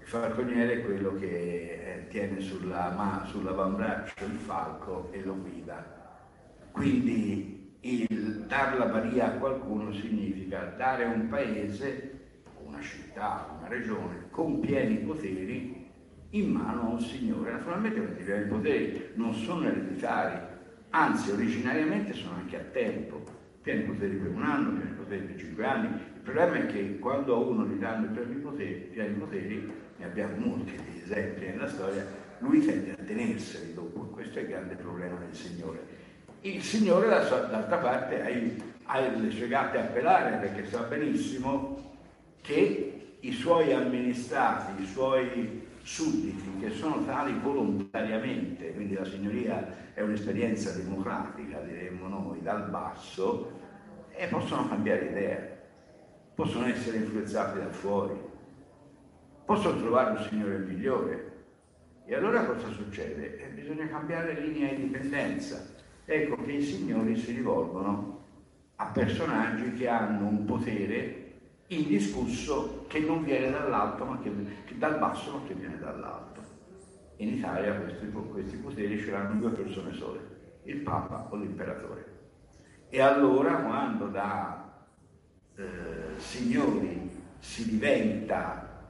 Il 0.01 0.05
falconiere 0.05 0.73
è 0.73 0.85
quello 0.85 1.15
che 1.15 1.25
eh, 1.25 2.07
tiene 2.09 2.41
sulla, 2.41 3.25
sull'avambraccio 3.25 4.23
il 4.23 4.37
falco 4.37 5.09
e 5.11 5.23
lo 5.23 5.35
guida. 5.35 6.19
Quindi 6.69 7.77
il 7.79 8.45
dar 8.45 8.77
la 8.77 8.85
balia 8.85 9.33
a 9.33 9.37
qualcuno 9.37 9.91
significa 9.93 10.75
dare 10.77 11.05
un 11.05 11.27
paese, 11.27 12.19
una 12.63 12.79
città, 12.81 13.57
una 13.57 13.67
regione 13.67 14.27
con 14.29 14.59
pieni 14.59 14.97
poteri 14.97 15.80
in 16.31 16.51
mano 16.51 16.81
a 16.81 16.89
un 16.91 17.01
signore. 17.01 17.51
Naturalmente 17.51 17.99
questi 17.99 18.23
pieni 18.23 18.45
poteri 18.45 19.09
non 19.15 19.33
sono 19.33 19.65
ereditari, 19.65 20.39
anzi 20.89 21.31
originariamente 21.31 22.13
sono 22.13 22.35
anche 22.35 22.57
a 22.57 22.63
tempo, 22.71 23.21
pieni 23.61 23.83
poteri 23.83 24.15
per 24.15 24.31
un 24.31 24.43
anno, 24.43 24.79
pieni 24.79 24.95
poteri 24.95 25.21
per 25.25 25.39
cinque 25.39 25.65
anni. 25.65 25.87
Il 25.87 26.21
problema 26.21 26.55
è 26.55 26.65
che 26.67 26.99
quando 26.99 27.35
a 27.35 27.37
uno 27.37 27.65
gli 27.65 27.79
danno 27.79 28.05
i 28.05 28.09
pieni 28.09 28.35
poteri, 28.35 29.13
poteri, 29.17 29.71
ne 29.97 30.05
abbiamo 30.05 30.35
molti 30.37 30.71
di 30.71 31.01
esempi 31.03 31.45
nella 31.45 31.67
storia, 31.67 32.05
lui 32.39 32.65
tende 32.65 32.93
a 32.93 33.03
tenerseli 33.03 33.73
dopo, 33.73 34.01
questo 34.05 34.39
è 34.39 34.41
il 34.41 34.47
grande 34.47 34.75
problema 34.75 35.17
del 35.17 35.35
Signore. 35.35 35.99
Il 36.41 36.61
Signore 36.63 37.07
d'altra 37.07 37.77
parte 37.77 38.59
ha, 38.85 38.99
le 38.99 39.29
sue 39.29 39.47
gatte 39.47 39.77
a 39.77 39.83
pelare 39.83 40.37
perché 40.37 40.67
sa 40.67 40.81
benissimo 40.81 41.97
che 42.41 43.15
i 43.19 43.31
suoi 43.31 43.71
amministrati, 43.71 44.81
i 44.81 44.87
suoi 44.87 45.69
sudditi 45.83 46.59
che 46.59 46.71
sono 46.71 47.03
tali 47.05 47.33
volontariamente, 47.41 48.73
quindi 48.73 48.93
la 48.95 49.05
signoria 49.05 49.93
è 49.93 50.01
un'esperienza 50.01 50.71
democratica, 50.71 51.59
diremmo 51.59 52.07
noi, 52.07 52.41
dal 52.41 52.69
basso, 52.69 53.59
e 54.11 54.27
possono 54.27 54.67
cambiare 54.67 55.05
idea, 55.05 55.39
possono 56.35 56.65
essere 56.67 56.97
influenzati 56.97 57.59
da 57.59 57.69
fuori, 57.69 58.19
possono 59.45 59.79
trovare 59.79 60.11
un 60.11 60.25
signore 60.27 60.57
migliore. 60.59 61.29
E 62.05 62.15
allora 62.15 62.45
cosa 62.45 62.69
succede? 62.69 63.37
Eh, 63.37 63.47
bisogna 63.49 63.87
cambiare 63.87 64.39
linea 64.39 64.73
di 64.73 64.83
dipendenza. 64.83 65.65
Ecco 66.05 66.35
che 66.43 66.51
i 66.51 66.61
signori 66.61 67.15
si 67.15 67.31
rivolgono 67.31 68.19
a 68.75 68.85
personaggi 68.87 69.73
che 69.73 69.87
hanno 69.87 70.27
un 70.27 70.45
potere 70.45 71.30
indiscusso 71.73 72.85
che 72.87 72.99
non 72.99 73.23
viene 73.23 73.49
dall'alto, 73.49 74.03
ma 74.03 74.19
che, 74.19 74.31
che 74.65 74.77
dal 74.77 74.99
basso, 74.99 75.31
ma 75.31 75.47
che 75.47 75.53
viene 75.53 75.79
dall'alto. 75.79 76.41
In 77.17 77.29
Italia 77.29 77.75
questi, 77.75 78.09
questi 78.09 78.57
poteri 78.57 78.99
ce 78.99 79.11
l'hanno 79.11 79.39
due 79.39 79.51
persone 79.51 79.93
sole, 79.93 80.19
il 80.63 80.77
Papa 80.77 81.27
o 81.29 81.35
l'Imperatore. 81.37 82.19
E 82.89 82.99
allora 82.99 83.55
quando 83.55 84.07
da 84.07 84.85
eh, 85.55 85.63
signori 86.17 87.09
si 87.39 87.69
diventa 87.69 88.89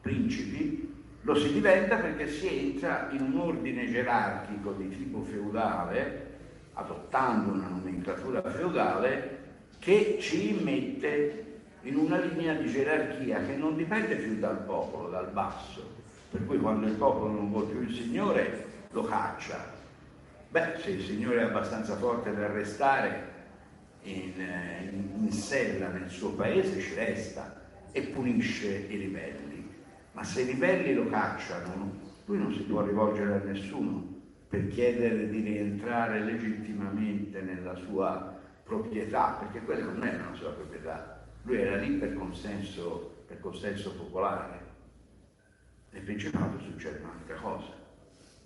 principi, 0.00 0.90
lo 1.20 1.34
si 1.34 1.52
diventa 1.52 1.96
perché 1.96 2.26
si 2.26 2.46
entra 2.46 3.08
in 3.12 3.20
un 3.20 3.38
ordine 3.38 3.90
gerarchico 3.90 4.72
di 4.72 4.88
tipo 4.88 5.22
feudale, 5.22 6.30
adottando 6.72 7.52
una 7.52 7.68
nomenclatura 7.68 8.42
feudale, 8.42 9.40
che 9.78 10.16
ci 10.20 10.58
mette 10.62 11.51
in 11.82 11.96
una 11.96 12.18
linea 12.18 12.54
di 12.54 12.70
gerarchia 12.70 13.44
che 13.44 13.56
non 13.56 13.76
dipende 13.76 14.16
più 14.16 14.38
dal 14.38 14.58
popolo, 14.58 15.08
dal 15.08 15.30
basso, 15.30 16.00
per 16.30 16.46
cui 16.46 16.58
quando 16.58 16.86
il 16.86 16.94
popolo 16.94 17.32
non 17.32 17.50
vuole 17.50 17.66
più 17.66 17.82
il 17.82 17.94
Signore 17.94 18.66
lo 18.90 19.02
caccia. 19.04 19.80
Beh, 20.48 20.74
se 20.80 20.90
il 20.90 21.02
Signore 21.02 21.40
è 21.40 21.44
abbastanza 21.44 21.96
forte 21.96 22.34
da 22.34 22.46
restare 22.46 23.30
in, 24.02 24.32
in, 24.36 25.24
in 25.24 25.32
sella 25.32 25.88
nel 25.88 26.10
suo 26.10 26.30
paese 26.30 26.80
ci 26.80 26.94
resta 26.94 27.60
e 27.90 28.02
punisce 28.02 28.86
i 28.88 28.96
ribelli, 28.96 29.68
ma 30.12 30.22
se 30.22 30.42
i 30.42 30.46
ribelli 30.46 30.94
lo 30.94 31.08
cacciano, 31.08 32.00
lui 32.26 32.38
non 32.38 32.52
si 32.52 32.60
può 32.60 32.82
rivolgere 32.82 33.34
a 33.34 33.44
nessuno 33.44 34.20
per 34.48 34.68
chiedere 34.68 35.28
di 35.30 35.40
rientrare 35.40 36.20
legittimamente 36.20 37.40
nella 37.40 37.74
sua 37.74 38.38
proprietà, 38.62 39.38
perché 39.40 39.64
quella 39.64 39.84
non 39.84 40.04
è 40.04 40.16
la 40.16 40.34
sua 40.34 40.50
proprietà, 40.50 41.21
lui 41.42 41.60
era 41.60 41.76
lì 41.76 41.90
per 41.96 42.14
consenso, 42.14 43.24
per 43.26 43.40
consenso 43.40 43.94
popolare. 43.94 44.60
Nel 45.90 46.02
Principato 46.02 46.58
succede 46.60 47.00
un'altra 47.00 47.36
cosa, 47.36 47.72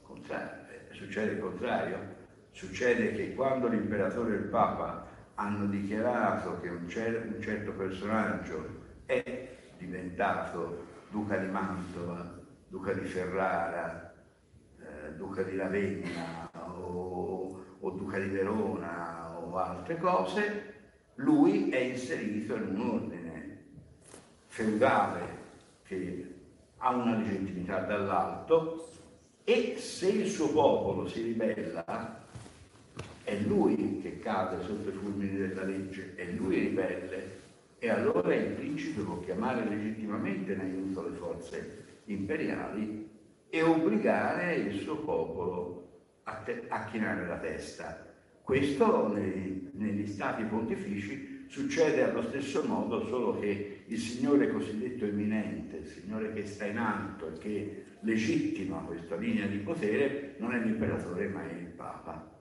contrario. 0.03 0.65
Eh, 0.71 0.95
succede 0.95 1.33
il 1.33 1.41
contrario. 1.41 2.15
Succede 2.51 3.13
che 3.13 3.35
quando 3.35 3.69
l'imperatore 3.69 4.35
e 4.35 4.39
il 4.39 4.45
Papa 4.45 5.07
hanno 5.35 5.67
dichiarato 5.67 6.59
che 6.61 6.69
un, 6.69 6.89
cer- 6.89 7.27
un 7.27 7.41
certo 7.41 7.73
personaggio 7.73 8.85
è 9.05 9.49
diventato 9.79 10.87
duca 11.11 11.37
di 11.37 11.49
Mantova, 11.49 12.41
duca 12.67 12.93
di 12.95 13.05
Ferrara, 13.05 14.15
eh, 14.81 15.13
duca 15.17 15.43
di 15.43 15.57
Ravenna 15.57 16.51
o, 16.55 17.63
o 17.79 17.91
duca 17.91 18.19
di 18.19 18.29
Verona 18.29 19.39
o 19.39 19.57
altre 19.57 19.99
cose, 19.99 20.76
lui 21.17 21.71
è 21.71 21.79
inserito 21.79 22.55
in 22.57 22.69
un 22.75 22.89
ordine 22.89 23.59
feudale 24.47 25.45
che 25.85 26.35
ha 26.79 26.95
una 26.95 27.17
legittimità 27.17 27.81
dall'alto 27.81 28.89
e 29.45 29.77
se 29.79 30.09
il 30.09 30.29
suo 30.29 30.51
popolo 30.51 31.07
si 31.09 31.23
ribella 31.23 32.25
è 33.27 33.37
lui 33.39 34.01
che 34.03 34.19
cade 34.21 34.63
sotto 34.65 34.89
i 34.89 34.93
fulmini 34.93 35.37
della 35.37 35.65
legge, 35.65 36.15
è 36.15 36.27
lui 36.27 36.61
ribelle. 36.61 37.45
E 37.79 37.91
allora 37.91 38.33
il 38.35 38.53
principe 38.53 39.03
può 39.03 39.19
chiamare 39.19 39.69
legittimamente 39.69 40.53
in 40.53 40.61
aiuto 40.61 41.09
le 41.09 41.17
forze 41.17 41.85
imperiali 42.05 43.11
e 43.49 43.63
obbligare 43.63 44.55
il 44.55 44.81
suo 44.81 44.99
popolo 44.99 45.89
a, 46.23 46.35
te- 46.37 46.67
a 46.69 46.85
chinare 46.85 47.27
la 47.27 47.39
testa. 47.39 48.07
Questo 48.43 49.13
nei, 49.13 49.66
negli 49.77 50.07
stati 50.07 50.43
pontifici 50.45 51.45
succede 51.49 52.03
allo 52.03 52.23
stesso 52.23 52.65
modo, 52.65 53.07
solo 53.07 53.39
che 53.39 53.83
il 53.87 53.99
Signore 53.99 54.51
cosiddetto 54.51 55.05
eminente, 55.05 55.77
il 55.77 55.87
Signore 55.87 56.33
che 56.33 56.47
sta 56.47 56.65
in 56.67 56.79
alto 56.79 57.29
e 57.29 57.39
che 57.39 57.85
legittima 58.01 58.79
questa 58.79 59.17
linea 59.17 59.47
di 59.47 59.59
potere, 59.59 60.35
non 60.39 60.55
è 60.55 60.59
l'imperatore 60.59 61.29
ma 61.29 61.49
è 61.49 61.53
il 61.53 61.69
Papa. 61.69 62.35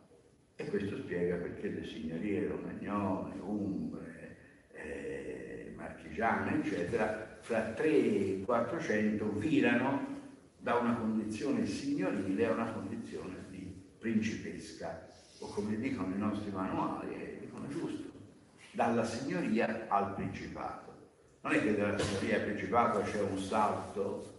E 0.55 0.65
questo 0.69 0.97
spiega 0.97 1.35
perché 1.35 1.69
le 1.69 1.85
signorie 1.85 2.47
romagnole, 2.47 3.33
umbre, 3.41 4.37
eh, 4.71 5.73
marchigiane, 5.75 6.63
eccetera, 6.63 7.37
fra 7.41 7.73
3 7.73 7.87
e 7.87 8.41
400 8.45 9.31
virano 9.33 10.13
da 10.57 10.75
una 10.75 10.95
condizione 10.95 11.65
signorile 11.65 12.45
a 12.45 12.53
una 12.53 12.71
condizione 12.71 13.35
di 13.49 13.71
principesca 13.99 15.09
o 15.45 15.53
come 15.53 15.77
dicono 15.77 16.13
i 16.13 16.17
nostri 16.17 16.49
manuali, 16.51 17.13
e 17.13 17.37
dicono 17.39 17.67
giusto, 17.67 18.09
dalla 18.71 19.03
signoria 19.03 19.85
al 19.87 20.15
principato. 20.15 20.93
Non 21.41 21.53
è 21.53 21.61
che 21.61 21.75
dalla 21.75 21.97
signoria 21.97 22.37
al 22.37 22.43
principato 22.43 23.01
c'è 23.01 23.21
un 23.21 23.37
salto, 23.37 24.33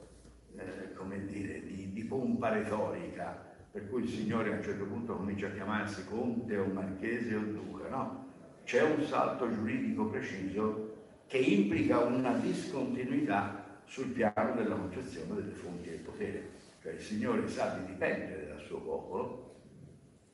eh, 0.57 0.93
come 0.95 1.25
dire, 1.27 1.63
di, 1.63 1.93
di 1.93 2.05
pompa 2.05 2.49
retorica, 2.49 3.45
per 3.71 3.89
cui 3.89 4.03
il 4.03 4.09
Signore 4.09 4.53
a 4.53 4.57
un 4.57 4.63
certo 4.63 4.85
punto 4.85 5.17
comincia 5.17 5.47
a 5.47 5.51
chiamarsi 5.51 6.05
conte 6.07 6.57
o 6.57 6.67
marchese 6.67 7.35
o 7.37 7.41
duca, 7.41 7.89
no? 7.89 8.25
C'è 8.65 8.83
un 8.83 9.05
salto 9.05 9.53
giuridico 9.53 10.07
preciso 10.07 10.95
che 11.29 11.39
implica 11.39 11.99
una 12.01 12.33
discontinuità 12.33 13.81
sul 13.85 14.07
piano 14.07 14.55
della 14.55 14.75
concezione 14.75 15.35
delle 15.37 15.53
fonti 15.53 15.91
del 15.91 16.01
potere. 16.01 16.51
Cioè 16.83 16.95
il 16.95 17.01
Signore 17.01 17.47
sa 17.49 17.77
di 17.79 17.93
dipendere 17.93 18.49
dal 18.49 18.61
suo 18.61 18.81
popolo 18.81 19.46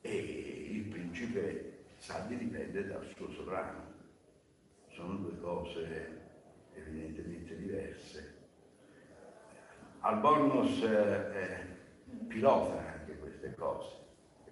e 0.05 0.67
il 0.69 0.83
principe 0.83 1.85
Salvi 1.97 2.37
dipende 2.37 2.85
dal 2.85 3.07
suo 3.15 3.31
sovrano. 3.31 3.91
Sono 4.89 5.15
due 5.15 5.39
cose 5.39 6.21
evidentemente 6.73 7.55
diverse. 7.55 8.35
Albornoz 9.99 10.83
eh, 10.83 11.65
pilota 12.27 12.93
anche 12.99 13.17
queste 13.17 13.55
cose. 13.55 14.01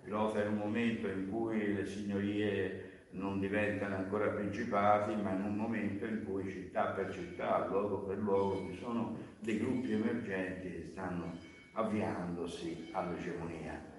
Pilota 0.02 0.42
in 0.42 0.54
un 0.54 0.58
momento 0.60 1.08
in 1.08 1.30
cui 1.30 1.74
le 1.74 1.86
signorie 1.86 3.08
non 3.12 3.42
diventano 3.42 3.98
ancora 3.98 4.30
principati, 4.30 5.14
ma 5.16 5.34
in 5.34 5.44
un 5.44 5.56
momento 5.58 6.06
in 6.06 6.24
cui 6.24 6.50
città 6.50 6.92
per 6.92 7.12
città, 7.14 7.68
luogo 7.68 8.04
per 8.04 8.18
luogo, 8.18 8.72
ci 8.72 8.80
sono 8.80 9.18
dei 9.40 9.60
gruppi 9.60 9.92
emergenti 9.92 10.72
che 10.72 10.88
stanno 10.92 11.38
avviandosi 11.74 12.88
all'egemonia. 12.94 13.91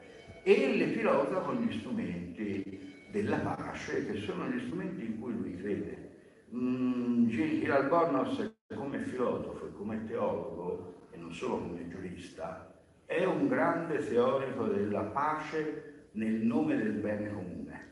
E 0.45 0.77
le 0.77 0.87
pilota 0.87 1.39
con 1.41 1.57
gli 1.57 1.79
strumenti 1.79 3.07
della 3.13 3.39
pace, 3.39 4.05
che 4.07 4.19
sono 4.19 4.49
gli 4.49 4.59
strumenti 4.59 5.05
in 5.05 5.21
cui 5.21 5.33
lui 5.35 5.57
crede. 5.57 6.11
Mm, 6.53 7.29
Gil 7.29 7.71
Albornoz 7.71 8.53
come 8.75 8.99
filosofo 8.99 9.67
e 9.67 9.73
come 9.73 10.05
teologo, 10.05 11.07
e 11.13 11.17
non 11.17 11.33
solo 11.33 11.59
come 11.59 11.89
giurista, 11.89 12.75
è 13.05 13.25
un 13.25 13.47
grande 13.47 13.99
teorico 13.99 14.67
della 14.67 15.03
pace 15.03 16.09
nel 16.13 16.41
nome 16.41 16.77
del 16.77 16.95
bene 16.95 17.33
comune. 17.33 17.91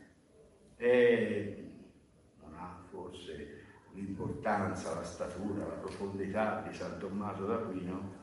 E 0.75 1.71
non 2.41 2.53
ha 2.55 2.83
forse 2.89 3.59
l'importanza, 3.93 4.95
la 4.95 5.03
statura, 5.03 5.67
la 5.67 5.75
profondità 5.75 6.65
di 6.67 6.75
San 6.75 6.99
Tommaso 6.99 7.45
d'Aquino, 7.45 8.20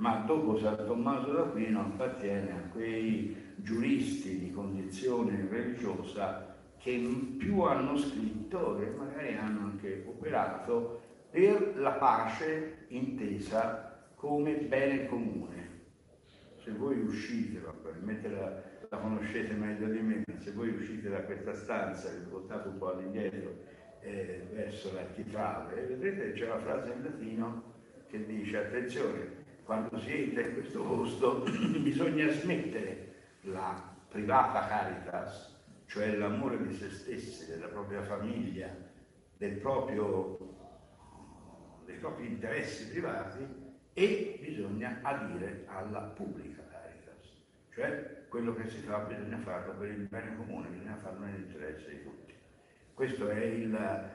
ma 0.00 0.16
dopo 0.26 0.58
San 0.58 0.76
Tommaso 0.86 1.30
d'Aquino 1.30 1.80
appartiene 1.80 2.52
a 2.52 2.68
quei 2.72 3.36
giuristi 3.56 4.38
di 4.38 4.50
condizione 4.50 5.46
religiosa 5.48 6.56
che 6.78 6.96
più 7.36 7.60
hanno 7.60 7.98
scritto 7.98 8.80
e 8.80 8.90
magari 8.96 9.36
hanno 9.36 9.66
anche 9.66 10.04
operato 10.08 11.02
per 11.30 11.76
la 11.76 11.92
pace 11.92 12.86
intesa 12.88 14.06
come 14.14 14.54
bene 14.54 15.06
comune. 15.06 15.68
Se 16.56 16.72
voi 16.72 16.98
uscite, 17.00 17.58
probabilmente 17.58 18.28
la, 18.30 18.62
la 18.88 18.96
conoscete 18.96 19.52
meglio 19.52 19.86
di 19.88 20.00
me, 20.00 20.22
ma 20.26 20.40
se 20.40 20.52
voi 20.52 20.70
uscite 20.70 21.10
da 21.10 21.22
questa 21.24 21.52
stanza, 21.52 22.08
vi 22.08 22.26
portate 22.26 22.68
un 22.68 22.78
po' 22.78 22.94
all'indietro 22.94 23.54
eh, 24.00 24.48
verso 24.50 24.94
l'architrave, 24.94 25.82
vedrete 25.82 26.32
c'è 26.32 26.46
la 26.46 26.58
frase 26.58 26.90
in 26.90 27.02
latino 27.02 27.62
che 28.08 28.24
dice 28.24 28.56
attenzione, 28.56 29.39
quando 29.70 30.00
si 30.00 30.12
entra 30.12 30.42
in 30.42 30.54
questo 30.54 30.82
posto 30.82 31.44
bisogna 31.78 32.28
smettere 32.32 33.14
la 33.42 33.80
privata 34.08 34.66
caritas, 34.66 35.62
cioè 35.86 36.16
l'amore 36.16 36.60
di 36.66 36.74
se 36.74 36.90
stessi, 36.90 37.46
della 37.46 37.68
propria 37.68 38.02
famiglia, 38.02 38.68
del 39.36 39.58
proprio 39.58 40.38
dei 41.84 41.98
propri 41.98 42.26
interessi 42.26 42.88
privati 42.88 43.46
e 43.92 44.40
bisogna 44.40 44.98
adire 45.02 45.62
alla 45.66 46.00
pubblica 46.00 46.66
caritas, 46.68 47.40
cioè 47.72 48.24
quello 48.28 48.52
che 48.56 48.68
si 48.68 48.78
fa 48.78 48.98
bisogna 48.98 49.38
farlo 49.38 49.74
per 49.74 49.90
il 49.90 50.08
bene 50.08 50.34
comune, 50.34 50.66
bisogna 50.70 50.96
farlo 50.96 51.26
nell'interesse 51.26 51.90
di 51.90 52.02
tutti. 52.02 52.34
Questo 52.92 53.28
è 53.28 53.44
il, 53.44 54.10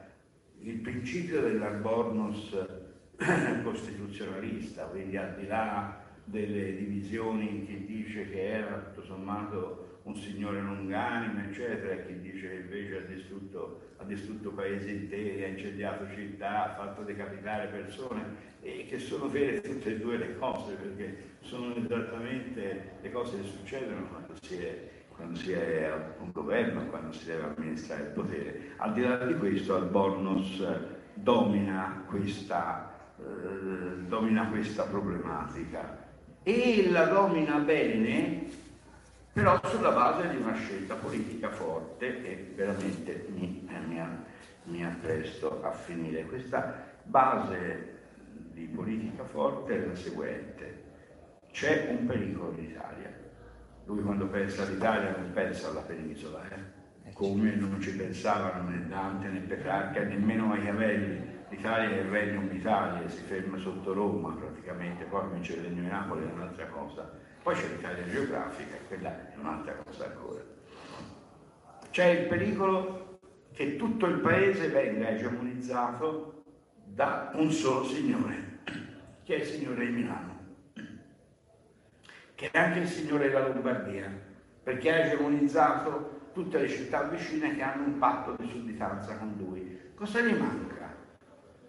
il 0.58 0.80
principio 0.80 1.40
dell'arbornos 1.40 2.84
costituzionalista, 3.62 4.84
quindi 4.84 5.16
al 5.16 5.34
di 5.36 5.46
là 5.46 6.04
delle 6.24 6.76
divisioni, 6.76 7.64
chi 7.66 7.84
dice 7.86 8.28
che 8.28 8.48
era 8.48 8.78
tutto 8.78 9.06
sommato 9.06 10.00
un 10.02 10.14
signore 10.16 10.60
longanimo, 10.60 11.40
eccetera, 11.40 11.94
e 11.94 12.06
chi 12.06 12.20
dice 12.20 12.48
che 12.48 12.54
invece 12.56 12.96
ha 12.96 13.12
distrutto, 13.12 13.80
ha 13.96 14.04
distrutto 14.04 14.50
paesi 14.52 14.90
interi, 14.90 15.42
ha 15.42 15.48
incendiato 15.48 16.06
città, 16.14 16.66
ha 16.66 16.74
fatto 16.76 17.02
decapitare 17.02 17.66
persone, 17.68 18.54
e 18.60 18.86
che 18.88 18.98
sono 18.98 19.28
vere 19.28 19.60
tutte 19.60 19.94
e 19.94 19.98
due 19.98 20.16
le 20.16 20.36
cose, 20.36 20.74
perché 20.74 21.34
sono 21.40 21.74
esattamente 21.74 22.98
le 23.00 23.10
cose 23.10 23.40
che 23.40 23.48
succedono 23.48 24.06
quando 24.08 24.34
si 24.40 24.56
è, 24.56 24.90
quando 25.08 25.36
si 25.38 25.52
è 25.52 25.92
un 26.18 26.30
governo, 26.30 26.86
quando 26.86 27.12
si 27.12 27.26
deve 27.26 27.54
amministrare 27.56 28.02
il 28.02 28.10
potere. 28.10 28.60
Al 28.76 28.92
di 28.92 29.00
là 29.02 29.16
di 29.24 29.34
questo, 29.34 29.74
Albornoz 29.74 30.64
domina 31.14 32.04
questa, 32.06 32.95
eh, 33.18 34.02
domina 34.06 34.48
questa 34.48 34.84
problematica 34.84 36.04
e 36.42 36.88
la 36.90 37.06
domina 37.06 37.58
bene 37.58 38.46
però 39.36 39.60
sulla 39.64 39.90
base 39.90 40.30
di 40.30 40.36
una 40.36 40.54
scelta 40.54 40.94
politica 40.94 41.50
forte 41.50 42.24
e 42.24 42.52
veramente 42.54 43.26
mi, 43.34 43.68
eh, 43.70 43.86
mi, 43.86 44.02
mi 44.62 44.82
appresto 44.82 45.62
a 45.62 45.72
finire. 45.72 46.24
Questa 46.24 46.86
base 47.02 47.98
di 48.32 48.64
politica 48.64 49.24
forte 49.24 49.74
è 49.74 49.86
la 49.86 49.94
seguente. 49.94 50.84
C'è 51.52 51.88
un 51.90 52.06
pericolo 52.06 52.54
in 52.56 52.64
Italia. 52.64 53.12
Lui 53.84 54.02
quando 54.02 54.26
pensa 54.26 54.62
all'Italia 54.62 55.14
non 55.14 55.30
pensa 55.34 55.68
alla 55.68 55.82
penisola, 55.82 56.42
eh? 56.48 57.12
come 57.12 57.54
non 57.56 57.78
ci 57.78 57.94
pensavano 57.94 58.70
né 58.70 58.86
Dante 58.88 59.28
né 59.28 59.40
Petrarca, 59.40 60.02
nemmeno 60.02 60.46
Machiavelli. 60.46 61.35
L'Italia 61.48 61.96
è 61.96 62.00
il 62.00 62.10
Regno 62.10 62.46
d'Italia, 62.48 63.08
si 63.08 63.22
ferma 63.22 63.56
sotto 63.58 63.92
Roma 63.92 64.34
praticamente, 64.34 65.04
poi 65.04 65.28
comincia 65.28 65.54
il 65.54 65.62
Regno 65.62 65.82
di 65.82 65.88
Napoli, 65.88 66.26
è 66.26 66.32
un'altra 66.32 66.66
cosa 66.66 67.24
poi 67.46 67.54
c'è 67.54 67.68
l'Italia 67.68 68.04
geografica, 68.08 68.76
quella 68.88 69.32
è 69.32 69.36
un'altra 69.38 69.74
cosa 69.74 70.06
ancora. 70.06 70.42
C'è 71.92 72.06
il 72.06 72.26
pericolo 72.26 73.20
che 73.52 73.76
tutto 73.76 74.06
il 74.06 74.18
paese 74.18 74.66
venga 74.66 75.10
egemonizzato 75.10 76.42
da 76.82 77.30
un 77.34 77.52
solo 77.52 77.84
signore, 77.84 78.62
che 79.22 79.36
è 79.36 79.38
il 79.38 79.44
signore 79.44 79.86
di 79.86 79.92
Milano, 79.92 80.38
che 82.34 82.50
è 82.50 82.58
anche 82.58 82.80
il 82.80 82.88
signore 82.88 83.28
della 83.28 83.46
Lombardia, 83.46 84.10
perché 84.64 84.92
ha 84.92 85.04
egemonizzato 85.04 86.30
tutte 86.32 86.58
le 86.58 86.68
città 86.68 87.04
vicine 87.04 87.54
che 87.54 87.62
hanno 87.62 87.84
un 87.84 87.98
patto 87.98 88.34
di 88.40 88.48
sudditanza 88.48 89.18
con 89.18 89.36
lui. 89.38 89.92
Cosa 89.94 90.20
gli 90.20 90.36
manca? 90.36 90.85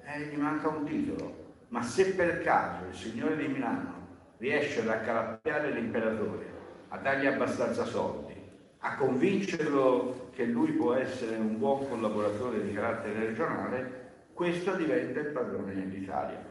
Eh, 0.10 0.22
gli 0.22 0.38
manca 0.38 0.70
un 0.70 0.86
titolo, 0.86 1.66
ma 1.68 1.84
se 1.84 2.14
per 2.14 2.42
caso 2.42 2.86
il 2.86 2.96
signore 2.96 3.36
di 3.36 3.48
Milano 3.50 4.08
riesce 4.38 4.80
ad 4.80 4.88
accalappiare 4.88 5.70
l'imperatore, 5.72 6.46
a 6.88 6.98
dargli 6.98 7.26
abbastanza 7.26 7.84
soldi, 7.84 8.34
a 8.78 8.96
convincerlo 8.96 10.30
che 10.32 10.46
lui 10.46 10.72
può 10.72 10.94
essere 10.94 11.36
un 11.36 11.58
buon 11.58 11.90
collaboratore 11.90 12.64
di 12.64 12.72
carattere 12.72 13.20
regionale, 13.20 14.06
questo 14.32 14.78
diventa 14.78 15.20
il 15.20 15.28
padrone 15.34 15.74
dell'Italia. 15.74 16.42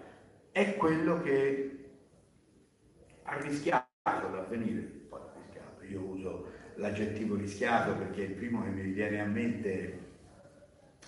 È 0.51 0.77
quello 0.77 1.23
che 1.23 1.85
ha 3.23 3.39
rischiato 3.39 3.87
di 4.03 4.37
avvenire. 4.37 4.83
Poi 5.09 5.21
rischiato, 5.47 5.83
io 5.83 6.01
uso 6.03 6.47
l'aggettivo 6.75 7.37
rischiato 7.37 7.95
perché 7.95 8.21
è 8.21 8.29
il 8.29 8.35
primo 8.35 8.63
che 8.65 8.69
mi 8.69 8.83
viene 8.83 9.19
a 9.23 9.25
mente 9.25 10.06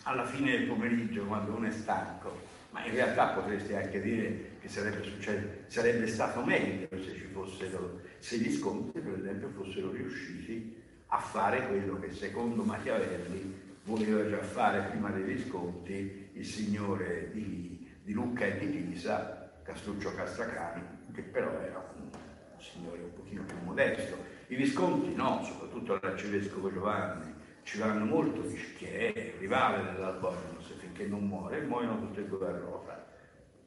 alla 0.09 0.24
fine 0.24 0.52
del 0.52 0.66
pomeriggio 0.66 1.24
quando 1.24 1.55
uno 1.55 1.66
è 1.66 1.70
stanco 1.70 2.56
ma 2.70 2.85
in 2.85 2.93
realtà 2.93 3.28
potresti 3.28 3.74
anche 3.74 4.01
dire 4.01 4.56
che 4.60 4.68
sarebbe, 4.68 5.64
sarebbe 5.66 6.06
stato 6.06 6.43
meglio 6.43 6.89
se 6.90 7.14
ci 7.14 7.28
fossero, 7.32 8.01
se 8.18 8.39
gli 8.39 8.51
scontri 8.51 9.01
per 9.01 9.18
esempio 9.18 9.51
fossero 9.51 9.90
riusciti 9.90 10.76
a 11.09 11.18
fare 11.18 11.66
quello 11.66 11.98
che 11.98 12.12
secondo 12.12 12.62
Machiavelli 12.62 13.66
voleva 13.85 14.28
già 14.28 14.43
fare 14.43 14.89
prima 14.90 15.10
dei 15.10 15.22
Visconti 15.22 16.30
il 16.32 16.44
signore 16.44 17.30
di, 17.32 17.89
di 18.02 18.12
Lucca 18.12 18.44
e 18.44 18.59
di 18.59 18.66
Pisa, 18.66 19.51
Castruccio 19.62 20.14
Castracani, 20.14 20.82
che 21.14 21.22
però 21.22 21.51
era 21.60 21.93
un 21.97 22.10
signore 22.59 23.01
un 23.02 23.14
pochino 23.14 23.43
più 23.44 23.56
modesto. 23.64 24.16
I 24.48 24.56
Visconti 24.56 25.14
no, 25.14 25.43
soprattutto 25.43 25.98
l'arcivescovo 26.01 26.70
Giovanni, 26.70 27.38
ci 27.68 27.76
vanno 27.76 28.06
molto, 28.06 28.42
che 28.78 29.12
è 29.12 29.32
rivale 29.38 29.92
dell'Albornoz, 29.92 30.72
che 30.94 31.06
non 31.06 31.26
muore, 31.26 31.60
muoiono 31.60 31.98
tutte 31.98 32.20
e 32.20 32.24
due 32.24 32.46
a 32.46 32.58
Roma. 32.58 33.04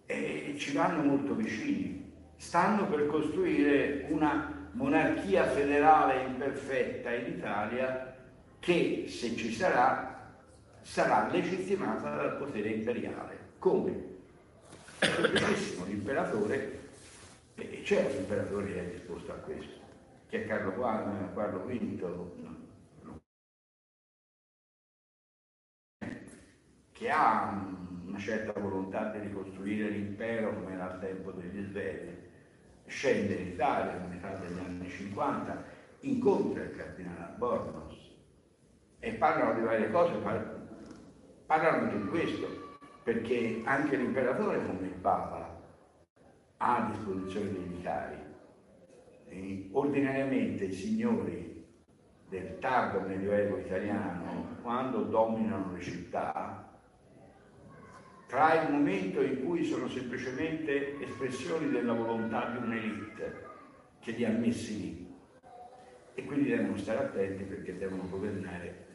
E 0.08 0.56
ci 0.58 0.74
vanno 0.74 1.04
molto 1.04 1.36
vicini. 1.36 2.12
Stanno 2.36 2.88
per 2.88 3.06
costruire 3.06 4.08
una 4.10 4.70
monarchia 4.72 5.46
federale 5.46 6.24
imperfetta 6.24 7.14
in 7.14 7.34
Italia 7.34 8.16
che, 8.58 9.06
se 9.08 9.36
ci 9.36 9.54
sarà, 9.54 10.34
sarà 10.82 11.30
legittimata 11.30 12.16
dal 12.16 12.38
potere 12.38 12.70
imperiale. 12.70 13.38
Come? 13.60 14.06
Semplicissimo, 14.98 15.86
l'imperatore, 15.86 16.80
e 17.54 17.82
c'è 17.84 18.04
un 18.04 18.18
imperatore 18.18 18.74
che 18.74 18.80
è 18.80 18.92
disposto 18.94 19.32
a 19.32 19.36
questo, 19.36 19.80
che 20.28 20.44
è 20.44 20.48
Carlo 20.48 20.72
Carlo 21.36 21.66
V, 21.66 22.41
che 27.02 27.10
ha 27.10 27.60
una 28.06 28.20
certa 28.20 28.60
volontà 28.60 29.10
di 29.10 29.22
ricostruire 29.22 29.90
l'impero 29.90 30.54
come 30.54 30.74
era 30.74 30.92
al 30.92 31.00
tempo 31.00 31.32
degli 31.32 31.66
Sveti, 31.66 32.16
scende 32.86 33.34
in 33.34 33.48
Italia 33.48 33.94
a 33.94 34.08
metà 34.08 34.36
degli 34.36 34.60
anni 34.60 34.88
50, 34.88 35.64
incontra 36.02 36.62
il 36.62 36.76
cardinale 36.76 37.24
Albornoz 37.24 37.96
e 39.00 39.14
parlano 39.14 39.56
di 39.56 39.62
varie 39.62 39.90
cose, 39.90 40.14
parlano 41.48 41.98
di 41.98 42.08
questo, 42.08 42.78
perché 43.02 43.64
anche 43.66 43.96
l'imperatore 43.98 44.64
come 44.64 44.86
il 44.86 44.94
Papa 44.94 45.60
ha 46.58 46.86
a 46.86 46.92
disposizione 46.92 47.52
dei 47.52 47.64
militari. 47.64 48.18
E 49.26 49.70
ordinariamente 49.72 50.66
i 50.66 50.72
signori 50.72 51.66
del 52.30 52.60
tardo 52.60 53.00
medioevo 53.00 53.58
italiano, 53.58 54.58
quando 54.62 55.02
dominano 55.02 55.74
le 55.74 55.82
città, 55.82 56.61
tra 58.32 58.64
il 58.64 58.72
momento 58.72 59.22
in 59.22 59.44
cui 59.44 59.66
sono 59.66 59.90
semplicemente 59.90 60.98
espressioni 61.02 61.70
della 61.70 61.92
volontà 61.92 62.46
di 62.52 62.64
un'elite 62.64 63.50
che 64.00 64.12
li 64.12 64.24
ha 64.24 64.30
messi 64.30 64.80
lì. 64.80 65.14
E 66.14 66.24
quindi 66.24 66.48
devono 66.48 66.78
stare 66.78 67.00
attenti 67.00 67.44
perché 67.44 67.78
devono 67.78 68.08
governare 68.08 68.86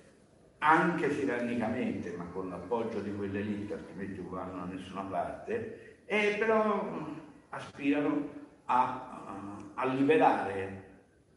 anche 0.60 1.14
tirannicamente, 1.18 2.14
ma 2.16 2.24
con 2.32 2.48
l'appoggio 2.48 3.00
di 3.00 3.14
quell'elite, 3.14 3.74
altrimenti 3.74 4.22
non 4.22 4.30
vanno 4.30 4.64
da 4.64 4.72
nessuna 4.72 5.02
parte, 5.02 5.98
e 6.06 6.36
però 6.38 7.06
aspirano 7.50 8.28
a, 8.64 9.58
a 9.74 9.86
liberare 9.86 10.84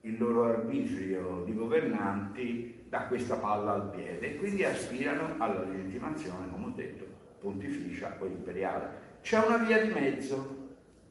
il 0.02 0.18
loro 0.18 0.46
arbitrio 0.46 1.44
di 1.44 1.54
governanti 1.54 2.86
da 2.88 3.08
questa 3.08 3.36
palla 3.36 3.74
al 3.74 3.90
piede. 3.90 4.36
E 4.36 4.38
quindi 4.38 4.64
aspirano 4.64 5.36
alla 5.38 5.66
legittimazione, 5.66 6.50
come 6.50 6.66
ho 6.66 6.74
detto, 6.74 7.09
pontificia 7.40 8.16
o 8.20 8.26
imperiale. 8.26 9.08
C'è 9.22 9.38
una 9.46 9.58
via 9.58 9.82
di 9.82 9.92
mezzo, 9.92 10.68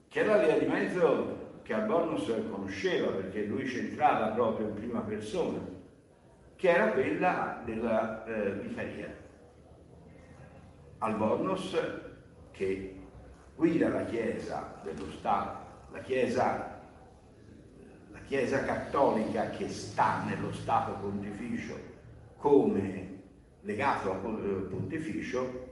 che 0.09 0.21
è 0.21 0.25
la 0.25 0.39
via 0.39 0.59
di 0.59 0.67
mezzo 0.67 1.47
che 1.63 1.75
Albornoz 1.75 2.27
conosceva 2.51 3.11
perché 3.11 3.45
lui 3.45 3.65
c'entrava 3.65 4.29
proprio 4.29 4.69
in 4.69 4.75
prima 4.75 5.01
persona, 5.01 5.59
che 6.57 6.69
era 6.69 6.93
quella 6.93 7.63
della 7.65 8.25
eh, 8.25 8.53
vicaria. 8.53 9.15
Albornoz 10.99 11.81
che 12.51 12.97
guida 13.55 13.89
la 13.89 14.05
Chiesa 14.05 14.81
dello 14.83 15.11
Stato, 15.11 15.67
la 15.93 16.01
Chiesa 16.01 16.79
Chiesa 18.29 18.63
cattolica 18.63 19.49
che 19.49 19.71
sta 19.71 20.23
nello 20.25 20.53
Stato 20.53 20.93
pontificio 21.01 21.75
come 22.37 23.21
legato 23.63 24.13
al 24.13 24.67
pontificio, 24.69 25.68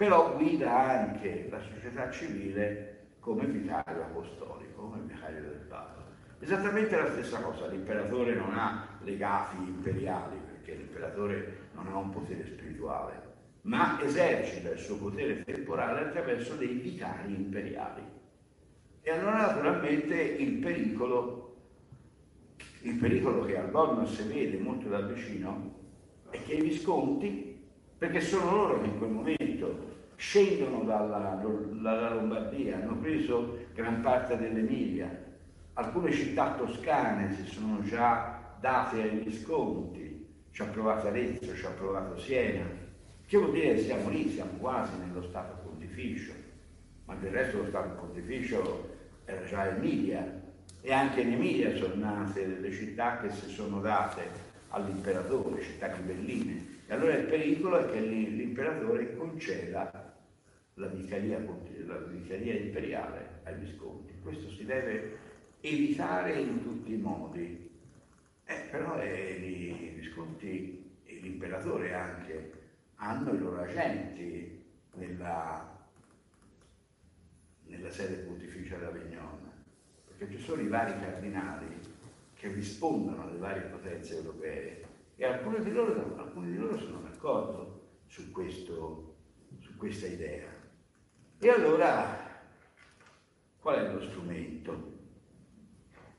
però 0.00 0.34
guida 0.34 1.02
anche 1.02 1.46
la 1.50 1.60
società 1.60 2.10
civile 2.10 3.08
come 3.20 3.44
vicario 3.44 4.00
apostolico, 4.00 4.80
come 4.80 5.02
vicario 5.02 5.42
del 5.42 5.66
Papa. 5.68 6.06
Esattamente 6.38 6.96
la 6.96 7.10
stessa 7.10 7.42
cosa, 7.42 7.66
l'imperatore 7.66 8.34
non 8.34 8.56
ha 8.56 8.96
legati 9.02 9.56
imperiali, 9.56 10.38
perché 10.46 10.74
l'imperatore 10.76 11.68
non 11.74 11.88
ha 11.88 11.98
un 11.98 12.08
potere 12.08 12.46
spirituale, 12.46 13.12
ma 13.62 14.00
esercita 14.00 14.70
il 14.70 14.78
suo 14.78 14.96
potere 14.96 15.44
temporale 15.44 16.06
attraverso 16.06 16.54
dei 16.54 16.76
vicari 16.76 17.34
imperiali. 17.34 18.02
E 19.02 19.10
allora 19.10 19.48
naturalmente 19.48 20.14
il 20.18 20.52
pericolo 20.60 21.56
il 22.80 22.94
pericolo 22.94 23.44
che 23.44 23.58
al 23.58 23.70
Gorno 23.70 24.06
si 24.06 24.22
vede 24.22 24.56
molto 24.56 24.88
da 24.88 25.00
vicino 25.00 25.74
è 26.30 26.42
che 26.42 26.54
i 26.54 26.62
Visconti, 26.62 27.49
perché 28.00 28.22
sono 28.22 28.50
loro 28.50 28.80
che 28.80 28.86
in 28.86 28.96
quel 28.96 29.10
momento 29.10 29.88
scendono 30.16 30.84
dalla, 30.84 31.38
dalla 31.38 32.14
Lombardia, 32.14 32.76
hanno 32.76 32.96
preso 32.96 33.58
gran 33.74 34.00
parte 34.00 34.38
dell'Emilia, 34.38 35.22
alcune 35.74 36.10
città 36.10 36.54
toscane 36.54 37.34
si 37.34 37.44
sono 37.44 37.82
già 37.82 38.56
date 38.58 39.02
ai 39.02 39.18
Visconti, 39.18 40.26
ci 40.50 40.62
ha 40.62 40.64
provato 40.64 41.08
Arezzo, 41.08 41.54
ci 41.54 41.66
ha 41.66 41.70
provato 41.72 42.18
Siena, 42.18 42.64
che 43.26 43.36
vuol 43.36 43.52
dire 43.52 43.74
che 43.74 43.82
siamo 43.82 44.08
lì, 44.08 44.30
siamo 44.30 44.52
quasi 44.52 44.92
nello 44.98 45.22
Stato 45.24 45.60
Pontificio, 45.62 46.32
ma 47.04 47.14
del 47.16 47.32
resto 47.32 47.58
lo 47.58 47.66
Stato 47.66 48.00
Pontificio 48.00 48.96
era 49.26 49.44
già 49.44 49.76
Emilia, 49.76 50.40
e 50.80 50.90
anche 50.90 51.20
in 51.20 51.34
Emilia 51.34 51.76
sono 51.76 51.96
nate 51.96 52.48
delle 52.48 52.72
città 52.72 53.20
che 53.20 53.30
si 53.30 53.50
sono 53.50 53.78
date 53.80 54.22
all'imperatore, 54.68 55.60
città 55.60 55.88
ghibelline. 55.88 56.69
E 56.90 56.94
allora 56.94 57.14
il 57.14 57.26
pericolo 57.26 57.78
è 57.78 57.92
che 57.92 58.00
l'imperatore 58.00 59.14
conceda 59.14 60.12
la 60.74 60.86
vicaria, 60.88 61.38
la 61.86 61.98
vicaria 61.98 62.54
imperiale 62.54 63.42
ai 63.44 63.60
Visconti. 63.60 64.12
Questo 64.20 64.50
si 64.50 64.64
deve 64.64 65.16
evitare 65.60 66.32
in 66.40 66.64
tutti 66.64 66.92
i 66.92 66.96
modi. 66.96 67.70
Eh, 68.44 68.66
però 68.72 68.98
eh, 68.98 69.36
i 69.36 70.00
Visconti 70.00 70.98
e 71.04 71.14
l'imperatore 71.22 71.94
anche 71.94 72.52
hanno 72.96 73.34
i 73.34 73.38
loro 73.38 73.60
agenti 73.60 74.64
nella, 74.94 75.86
nella 77.66 77.90
sede 77.90 78.16
pontificia 78.24 78.78
d'Avignon 78.78 79.48
perché 80.08 80.36
ci 80.36 80.42
sono 80.42 80.60
i 80.60 80.66
vari 80.66 80.98
cardinali 80.98 81.68
che 82.34 82.48
rispondono 82.48 83.28
alle 83.28 83.38
varie 83.38 83.62
potenze 83.62 84.16
europee 84.16 84.89
e 85.20 85.26
alcuni 85.26 85.62
di 85.62 85.70
loro, 85.70 86.16
alcuni 86.16 86.52
di 86.52 86.56
loro 86.56 86.78
sono 86.78 87.00
d'accordo 87.00 87.88
su, 88.06 88.30
questo, 88.30 89.16
su 89.58 89.76
questa 89.76 90.06
idea. 90.06 90.48
E 91.38 91.48
allora 91.50 92.40
qual 93.60 93.76
è 93.76 93.92
lo 93.92 94.00
strumento? 94.00 94.98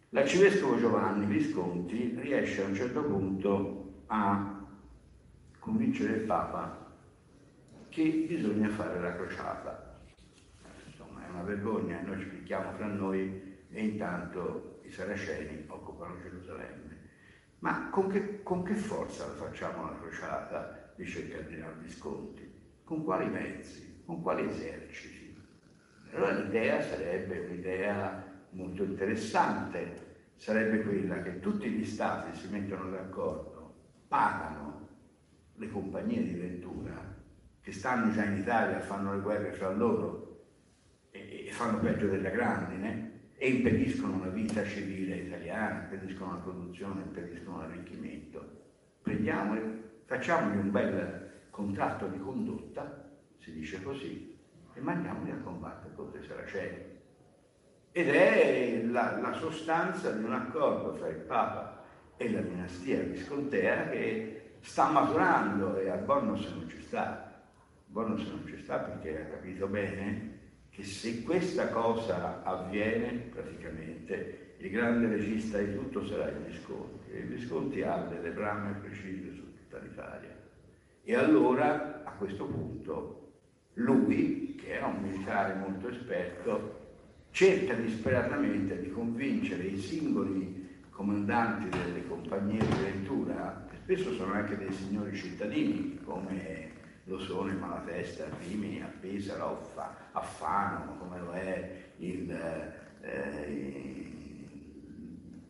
L'arcivescovo 0.10 0.78
Giovanni 0.78 1.26
Visconti 1.26 2.14
riesce 2.19 2.61
a 2.61 2.68
un 2.68 2.76
certo 2.76 3.03
punto 3.03 4.03
a 4.06 4.68
convincere 5.57 6.18
il 6.18 6.26
Papa 6.28 6.94
che 7.90 8.26
bisogna 8.28 8.69
fare 8.69 8.99
la 8.99 9.15
crociata. 9.15 9.99
Insomma, 10.86 11.26
è 11.26 11.30
una 11.32 11.41
vergogna, 11.41 12.02
noi 12.02 12.19
ci 12.19 12.28
picchiamo 12.28 12.73
fra 12.73 12.86
noi 12.86 13.65
e 13.68 13.84
intanto 13.84 14.80
i 14.84 14.91
saraceni 14.91 15.64
occupano 15.69 16.19
Gerusalemme. 16.22 16.91
Ma 17.62 17.90
con 17.90 18.10
che, 18.10 18.42
con 18.42 18.64
che 18.64 18.74
forza 18.74 19.26
facciamo 19.26 19.84
la 19.86 19.98
crociata, 20.00 20.94
dice 20.96 21.20
il 21.20 21.32
cardinale 21.32 21.76
Visconti? 21.82 22.52
Con 22.84 23.04
quali 23.04 23.30
mezzi? 23.30 24.02
Con 24.04 24.22
quali 24.22 24.48
eserciti? 24.48 25.40
Allora 26.12 26.40
l'idea 26.40 26.82
sarebbe 26.82 27.40
un'idea 27.40 28.24
molto 28.52 28.84
interessante, 28.84 30.30
sarebbe 30.38 30.82
quella 30.82 31.22
che 31.22 31.40
tutti 31.40 31.70
gli 31.70 31.86
stati 31.86 32.36
si 32.36 32.50
mettono 32.50 32.90
d'accordo, 32.90 33.76
pagano 34.08 34.88
le 35.56 35.70
compagnie 35.70 36.24
di 36.24 36.34
ventura 36.34 37.20
che 37.62 37.72
stanno 37.72 38.12
già 38.12 38.24
in 38.24 38.38
Italia, 38.38 38.80
fanno 38.80 39.14
le 39.14 39.22
guerre 39.22 39.52
fra 39.52 39.70
loro 39.70 40.46
e, 41.12 41.46
e 41.48 41.52
fanno 41.52 41.80
peggio 41.80 42.08
della 42.08 42.30
grandine, 42.30 43.20
e 43.44 43.50
impediscono 43.50 44.18
una 44.18 44.28
vita 44.28 44.64
civile 44.64 45.16
italiana, 45.16 45.88
impediscono 45.90 46.34
la 46.34 46.38
produzione, 46.42 47.02
impediscono 47.02 47.58
l'arricchimento. 47.58 48.48
Prendiamoli, 49.02 49.82
facciamogli 50.06 50.58
un 50.58 50.70
bel 50.70 51.30
contratto 51.50 52.06
di 52.06 52.20
condotta, 52.20 53.10
si 53.40 53.52
dice 53.52 53.82
così, 53.82 54.38
e 54.76 54.80
mandiamoli 54.80 55.32
a 55.32 55.38
combattere 55.38 55.96
contro 55.96 56.22
i 56.22 56.24
saraceni. 56.24 56.78
Ed 57.92 58.10
è 58.10 58.84
la, 58.84 59.18
la 59.20 59.34
sostanza 59.34 60.12
di 60.12 60.24
un 60.24 60.34
accordo 60.34 60.94
fra 60.94 61.08
il 61.08 61.22
Papa 61.22 61.84
e 62.18 62.30
la 62.30 62.42
dinastia 62.42 63.02
viscontea 63.02 63.90
che 63.90 64.52
sta 64.60 64.92
maturando 64.92 65.80
e 65.80 65.90
a 65.90 65.96
Bornos 65.96 66.46
non 66.46 66.70
ci 66.70 66.80
sta. 66.80 67.42
Bornos 67.88 68.24
non 68.28 68.46
ci 68.46 68.62
sta 68.62 68.78
perché 68.78 69.20
ha 69.20 69.26
capito 69.26 69.66
bene 69.66 70.31
che 70.72 70.84
se 70.84 71.22
questa 71.23 71.68
cosa 71.68 72.43
avviene, 72.43 73.30
praticamente, 73.34 74.56
il 74.57 74.69
grande 74.69 75.07
regista 75.07 75.57
di 75.57 75.73
tutto 75.73 76.06
sarà 76.06 76.30
il 76.30 76.38
Visconti. 76.48 77.11
E 77.11 77.19
il 77.19 77.27
Visconti 77.27 77.81
ha 77.81 77.98
delle 78.10 78.31
brame 78.31 78.80
precise 78.80 79.34
su 79.34 79.53
tutta 79.53 79.80
l'Italia. 79.80 80.35
E 81.03 81.15
allora, 81.15 82.03
a 82.06 82.11
questo 82.11 82.45
punto, 82.45 83.34
lui, 83.73 84.56
che 84.56 84.76
era 84.76 84.88
un 84.88 85.02
militare 85.02 85.56
molto 85.56 85.89
esperto, 85.89 86.80
cerca 87.31 87.73
disperatamente 87.73 88.80
di 88.80 88.91
convincere 88.91 89.64
i 89.64 89.77
singoli 89.77 90.80
comandanti 90.89 91.68
delle 91.69 92.07
compagnie 92.07 92.60
di 92.60 92.84
ventura, 92.84 93.68
che 93.69 93.77
spesso 93.77 94.14
sono 94.14 94.34
anche 94.34 94.57
dei 94.57 94.72
signori 94.72 95.15
cittadini, 95.15 95.99
come 96.03 96.70
lo 97.12 97.20
sono 97.20 97.52
in 97.52 97.60
Malatesta, 97.60 98.26
a 98.26 98.30
Rimini, 98.40 98.82
a 98.82 98.88
Pesaro, 98.88 99.70
a 100.14 100.22
Fano, 100.22 100.98
come 100.98 101.20
lo 101.20 101.32
è 101.34 101.92
il, 101.98 102.32
eh, 103.02 103.52
il 103.52 105.42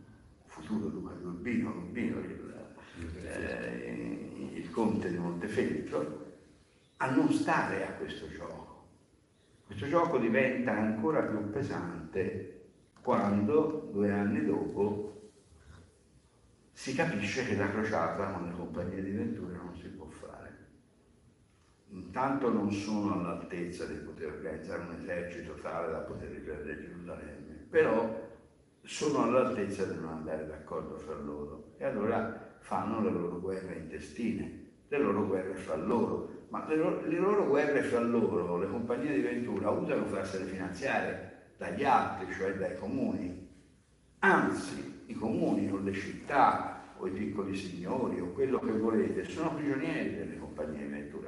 futuro 0.45 0.87
Luca 0.87 1.13
di 1.13 1.23
Urbino, 1.23 1.69
Urbino 1.69 2.19
il, 2.19 2.65
eh, 3.25 4.51
il 4.55 4.71
conte 4.71 5.11
di 5.11 5.17
Montefeltro, 5.17 6.29
a 6.97 7.11
non 7.11 7.31
stare 7.31 7.87
a 7.87 7.91
questo 7.91 8.27
gioco. 8.29 8.87
Questo 9.67 9.87
gioco 9.87 10.17
diventa 10.17 10.71
ancora 10.71 11.21
più 11.21 11.47
pesante 11.51 12.69
quando, 13.01 13.89
due 13.93 14.11
anni 14.11 14.43
dopo, 14.45 15.29
si 16.73 16.95
capisce 16.95 17.45
che 17.45 17.55
la 17.55 17.69
crociata 17.69 18.31
con 18.31 18.47
le 18.47 18.55
compagnie 18.55 19.03
di 19.03 19.11
Ventura 19.11 19.57
non 19.57 19.75
si 19.75 19.87
può 19.89 20.07
fare 20.07 20.41
intanto 21.91 22.51
non 22.51 22.71
sono 22.71 23.13
all'altezza 23.13 23.85
di 23.85 23.95
poter 23.95 24.33
organizzare 24.33 24.83
un 24.83 24.95
esercito 25.01 25.53
tale 25.61 25.91
da 25.91 25.99
poter 25.99 26.29
riprendere 26.29 26.81
Gerusalemme, 26.81 27.65
però 27.69 28.29
sono 28.83 29.23
all'altezza 29.23 29.85
di 29.85 29.95
non 29.95 30.09
andare 30.09 30.47
d'accordo 30.47 30.95
fra 30.97 31.15
loro 31.15 31.73
e 31.77 31.85
allora 31.85 32.55
fanno 32.59 33.01
le 33.01 33.11
loro 33.11 33.39
guerre 33.39 33.75
intestine, 33.75 34.69
le 34.87 34.97
loro 34.97 35.27
guerre 35.27 35.55
fra 35.55 35.75
loro, 35.75 36.45
ma 36.49 36.65
le 36.67 36.75
loro, 36.75 37.05
le 37.05 37.17
loro 37.17 37.47
guerre 37.47 37.81
fra 37.83 37.99
loro, 37.99 38.57
le 38.57 38.67
compagnie 38.67 39.13
di 39.13 39.21
Ventura 39.21 39.69
usano 39.69 40.05
farsele 40.05 40.45
finanziare 40.45 41.53
dagli 41.57 41.83
altri, 41.83 42.33
cioè 42.33 42.53
dai 42.55 42.77
comuni. 42.77 43.49
Anzi, 44.19 45.03
i 45.07 45.13
comuni 45.13 45.69
o 45.71 45.77
le 45.77 45.93
città 45.93 46.95
o 46.97 47.07
i 47.07 47.11
piccoli 47.11 47.55
signori 47.55 48.19
o 48.19 48.31
quello 48.31 48.59
che 48.59 48.71
volete 48.71 49.23
sono 49.23 49.55
prigionieri 49.55 50.15
delle 50.15 50.37
compagnie 50.37 50.83
di 50.83 50.91
Ventura. 50.91 51.20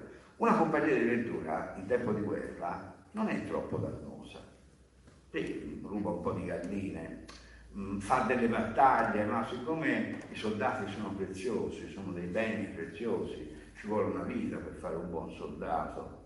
Una 0.43 0.57
compagnia 0.57 0.93
di 0.93 1.05
Ventura 1.05 1.73
in 1.77 1.85
tempo 1.85 2.11
di 2.11 2.19
guerra 2.19 2.93
non 3.11 3.29
è 3.29 3.45
troppo 3.45 3.77
dannosa. 3.77 4.41
Ruba 5.83 6.09
un 6.09 6.21
po' 6.21 6.33
di 6.33 6.43
galline, 6.43 7.23
mm, 7.73 7.99
fa 7.99 8.23
delle 8.23 8.49
battaglie, 8.49 9.23
ma 9.23 9.47
siccome 9.47 10.17
i 10.29 10.35
soldati 10.35 10.91
sono 10.91 11.11
preziosi, 11.11 11.87
sono 11.87 12.11
dei 12.11 12.25
beni 12.25 12.65
preziosi, 12.73 13.55
ci 13.73 13.87
vuole 13.87 14.11
una 14.13 14.23
vita 14.23 14.57
per 14.57 14.73
fare 14.73 14.95
un 14.95 15.09
buon 15.09 15.31
soldato 15.31 16.23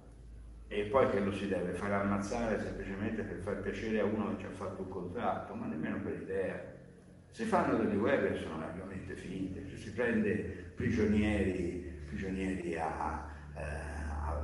e 0.68 0.86
poi 0.86 1.12
che 1.12 1.20
lo 1.20 1.32
si 1.32 1.48
deve 1.48 1.74
fare 1.74 1.94
ammazzare 1.94 2.60
semplicemente 2.60 3.22
per 3.22 3.38
far 3.42 3.62
piacere 3.62 4.00
a 4.00 4.06
uno 4.06 4.36
che 4.36 4.40
ci 4.40 4.46
ha 4.48 4.56
fatto 4.56 4.82
un 4.82 4.90
contratto, 4.90 5.54
ma 5.54 5.68
nemmeno 5.68 6.02
per 6.02 6.20
idea. 6.20 6.60
Si 7.30 7.44
fanno 7.44 7.78
delle 7.78 7.96
guerre 7.96 8.34
che 8.34 8.40
sono 8.40 8.58
largamente 8.58 9.14
finte, 9.14 9.68
cioè 9.70 9.78
si 9.78 9.94
prende 9.94 10.72
prigionieri, 10.74 12.02
prigionieri 12.08 12.80
a, 12.80 13.36
eh, 13.56 13.87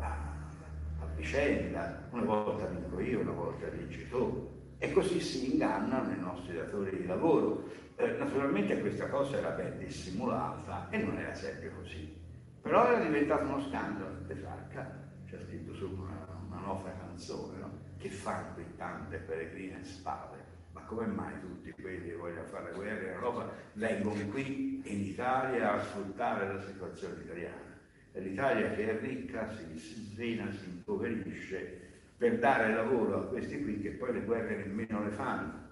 a, 0.02 1.06
vicenda, 1.16 2.08
una 2.12 2.24
volta 2.24 2.66
vinco 2.66 3.00
io, 3.00 3.20
una 3.20 3.32
volta 3.32 3.68
vinci 3.68 4.08
tu, 4.10 4.50
e 4.78 4.92
così 4.92 5.20
si 5.20 5.54
ingannano 5.54 6.12
i 6.12 6.20
nostri 6.20 6.56
datori 6.56 6.98
di 6.98 7.06
lavoro. 7.06 7.70
Eh, 7.96 8.18
naturalmente 8.18 8.80
questa 8.82 9.08
cosa 9.08 9.38
era 9.38 9.50
ben 9.52 9.78
dissimulata 9.78 10.90
e 10.90 10.98
non 10.98 11.18
era 11.18 11.34
sempre 11.36 11.72
così, 11.76 12.14
però 12.62 12.88
era 12.88 13.04
diventato 13.04 13.44
uno 13.44 13.62
scandalo. 13.62 14.16
Petrarca 14.28 15.00
c'è 15.30 15.38
scritto 15.40 15.74
su 15.74 15.86
una, 15.86 16.28
una 16.48 16.60
nota 16.60 16.92
canzone, 17.00 17.60
no? 17.60 17.72
che 17.98 18.10
fanno 18.10 18.54
qui 18.56 18.66
tante 18.76 19.18
peregrine 19.18 19.84
spade 19.84 20.54
ma 20.74 20.82
come 20.82 21.06
mai 21.06 21.40
tutti 21.40 21.72
quelli 21.72 22.10
che 22.10 22.16
vogliono 22.16 22.46
fare 22.46 22.72
la 22.72 22.76
guerra 22.78 23.02
in 23.02 23.14
Europa 23.14 23.50
vengono 23.74 24.26
qui 24.30 24.82
in 24.84 25.00
Italia 25.02 25.74
a 25.74 25.84
sfruttare 25.84 26.52
la 26.52 26.62
situazione 26.62 27.22
italiana? 27.22 27.73
L'Italia 28.16 28.72
che 28.72 28.90
è 28.90 29.00
ricca 29.00 29.50
si 29.50 29.78
svena, 29.78 30.52
si 30.52 30.66
impoverisce 30.66 31.82
per 32.16 32.38
dare 32.38 32.74
lavoro 32.74 33.18
a 33.18 33.28
questi 33.28 33.62
qui 33.64 33.82
che 33.82 33.92
poi 33.92 34.14
le 34.14 34.22
guerre 34.22 34.58
nemmeno 34.58 35.04
le 35.04 35.10
fanno, 35.10 35.70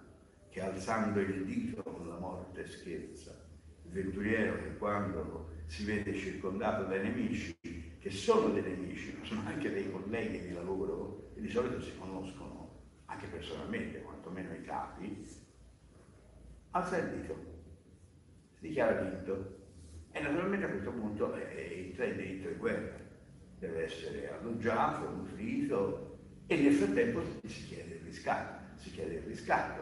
che 0.50 0.60
alzando 0.62 1.20
il 1.20 1.46
dito 1.46 1.84
con 1.84 2.08
la 2.08 2.18
morte 2.18 2.68
scherza. 2.68 3.32
Il 3.86 3.92
venturiero 3.92 4.56
che 4.56 4.76
quando 4.78 5.50
si 5.68 5.86
vede 5.86 6.14
circondato 6.16 6.86
dai 6.86 7.04
nemici, 7.04 7.56
che 8.00 8.10
sono 8.10 8.52
dei 8.52 8.64
nemici, 8.64 9.16
ma 9.18 9.26
sono 9.26 9.42
anche 9.46 9.72
dei 9.72 9.92
colleghi 9.92 10.48
di 10.48 10.54
lavoro, 10.54 11.32
e 11.36 11.42
di 11.42 11.50
solito 11.50 11.80
si 11.80 11.92
conoscono 11.98 12.80
anche 13.06 13.28
personalmente, 13.28 14.02
quantomeno 14.02 14.54
i 14.54 14.62
capi, 14.64 15.28
alza 16.72 16.98
il 16.98 17.20
dito, 17.20 17.36
si 18.56 18.68
dichiara 18.68 19.02
vinto 19.02 19.61
e 20.12 20.22
naturalmente 20.22 20.66
a 20.66 20.70
questo 20.70 20.92
punto 20.92 21.36
entra 21.36 22.06
in 22.06 22.16
diritto 22.18 22.50
di 22.50 22.56
guerra, 22.56 23.00
deve 23.60 23.84
essere 23.86 24.32
alloggiato, 24.32 25.10
nutrito 25.10 26.18
e 26.48 26.58
nel 26.58 26.74
frattempo 26.74 27.22
si 27.46 27.66
chiede 27.68 27.96
il 27.96 28.02
riscatto, 28.02 28.80
si 28.80 28.92
chiede 28.92 29.16
il 29.16 29.24
riscatto. 29.24 29.82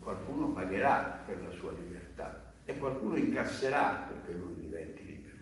Qualcuno 0.00 0.48
pagherà 0.48 1.22
per 1.24 1.42
la 1.42 1.50
sua 1.50 1.72
libertà 1.72 2.52
e 2.64 2.76
qualcuno 2.76 3.16
incasserà 3.16 4.06
perché 4.08 4.38
lui 4.38 4.54
diventi 4.60 5.04
libero. 5.04 5.36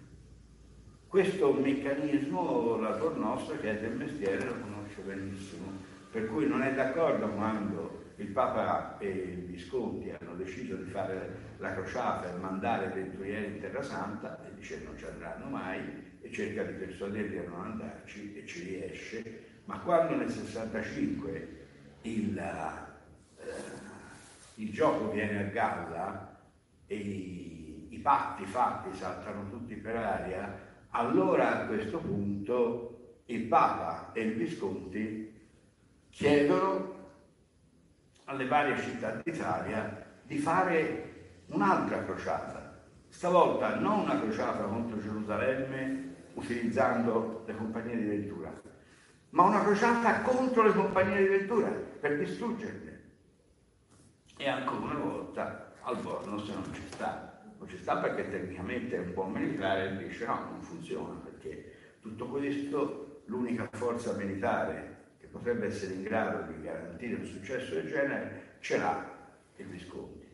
Questo 1.09 1.53
meccanismo 1.53 2.79
la 2.79 2.97
Nostra, 2.97 3.57
che 3.57 3.71
è 3.71 3.81
del 3.81 3.97
mestiere, 3.97 4.45
lo 4.45 4.55
conosce 4.61 5.01
benissimo 5.03 5.91
per 6.13 6.29
cui 6.29 6.47
non 6.47 6.63
è 6.63 6.75
d'accordo 6.75 7.27
quando 7.29 7.92
il 8.23 8.29
Papa 8.29 8.99
e 8.99 9.09
i 9.09 9.35
Visconti 9.47 10.11
hanno 10.11 10.35
deciso 10.35 10.77
di 10.77 10.89
fare 10.91 11.51
la 11.59 11.75
crociata 11.75 12.33
e 12.33 12.39
mandare 12.39 12.87
i 12.87 13.03
venturieri 13.03 13.55
in 13.55 13.61
Terra 13.61 13.83
Santa 13.83 14.41
e 14.45 14.55
dice 14.55 14.83
non 14.85 14.97
ci 14.97 15.05
andranno 15.05 15.47
mai 15.47 15.81
e 16.21 16.31
cerca 16.31 16.63
di 16.63 16.73
persuaderli 16.75 17.39
a 17.39 17.49
non 17.49 17.65
andarci 17.65 18.35
e 18.37 18.47
ci 18.47 18.63
riesce, 18.63 19.61
ma 19.65 19.81
quando 19.81 20.15
nel 20.15 20.31
65 20.31 21.67
il, 22.03 22.39
eh, 22.39 23.45
il 24.55 24.73
gioco 24.73 25.11
viene 25.11 25.41
a 25.41 25.51
galla 25.51 26.41
e 26.87 26.97
i, 26.97 27.89
i 27.91 27.99
patti 27.99 28.45
fatti 28.45 28.97
saltano 28.97 29.51
tutti 29.51 29.75
per 29.75 29.97
aria, 29.97 30.71
allora 30.91 31.63
a 31.63 31.67
questo 31.67 31.99
punto 31.99 33.21
il 33.27 33.45
Papa 33.45 34.13
e 34.13 34.23
il 34.23 34.35
Visconti 34.35 35.33
chiedono 36.11 37.02
alle 38.25 38.47
varie 38.47 38.81
città 38.81 39.21
d'Italia 39.23 40.07
di 40.23 40.39
fare 40.39 41.41
un'altra 41.47 42.05
crociata, 42.05 42.85
stavolta 43.09 43.77
non 43.77 44.01
una 44.01 44.21
crociata 44.21 44.63
contro 44.65 45.01
Gerusalemme 45.01 46.15
utilizzando 46.35 47.43
le 47.47 47.57
compagnie 47.57 47.97
di 47.97 48.05
Ventura, 48.05 48.53
ma 49.31 49.43
una 49.43 49.63
crociata 49.63 50.21
contro 50.23 50.63
le 50.63 50.73
compagnie 50.73 51.19
di 51.19 51.27
Ventura 51.27 51.69
per 51.69 52.19
distruggerle. 52.19 53.01
E 54.37 54.49
ancora 54.49 54.95
una 54.95 55.05
volta 55.05 55.73
Albornoz 55.83 56.49
non 56.49 56.73
ci 56.73 56.83
sta, 56.91 57.43
non 57.59 57.69
ci 57.69 57.77
sta 57.77 57.97
perché 57.97 58.31
tecnicamente 58.31 58.97
è 58.97 59.01
un 59.01 59.13
po' 59.13 59.27
militare 59.27 59.91
e 59.91 60.09
dice 60.09 60.27
no, 60.27 60.49
non 60.51 60.63
funziona 60.63 61.15
perché 61.23 61.99
tutto 62.01 62.27
questo, 62.27 63.23
l'unica 63.27 63.69
forza 63.73 64.13
militare 64.15 64.92
potrebbe 65.33 65.67
essere 65.67 65.95
in 65.95 66.03
grado 66.03 66.53
di 66.53 66.63
garantire 66.63 67.15
un 67.15 67.25
successo 67.25 67.75
del 67.75 67.89
genere, 67.89 68.57
ce 68.61 68.77
l'ha 68.77 69.11
il 69.57 69.67
Visconti. 69.67 70.27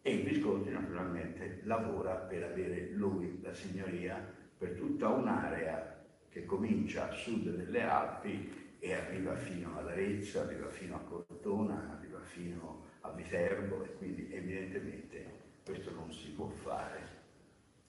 E 0.00 0.14
il 0.14 0.22
Visconti 0.22 0.70
naturalmente 0.70 1.60
lavora 1.64 2.14
per 2.14 2.44
avere 2.44 2.90
lui 2.92 3.40
la 3.42 3.52
signoria 3.52 4.16
per 4.56 4.74
tutta 4.74 5.08
un'area 5.08 6.06
che 6.28 6.46
comincia 6.46 7.08
a 7.08 7.12
sud 7.12 7.50
delle 7.50 7.82
Alpi 7.82 8.76
e 8.78 8.94
arriva 8.94 9.34
fino 9.34 9.76
ad 9.78 9.88
Arezzo, 9.88 10.40
arriva 10.40 10.68
fino 10.68 10.96
a 10.96 11.00
Cortona, 11.00 11.96
arriva 11.98 12.20
fino 12.20 12.86
a 13.00 13.10
Viterbo 13.10 13.84
e 13.84 13.96
quindi 13.96 14.32
evidentemente 14.32 15.40
questo 15.64 15.92
non 15.92 16.12
si 16.12 16.30
può 16.30 16.48
fare. 16.48 17.20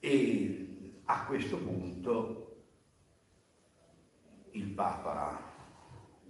E 0.00 1.00
a 1.04 1.24
questo 1.24 1.56
punto 1.58 2.56
il 4.50 4.66
Papa 4.68 5.53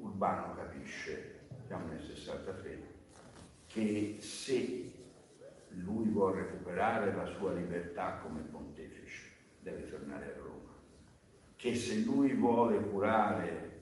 Urbano 0.05 0.55
capisce, 0.55 1.47
siamo 1.67 1.87
nel 1.87 2.03
63, 2.03 2.93
che 3.67 4.19
se 4.21 4.93
lui 5.71 6.09
vuole 6.11 6.43
recuperare 6.43 7.15
la 7.15 7.25
sua 7.25 7.55
libertà 7.55 8.19
come 8.23 8.41
pontefice, 8.41 9.31
deve 9.61 9.89
tornare 9.89 10.27
a 10.27 10.37
Roma, 10.43 10.73
che 11.57 11.75
se 11.75 12.01
lui 12.01 12.35
vuole 12.35 12.81
curare 12.83 13.73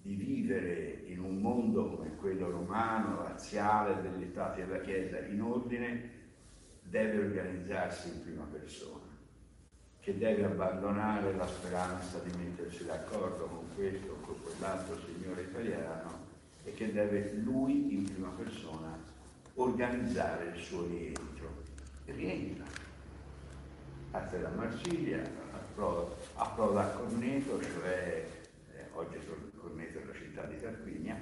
di 0.00 0.14
vivere 0.14 1.02
in 1.04 1.20
un 1.20 1.38
mondo 1.38 1.96
come 1.96 2.16
quello 2.16 2.50
romano, 2.50 3.22
razziale, 3.22 4.00
degli 4.00 4.30
stati 4.30 4.62
della 4.62 4.80
Chiesa 4.80 5.18
in 5.18 5.42
ordine, 5.42 6.10
deve 6.82 7.26
organizzarsi 7.26 8.08
in 8.08 8.22
prima 8.22 8.44
persona 8.44 9.01
che 10.02 10.18
deve 10.18 10.44
abbandonare 10.44 11.32
la 11.36 11.46
speranza 11.46 12.18
di 12.18 12.36
mettersi 12.36 12.84
d'accordo 12.84 13.44
con 13.44 13.64
questo 13.76 14.10
o 14.10 14.26
con 14.26 14.34
quell'altro 14.42 14.98
signore 14.98 15.42
italiano 15.42 16.26
e 16.64 16.74
che 16.74 16.92
deve 16.92 17.34
lui 17.34 17.94
in 17.94 18.04
prima 18.12 18.30
persona 18.30 18.98
organizzare 19.54 20.46
il 20.46 20.60
suo 20.60 20.86
rientro. 20.86 21.60
Rientra, 22.04 22.64
parte 24.10 24.40
da 24.40 24.48
Marsiglia, 24.48 25.22
approda 26.34 26.80
a 26.82 26.88
Corneto, 26.88 27.62
cioè 27.62 28.26
eh, 28.74 28.86
oggi 28.94 29.18
Corneto 29.56 29.98
è 30.00 30.04
la 30.04 30.14
città 30.14 30.42
di 30.46 30.60
Tarquinia, 30.60 31.16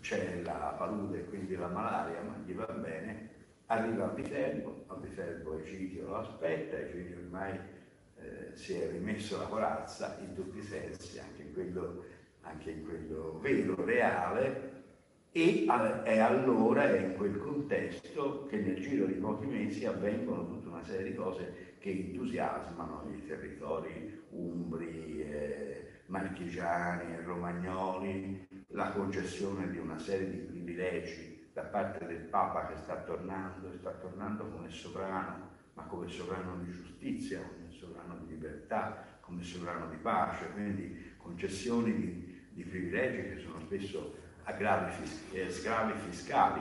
c'è 0.00 0.40
la 0.40 0.74
palude 0.78 1.26
quindi 1.26 1.54
la 1.54 1.68
malaria, 1.68 2.22
ma 2.22 2.34
gli 2.46 2.54
va 2.54 2.64
bene, 2.64 3.28
arriva 3.66 4.04
a 4.04 4.14
Viterbo, 4.14 4.84
a 4.86 4.94
Viterbo 4.94 5.58
Egidio 5.58 6.06
lo 6.08 6.16
aspetta, 6.16 6.76
Egidio 6.78 7.18
ormai 7.18 7.58
eh, 8.18 8.50
si 8.54 8.74
è 8.74 8.90
rimesso 8.90 9.38
la 9.38 9.44
corazza 9.44 10.18
in 10.20 10.34
tutti 10.34 10.58
i 10.58 10.62
sensi, 10.62 11.18
anche 11.18 11.42
in 11.42 11.52
quello, 11.52 12.04
anche 12.42 12.70
in 12.70 12.84
quello 12.84 13.38
vero, 13.40 13.84
reale, 13.84 14.74
e 15.32 15.66
è 16.04 16.18
allora, 16.18 16.84
è 16.84 16.98
in 16.98 17.14
quel 17.14 17.36
contesto 17.38 18.46
che 18.46 18.56
nel 18.56 18.80
giro 18.80 19.04
di 19.06 19.14
pochi 19.14 19.46
mesi 19.46 19.84
avvengono 19.84 20.46
tutta 20.46 20.68
una 20.68 20.84
serie 20.84 21.10
di 21.10 21.14
cose 21.14 21.74
che 21.78 21.90
entusiasmano 21.90 23.10
i 23.12 23.26
territori 23.26 24.24
umbri, 24.30 25.20
eh, 25.20 25.86
marchigiani 26.06 27.22
romagnoli, 27.22 28.48
la 28.68 28.90
concessione 28.92 29.70
di 29.70 29.78
una 29.78 29.98
serie 29.98 30.30
di 30.30 30.38
privilegi 30.38 31.35
da 31.56 31.62
parte 31.62 32.04
del 32.04 32.20
Papa 32.20 32.66
che 32.66 32.76
sta 32.76 32.96
tornando, 32.96 33.72
sta 33.78 33.90
tornando 33.92 34.44
come 34.44 34.68
sovrano, 34.68 35.48
ma 35.72 35.84
come 35.84 36.06
sovrano 36.06 36.58
di 36.62 36.70
giustizia, 36.70 37.40
come 37.40 37.70
sovrano 37.70 38.18
di 38.18 38.32
libertà, 38.32 39.18
come 39.20 39.42
sovrano 39.42 39.88
di 39.88 39.96
pace, 39.96 40.50
quindi 40.52 41.14
concessioni 41.16 41.94
di, 41.94 42.46
di 42.50 42.62
privilegi 42.62 43.22
che 43.30 43.38
sono 43.38 43.58
spesso 43.60 44.16
aggravi, 44.42 45.02
eh, 45.32 45.48
sgravi 45.48 45.98
fiscali 46.10 46.60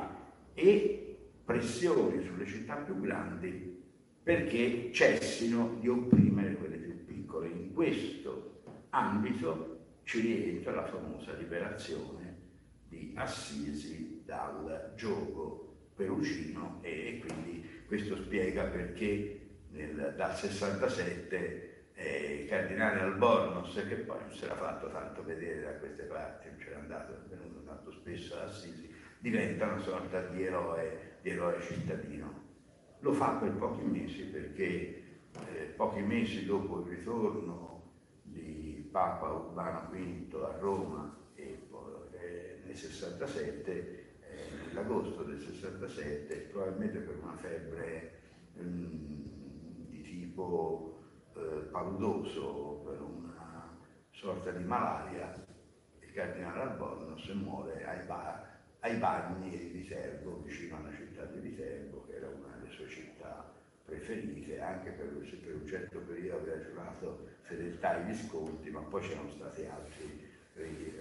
e 0.54 1.18
pressioni 1.44 2.24
sulle 2.24 2.46
città 2.46 2.76
più 2.76 2.98
grandi 3.02 3.84
perché 4.24 4.94
cessino 4.94 5.76
di 5.82 5.90
opprimere 5.90 6.56
quelle 6.56 6.78
più 6.78 7.04
piccole. 7.04 7.50
In 7.50 7.74
questo 7.74 8.62
ambito 8.92 9.98
ci 10.04 10.22
rientra 10.22 10.72
la 10.72 10.86
famosa 10.86 11.34
liberazione 11.34 12.38
di 12.88 13.12
Assisi 13.18 14.15
dal 14.26 14.94
gioco 14.96 15.76
perugino 15.96 16.80
e 16.82 17.24
quindi 17.26 17.84
questo 17.86 18.18
spiega 18.18 18.64
perché 18.64 19.40
nel, 19.70 20.14
dal 20.18 20.36
67 20.36 21.74
eh, 21.94 22.42
il 22.42 22.48
cardinale 22.48 23.00
Albornoz, 23.02 23.74
che 23.88 23.96
poi 23.96 24.20
non 24.20 24.32
si 24.32 24.44
era 24.44 24.56
fatto 24.56 24.90
tanto 24.90 25.24
vedere 25.24 25.62
da 25.62 25.72
queste 25.76 26.04
parti, 26.04 26.48
non 26.50 26.58
c'era 26.58 26.80
andato, 26.80 27.14
è 27.14 27.36
venuto 27.36 27.64
tanto 27.64 27.92
spesso 27.92 28.36
ad 28.36 28.50
Assisi, 28.50 28.94
diventa 29.20 29.68
una 29.68 29.80
sorta 29.80 30.22
di 30.22 30.44
eroe, 30.44 31.18
di 31.22 31.30
eroe 31.30 31.62
cittadino. 31.62 32.44
Lo 33.00 33.14
fa 33.14 33.34
per 33.36 33.52
pochi 33.52 33.84
mesi 33.84 34.24
perché 34.24 34.64
eh, 35.54 35.74
pochi 35.76 36.02
mesi 36.02 36.46
dopo 36.46 36.82
il 36.82 36.98
ritorno 36.98 37.92
di 38.24 38.88
Papa 38.92 39.30
Urbano 39.30 39.90
V 39.92 40.36
a 40.36 40.58
Roma 40.60 41.18
e 41.36 41.66
poi 41.70 41.94
eh, 42.14 42.62
nel 42.66 42.76
67 42.76 44.05
nell'agosto 44.76 45.24
del 45.24 45.40
67, 45.40 46.36
probabilmente 46.52 47.00
per 47.00 47.16
una 47.22 47.36
febbre 47.38 48.12
um, 48.56 49.24
di 49.90 50.02
tipo 50.02 51.02
eh, 51.36 51.40
paudoso, 51.72 52.82
per 52.86 53.02
una 53.02 53.78
sorta 54.12 54.52
di 54.52 54.64
malaria, 54.66 55.34
il 56.02 56.12
cardinale 56.12 56.62
Albornoz 56.62 57.26
muore 57.30 57.86
ai, 57.86 58.06
ba- 58.06 58.46
ai 58.82 58.98
bagni 58.98 59.50
di 59.50 59.80
Viterbo, 59.80 60.42
vicino 60.44 60.78
alla 60.78 60.92
città 60.94 61.24
di 61.24 61.40
Viterbo, 61.40 62.04
che 62.08 62.18
era 62.18 62.28
una 62.28 62.58
delle 62.58 62.72
sue 62.74 62.90
città 62.90 63.54
preferite, 63.86 64.60
anche 64.60 64.90
per, 64.90 65.08
per 65.08 65.56
un 65.56 65.68
certo 65.68 66.00
periodo 66.00 66.42
aveva 66.42 66.64
giurato 66.64 67.28
fedeltà 67.44 67.92
ai 67.92 68.04
Visconti, 68.12 68.70
ma 68.72 68.82
poi 68.82 69.08
c'erano 69.08 69.30
stati 69.30 69.66
altri 69.66 70.34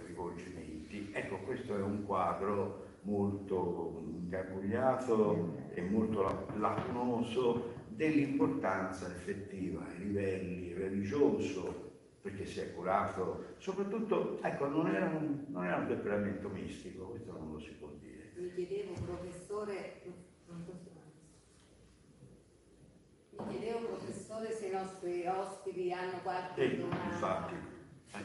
rivolgimenti. 0.06 1.10
Ecco, 1.12 1.38
questo 1.38 1.76
è 1.76 1.80
un 1.80 2.05
quadro 2.05 2.84
molto 3.05 4.02
ingarbugliato 4.06 5.56
e 5.72 5.82
molto 5.82 6.47
lacunoso 6.56 7.72
dell'importanza 7.89 9.06
effettiva 9.06 9.86
ai 9.86 9.98
livelli 9.98 10.72
religioso, 10.72 11.93
perché 12.20 12.44
si 12.47 12.60
è 12.60 12.74
curato, 12.74 13.55
soprattutto, 13.59 14.39
ecco, 14.43 14.66
non 14.66 14.89
era 14.89 15.06
un, 15.06 15.44
non 15.48 15.64
era 15.64 15.76
un 15.76 15.86
temperamento 15.86 16.48
mistico, 16.48 17.06
questo 17.06 17.32
non 17.32 17.52
lo 17.52 17.59
si 17.60 17.72
può 17.72 17.90
dire. 18.01 18.32
Mi 18.36 18.52
chiedevo, 18.52 18.93
professore, 19.05 20.02
mi 23.39 23.59
chiedevo, 23.59 23.86
professore, 23.86 24.51
se 24.52 24.66
i 24.66 24.72
nostri 24.72 25.26
ospiti 25.26 25.93
hanno 25.93 26.18
qualche 26.22 26.62
e, 26.62 26.76
domanda. 26.78 27.05
Infatti. 27.05 27.73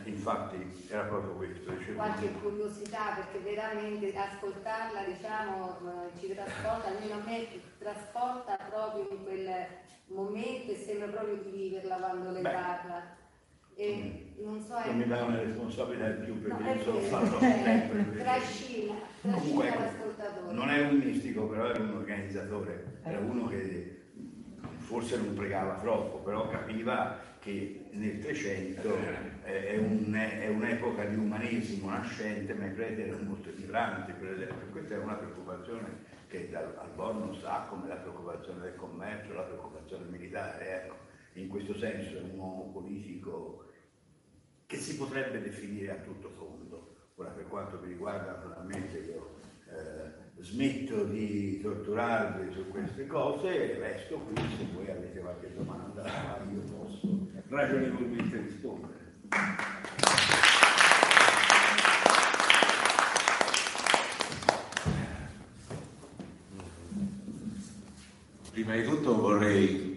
Infatti 0.04 0.86
era 0.90 1.04
proprio 1.04 1.34
questo. 1.34 1.72
Dicevo. 1.72 1.98
Qualche 1.98 2.32
curiosità 2.42 3.16
perché 3.16 3.40
veramente 3.40 4.16
ascoltarla 4.16 5.04
diciamo, 5.04 5.78
eh, 5.80 6.20
ci 6.20 6.34
trasporta, 6.34 6.88
almeno 6.90 7.14
a 7.16 7.24
me 7.26 7.48
trasporta 7.78 8.58
proprio 8.70 9.08
in 9.12 9.24
quel 9.24 9.66
momento 10.08 10.72
e 10.72 10.76
sembra 10.76 11.08
proprio 11.08 11.36
di 11.38 11.52
viverla 11.52 11.96
quando 11.96 12.32
le 12.32 12.42
Beh. 12.42 12.52
parla. 12.52 13.18
E 13.76 14.34
non 14.40 14.62
so, 14.62 14.78
non 14.86 14.98
mi 14.98 15.08
dà 15.08 15.24
una 15.24 15.42
responsabilità 15.42 16.08
in 16.08 16.24
più 16.26 16.42
perché 16.42 16.64
no, 16.64 16.74
io 16.74 16.84
sono 16.84 17.00
fatto 17.00 17.40
sempre. 17.40 18.18
Trascina, 18.18 18.96
trascina 19.22 19.80
l'ascoltatore. 19.80 20.54
Non 20.54 20.70
è 20.70 20.82
un 20.82 20.98
mistico, 20.98 21.48
però 21.48 21.72
è 21.72 21.80
un 21.80 21.96
organizzatore, 21.96 23.00
era 23.04 23.20
uno 23.20 23.48
che 23.48 24.00
forse 24.80 25.18
non 25.18 25.34
pregava 25.34 25.76
troppo, 25.76 26.18
però 26.18 26.50
capiva 26.50 27.20
che 27.40 27.86
nel 27.92 28.20
Trecento 28.20 28.98
è, 29.50 29.78
un, 29.78 30.14
è, 30.14 30.48
un'epoca 30.48 31.06
di 31.06 31.16
umanesimo 31.16 31.90
nascente, 31.90 32.54
ma 32.54 32.68
preti 32.68 33.02
erano 33.02 33.24
molto 33.24 33.50
ignoranti, 33.50 34.12
per 34.14 34.32
esempio. 34.32 34.68
Questa 34.72 34.96
è 34.96 34.98
una 34.98 35.16
preoccupazione 35.16 36.08
che 36.28 36.50
Alborno 36.54 37.34
sa 37.36 37.66
come 37.70 37.88
la 37.88 37.96
preoccupazione 37.96 38.62
del 38.62 38.76
commercio, 38.76 39.34
la 39.34 39.42
preoccupazione 39.42 40.06
militare. 40.06 40.84
Ecco. 40.84 40.96
In 41.34 41.48
questo 41.48 41.76
senso 41.78 42.18
è 42.18 42.22
un 42.22 42.38
uomo 42.38 42.72
politico 42.72 43.66
che 44.66 44.78
si 44.78 44.98
potrebbe 44.98 45.42
definire 45.42 45.92
a 45.92 45.96
tutto 45.96 46.30
fondo. 46.30 46.96
Ora 47.16 47.30
per 47.30 47.48
quanto 47.48 47.80
mi 47.82 47.88
riguarda 47.88 48.34
naturalmente 48.34 49.00
io 49.00 49.38
eh, 49.66 50.42
smetto 50.42 51.06
di 51.06 51.60
torturarvi 51.60 52.54
su 52.54 52.68
queste 52.70 53.08
cose 53.08 53.48
e 53.50 53.80
resto 53.80 54.18
qui 54.20 54.36
se 54.36 54.66
voi 54.74 54.90
avete 54.90 55.20
qualche 55.20 55.54
domanda 55.54 56.04
io 56.52 56.62
posso 56.62 57.28
ragionevolmente 57.48 58.38
rispondere. 58.38 59.09
Prima 68.52 68.76
di 68.76 68.84
tutto 68.84 69.16
vorrei 69.16 69.88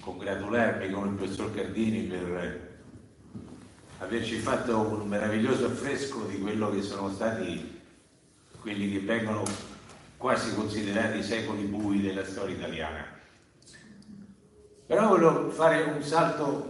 congratularmi 0.00 0.90
con 0.90 1.08
il 1.08 1.14
professor 1.14 1.54
Cardini 1.54 2.02
per 2.02 2.68
averci 3.98 4.36
fatto 4.38 4.78
un 4.78 5.08
meraviglioso 5.08 5.66
affresco 5.66 6.24
di 6.24 6.38
quello 6.38 6.70
che 6.70 6.82
sono 6.82 7.10
stati 7.10 7.78
quelli 8.60 8.92
che 8.92 9.00
vengono 9.00 9.42
quasi 10.16 10.54
considerati 10.54 11.22
secoli 11.22 11.62
bui 11.64 12.02
della 12.02 12.24
storia 12.24 12.56
italiana. 12.56 13.06
Però 14.86 15.08
voglio 15.08 15.50
fare 15.50 15.82
un 15.82 16.02
salto, 16.02 16.69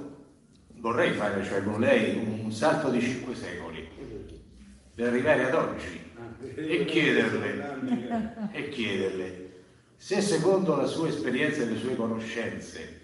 vorrei 0.80 1.12
fare 1.12 1.44
cioè 1.44 1.62
con 1.62 1.78
lei 1.80 2.16
un 2.16 2.50
salto 2.50 2.90
di 2.90 3.00
cinque 3.00 3.34
secoli. 3.34 3.88
Per 4.94 5.06
arrivare 5.06 5.46
ad 5.46 5.54
oggi 5.54 6.12
e 6.54 6.84
chiederle, 6.84 8.50
e 8.52 8.68
chiederle 8.68 9.48
se 9.96 10.20
secondo 10.22 10.76
la 10.76 10.86
sua 10.86 11.08
esperienza 11.08 11.62
e 11.62 11.66
le 11.66 11.76
sue 11.76 11.94
conoscenze 11.94 13.00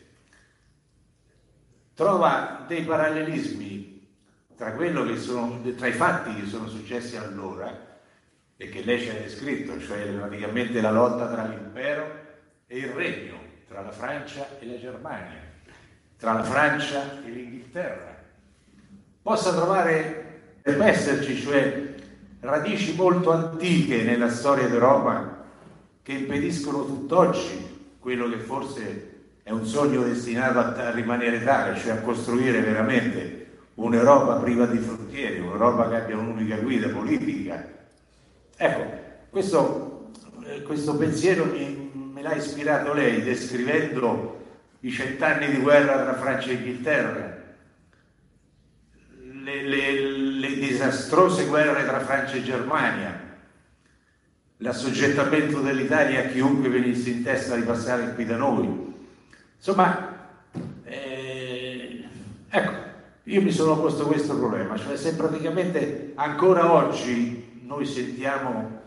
trova 1.93 2.65
dei 2.66 2.82
parallelismi 2.82 4.09
tra, 4.57 4.74
sono, 5.16 5.61
tra 5.77 5.86
i 5.86 5.93
fatti 5.93 6.35
che 6.35 6.47
sono 6.47 6.69
successi 6.69 7.16
allora 7.16 8.01
e 8.57 8.69
che 8.70 8.82
lei 8.82 9.01
ci 9.01 9.11
ha 9.11 9.15
descritto, 9.15 9.78
cioè 9.78 10.07
praticamente 10.07 10.81
la 10.81 10.90
lotta 10.90 11.31
tra 11.31 11.44
l'impero 11.44 12.24
e 12.66 12.78
il 12.78 12.89
regno, 12.89 13.39
tra 13.69 13.82
la 13.82 13.93
Francia 13.93 14.59
e 14.59 14.66
la 14.66 14.78
Germania, 14.78 15.45
tra 16.19 16.33
la 16.33 16.43
Francia 16.43 17.23
e 17.25 17.31
l'Inghilterra, 17.31 18.17
possa 19.23 19.53
trovare, 19.55 20.59
debba 20.63 20.87
esserci, 20.87 21.37
cioè 21.37 21.95
radici 22.41 22.95
molto 22.95 23.33
antiche 23.33 24.03
nella 24.03 24.31
storia 24.31 24.69
d'Europa 24.69 25.45
che 26.03 26.13
impediscono 26.13 26.85
tutt'oggi 26.85 27.97
quello 27.99 28.29
che 28.29 28.39
forse 28.39 29.15
è 29.43 29.51
un 29.51 29.67
sogno 29.67 30.03
destinato 30.03 30.59
a, 30.59 30.91
rimanere 30.91 31.43
tale, 31.43 31.79
cioè 31.79 31.93
a 31.93 32.01
costruire 32.01 32.61
veramente 32.61 33.47
un'Europa 33.75 34.37
priva 34.37 34.67
di 34.67 34.79
frontiere, 34.79 35.41
un'Europa 35.41 35.89
che 35.89 35.97
abbia 35.97 36.17
un'unica 36.17 36.57
guida 36.57 36.89
politica, 36.89 37.75
Ecco, 38.59 38.85
questo, 39.29 40.13
eh, 40.47 40.63
questo 40.63 40.97
pensiero 40.97 41.45
mi, 41.45 41.91
me 42.15 42.23
l'ha 42.23 42.35
ispirato 42.35 42.95
lei 42.95 43.23
descrivendo 43.23 44.36
i 44.87 44.93
cent'anni 44.93 45.49
di 45.49 45.57
guerra 45.57 46.01
tra 46.01 46.15
Francia 46.15 46.51
e 46.51 46.55
Inghilterra, 46.55 47.43
le, 49.43 49.63
le, 49.63 50.01
le 50.01 50.55
disastrose 50.59 51.47
guerre 51.47 51.85
tra 51.85 51.99
Francia 51.99 52.37
e 52.37 52.45
Germania, 52.45 53.21
l'assoggettamento 54.59 55.61
dell'Italia 55.61 56.21
a 56.21 56.27
chiunque 56.27 56.69
venisse 56.69 57.11
in 57.11 57.25
testa 57.25 57.57
di 57.57 57.63
passare 57.63 58.15
qui 58.15 58.25
da 58.27 58.37
noi. 58.37 58.95
Insomma, 59.57 60.29
eh, 60.85 62.05
ecco, 62.49 62.73
io 63.25 63.43
mi 63.43 63.51
sono 63.51 63.81
posto 63.81 64.07
questo 64.07 64.39
problema, 64.39 64.77
cioè 64.77 64.97
se 64.97 65.17
praticamente 65.17 66.13
ancora 66.15 66.73
oggi 66.73 67.61
noi 67.63 67.85
sentiamo 67.85 68.83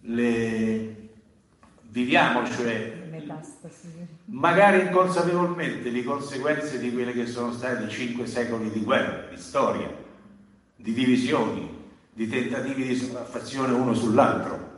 le 0.00 0.96
viviamo, 1.80 2.46
cioè 2.46 2.93
magari 4.26 4.80
inconsapevolmente 4.82 5.90
le 5.90 6.04
conseguenze 6.04 6.78
di 6.78 6.92
quelle 6.92 7.12
che 7.12 7.26
sono 7.26 7.52
stati 7.52 7.88
cinque 7.88 8.26
secoli 8.26 8.70
di 8.70 8.80
guerra, 8.80 9.28
di 9.30 9.36
storia, 9.36 9.90
di 10.76 10.92
divisioni, 10.92 11.68
di 12.12 12.28
tentativi 12.28 12.86
di 12.86 12.96
sopraffazione 12.96 13.72
uno 13.72 13.94
sull'altro, 13.94 14.72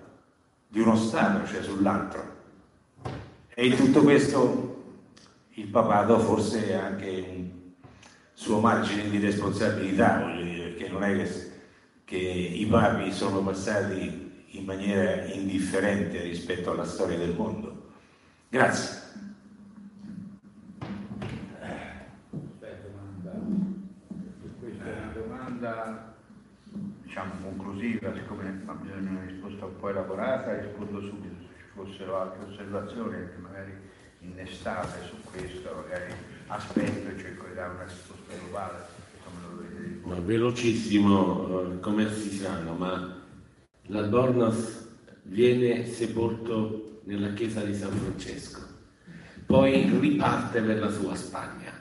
di 0.68 0.80
uno 0.80 0.96
Stato, 0.96 1.46
cioè 1.46 1.62
sull'altro. 1.62 2.34
E 3.54 3.66
in 3.66 3.76
tutto 3.76 4.02
questo 4.02 4.74
il 5.54 5.68
papato 5.68 6.18
forse 6.18 6.74
ha 6.74 6.84
anche 6.84 7.24
un 7.28 7.50
suo 8.32 8.60
margine 8.60 9.08
di 9.08 9.18
responsabilità, 9.18 10.20
voglio 10.20 10.42
dire, 10.42 10.68
perché 10.68 10.88
non 10.88 11.02
è 11.02 11.16
che, 11.16 11.50
che 12.04 12.16
i 12.16 12.66
papi 12.66 13.10
sono 13.12 13.42
passati 13.42 14.26
in 14.50 14.64
maniera 14.64 15.24
indifferente 15.24 16.20
rispetto 16.22 16.70
alla 16.70 16.84
storia 16.84 17.16
del 17.16 17.34
mondo. 17.34 17.65
Grazie. 18.48 19.02
Questa 24.60 24.84
è 24.84 25.02
una 25.02 25.12
domanda 25.12 26.14
diciamo 27.02 27.32
conclusiva, 27.42 28.14
siccome 28.14 28.62
ha 28.66 28.72
bisogno 28.72 29.00
di 29.00 29.08
una 29.08 29.24
risposta 29.24 29.64
un 29.64 29.76
po' 29.80 29.88
elaborata, 29.88 30.60
rispondo 30.60 31.00
subito 31.00 31.34
se 31.40 31.54
ci 31.56 31.64
fossero 31.74 32.20
altre 32.20 32.44
osservazioni 32.44 33.16
che 33.16 33.40
magari 33.40 33.72
innestate 34.20 35.06
su 35.06 35.16
questo, 35.28 35.74
magari 35.74 36.12
aspetto 36.46 37.08
e 37.08 37.18
cerco 37.18 37.46
di 37.48 37.54
dare 37.54 37.74
una 37.74 37.84
risposta 37.84 38.32
globale, 38.38 38.84
come 39.24 39.40
lo 39.42 39.62
vedete 39.62 40.06
Ma 40.06 40.20
velocissimo 40.20 41.72
eh, 41.72 41.80
come 41.80 42.04
assisano, 42.04 42.74
ma 42.74 43.22
l'Albornoz 43.86 44.88
viene 45.22 45.84
sepolto 45.86 46.95
nella 47.06 47.32
chiesa 47.34 47.62
di 47.62 47.74
San 47.74 47.92
Francesco, 47.92 48.60
poi 49.46 49.88
riparte 50.00 50.60
per 50.60 50.78
la 50.78 50.90
sua 50.90 51.14
Spagna. 51.14 51.72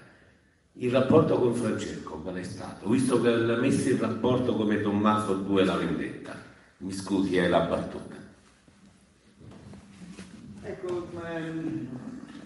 Il 0.73 0.91
rapporto 0.91 1.39
con 1.39 1.53
Francesco 1.56 2.18
qual 2.19 2.35
è 2.35 2.43
stato? 2.43 2.88
Visto 2.89 3.22
che 3.22 3.30
l'ha 3.35 3.57
messo 3.57 3.89
in 3.89 3.99
rapporto 3.99 4.56
come 4.56 4.81
Tommaso 4.81 5.34
2 5.35 5.65
la 5.65 5.77
vendetta. 5.77 6.35
Mi 6.77 6.91
scusi, 6.91 7.38
è 7.38 7.47
la 7.47 7.61
battuta. 7.61 8.15
Ecco, 10.61 11.07
ehm, 11.26 11.88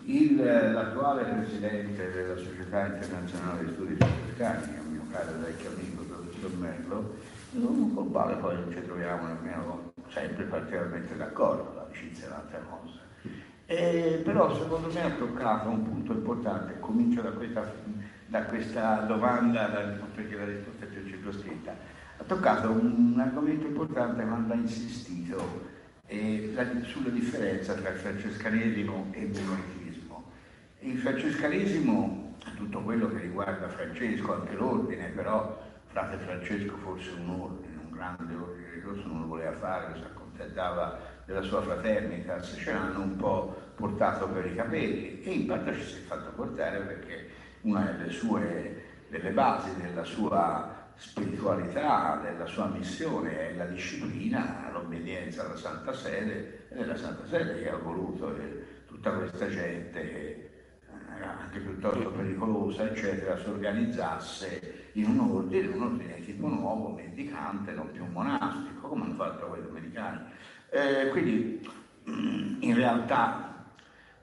il- 0.05 0.35
l'attuale 0.35 1.23
presidente 1.23 2.11
della 2.11 2.37
Società 2.37 2.85
Internazionale 2.85 3.65
di 3.65 3.71
Studi 3.73 3.95
Francescani, 3.95 4.77
un 4.85 4.91
mio 4.91 5.01
caro 5.11 5.31
vecchio 5.39 5.69
amico, 5.71 6.03
professor 6.03 6.51
Merlo, 6.57 7.15
con 7.51 8.03
il 8.05 8.11
quale 8.11 8.35
poi 8.35 8.55
non 8.55 8.71
ci 8.71 8.85
troviamo 8.85 9.27
nemmeno 9.27 9.93
sempre 10.09 10.43
particolarmente 10.45 11.15
d'accordo, 11.15 11.73
l'amicizia 11.75 12.25
è 12.25 12.29
un'altra 12.29 12.59
cosa. 12.59 12.97
Eh, 13.65 14.21
però 14.23 14.55
secondo 14.55 14.91
me 14.91 15.01
ha 15.03 15.11
toccato 15.11 15.69
un 15.69 15.83
punto 15.83 16.13
importante, 16.13 16.79
comincio 16.79 17.21
da 17.21 17.29
questa, 17.31 17.71
da 18.25 18.43
questa 18.43 18.95
domanda, 19.01 19.67
da- 19.67 20.05
perché 20.15 20.35
la 20.35 20.45
risposta 20.45 20.85
è 20.85 20.87
più 20.87 21.07
circoscritta, 21.07 21.75
ha 22.17 22.23
toccato 22.23 22.71
un, 22.71 23.13
un 23.13 23.19
argomento 23.19 23.67
importante 23.67 24.23
quando 24.25 24.53
ha 24.53 24.55
insistito 24.55 25.67
eh, 26.07 26.51
la- 26.55 26.83
sulla 26.83 27.09
differenza 27.09 27.73
tra 27.73 27.91
francescanesimo 27.93 29.07
e 29.11 29.27
monarchismo. 29.27 30.31
Il 30.79 30.97
francescanesimo, 30.97 32.35
tutto 32.55 32.79
quello 32.81 33.07
che 33.09 33.19
riguarda 33.19 33.67
Francesco, 33.69 34.33
anche 34.33 34.55
l'ordine, 34.55 35.09
però 35.09 35.61
frate 35.87 36.17
Francesco 36.17 36.75
forse 36.77 37.11
un 37.11 37.29
ordine, 37.29 37.75
un 37.87 37.91
grande 37.95 38.33
ordine 38.33 38.68
religioso 38.89 39.07
non 39.07 39.21
lo 39.21 39.27
voleva 39.27 39.53
fare, 39.53 39.95
si 39.95 40.03
accontentava 40.03 40.99
della 41.25 41.41
sua 41.41 41.61
fraternitas, 41.61 42.55
ce 42.57 42.73
l'hanno 42.73 43.01
un 43.01 43.15
po' 43.15 43.55
portato 43.75 44.27
per 44.29 44.45
i 44.45 44.55
capelli. 44.55 45.21
E 45.23 45.31
in 45.31 45.47
parte 45.47 45.73
ci 45.75 45.83
si 45.83 45.95
è 45.97 46.01
fatto 46.01 46.31
portare 46.31 46.79
perché 46.79 47.29
una 47.61 47.81
delle 47.81 48.09
sue 48.09 48.87
delle 49.09 49.31
basi 49.31 49.75
della 49.81 50.03
sua 50.03 50.87
spiritualità, 50.95 52.19
della 52.21 52.45
sua 52.45 52.67
missione 52.67 53.49
è 53.49 53.55
la 53.55 53.65
disciplina, 53.65 54.69
l'obbedienza 54.71 55.45
alla 55.45 55.55
Santa 55.55 55.93
Sede 55.93 56.67
ed 56.69 56.77
è 56.79 56.85
la 56.85 56.95
Santa 56.95 57.25
Sede 57.25 57.59
che 57.61 57.69
ha 57.71 57.77
voluto 57.77 58.35
che 58.35 58.65
tutta 58.85 59.11
questa 59.11 59.47
gente 59.47 60.01
eh, 60.01 60.48
anche 61.23 61.59
piuttosto 61.59 62.11
pericolosa, 62.11 62.89
eccetera, 62.89 63.37
si 63.37 63.49
organizzasse 63.49 64.89
in 64.93 65.05
un 65.05 65.19
ordine, 65.19 65.67
un 65.67 65.81
ordine 65.83 66.23
tipo 66.23 66.47
nuovo, 66.47 66.89
mendicante, 66.89 67.71
non 67.71 67.91
più 67.91 68.05
monastico, 68.05 68.87
come 68.87 69.05
hanno 69.05 69.13
fatto 69.15 69.47
quei 69.47 69.61
domenicani. 69.61 70.19
Eh, 70.69 71.09
quindi 71.09 71.67
in 72.59 72.75
realtà 72.75 73.65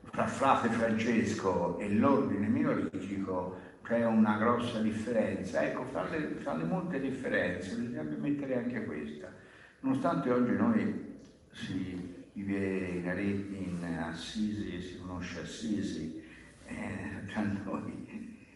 fra 0.03 0.27
frate 0.27 0.69
Francesco 0.69 1.79
e 1.79 1.93
l'ordine 1.93 2.47
minoritico 2.49 3.59
c'è 3.83 4.05
una 4.05 4.37
grossa 4.37 4.81
differenza. 4.81 5.63
Ecco, 5.63 5.85
fra 5.85 6.09
le, 6.09 6.37
fra 6.39 6.55
le 6.55 6.65
molte 6.65 7.01
differenze 7.01 7.77
bisognerebbe 7.77 8.17
mettere 8.17 8.57
anche 8.57 8.85
questa. 8.85 9.33
Nonostante 9.81 10.31
oggi 10.31 10.53
noi 10.53 11.15
si 11.53 12.15
vive 12.33 13.03
in, 13.21 13.55
in 13.55 13.99
Assisi, 13.99 14.81
si 14.81 14.99
conosce 14.99 15.41
Assisi, 15.41 16.23
eh, 16.67 17.25
tra 17.27 17.43
noi, 17.43 18.49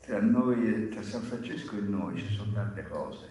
tra 0.00 0.20
noi, 0.20 0.88
tra 0.88 1.02
San 1.02 1.22
Francesco 1.22 1.76
e 1.76 1.80
noi 1.80 2.18
ci 2.18 2.34
sono 2.34 2.52
tante 2.52 2.82
cose. 2.84 3.28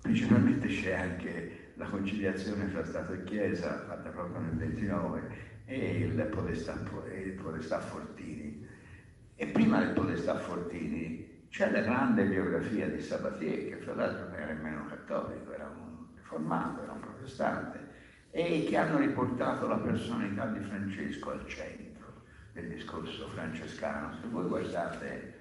Principalmente 0.00 0.68
c'è 0.68 0.94
anche 0.94 1.72
la 1.74 1.86
conciliazione 1.86 2.66
fra 2.66 2.84
Stato 2.84 3.12
e 3.12 3.24
Chiesa, 3.24 3.84
fatta 3.86 4.10
proprio 4.10 4.40
nel 4.40 4.56
29, 4.56 5.50
e 5.66 5.98
il 6.00 6.22
Podestà, 6.26 6.74
il 7.14 7.32
Podestà 7.32 7.80
Fortini. 7.80 8.66
E 9.36 9.46
prima 9.46 9.78
del 9.78 9.92
Podestà 9.92 10.38
Fortini 10.38 11.46
c'è 11.48 11.70
la 11.70 11.80
grande 11.80 12.24
biografia 12.24 12.88
di 12.88 13.00
Sabatier, 13.00 13.68
che 13.68 13.76
fra 13.82 13.94
l'altro 13.94 14.28
non 14.28 14.34
era 14.34 14.52
nemmeno 14.52 14.86
cattolico, 14.86 15.52
era 15.52 15.66
un 15.68 16.06
riformato, 16.14 16.82
era 16.82 16.92
un 16.92 17.00
protestante, 17.00 17.78
e 18.30 18.64
che 18.66 18.76
hanno 18.76 18.98
riportato 18.98 19.66
la 19.66 19.76
personalità 19.76 20.46
di 20.46 20.64
Francesco 20.64 21.30
al 21.30 21.46
centro 21.46 21.81
del 22.52 22.68
discorso 22.68 23.28
francescano. 23.28 24.14
Se 24.20 24.28
voi 24.28 24.46
guardate, 24.48 25.40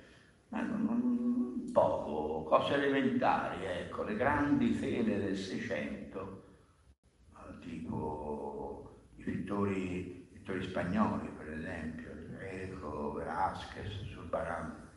ma 0.50 0.62
non- 0.62 1.70
poco, 1.72 2.44
cose 2.44 2.74
elementari, 2.74 3.66
ecco, 3.66 4.04
le 4.04 4.16
grandi 4.16 4.74
fede 4.74 5.20
del 5.20 5.38
Seicento, 5.38 6.44
tipo 7.62 9.04
i 9.18 9.24
pittori, 9.24 10.00
i 10.00 10.28
pittori 10.34 10.64
spagnoli, 10.64 11.30
per 11.38 11.54
esempio, 11.54 12.10
Greco, 12.38 13.14
Velázquez, 13.14 14.10
Zurbarán, 14.12 14.90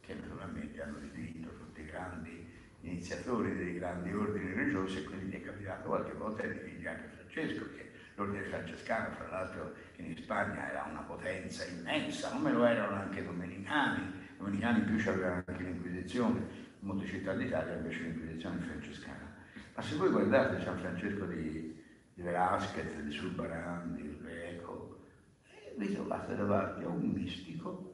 che 0.00 0.14
naturalmente 0.14 0.82
hanno 0.82 0.98
dipinto 0.98 1.50
tutti 1.50 1.80
i 1.80 1.86
grandi 1.86 2.50
iniziatori 2.80 3.54
dei 3.54 3.74
grandi 3.74 4.12
ordini 4.12 4.52
religiosi 4.54 4.98
e 4.98 5.04
quindi 5.04 5.26
mi 5.26 5.32
è 5.32 5.40
capitato 5.42 5.88
qualche 5.88 6.14
volta 6.14 6.42
di 6.46 6.52
dipingere 6.54 6.96
anche 6.96 7.08
Francesco, 7.16 7.68
che 7.76 7.90
l'ordine 8.16 8.44
francescano, 8.44 9.14
fra 9.14 9.28
l'altro 9.28 9.74
in 10.06 10.16
Spagna 10.16 10.70
era 10.70 10.86
una 10.90 11.00
potenza 11.00 11.64
immensa, 11.66 12.30
come 12.30 12.52
lo 12.52 12.64
erano 12.64 12.96
anche 12.96 13.20
i 13.20 13.24
domenicani, 13.24 14.02
i 14.02 14.36
domenicani 14.38 14.80
più 14.82 14.96
c'avevano 14.96 15.42
anche 15.46 15.62
l'Inquisizione, 15.62 16.38
in 16.80 16.86
molte 16.86 17.06
città 17.06 17.34
d'Italia 17.34 17.74
invece 17.76 18.02
l'Inquisizione 18.02 18.58
francescana. 18.60 19.34
Ma 19.74 19.82
se 19.82 19.96
voi 19.96 20.10
guardate 20.10 20.60
San 20.62 20.78
Francesco 20.78 21.24
di, 21.26 21.82
di 22.14 22.22
Velázquez, 22.22 23.00
di 23.00 23.10
Zurbarán, 23.12 23.94
di 23.94 24.18
Greco, 24.20 25.06
eh, 25.44 25.74
vi 25.78 25.92
trovate 25.94 26.36
davanti 26.36 26.84
a 26.84 26.88
un 26.88 27.08
mistico 27.08 27.90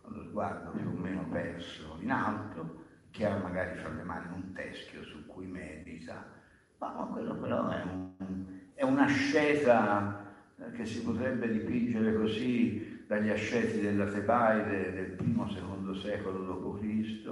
con 0.00 0.12
lo 0.12 0.22
sguardo 0.24 0.70
più 0.70 0.88
o 0.88 0.92
meno 0.98 1.24
perso 1.28 1.96
in 2.00 2.10
alto, 2.10 2.84
che 3.10 3.26
ha 3.26 3.36
magari 3.38 3.78
fra 3.78 3.88
le 3.90 4.02
mani 4.02 4.26
un 4.34 4.52
teschio 4.52 5.02
su 5.04 5.26
cui 5.26 5.46
medita, 5.46 6.24
ma 6.78 7.08
quello 7.12 7.34
però 7.34 7.68
è, 7.68 7.82
un- 7.82 8.58
è 8.74 8.82
un'ascesa 8.82 10.19
che 10.74 10.84
si 10.84 11.02
potrebbe 11.02 11.50
dipingere 11.50 12.14
così 12.14 13.04
dagli 13.06 13.30
asceti 13.30 13.80
della 13.80 14.06
Tebaide 14.06 14.92
del 14.92 15.10
primo-secondo 15.16 15.94
secolo 15.94 16.78
d.C. 16.78 17.28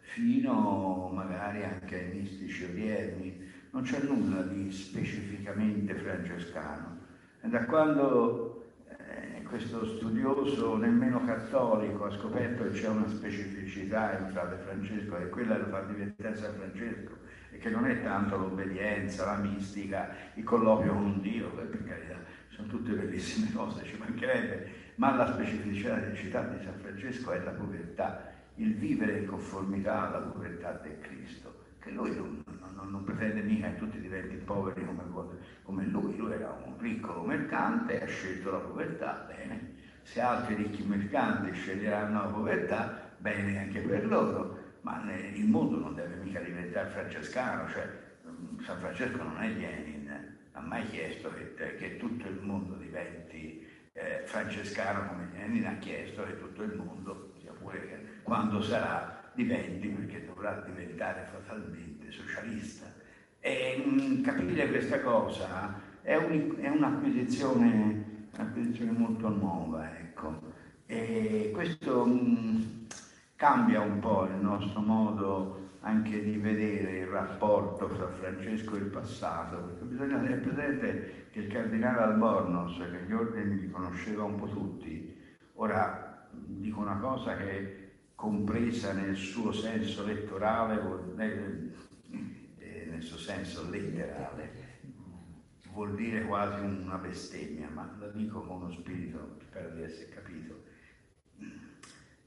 fino 0.00 1.10
magari 1.12 1.62
anche 1.62 1.96
ai 1.96 2.18
mistici 2.18 2.64
odierni. 2.64 3.50
Non 3.70 3.82
c'è 3.82 4.02
nulla 4.02 4.42
di 4.42 4.70
specificamente 4.72 5.94
francescano. 5.94 6.98
E 7.40 7.48
da 7.48 7.64
quando 7.66 8.64
eh, 8.88 9.42
questo 9.44 9.84
studioso 9.86 10.76
nemmeno 10.76 11.24
cattolico 11.24 12.04
ha 12.04 12.10
scoperto 12.10 12.64
che 12.64 12.70
c'è 12.70 12.88
una 12.88 13.08
specificità 13.08 14.18
in 14.18 14.30
frate 14.32 14.56
Francesco 14.64 15.16
e 15.18 15.28
quella 15.28 15.56
lo 15.56 15.66
fa 15.66 15.82
diventare 15.82 16.36
San 16.36 16.54
Francesco 16.54 17.16
e 17.52 17.58
che 17.58 17.70
non 17.70 17.86
è 17.86 18.02
tanto 18.02 18.36
l'obbedienza, 18.36 19.24
la 19.24 19.36
mistica, 19.36 20.08
il 20.34 20.44
colloquio 20.44 20.92
con 20.94 21.20
Dio, 21.20 21.50
per 21.50 21.84
carità 21.84 22.21
sono 22.62 22.66
tutte 22.66 22.92
bellissime 22.92 23.52
cose, 23.52 23.84
ci 23.84 23.96
mancherebbe, 23.98 24.70
ma 24.96 25.14
la 25.14 25.32
specificità 25.32 25.96
di 26.42 26.64
San 26.64 26.78
Francesco 26.80 27.32
è 27.32 27.40
la 27.42 27.50
povertà, 27.50 28.30
il 28.56 28.74
vivere 28.74 29.18
in 29.18 29.26
conformità 29.26 30.08
alla 30.08 30.26
povertà 30.26 30.72
del 30.82 30.98
Cristo, 31.00 31.64
che 31.80 31.90
lui 31.90 32.14
non, 32.14 32.42
non- 32.74 32.90
non 32.90 33.04
pretende 33.04 33.40
mica 33.40 33.68
che 33.70 33.78
tutti 33.78 34.00
diventino 34.00 34.42
poveri 34.44 34.84
come, 34.84 35.02
come 35.62 35.84
lui, 35.86 36.16
lui 36.16 36.32
era 36.32 36.56
un 36.64 36.78
ricco 36.78 37.22
mercante 37.22 37.98
e 38.00 38.04
ha 38.04 38.06
scelto 38.06 38.50
la 38.50 38.58
povertà, 38.58 39.26
bene, 39.26 39.74
se 40.02 40.20
altri 40.20 40.54
ricchi 40.54 40.82
mercanti 40.84 41.52
sceglieranno 41.54 42.22
la 42.22 42.28
povertà, 42.28 43.10
bene 43.18 43.58
anche 43.58 43.80
per 43.80 44.06
loro, 44.06 44.58
ma 44.82 45.00
il 45.32 45.46
mondo 45.46 45.78
non 45.78 45.94
deve 45.94 46.16
mica 46.16 46.40
diventare 46.40 46.90
francescano, 46.90 47.68
cioè 47.68 47.88
mm, 48.28 48.58
San 48.60 48.78
Francesco 48.78 49.22
non 49.22 49.40
è 49.40 49.48
Lenin, 49.48 50.01
ha 50.52 50.60
mai 50.60 50.86
chiesto 50.88 51.32
che, 51.32 51.76
che 51.76 51.96
tutto 51.96 52.28
il 52.28 52.40
mondo 52.42 52.74
diventi 52.74 53.66
eh, 53.92 54.22
francescano 54.24 55.08
come 55.08 55.28
Lenin 55.32 55.66
ha 55.66 55.76
chiesto 55.78 56.24
che 56.24 56.38
tutto 56.38 56.62
il 56.62 56.74
mondo, 56.76 57.32
sia 57.40 57.52
pure 57.52 58.20
quando 58.22 58.62
sarà, 58.62 59.30
diventi, 59.34 59.88
perché 59.88 60.24
dovrà 60.24 60.62
diventare 60.66 61.28
fatalmente 61.30 62.10
socialista. 62.10 62.92
E 63.40 63.82
mh, 63.84 63.90
mm, 63.90 64.22
capire 64.22 64.68
questa 64.68 65.00
cosa 65.00 65.80
è, 66.02 66.16
un, 66.16 66.56
è 66.60 66.68
un'acquisizione, 66.68 68.28
un'acquisizione, 68.36 68.92
molto 68.92 69.28
nuova, 69.28 69.98
ecco. 69.98 70.40
E 70.86 71.50
questo 71.52 72.04
mh, 72.04 72.12
mm, 72.12 72.60
cambia 73.36 73.80
un 73.80 73.98
po' 73.98 74.26
il 74.26 74.40
nostro 74.40 74.80
modo 74.80 75.61
anche 75.82 76.22
di 76.22 76.36
vedere 76.36 76.98
il 76.98 77.06
rapporto 77.06 77.88
fra 77.88 78.08
Francesco 78.08 78.76
e 78.76 78.80
il 78.80 78.86
passato, 78.86 79.56
perché 79.58 79.84
bisogna 79.84 80.18
tenere 80.18 80.40
presente 80.40 81.26
che 81.30 81.40
il 81.40 81.52
cardinale 81.52 81.98
Albornoz, 81.98 82.78
che 82.78 83.04
gli 83.06 83.12
ordini 83.12 83.58
li 83.58 83.70
conosceva 83.70 84.22
un 84.22 84.36
po' 84.36 84.48
tutti, 84.48 85.16
ora 85.54 86.28
dico 86.30 86.80
una 86.80 86.96
cosa 86.98 87.36
che 87.36 87.90
compresa 88.14 88.92
nel 88.92 89.16
suo 89.16 89.50
senso 89.50 90.04
lettorale, 90.06 90.80
eh, 92.58 92.86
nel 92.88 93.02
suo 93.02 93.18
senso 93.18 93.68
letterale, 93.68 94.70
vuol 95.72 95.96
dire 95.96 96.22
quasi 96.22 96.60
una 96.60 96.98
bestemmia, 96.98 97.68
ma 97.70 97.92
la 97.98 98.08
dico 98.08 98.42
con 98.42 98.62
uno 98.62 98.70
spirito, 98.70 99.38
spero 99.40 99.70
di 99.70 99.82
essere 99.82 100.10
capito 100.10 100.70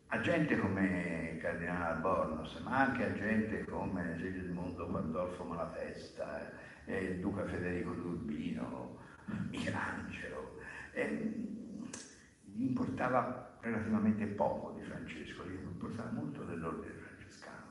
a 0.08 0.22
gente 0.22 0.58
come 0.58 1.38
Cardinale 1.42 1.96
Albornoz, 1.96 2.60
ma 2.60 2.86
anche 2.86 3.06
a 3.06 3.14
gente 3.14 3.66
come 3.66 4.18
Sigismondo 4.20 4.88
Pandolfo 4.88 5.44
Malatesta, 5.44 6.52
eh, 6.86 7.04
il 7.04 7.20
Duca 7.20 7.46
Federico 7.46 7.94
Turbino, 7.94 8.98
Michelangelo. 9.50 10.60
Eh, 10.92 11.54
gli 12.44 12.62
importava 12.62 13.58
relativamente 13.62 14.26
poco 14.28 14.78
di 14.78 14.86
Francesco, 14.86 15.44
gli 15.48 15.56
importava 15.62 16.12
molto 16.12 16.44
dell'ordine 16.44 16.94
francescano. 16.94 17.64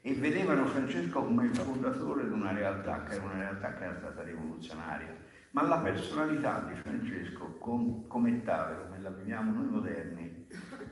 E 0.00 0.14
vedevano 0.14 0.66
Francesco 0.66 1.22
come 1.22 1.44
il 1.44 1.54
fondatore 1.54 2.24
di 2.24 2.32
una 2.32 2.52
realtà 2.52 3.04
che 3.04 3.14
era 3.14 3.24
una 3.24 3.38
realtà 3.38 3.74
che 3.74 3.84
era 3.84 3.96
stata 3.98 4.22
rivoluzionaria. 4.22 5.14
Ma 5.50 5.62
la 5.62 5.78
personalità 5.78 6.60
di 6.68 6.74
Francesco, 6.74 7.56
com- 7.58 8.06
come 8.08 8.42
tale, 8.42 8.82
come 8.82 9.00
la 9.00 9.10
viviamo 9.10 9.52
noi 9.52 9.68
moderni, 9.68 10.35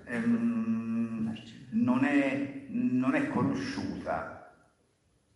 ehm, 0.04 1.34
non, 1.70 2.04
è, 2.04 2.66
non, 2.68 3.14
è, 3.14 3.28
conosciuta, 3.28 4.52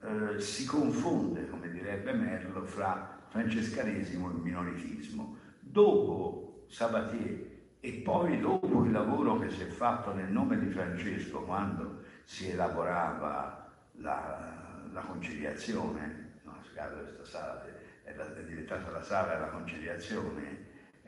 eh, 0.01 0.41
si 0.41 0.67
confonde, 0.67 1.49
come 1.49 1.71
direbbe 1.71 2.13
Merlo, 2.13 2.65
fra 2.65 3.17
francescanesimo 3.29 4.31
e 4.31 4.35
minoritismo. 4.35 5.37
Dopo 5.61 6.65
Sabatier 6.69 7.57
e 7.81 7.93
poi 8.05 8.41
dopo 8.41 8.85
il 8.85 8.91
lavoro 8.91 9.39
che 9.39 9.51
si 9.51 9.63
è 9.63 9.67
fatto 9.67 10.13
nel 10.13 10.31
nome 10.31 10.59
di 10.59 10.69
Francesco 10.69 11.43
quando 11.43 12.03
si 12.25 12.51
elaborava 12.51 13.71
la, 13.93 14.85
la 14.93 15.01
conciliazione, 15.01 16.41
no, 16.43 16.57
questa 16.61 17.25
sala 17.25 17.65
è, 18.03 18.13
è 18.15 18.45
diventata 18.45 18.91
la 18.91 19.03
sala 19.03 19.35
della 19.35 19.49
conciliazione, 19.49 20.58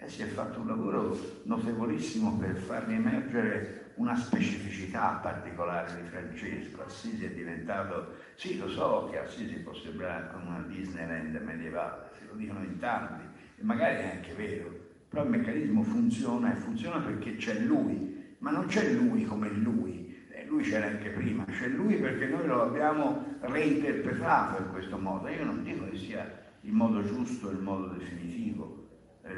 eh, 0.01 0.09
si 0.09 0.23
è 0.23 0.27
fatto 0.27 0.61
un 0.61 0.67
lavoro 0.67 1.19
notevolissimo 1.45 2.37
per 2.39 2.57
far 2.57 2.87
riemergere 2.87 3.93
una 3.97 4.17
specificità 4.17 5.21
particolare 5.23 5.95
di 6.01 6.09
Francesco. 6.09 6.83
Assisi 6.83 7.27
è 7.27 7.31
diventato, 7.31 8.15
sì 8.35 8.57
lo 8.57 8.69
so 8.71 9.09
che 9.11 9.19
Assisi 9.19 9.57
può 9.57 9.75
sembrare 9.75 10.31
come 10.33 10.47
una 10.47 10.65
Disneyland 10.67 11.37
medievale, 11.45 12.09
se 12.19 12.25
lo 12.31 12.35
dicono 12.35 12.63
in 12.65 12.79
tanti, 12.79 13.25
e 13.59 13.63
magari 13.63 13.97
è 13.97 14.11
anche 14.17 14.33
vero, 14.33 14.75
però 15.09 15.25
il 15.25 15.31
meccanismo 15.31 15.83
funziona 15.83 16.53
e 16.53 16.61
funziona 16.61 16.99
perché 17.01 17.37
c'è 17.37 17.59
lui, 17.59 18.37
ma 18.39 18.51
non 18.51 18.67
c'è 18.67 18.91
lui 18.93 19.25
come 19.25 19.51
lui, 19.51 20.17
eh, 20.31 20.47
lui 20.47 20.63
c'era 20.63 20.87
anche 20.87 21.11
prima, 21.11 21.45
c'è 21.45 21.69
lui 21.69 21.97
perché 21.97 22.27
noi 22.27 22.47
lo 22.47 22.63
abbiamo 22.63 23.37
reinterpretato 23.41 24.63
in 24.63 24.71
questo 24.71 24.97
modo. 24.97 25.29
Io 25.29 25.45
non 25.45 25.63
dico 25.63 25.87
che 25.91 25.99
sia 25.99 26.49
il 26.63 26.73
modo 26.73 27.05
giusto 27.05 27.51
e 27.51 27.53
il 27.53 27.61
modo 27.61 27.89
definitivo, 27.89 28.80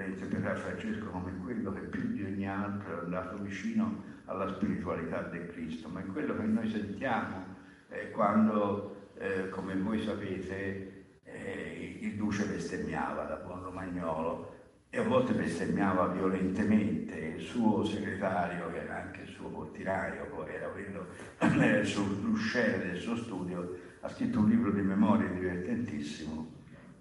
interpretare 0.01 0.59
Francesco 0.59 1.07
come 1.07 1.33
quello 1.43 1.73
che 1.73 1.81
più 1.81 2.13
di 2.13 2.23
ogni 2.23 2.49
altro 2.49 3.01
è 3.01 3.05
andato 3.05 3.37
vicino 3.39 4.03
alla 4.27 4.49
spiritualità 4.55 5.23
del 5.23 5.49
Cristo, 5.49 5.89
ma 5.89 6.01
è 6.01 6.07
quello 6.07 6.37
che 6.37 6.43
noi 6.43 6.69
sentiamo 6.71 7.45
eh, 7.89 8.11
quando, 8.11 9.11
eh, 9.19 9.49
come 9.51 9.77
voi 9.77 10.03
sapete, 10.03 11.21
eh, 11.25 11.99
il 12.01 12.17
duce 12.17 12.47
bestemmiava 12.47 13.25
da 13.25 13.37
buon 13.37 13.63
romagnolo 13.63 14.61
e 14.89 14.99
a 14.99 15.03
volte 15.03 15.33
bestemmiava 15.33 16.07
violentemente. 16.09 17.17
Il 17.17 17.41
suo 17.41 17.85
segretario, 17.85 18.71
che 18.71 18.83
era 18.83 19.03
anche 19.03 19.23
il 19.23 19.29
suo 19.29 19.49
portinaio, 19.49 20.27
poi 20.27 20.55
era 20.55 20.69
quello, 20.69 21.07
era 21.39 21.79
il 21.79 21.87
suo 21.87 22.05
l'usciere 22.23 22.91
del 22.91 22.99
suo 22.99 23.17
studio, 23.17 23.79
ha 24.01 24.09
scritto 24.09 24.39
un 24.39 24.49
libro 24.49 24.71
di 24.71 24.83
memorie 24.83 25.33
divertentissimo 25.33 26.51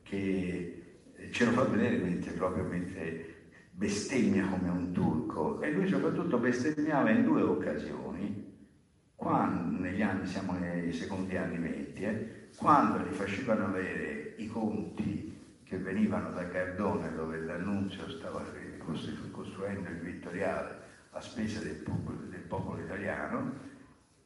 che 0.04 0.81
ce 1.32 1.46
lo 1.46 1.52
fa 1.52 1.64
vedere 1.64 1.98
mentre 1.98 2.32
proprio 2.32 2.64
mentre 2.64 3.36
bestemmia 3.72 4.46
come 4.48 4.70
un 4.70 4.92
turco. 4.92 5.62
E 5.62 5.72
lui 5.72 5.88
soprattutto 5.88 6.38
bestemmiava 6.38 7.10
in 7.10 7.24
due 7.24 7.42
occasioni. 7.42 8.50
Quando, 9.16 9.80
negli 9.80 10.02
anni, 10.02 10.26
siamo 10.26 10.54
nei 10.54 10.92
secondi 10.94 11.38
anni 11.38 11.58
venti, 11.58 12.04
eh, 12.04 12.50
quando 12.58 13.00
gli 13.00 13.14
facevano 13.14 13.66
avere 13.66 14.34
i 14.38 14.48
conti 14.48 15.32
che 15.64 15.78
venivano 15.78 16.32
da 16.32 16.48
Cardone 16.50 17.14
dove 17.16 17.40
l'annunzio 17.40 18.10
stava 18.10 18.44
costruendo 19.32 19.90
il 19.90 20.00
vittoriale 20.00 20.80
a 21.12 21.22
spese 21.22 21.64
del 21.64 21.76
popolo, 21.76 22.18
del 22.30 22.42
popolo 22.42 22.82
italiano 22.82 23.54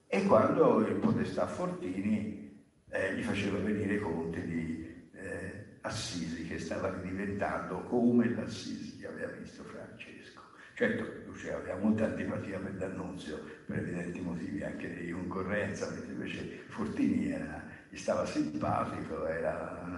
e 0.07 0.25
quando 0.25 0.79
il 0.87 0.95
podestà 0.95 1.45
Fortini 1.45 2.63
eh, 2.89 3.15
gli 3.15 3.21
faceva 3.21 3.59
venire 3.59 3.95
i 3.95 3.99
conti 3.99 4.41
di 4.41 5.09
eh, 5.13 5.54
Assisi 5.85 6.47
che 6.47 6.57
stava 6.57 6.89
diventando 6.89 7.81
come 7.81 8.33
l'Assisi 8.33 8.97
che 8.97 9.05
aveva 9.05 9.31
visto 9.33 9.63
Francesco. 9.63 10.41
Certo, 10.73 11.05
Luce 11.27 11.53
aveva 11.53 11.77
molta 11.77 12.05
antipatia 12.05 12.57
per 12.57 12.71
D'Annunzio, 12.73 13.39
per 13.67 13.77
evidenti 13.77 14.19
motivi 14.19 14.63
anche 14.63 14.91
di 14.95 15.11
concorrenza, 15.11 15.87
mentre 15.91 16.11
invece 16.11 16.63
Fortini 16.69 17.29
era, 17.29 17.63
gli 17.87 17.97
stava 17.97 18.25
simpatico, 18.25 19.27
era 19.27 19.83
un 19.85 19.95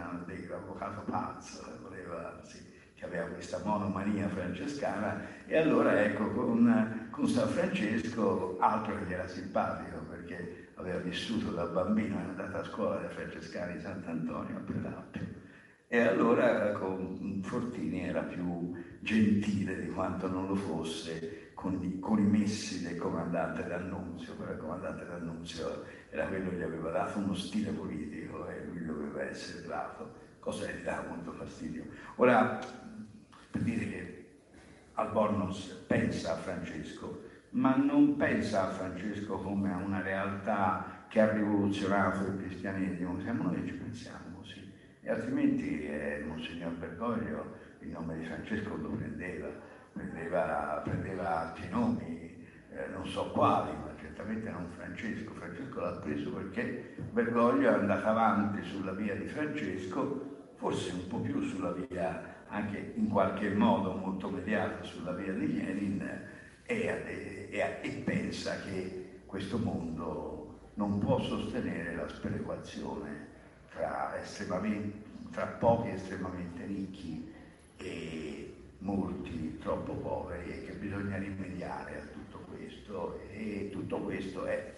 avvocato 0.51 1.09
pazzo, 1.09 1.63
voleva, 1.81 2.37
sì, 2.43 2.61
che 2.93 3.05
aveva 3.05 3.27
questa 3.27 3.61
monomania 3.63 4.27
francescana 4.27 5.21
e 5.45 5.55
allora 5.55 6.03
ecco 6.03 6.29
con, 6.31 7.07
con 7.11 7.27
San 7.29 7.47
Francesco 7.47 8.57
altro 8.59 8.97
che 8.97 9.05
gli 9.05 9.13
era 9.13 9.27
simpatico 9.27 9.99
perché 10.09 10.67
aveva 10.75 10.99
vissuto 10.99 11.51
da 11.51 11.63
bambino, 11.63 12.19
era 12.19 12.27
andato 12.27 12.57
a 12.57 12.63
scuola 12.65 12.95
dai 12.97 13.09
francescani 13.09 13.73
di 13.75 13.81
Sant'Antonio 13.81 14.59
Predappio 14.65 15.36
e 15.89 16.01
allora 16.01 16.71
con 16.73 17.39
Fortini 17.41 18.07
era 18.07 18.21
più 18.21 18.73
gentile 18.99 19.79
di 19.79 19.89
quanto 19.89 20.27
non 20.27 20.47
lo 20.47 20.55
fosse 20.55 21.51
con 21.53 21.81
i, 21.81 21.99
con 21.99 22.19
i 22.19 22.25
messi 22.25 22.83
del 22.83 22.97
comandante 22.97 23.63
d'Annunzio, 23.65 24.33
però 24.35 24.51
il 24.51 24.57
comandante 24.57 25.05
d'Annunzio 25.05 25.85
era 26.09 26.27
quello 26.27 26.49
che 26.49 26.57
gli 26.57 26.61
aveva 26.61 26.91
dato 26.91 27.19
uno 27.19 27.33
stile 27.33 27.71
politico 27.71 28.47
e 28.49 28.65
lui 28.65 28.85
doveva 28.85 29.23
essere 29.23 29.65
bravo, 29.65 30.11
cosa 30.39 30.65
che 30.65 30.77
gli 30.77 30.83
dava 30.83 31.07
molto 31.07 31.31
fastidio. 31.31 31.85
Ora, 32.15 32.59
per 33.49 33.61
dire 33.61 33.87
che 33.87 34.25
Albornoz 34.93 35.85
pensa 35.87 36.33
a 36.33 36.35
Francesco, 36.35 37.23
ma 37.51 37.75
non 37.77 38.17
pensa 38.17 38.67
a 38.67 38.71
Francesco 38.71 39.37
come 39.37 39.71
a 39.71 39.77
una 39.77 40.01
realtà 40.01 41.05
che 41.07 41.21
ha 41.21 41.31
rivoluzionato 41.31 42.27
il 42.27 42.37
cristianesimo, 42.37 43.21
siamo 43.21 43.43
noi 43.43 43.61
che 43.61 43.67
ci 43.67 43.73
pensiamo 43.73 44.26
e 45.07 45.11
altrimenti 45.11 45.85
eh, 45.85 46.21
Monsignor 46.27 46.73
Bergoglio 46.73 47.55
il 47.79 47.87
nome 47.91 48.17
di 48.17 48.25
Francesco 48.25 48.75
lo 48.75 48.89
prendeva, 48.89 49.47
prendeva, 49.93 50.81
prendeva 50.83 51.47
altri 51.47 51.69
nomi, 51.69 52.45
eh, 52.71 52.87
non 52.91 53.07
so 53.07 53.31
quali, 53.31 53.71
ma 53.71 53.95
certamente 53.97 54.49
non 54.49 54.67
Francesco. 54.75 55.33
Francesco 55.33 55.79
l'ha 55.79 55.91
preso 56.03 56.29
perché 56.31 56.95
Bergoglio 57.13 57.69
è 57.69 57.73
andato 57.73 58.05
avanti 58.05 58.61
sulla 58.63 58.91
via 58.91 59.15
di 59.15 59.27
Francesco, 59.27 60.49
forse 60.55 60.91
un 60.91 61.07
po' 61.07 61.21
più 61.21 61.41
sulla 61.41 61.71
via, 61.71 62.43
anche 62.49 62.91
in 62.95 63.07
qualche 63.07 63.49
modo 63.51 63.93
molto 63.93 64.29
mediata 64.29 64.83
sulla 64.83 65.13
via 65.13 65.31
di 65.31 65.53
Lenin, 65.53 66.01
e, 66.65 67.49
e, 67.49 67.79
e 67.81 67.89
pensa 68.03 68.59
che 68.59 69.21
questo 69.25 69.57
mondo 69.57 70.71
non 70.73 70.99
può 70.99 71.17
sostenere 71.21 71.95
la 71.95 72.09
sperequazione 72.09 73.26
fra, 73.77 74.11
fra 75.29 75.45
pochi 75.45 75.89
estremamente 75.89 76.65
ricchi 76.65 77.31
e 77.77 78.55
molti 78.79 79.57
troppo 79.59 79.93
poveri 79.93 80.51
e 80.51 80.65
che 80.65 80.71
bisogna 80.73 81.17
rimediare 81.17 81.97
a 81.97 82.05
tutto 82.11 82.39
questo. 82.49 83.19
E 83.31 83.69
tutto 83.71 83.99
questo 83.99 84.45
è 84.45 84.73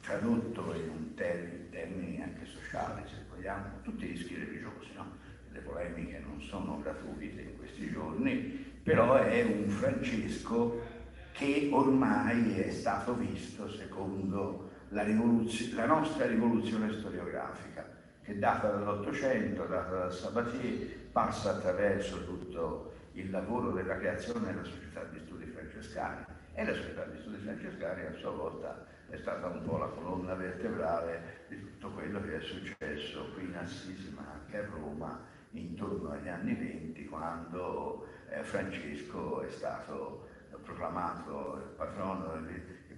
tradotto 0.00 0.74
in 0.74 0.88
un 0.88 1.14
termine, 1.14 1.68
termini 1.70 2.22
anche 2.22 2.46
sociali 2.46 3.02
se 3.06 3.16
vogliamo, 3.28 3.80
tutti 3.82 4.04
i 4.06 4.08
rischi 4.08 4.34
religiosi, 4.34 4.90
no? 4.94 5.18
le 5.52 5.60
polemiche 5.60 6.22
non 6.24 6.40
sono 6.40 6.80
gratuite 6.82 7.42
in 7.42 7.56
questi 7.56 7.90
giorni, 7.90 8.72
però 8.82 9.14
è 9.14 9.42
un 9.42 9.68
Francesco 9.68 10.98
che 11.32 11.68
ormai 11.72 12.58
è 12.58 12.70
stato 12.70 13.14
visto 13.14 13.68
secondo 13.70 14.70
la, 14.88 15.04
la 15.04 15.86
nostra 15.86 16.26
rivoluzione 16.26 16.92
storiografica, 16.92 17.99
che 18.30 18.38
data 18.38 18.68
dall'Ottocento, 18.68 19.64
data 19.64 19.96
da 19.96 20.10
Sabatier, 20.10 20.86
passa 21.10 21.50
attraverso 21.50 22.24
tutto 22.24 22.92
il 23.14 23.28
lavoro 23.28 23.72
della 23.72 23.96
creazione 23.96 24.46
della 24.46 24.62
società 24.62 25.02
di 25.04 25.18
studi 25.18 25.46
francescani. 25.46 26.24
E 26.54 26.64
la 26.64 26.72
società 26.72 27.04
di 27.06 27.18
studi 27.18 27.38
francescani 27.38 28.06
a 28.06 28.12
sua 28.12 28.30
volta 28.30 28.86
è 29.08 29.16
stata 29.16 29.48
un 29.48 29.62
po' 29.64 29.78
la 29.78 29.86
colonna 29.86 30.34
vertebrale 30.34 31.44
di 31.48 31.58
tutto 31.58 31.90
quello 31.90 32.20
che 32.22 32.36
è 32.36 32.40
successo 32.40 33.32
qui 33.34 33.44
in 33.44 33.56
Assisi 33.56 34.12
ma 34.14 34.24
anche 34.32 34.58
a 34.58 34.66
Roma 34.66 35.20
intorno 35.50 36.10
agli 36.10 36.28
anni 36.28 36.54
venti 36.54 37.06
quando 37.06 38.06
eh, 38.28 38.44
Francesco 38.44 39.42
è 39.42 39.50
stato 39.50 40.28
proclamato 40.62 41.72
patrono, 41.76 42.46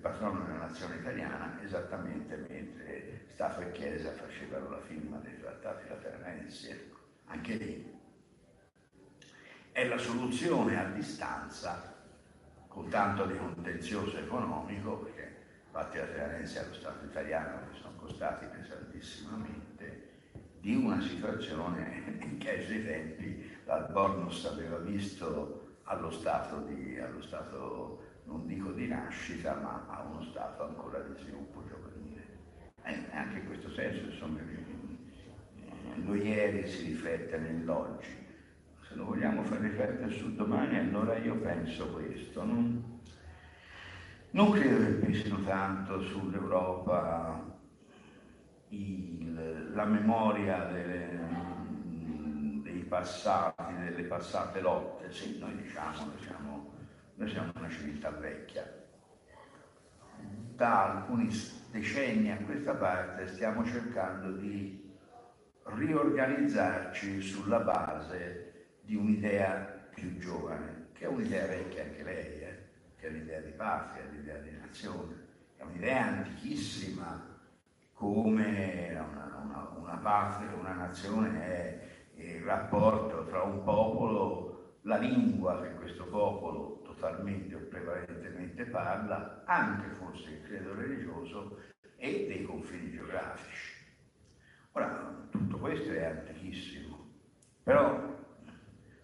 il 0.03 0.09
patrono, 0.09 0.45
della 0.45 0.67
nazione 0.67 0.97
italiana 0.97 1.61
esattamente 1.63 2.35
mentre 2.49 3.27
Stato 3.29 3.61
e 3.61 3.71
Chiesa 3.71 4.11
facevano 4.11 4.71
la 4.71 4.81
firma 4.81 5.19
dei 5.19 5.39
trattati 5.39 5.89
lateranensi. 5.89 6.91
Anche 7.27 7.55
lì 7.55 8.01
è 9.71 9.87
la 9.87 9.99
soluzione 9.99 10.77
a 10.77 10.91
distanza 10.91 11.95
con 12.67 12.89
tanto 12.89 13.27
di 13.27 13.37
contenzioso 13.37 14.19
economico, 14.19 14.97
perché 14.97 15.37
infatti 15.67 15.99
lateranensi 15.99 16.59
allo 16.59 16.75
Stato 16.75 17.05
italiano 17.05 17.69
che 17.71 17.79
sono 17.79 17.95
costati 17.97 18.47
pesantissimamente, 18.47 20.11
di 20.59 20.75
una 20.75 21.01
situazione 21.01 22.37
che 22.39 22.51
ai 22.51 22.65
suoi 22.65 22.85
tempi 22.85 23.57
l'Albornoz 23.67 24.47
aveva 24.47 24.79
visto 24.79 25.79
allo 25.85 26.11
stato, 26.11 26.61
di, 26.61 26.99
allo 26.99 27.23
stato, 27.23 28.12
non 28.25 28.47
dico 28.47 28.71
di 28.73 28.89
nascita, 28.89 29.55
ma 29.55 29.87
a 29.89 30.03
uno 30.03 30.23
stato 30.23 30.65
ancora 30.65 31.01
di 31.01 31.21
sviluppo 31.21 31.63
giovanile. 31.69 32.27
E 32.85 33.05
anche 33.13 33.39
in 33.39 33.47
questo 33.47 33.71
senso, 33.71 34.11
insomma, 34.11 34.41
lo 35.97 36.15
ieri 36.15 36.67
si 36.67 36.87
riflette 36.87 37.39
nell'oggi. 37.39 38.21
Se 38.89 38.95
lo 38.95 39.05
vogliamo 39.07 39.43
far 39.45 39.61
riflettere 39.61 40.11
sul 40.11 40.35
domani, 40.35 40.79
allora 40.79 41.17
io 41.17 41.37
penso 41.37 41.89
questo. 41.93 42.45
Non, 42.45 43.01
non 44.31 44.51
credo 44.51 44.79
che 44.79 44.93
pesino 45.07 45.43
tanto 45.43 46.01
sull'Europa 46.01 47.53
il, 48.69 49.71
la 49.75 49.85
memoria 49.85 50.65
delle, 50.65 51.21
dei 52.63 52.85
passati, 52.85 53.75
delle 53.79 54.05
passate 54.05 54.61
lotte, 54.61 55.13
sì, 55.13 55.39
noi 55.39 55.57
diciamo, 55.57 56.07
noi 56.07 56.19
siamo, 56.21 56.52
noi 57.23 57.31
siamo 57.31 57.53
una 57.55 57.71
civiltà 57.71 58.11
vecchia. 58.11 58.69
Da 60.57 60.91
alcuni 60.91 61.29
decenni 61.71 62.33
a 62.33 62.39
questa 62.39 62.75
parte 62.75 63.29
stiamo 63.29 63.65
cercando 63.65 64.33
di 64.33 64.93
riorganizzarci 65.63 67.21
sulla 67.21 67.61
base 67.61 68.79
di 68.83 68.97
un'idea 68.97 69.89
più 69.95 70.19
giovane, 70.19 70.89
che 70.95 71.05
è 71.05 71.07
un'idea 71.07 71.47
vecchia 71.47 71.85
anche 71.85 72.03
lei, 72.03 72.41
eh? 72.41 72.59
che 72.97 73.07
è 73.07 73.11
l'idea 73.11 73.41
di 73.41 73.53
patria, 73.53 74.05
l'idea 74.11 74.39
di 74.39 74.51
nazione, 74.61 75.15
è 75.57 75.63
un'idea 75.63 76.05
antichissima 76.05 77.39
come 77.93 78.91
una, 78.91 79.41
una, 79.45 79.69
una 79.77 79.97
patria, 79.99 80.53
una 80.55 80.73
nazione 80.73 81.41
è 81.41 81.81
il 82.17 82.43
rapporto 82.43 83.25
tra 83.27 83.43
un 83.43 83.63
popolo, 83.63 84.79
la 84.83 84.97
lingua 84.97 85.63
che 85.63 85.75
questo 85.77 86.05
popolo 86.07 86.82
totalmente 87.03 87.57
o 87.57 87.59
prevalentemente 87.69 88.65
parla, 88.67 89.43
anche 89.45 89.89
forse 89.99 90.31
il 90.31 90.43
credo 90.43 90.73
religioso, 90.75 91.59
e 91.97 92.27
dei 92.29 92.45
confini 92.45 92.93
geografici. 92.93 93.75
Ora, 94.73 95.27
tutto 95.31 95.59
questo 95.59 95.91
è 95.91 96.05
antichissimo, 96.05 97.11
però 97.65 98.21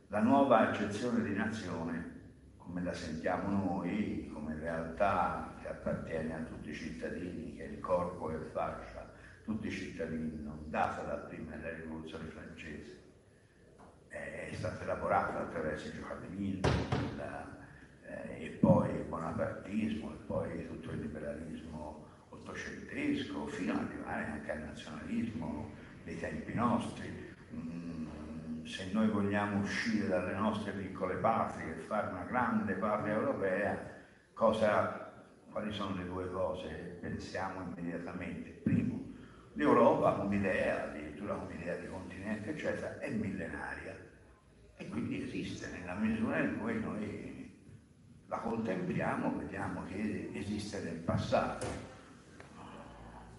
la 0.07 0.21
nuova 0.21 0.69
accezione 0.69 1.23
di 1.25 1.35
nazione, 1.35 2.17
come 2.57 2.83
la 2.83 2.95
sentiamo 2.95 3.51
noi, 3.51 4.31
come 4.33 4.55
realtà 4.55 5.57
che 5.61 5.69
appartiene 5.69 6.35
a 6.35 6.43
tutti 6.43 6.71
i 6.71 6.75
cittadini, 6.75 7.57
che 7.57 7.65
è 7.65 7.69
il 7.69 7.81
corpo 7.81 8.31
e 8.31 8.39
fascia, 8.53 9.13
tutti 9.43 9.67
i 9.67 9.73
cittadini, 9.73 10.41
non 10.43 10.71
data 10.71 11.03
da 11.03 11.15
prima 11.15 11.57
della 11.57 11.75
rivoluzione 11.77 12.29
francese, 12.29 12.97
è 14.09 14.51
stata 14.53 14.83
elaborata 14.85 15.41
attraverso 15.41 15.89
il 15.89 15.95
giacobinismo 15.95 17.09
eh, 18.09 18.45
e 18.45 18.49
poi 18.61 18.91
il 18.91 19.05
bonapartismo 19.05 20.11
e 20.11 20.17
poi 20.27 20.67
tutto 20.67 20.91
il 20.91 21.01
liberalismo 21.01 22.07
ottocentesco, 22.31 23.47
fino 23.47 23.73
ad 23.73 23.87
arrivare 23.87 24.25
anche 24.25 24.51
al 24.51 24.61
nazionalismo 24.61 25.71
dei 26.05 26.19
tempi 26.19 26.55
nostri. 26.55 27.37
Mm, 27.55 28.65
se 28.65 28.91
noi 28.93 29.09
vogliamo 29.09 29.61
uscire 29.61 30.09
dalle 30.09 30.35
nostre 30.35 30.73
piccole 30.73 31.17
patrie 31.17 31.77
e 31.77 31.81
fare 31.81 32.09
una 32.09 32.25
grande 32.25 32.75
patria 32.75 33.15
europea, 33.15 33.97
cosa, 34.35 35.25
quali 35.51 35.73
sono 35.73 35.97
le 35.97 36.07
due 36.07 36.31
cose 36.31 36.69
che 36.69 36.99
pensiamo 37.01 37.63
immediatamente? 37.63 38.51
Primo, 38.63 39.15
l'Europa 39.55 40.13
come 40.13 40.37
idea, 40.37 40.85
addirittura 40.85 41.35
come 41.35 41.55
idea 41.55 41.77
di 41.77 41.89
continente, 41.89 42.51
eccetera, 42.51 42.99
è 42.99 43.11
millenaria 43.11 43.97
e 44.77 44.89
quindi 44.89 45.23
esiste 45.23 45.71
nella 45.71 45.95
misura 45.95 46.39
in 46.39 46.59
cui 46.59 46.79
noi 46.81 47.38
la 48.29 48.39
contempliamo, 48.39 49.37
vediamo 49.37 49.85
che 49.85 50.31
esiste 50.35 50.81
nel 50.83 50.99
passato 50.99 51.89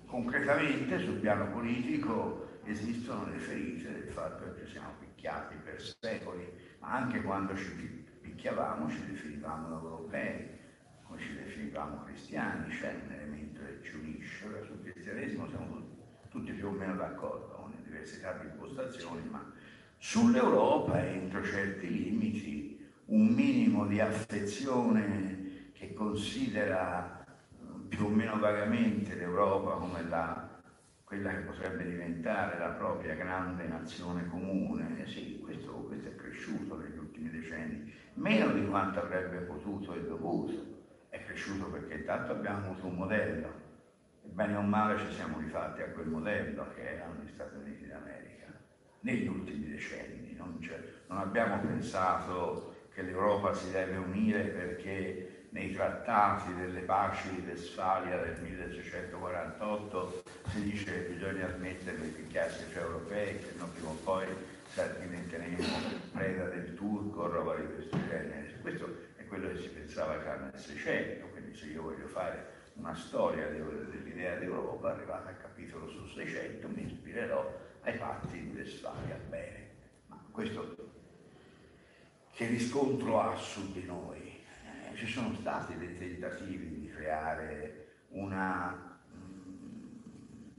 concretamente 0.09 0.97
sul 0.99 1.19
piano 1.19 1.49
politico 1.51 2.59
esistono 2.63 3.27
le 3.29 3.37
ferite 3.37 3.91
del 3.91 4.09
fatto 4.09 4.51
che 4.53 4.65
ci 4.65 4.71
siamo 4.71 4.89
picchiati 4.99 5.55
per 5.63 5.79
secoli, 6.01 6.51
ma 6.79 6.93
anche 6.93 7.21
quando 7.21 7.55
ci 7.55 8.05
picchiavamo 8.21 8.89
ci 8.89 9.05
definivamo 9.05 9.69
europei, 9.69 10.49
come 11.03 11.19
ci 11.19 11.35
definivamo 11.35 12.03
cristiani, 12.03 12.73
c'è 12.73 12.95
un 13.05 13.11
elemento 13.11 13.61
che 13.63 13.79
ci 13.83 13.95
unisce. 13.95 14.47
Ora 14.47 14.63
sul 14.63 14.81
cristianesimo 14.81 15.47
siamo 15.47 15.87
tutti 16.29 16.51
più 16.53 16.67
o 16.67 16.71
meno 16.71 16.95
d'accordo, 16.95 17.47
con 17.49 17.73
diversità 17.83 18.33
di 18.33 18.47
impostazioni, 18.47 19.29
ma 19.29 19.51
sull'Europa 19.97 21.05
entro 21.05 21.43
certi 21.43 21.87
limiti 21.87 22.78
un 23.09 23.27
minimo 23.27 23.85
di 23.85 23.99
affezione 23.99 25.71
che 25.73 25.93
considera 25.93 27.25
più 27.87 28.05
o 28.05 28.09
meno 28.09 28.37
vagamente 28.37 29.15
l'Europa 29.15 29.71
come 29.73 30.03
la, 30.07 30.61
quella 31.03 31.31
che 31.31 31.39
potrebbe 31.39 31.85
diventare 31.85 32.59
la 32.59 32.69
propria 32.69 33.15
grande 33.15 33.65
nazione 33.65 34.27
comune, 34.27 35.07
sì, 35.07 35.39
questo, 35.39 35.71
questo 35.71 36.09
è 36.09 36.15
cresciuto 36.15 36.77
negli 36.77 36.97
ultimi 36.97 37.31
decenni, 37.31 37.91
meno 38.13 38.51
di 38.51 38.67
quanto 38.67 38.99
avrebbe 38.99 39.37
potuto 39.39 39.95
e 39.95 40.05
dovuto, 40.05 40.77
è 41.09 41.23
cresciuto 41.23 41.65
perché 41.71 41.95
intanto 41.95 42.33
abbiamo 42.33 42.69
avuto 42.69 42.85
un 42.85 42.95
modello, 42.95 43.53
e 44.21 44.27
bene 44.27 44.55
o 44.55 44.61
male 44.61 44.99
ci 44.99 45.11
siamo 45.13 45.39
rifatti 45.39 45.81
a 45.81 45.89
quel 45.89 46.07
modello 46.07 46.67
che 46.75 46.95
erano 46.95 47.23
gli 47.23 47.29
Stati 47.33 47.55
Uniti 47.55 47.87
d'America, 47.87 48.53
negli 48.99 49.27
ultimi 49.27 49.67
decenni, 49.67 50.35
non, 50.35 50.59
non 51.07 51.17
abbiamo 51.17 51.59
pensato 51.59 52.77
che 52.99 53.05
l'Europa 53.05 53.53
si 53.53 53.71
deve 53.71 53.95
unire 53.95 54.43
perché 54.43 55.45
nei 55.51 55.71
trattati 55.73 56.53
delle 56.55 56.81
paci 56.81 57.33
di 57.33 57.47
Westfalia 57.47 58.17
del 58.17 58.37
1648 58.41 60.23
si 60.49 60.63
dice 60.63 60.83
che 60.83 61.13
bisogna 61.13 61.49
smettere 61.55 62.01
di 62.01 62.09
picchiarsi 62.09 62.69
tra 62.71 62.81
europei, 62.81 63.39
che 63.39 63.53
non 63.57 63.71
prima 63.71 63.89
o 63.89 63.97
poi 64.03 64.27
diventeremo 64.99 65.57
preda 66.11 66.45
del 66.49 66.75
turco 66.75 67.21
o 67.21 67.27
roba 67.27 67.55
di 67.55 67.73
questo 67.73 67.97
genere. 68.07 68.57
Questo 68.61 68.97
è 69.15 69.25
quello 69.25 69.47
che 69.47 69.61
si 69.61 69.69
pensava 69.69 70.21
già 70.21 70.35
nel 70.35 70.59
Seicento, 70.59 71.27
quindi 71.27 71.55
se 71.55 71.67
io 71.67 71.81
voglio 71.83 72.07
fare 72.07 72.57
una 72.73 72.95
storia 72.95 73.47
dell'idea 73.47 74.35
d'Europa, 74.35 74.91
arrivata 74.91 75.29
al 75.29 75.37
capitolo 75.41 75.87
sul 75.87 76.09
Seicento, 76.09 76.67
mi 76.67 76.85
ispirerò 76.85 77.49
ai 77.83 77.97
patti 77.97 78.39
di 78.41 78.55
Westfalia. 78.55 79.17
Bene, 79.29 79.67
ma 80.07 80.21
questo 80.31 80.97
che 82.39 82.45
riscontro 82.45 83.19
ha 83.19 83.35
su 83.35 83.69
di 83.73 83.83
noi? 83.83 84.39
ci 84.93 85.07
sono 85.07 85.33
stati 85.33 85.77
dei 85.77 85.97
tentativi 85.97 86.79
di 86.79 86.87
creare 86.87 88.05
una, 88.11 88.97
mm, 89.13 89.89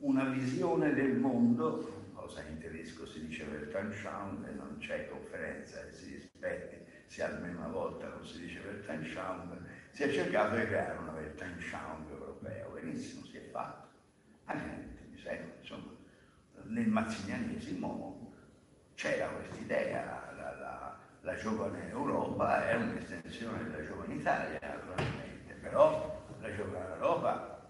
una 0.00 0.24
visione 0.24 0.92
del 0.92 1.16
mondo, 1.16 2.10
cosa 2.12 2.42
in 2.42 2.58
tedesco 2.58 3.06
si 3.06 3.26
dice 3.26 3.44
Weltanschauung 3.44 4.46
e 4.46 4.52
non 4.52 4.76
c'è 4.78 5.08
conferenza 5.08 5.82
che 5.86 5.92
si 5.92 6.14
rispetti, 6.16 6.76
se 7.06 7.22
almeno 7.22 7.60
una 7.60 7.68
volta 7.68 8.08
non 8.08 8.26
si 8.26 8.40
dice 8.40 8.60
Weltanschauung, 8.60 9.58
si 9.90 10.02
è 10.02 10.12
cercato 10.12 10.56
di 10.56 10.66
creare 10.66 10.98
una 10.98 11.12
Weltanschauung 11.12 12.10
europea, 12.10 12.66
benissimo, 12.66 13.24
si 13.24 13.38
è 13.38 13.48
fatto. 13.50 13.88
Anche 14.44 14.68
ultimi 14.68 15.18
secoli, 15.18 15.52
insomma, 15.60 15.92
nel 16.64 16.88
mazzinianesimo 16.88 18.34
c'era 18.94 19.28
questa 19.28 19.56
idea, 19.56 20.04
la, 20.04 20.34
la, 20.36 20.56
la, 21.22 21.36
giovane 21.36 21.88
Europa 21.90 22.68
è 22.68 22.74
un'estensione 22.74 23.64
della 23.64 23.84
giovane 23.84 24.14
Italia, 24.14 24.58
naturalmente, 24.60 25.54
però 25.60 26.22
la 26.40 26.54
giovane 26.54 26.94
Europa 26.94 27.68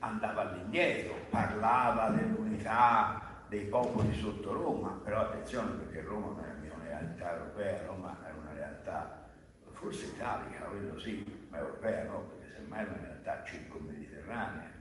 andava 0.00 0.50
all'indietro, 0.50 1.14
parlava 1.30 2.08
dell'unità 2.10 3.42
dei 3.48 3.64
popoli 3.64 4.14
sotto 4.14 4.52
Roma, 4.52 5.00
però 5.02 5.20
attenzione 5.20 5.70
perché 5.72 6.02
Roma 6.02 6.26
non 6.26 6.44
è 6.44 6.74
una 6.74 6.84
realtà 6.84 7.32
europea, 7.32 7.86
Roma 7.86 8.16
è 8.26 8.30
una 8.38 8.52
realtà 8.52 9.26
forse 9.72 10.06
italica, 10.06 10.64
quello 10.64 10.98
sì, 10.98 11.46
ma 11.50 11.58
europea 11.58 12.04
no, 12.04 12.24
perché 12.28 12.54
semmai 12.56 12.84
è 12.84 12.88
una 12.88 13.00
realtà 13.02 13.44
circo-mediterranea. 13.44 14.76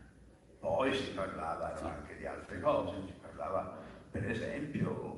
Poi 0.60 0.94
si 0.94 1.12
parlava 1.12 1.74
anche 1.82 2.18
di 2.18 2.26
altre 2.26 2.60
cose, 2.60 2.96
si 3.06 3.14
parlava 3.22 3.78
per 4.12 4.30
esempio 4.30 5.17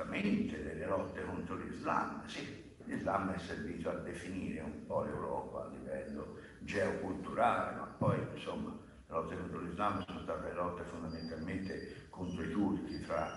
giustamente 0.00 0.62
delle 0.62 0.86
lotte 0.86 1.22
contro 1.24 1.56
l'Islam, 1.56 2.26
sì, 2.26 2.74
l'Islam 2.84 3.32
è 3.32 3.38
servito 3.38 3.90
a 3.90 3.94
definire 3.94 4.60
un 4.62 4.86
po' 4.86 5.02
l'Europa 5.02 5.64
a 5.64 5.68
livello 5.68 6.38
geoculturale, 6.60 7.76
ma 7.76 7.84
poi 7.98 8.18
insomma 8.34 8.70
le 8.70 9.14
lotte 9.14 9.36
contro 9.36 9.60
l'Islam 9.60 10.04
sono 10.06 10.20
state 10.20 10.52
lotte 10.52 10.84
fondamentalmente 10.84 12.06
contro 12.08 12.42
i 12.42 12.50
turchi 12.50 13.00
tra 13.00 13.30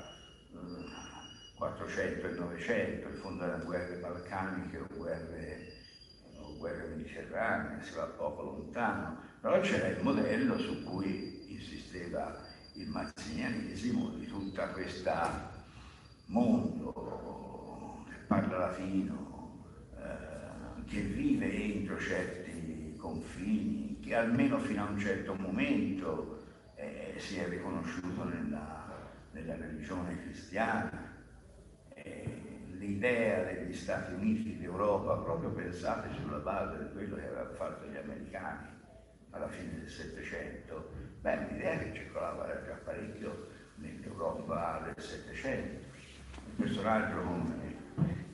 eh, 0.52 0.56
400 1.58 2.28
e 2.28 2.32
900, 2.32 3.08
in 3.10 3.16
fondo 3.16 3.44
erano 3.44 3.64
guerre 3.66 3.98
balcaniche 3.98 4.78
o 4.78 4.88
guerre, 4.96 5.72
o 6.40 6.58
guerre 6.58 6.88
mediterranee, 6.96 7.84
si 7.84 7.94
va 7.96 8.06
poco 8.06 8.42
lontano, 8.42 9.18
però 9.42 9.60
c'era 9.60 9.88
il 9.88 10.02
modello 10.02 10.58
su 10.58 10.84
cui 10.84 11.54
insisteva 11.54 12.40
il 12.76 12.88
mazzinianesimo 12.88 14.10
di 14.12 14.26
tutta 14.26 14.70
questa 14.70 15.53
mondo 16.34 18.04
che 18.10 18.16
parla 18.26 18.58
latino, 18.58 19.66
eh, 19.96 20.84
che 20.86 21.02
vive 21.02 21.54
entro 21.54 21.98
certi 22.00 22.96
confini, 22.98 24.00
che 24.02 24.16
almeno 24.16 24.58
fino 24.58 24.84
a 24.84 24.90
un 24.90 24.98
certo 24.98 25.36
momento 25.36 26.44
eh, 26.76 27.14
si 27.18 27.38
è 27.38 27.48
riconosciuto 27.48 28.24
nella, 28.24 29.12
nella 29.32 29.56
religione 29.56 30.20
cristiana. 30.24 31.12
Eh, 31.94 32.42
l'idea 32.80 33.44
degli 33.44 33.74
Stati 33.76 34.14
Uniti 34.14 34.58
d'Europa, 34.58 35.18
proprio 35.18 35.52
pensate 35.52 36.10
sulla 36.20 36.40
base 36.40 36.80
di 36.80 36.92
quello 36.94 37.16
che 37.16 37.28
avevano 37.28 37.54
fatto 37.54 37.86
gli 37.86 37.96
americani 37.96 38.70
alla 39.30 39.48
fine 39.48 39.80
del 39.80 39.90
Settecento, 39.90 40.90
beh, 41.22 41.48
l'idea 41.52 41.78
che 41.78 41.94
circolava 41.94 42.50
era 42.50 42.64
già 42.66 42.74
parecchio 42.84 43.50
nell'Europa 43.76 44.82
del 44.84 45.04
Settecento 45.04 45.83
personaggio 46.56 47.22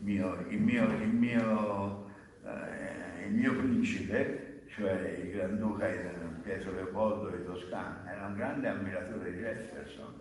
mio, 0.10 0.46
il 0.50 0.62
mio, 0.62 0.84
il 0.86 1.08
mio, 1.10 2.08
eh, 2.44 3.26
il 3.28 3.34
mio 3.34 3.56
principe, 3.56 4.64
cioè 4.70 5.20
il 5.22 5.32
Granduca 5.32 5.88
Pietro 6.42 6.74
Leopoldo 6.74 7.30
di 7.30 7.46
Toscana, 7.46 8.04
era 8.12 8.26
un 8.26 8.36
grande 8.36 8.68
ammiratore 8.68 9.32
di 9.32 9.40
Jefferson 9.40 10.14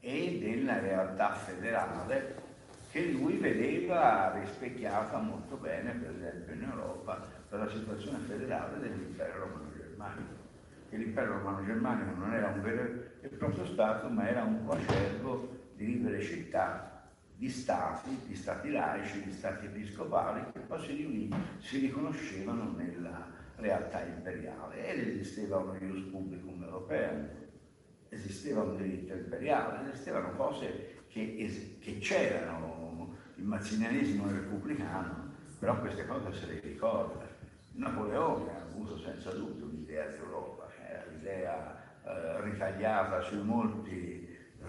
e 0.00 0.38
della 0.40 0.80
realtà 0.80 1.34
federale 1.34 2.48
che 2.90 3.12
lui 3.12 3.36
vedeva 3.36 4.32
rispecchiata 4.34 5.18
molto 5.18 5.56
bene, 5.56 5.92
per 5.92 6.10
esempio 6.10 6.54
in 6.54 6.62
Europa, 6.62 7.24
per 7.48 7.60
la 7.60 7.68
situazione 7.68 8.18
federale 8.26 8.80
dell'impero 8.80 9.38
romano 9.38 9.70
germanico. 9.76 10.38
Che 10.88 10.96
l'impero 10.96 11.38
romano 11.38 11.64
germanico 11.64 12.18
non 12.18 12.34
era 12.34 12.48
un 12.48 12.62
vero 12.62 12.82
e 13.20 13.28
proprio 13.28 13.64
Stato, 13.66 14.08
ma 14.08 14.28
era 14.28 14.42
un 14.42 14.64
coacervo 14.66 15.58
di 15.76 15.86
libere 15.86 16.20
città, 16.20 16.89
di 17.40 17.48
stati, 17.48 18.10
di 18.26 18.34
stati 18.34 18.70
laici, 18.70 19.24
di 19.24 19.32
stati 19.32 19.64
episcopali 19.64 20.44
che 20.52 20.58
poi 20.58 20.78
si 20.78 20.92
riunivano, 20.92 21.42
si 21.58 21.78
riconoscevano 21.78 22.74
nella 22.76 23.28
realtà 23.56 24.04
imperiale 24.04 24.86
ed 24.86 25.08
esisteva 25.08 25.56
uno 25.56 25.74
ius 25.76 26.02
publicum 26.10 26.62
europeo, 26.62 27.28
esisteva 28.10 28.60
un 28.60 28.76
diritto 28.76 29.14
imperiale, 29.14 29.88
esistevano 29.88 30.36
cose 30.36 31.04
che, 31.08 31.36
es- 31.38 31.78
che 31.78 31.96
c'erano, 31.96 33.16
il 33.36 33.44
mazzinianesimo 33.44 34.30
repubblicano, 34.30 35.30
però 35.58 35.80
queste 35.80 36.06
cose 36.06 36.34
se 36.34 36.46
le 36.46 36.60
ricorda. 36.60 37.26
Napoleone 37.72 38.50
ha 38.50 38.60
avuto 38.70 38.98
senza 38.98 39.30
dubbio 39.30 39.64
un'idea 39.64 40.08
di 40.08 40.16
Europa, 40.16 40.68
era 40.86 41.04
l'idea 41.10 41.82
eh, 42.04 42.42
ritagliata 42.42 43.22
sui 43.22 43.42
molti 43.42 44.19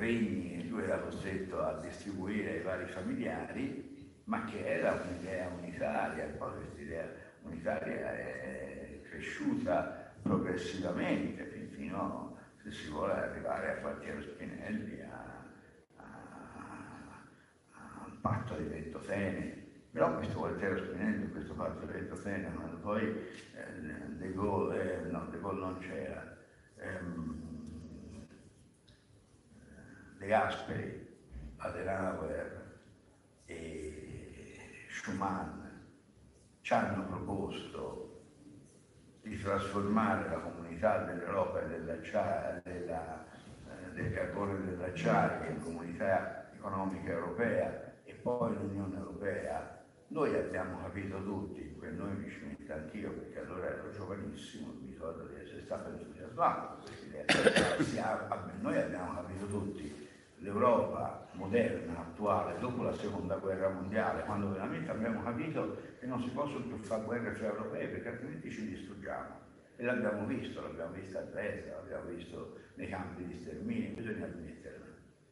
regni 0.02 0.68
lui 0.68 0.84
era 0.84 0.98
costretto 0.98 1.62
a 1.62 1.80
distribuire 1.80 2.54
ai 2.54 2.62
vari 2.62 2.88
familiari, 2.88 4.24
ma 4.24 4.44
che 4.46 4.66
era 4.66 4.94
un'idea 4.94 5.50
unitaria, 5.50 6.26
poi 6.38 6.56
questa 6.56 6.82
idea 6.82 7.08
unitaria 7.44 8.18
è 8.18 9.02
cresciuta 9.10 10.14
progressivamente 10.22 11.44
fino, 11.72 12.38
se 12.64 12.72
si 12.72 12.90
vuole, 12.90 13.14
arrivare 13.14 13.72
a 13.72 13.82
Quartiero 13.82 14.22
Spinelli, 14.22 15.02
a, 15.02 15.46
a, 15.98 17.24
al 18.06 18.18
patto 18.22 18.56
di 18.56 18.64
Ventotene. 18.64 19.60
Però 19.92 20.16
questo 20.16 20.38
Quartiero 20.40 20.78
Spinelli, 20.78 21.32
questo 21.32 21.54
patto 21.54 21.86
di 21.86 21.92
Ventotene, 21.92 22.54
quando 22.54 22.78
poi 22.78 23.04
eh, 23.04 23.82
De 24.18 24.34
Gaulle, 24.34 25.04
eh, 25.04 25.10
no, 25.10 25.28
De 25.30 25.40
Gaulle 25.40 25.60
non 25.60 25.78
c'era, 25.80 26.38
ehm, 26.78 27.51
De 30.22 30.28
Gasperi, 30.28 31.08
Adenauer 31.58 32.78
e 33.48 34.86
Schumann 34.88 35.66
ci 36.62 36.74
hanno 36.74 37.08
proposto 37.08 38.22
di 39.24 39.36
trasformare 39.42 40.30
la 40.30 40.38
comunità 40.38 41.06
dell'Europa 41.06 41.64
e 41.64 41.68
della, 41.70 42.62
della, 42.64 43.26
eh, 43.68 43.94
del 43.94 44.14
carbone 44.14 44.64
dell'acciaio 44.64 45.50
in 45.50 45.60
comunità 45.60 46.52
economica 46.54 47.14
europea 47.14 47.94
e 48.04 48.14
poi 48.14 48.54
l'Unione 48.54 48.98
Europea, 48.98 49.84
noi 50.10 50.36
abbiamo 50.36 50.82
capito 50.84 51.24
tutti, 51.24 51.62
per 51.62 51.94
noi 51.94 52.16
mi 52.18 52.30
ci 52.30 52.46
metto 52.46 52.74
anch'io 52.74 53.12
perché 53.12 53.40
allora 53.40 53.70
ero 53.70 53.90
giovanissimo, 53.90 54.72
mi 54.82 54.92
ricordo 54.92 55.24
di 55.24 55.42
essere 55.42 55.64
stato 55.64 55.90
entusiasmato, 55.90 56.84
noi 58.62 58.78
abbiamo 58.78 59.16
capito 59.16 59.48
tutti 59.48 60.01
l'Europa 60.42 61.28
moderna, 61.34 62.00
attuale, 62.00 62.60
dopo 62.60 62.84
la 62.84 62.96
seconda 62.96 63.36
guerra 63.36 63.70
mondiale, 63.70 64.24
quando 64.24 64.52
veramente 64.52 64.90
abbiamo 64.90 65.22
capito 65.22 65.78
che 66.00 66.06
non 66.06 66.22
si 66.22 66.30
possono 66.30 66.66
più 66.66 66.78
fare 66.78 67.04
guerre 67.04 67.34
fra 67.34 67.48
europei 67.48 67.88
perché 67.88 68.10
altrimenti 68.10 68.52
ci 68.52 68.68
distruggiamo. 68.68 69.40
E 69.76 69.84
l'abbiamo 69.84 70.26
visto, 70.26 70.62
l'abbiamo 70.62 70.94
visto 70.94 71.18
a 71.18 71.22
Dresda, 71.22 71.76
l'abbiamo 71.76 72.10
visto 72.10 72.58
nei 72.76 72.90
campi 72.90 73.26
di 73.26 73.40
sterminio, 73.40 73.96
bisogna 73.96 74.26
ammetterlo. 74.26 74.86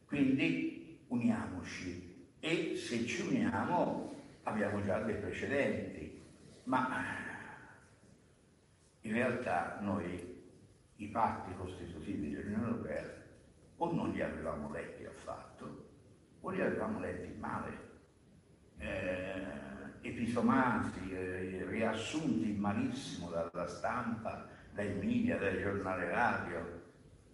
Quindi 0.06 1.00
uniamoci 1.08 2.28
e 2.40 2.76
se 2.76 3.06
ci 3.06 3.22
uniamo 3.22 4.16
abbiamo 4.44 4.82
già 4.84 5.00
dei 5.02 5.16
precedenti, 5.16 6.24
ma 6.64 6.88
in 9.02 9.12
realtà 9.12 9.78
noi 9.82 10.38
i 10.96 11.08
patti 11.08 11.54
costitutivi 11.56 12.32
dell'Unione 12.32 12.68
Europea 12.68 13.20
o 13.78 13.92
non 13.94 14.12
li 14.12 14.22
avevamo 14.22 14.70
letti 14.72 14.99
li 16.42 16.62
avevamo 16.62 17.00
letti 17.00 17.38
male, 17.38 17.78
eh, 18.78 19.42
episomati, 20.02 21.12
eh, 21.12 21.66
riassunti 21.68 22.54
malissimo 22.54 23.30
dalla 23.30 23.68
stampa, 23.68 24.48
dai 24.74 24.94
media, 24.94 25.38
dai 25.38 25.62
giornali 25.62 26.08
radio. 26.08 26.82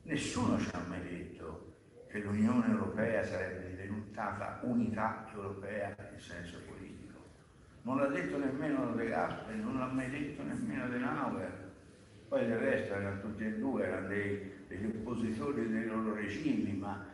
Nessuno 0.04 0.60
ci 0.60 0.70
ha 0.74 0.82
mai 0.88 1.02
detto 1.02 1.74
che 2.10 2.20
l'Unione 2.20 2.68
Europea 2.68 3.24
sarebbe 3.24 3.76
diventata 3.82 4.60
unità 4.64 5.28
europea 5.34 5.96
in 6.14 6.20
senso 6.20 6.60
politico. 6.68 7.20
Non 7.84 7.98
l'ha 7.98 8.08
detto 8.08 8.38
nemmeno 8.38 8.94
De 8.94 9.08
Gasperi, 9.08 9.60
non 9.60 9.78
l'ha 9.80 9.88
mai 9.88 10.10
detto 10.10 10.44
nemmeno 10.44 10.88
De 10.90 10.98
Nauer. 10.98 11.64
Poi 12.28 12.46
del 12.46 12.58
resto 12.58 12.94
erano 12.94 13.22
tutti 13.22 13.46
e 13.46 13.58
due, 13.60 13.86
erano 13.86 14.08
dei 14.08 14.56
degli 14.68 14.86
oppositori 14.86 15.70
dei 15.70 15.86
loro 15.86 16.14
regimi, 16.16 16.74
ma 16.74 17.06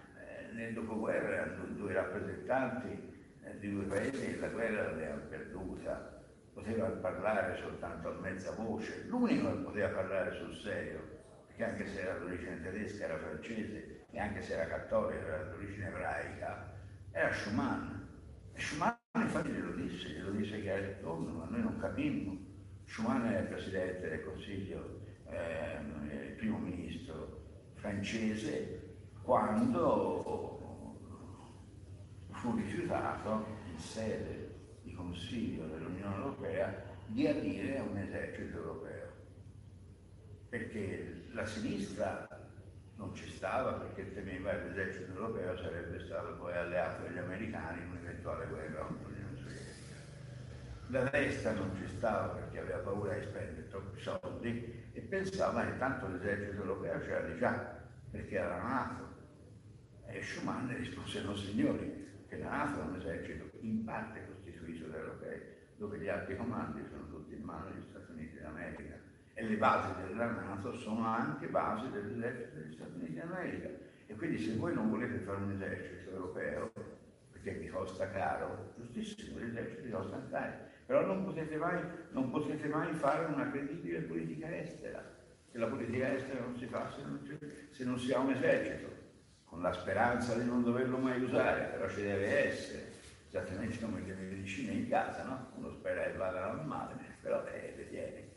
nel 0.54 0.74
dopoguerra 0.74 1.36
erano 1.36 1.66
due 1.76 1.94
rappresentanti 1.94 2.90
eh, 3.44 3.60
di 3.60 3.72
due 3.72 3.86
paesi 3.86 4.36
e 4.36 4.40
la 4.40 4.48
guerra 4.50 4.84
l'avevano 4.84 5.22
perduta. 5.30 6.20
Potevano 6.54 6.96
parlare 6.96 7.58
soltanto 7.58 8.10
a 8.10 8.20
mezza 8.20 8.52
voce, 8.52 9.06
l'unico 9.08 9.52
che 9.52 9.64
poteva 9.64 9.88
parlare 9.90 10.36
sul 10.36 10.54
serio, 10.54 11.00
perché 11.48 11.64
anche 11.64 11.86
se 11.88 12.02
era 12.02 12.18
d'origine 12.18 12.62
tedesca 12.62 13.06
era 13.06 13.18
francese 13.18 14.06
e 14.12 14.20
anche 14.20 14.42
se 14.42 14.54
era 14.54 14.68
cattolico 14.68 15.26
era 15.26 15.44
d'origine 15.44 15.88
ebraica, 15.88 16.74
era 17.12 17.32
Schumann. 17.32 18.00
E 18.54 18.60
Schumann 18.60 18.94
infatti 19.16 19.50
glielo 19.50 19.72
disse, 19.72 20.10
glielo 20.10 20.32
disse 20.32 20.62
che 20.62 20.70
era 20.70 20.88
ritorno, 20.88 21.32
ma 21.32 21.46
noi 21.50 21.62
non 21.62 21.78
capimmo. 21.80 22.38
Schumann 22.86 23.26
era 23.26 23.40
il 23.40 23.48
presidente 23.48 24.10
del 24.10 24.24
Consiglio, 24.26 25.00
eh, 25.30 25.80
il 26.28 26.34
primo 26.34 26.58
ministro 26.58 27.40
francese 27.76 28.81
quando 29.24 30.98
fu 32.32 32.56
rifiutato 32.56 33.46
in 33.72 33.78
sede 33.78 34.80
di 34.82 34.94
Consiglio 34.94 35.68
dell'Unione 35.68 36.16
Europea 36.16 36.90
di 37.06 37.28
adire 37.28 37.80
un 37.80 37.98
esercito 37.98 38.58
europeo, 38.58 39.10
perché 40.50 41.26
la 41.34 41.46
sinistra 41.46 42.28
non 42.96 43.14
ci 43.14 43.30
stava 43.30 43.74
perché 43.74 44.14
temeva 44.14 44.52
che 44.52 44.70
l'esercito 44.70 45.12
europeo 45.12 45.58
sarebbe 45.58 46.00
stato 46.06 46.36
poi 46.38 46.54
alleato 46.54 47.04
degli 47.04 47.18
americani 47.18 47.82
in 47.82 47.90
un'eventuale 47.90 48.46
guerra 48.48 48.86
contro 48.86 49.10
l'Unione 49.10 49.38
Sovietica. 49.38 49.96
La 50.88 51.04
destra 51.10 51.52
non 51.54 51.76
ci 51.76 51.88
stava 51.96 52.28
perché 52.34 52.60
aveva 52.60 52.78
paura 52.80 53.14
di 53.16 53.26
spendere 53.26 53.68
troppi 53.70 54.00
soldi 54.00 54.90
e 54.94 55.02
pensava 55.02 55.66
che 55.66 55.78
tanto 55.78 56.08
l'esercito 56.08 56.62
europeo 56.62 57.00
c'era 57.00 57.38
già, 57.38 57.81
perché 58.12 58.36
era 58.36 58.62
nato. 58.62 59.10
E 60.08 60.22
Schumann 60.22 60.70
rispose, 60.76 61.24
no 61.24 61.36
signori, 61.36 62.10
che 62.28 62.38
la 62.38 62.50
NATO 62.50 62.82
è 62.82 62.84
un 62.84 62.96
esercito 62.96 63.50
in 63.62 63.84
parte 63.84 64.26
costituito 64.28 64.88
da 64.88 64.98
europei, 64.98 65.42
dove 65.78 65.98
gli 65.98 66.08
alti 66.08 66.36
comandi 66.36 66.84
sono 66.90 67.08
tutti 67.08 67.34
in 67.34 67.44
mano 67.44 67.70
degli 67.72 67.84
Stati 67.90 68.12
Uniti 68.12 68.38
d'America 68.40 69.00
e 69.34 69.44
le 69.44 69.56
basi 69.56 69.94
della 70.02 70.30
Nato 70.30 70.78
sono 70.78 71.06
anche 71.06 71.48
basi 71.48 71.90
dell'esercito 71.90 72.60
degli 72.60 72.74
Stati 72.74 72.96
Uniti 72.96 73.14
d'America. 73.14 73.70
E 74.06 74.16
quindi 74.16 74.40
se 74.40 74.56
voi 74.58 74.74
non 74.74 74.90
volete 74.90 75.20
fare 75.20 75.42
un 75.42 75.52
esercito 75.52 76.12
europeo, 76.12 76.72
perché 77.32 77.54
vi 77.54 77.70
costa 77.70 78.10
caro, 78.10 78.74
giustissimo, 78.76 79.40
gli 79.40 79.50
eserciti 79.50 79.90
costano 79.90 80.28
caro, 80.30 80.54
però 80.86 81.06
non 81.06 81.24
potete, 81.24 81.56
mai, 81.56 81.82
non 82.12 82.30
potete 82.30 82.68
mai 82.68 82.94
fare 82.94 83.26
una 83.26 83.50
credibile 83.50 84.02
politica 84.02 84.54
estera, 84.58 85.02
che 85.52 85.58
la 85.58 85.68
politica 85.68 86.14
estera 86.14 86.40
non 86.40 86.56
si 86.58 86.66
fa 86.66 86.90
se 86.96 87.02
non, 87.02 87.40
se 87.72 87.84
non 87.84 88.00
si 88.00 88.14
ha 88.14 88.20
un 88.20 88.32
esercito, 88.32 88.90
con 89.44 89.62
la 89.62 89.74
speranza 89.74 90.36
di 90.36 90.46
non 90.46 90.64
doverlo 90.64 90.98
mai 90.98 91.22
usare, 91.22 91.72
però 91.74 91.90
ci 91.90 92.02
deve 92.02 92.48
essere, 92.48 92.92
esattamente 93.28 93.80
come 93.80 94.02
le 94.02 94.14
medicine 94.14 94.72
in 94.72 94.88
casa, 94.88 95.24
no? 95.26 95.52
Uno 95.56 95.72
spera 95.72 96.04
che 96.04 96.16
vadano 96.16 96.62
male, 96.64 96.96
però 97.22 97.46
eh, 97.48 97.74
le 97.76 97.90
tiene. 97.90 98.30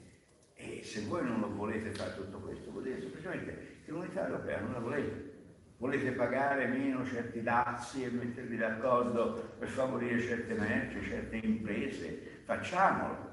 E 0.54 0.82
se 0.82 1.02
voi 1.02 1.24
non 1.24 1.38
lo 1.38 1.54
volete 1.54 1.90
fare 1.90 2.14
tutto 2.16 2.38
questo, 2.38 2.72
vuol 2.72 2.82
dire 2.82 3.00
semplicemente 3.00 3.80
che 3.84 3.90
l'unità 3.92 4.26
europea 4.26 4.60
non 4.60 4.72
la 4.72 4.80
volete. 4.80 5.32
Volete 5.76 6.12
pagare 6.12 6.66
meno 6.66 7.04
certi 7.04 7.42
dazi 7.42 8.04
e 8.04 8.10
mettervi 8.10 8.56
d'accordo 8.56 9.54
per 9.58 9.68
favorire 9.68 10.20
certe 10.20 10.54
merci, 10.54 11.02
certe 11.02 11.36
imprese, 11.36 12.40
facciamolo. 12.44 13.32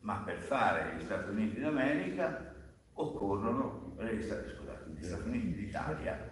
Ma 0.00 0.16
per 0.24 0.38
fare 0.38 0.96
gli 0.96 1.02
Stati 1.02 1.30
Uniti 1.30 1.60
d'America 1.60 2.51
occorrono, 2.94 3.94
eh, 3.98 4.22
scusate, 4.22 4.90
gli 4.94 5.04
Stati 5.04 5.28
Uniti 5.28 5.54
d'Italia, 5.54 6.30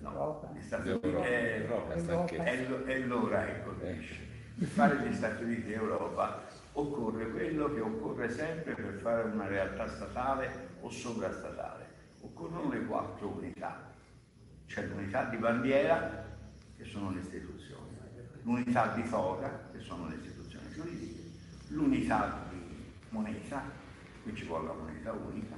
no, 0.00 0.50
gli 0.54 0.62
Stati 0.62 0.88
Uniti 0.88 1.08
è, 1.08 1.66
è, 1.66 2.82
è 2.84 2.98
l'ora 3.00 3.44
che 3.44 3.62
colpisce. 3.62 4.26
Per 4.58 4.66
fare 4.66 5.08
gli 5.08 5.14
Stati 5.14 5.44
Uniti 5.44 5.68
d'Europa. 5.68 6.42
Occorre 6.72 7.30
quello 7.30 7.72
che 7.72 7.80
occorre 7.80 8.30
sempre 8.30 8.74
per 8.74 8.98
fare 9.00 9.28
una 9.30 9.46
realtà 9.46 9.88
statale 9.88 10.68
o 10.80 10.90
sovrastatale. 10.90 11.86
Occorrono 12.20 12.70
le 12.70 12.84
quattro 12.84 13.28
unità. 13.28 13.92
C'è 14.66 14.86
l'unità 14.86 15.24
di 15.24 15.36
bandiera, 15.36 16.26
che 16.76 16.84
sono 16.84 17.10
le 17.10 17.20
istituzioni, 17.20 17.96
l'unità 18.42 18.94
di 18.94 19.02
foga, 19.02 19.68
che 19.72 19.80
sono 19.80 20.08
le 20.08 20.16
istituzioni 20.16 20.70
giuridiche, 20.72 21.22
l'unità 21.68 22.46
di 22.50 22.92
moneta, 23.08 23.62
qui 24.28 24.36
ci 24.36 24.44
vuole 24.44 24.66
la 24.66 24.74
moneta 24.74 25.12
unica, 25.12 25.56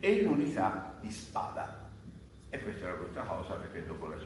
e 0.00 0.22
l'unità 0.22 0.96
di 1.00 1.10
spada. 1.10 1.90
E 2.50 2.62
questa 2.62 2.86
era 2.86 2.94
questa 2.96 3.22
cosa 3.22 3.54
perché 3.54 3.86
dopo 3.86 4.08
la, 4.08 4.16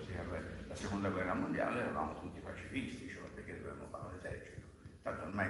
la 0.66 0.74
seconda 0.74 1.08
guerra 1.10 1.34
mondiale 1.34 1.80
eravamo 1.80 2.18
tutti 2.20 2.40
pacifisti, 2.40 3.08
cioè 3.08 3.22
perché 3.34 3.58
dovevamo 3.58 3.86
fare 3.88 4.04
un 4.06 4.14
esercito 4.18 4.56
tanto 5.06 5.22
ormai 5.22 5.48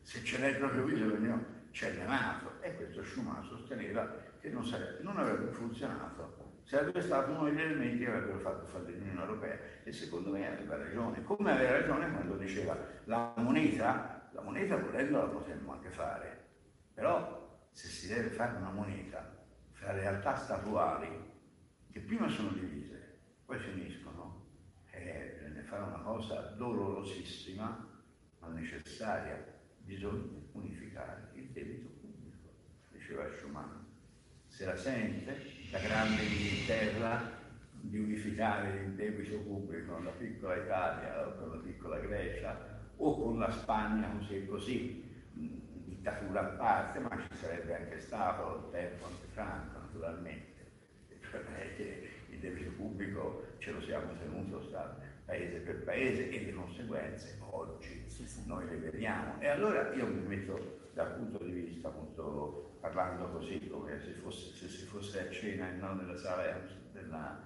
se 0.00 0.24
ce 0.24 0.38
n'è 0.38 0.56
proprio 0.56 0.84
bisogno 0.84 1.54
c'è 1.70 1.94
la 1.96 2.06
Nato 2.06 2.52
e 2.60 2.74
questo 2.76 3.04
Schumann 3.04 3.42
sosteneva 3.42 4.10
che 4.40 4.48
non, 4.48 4.64
sarebbe, 4.64 5.02
non 5.02 5.18
avrebbe 5.18 5.50
funzionato, 5.50 6.62
sarebbe 6.64 7.02
stato 7.02 7.32
uno 7.32 7.44
degli 7.44 7.60
elementi 7.60 7.98
che 7.98 8.08
avrebbero 8.08 8.38
fatto 8.38 8.64
fare 8.64 8.92
l'Unione 8.92 9.20
Europea. 9.20 9.58
E 9.84 9.92
secondo 9.92 10.30
me 10.30 10.46
aveva 10.46 10.76
ragione, 10.78 11.22
come 11.22 11.52
aveva 11.52 11.72
ragione 11.72 12.10
quando 12.10 12.36
diceva 12.36 12.78
la 13.04 13.34
moneta, 13.36 14.30
la 14.32 14.40
moneta 14.40 14.76
volendo 14.76 15.18
la 15.18 15.26
potremmo 15.26 15.72
anche 15.72 15.90
fare, 15.90 16.45
però 16.96 17.68
se 17.72 17.88
si 17.88 18.08
deve 18.08 18.30
fare 18.30 18.56
una 18.56 18.70
moneta 18.70 19.36
fra 19.72 19.92
realtà 19.92 20.34
statuali 20.34 21.06
che 21.92 22.00
prima 22.00 22.26
sono 22.26 22.48
divise, 22.52 23.18
poi 23.44 23.58
finiscono, 23.58 24.46
e 24.90 25.36
bisogna 25.42 25.62
fare 25.64 25.82
una 25.82 25.98
cosa 25.98 26.40
dolorosissima 26.56 27.86
ma 28.38 28.48
necessaria, 28.48 29.44
bisogna 29.80 30.40
unificare 30.52 31.32
il 31.34 31.50
debito 31.50 31.88
pubblico, 32.00 32.48
diceva 32.92 33.28
Schumann. 33.36 33.84
Se 34.46 34.64
la 34.64 34.76
sente 34.76 35.36
la 35.70 35.80
grande 35.80 36.22
Inghilterra 36.22 37.30
di 37.72 37.98
unificare 37.98 38.84
il 38.84 38.94
debito 38.94 39.36
pubblico 39.40 39.92
con 39.92 40.04
la 40.04 40.12
piccola 40.12 40.56
Italia 40.56 41.28
o 41.28 41.36
con 41.36 41.50
la 41.50 41.58
piccola 41.58 41.98
Grecia 41.98 42.80
o 42.96 43.20
con 43.20 43.38
la 43.38 43.50
Spagna 43.50 44.08
così 44.16 44.36
e 44.36 44.46
così, 44.46 45.05
dittatura 46.06 46.40
a 46.40 46.56
parte, 46.56 47.00
ma 47.00 47.18
ci 47.18 47.36
sarebbe 47.36 47.74
anche 47.74 47.98
stato 47.98 48.64
il 48.64 48.70
tempo 48.70 49.06
anche 49.06 49.26
Franco 49.32 49.78
naturalmente, 49.80 50.70
cioè 51.28 51.42
che 51.76 52.08
il 52.30 52.38
debito 52.38 52.70
pubblico 52.76 53.46
ce 53.58 53.72
lo 53.72 53.80
siamo 53.80 54.12
tenuto 54.16 54.62
stato 54.62 55.00
paese 55.24 55.58
per 55.58 55.82
paese 55.82 56.30
e 56.30 56.44
le 56.44 56.52
conseguenze 56.52 57.36
oggi 57.50 58.04
noi 58.44 58.68
le 58.68 58.76
vediamo. 58.76 59.40
E 59.40 59.48
allora 59.48 59.92
io 59.94 60.06
mi 60.06 60.20
metto 60.20 60.84
dal 60.92 61.14
punto 61.14 61.42
di 61.42 61.50
vista, 61.50 61.88
appunto, 61.88 62.76
parlando 62.80 63.28
così 63.30 63.66
come 63.68 63.98
se, 64.00 64.12
fosse, 64.12 64.54
se 64.54 64.68
si 64.68 64.84
fosse 64.84 65.26
a 65.26 65.30
cena 65.30 65.68
e 65.68 65.72
non 65.72 65.96
nella 65.96 66.16
sala 66.16 66.56
della, 66.92 67.42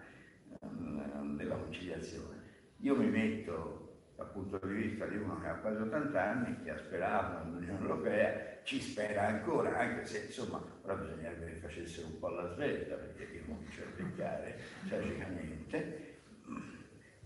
della 1.36 1.54
conciliazione, 1.54 2.36
io 2.76 2.94
mi 2.94 3.06
metto 3.06 3.89
dal 4.20 4.30
punto 4.32 4.60
di 4.66 4.74
vista 4.74 5.06
di 5.06 5.16
uno 5.16 5.40
che 5.40 5.48
ha 5.48 5.55
quasi 5.55 5.80
80 5.80 6.22
anni, 6.22 6.62
che 6.62 6.70
ha 6.70 6.76
sperato 6.76 7.42
nell'Unione 7.44 7.80
Europea, 7.80 8.59
ci 8.64 8.78
spera 8.78 9.28
ancora, 9.28 9.78
anche 9.78 10.05
se 10.05 10.24
insomma 10.26 10.62
ora 10.82 10.94
bisognerebbe 10.94 11.47
che 11.47 11.55
facessero 11.55 12.06
un 12.09 12.18
po' 12.18 12.28
la 12.28 12.52
svelta 12.52 12.97
perché 12.97 13.34
io 13.34 13.42
comincio 13.47 13.80
a 13.80 14.02
beccare 14.02 14.59
tragicamente 14.88 16.09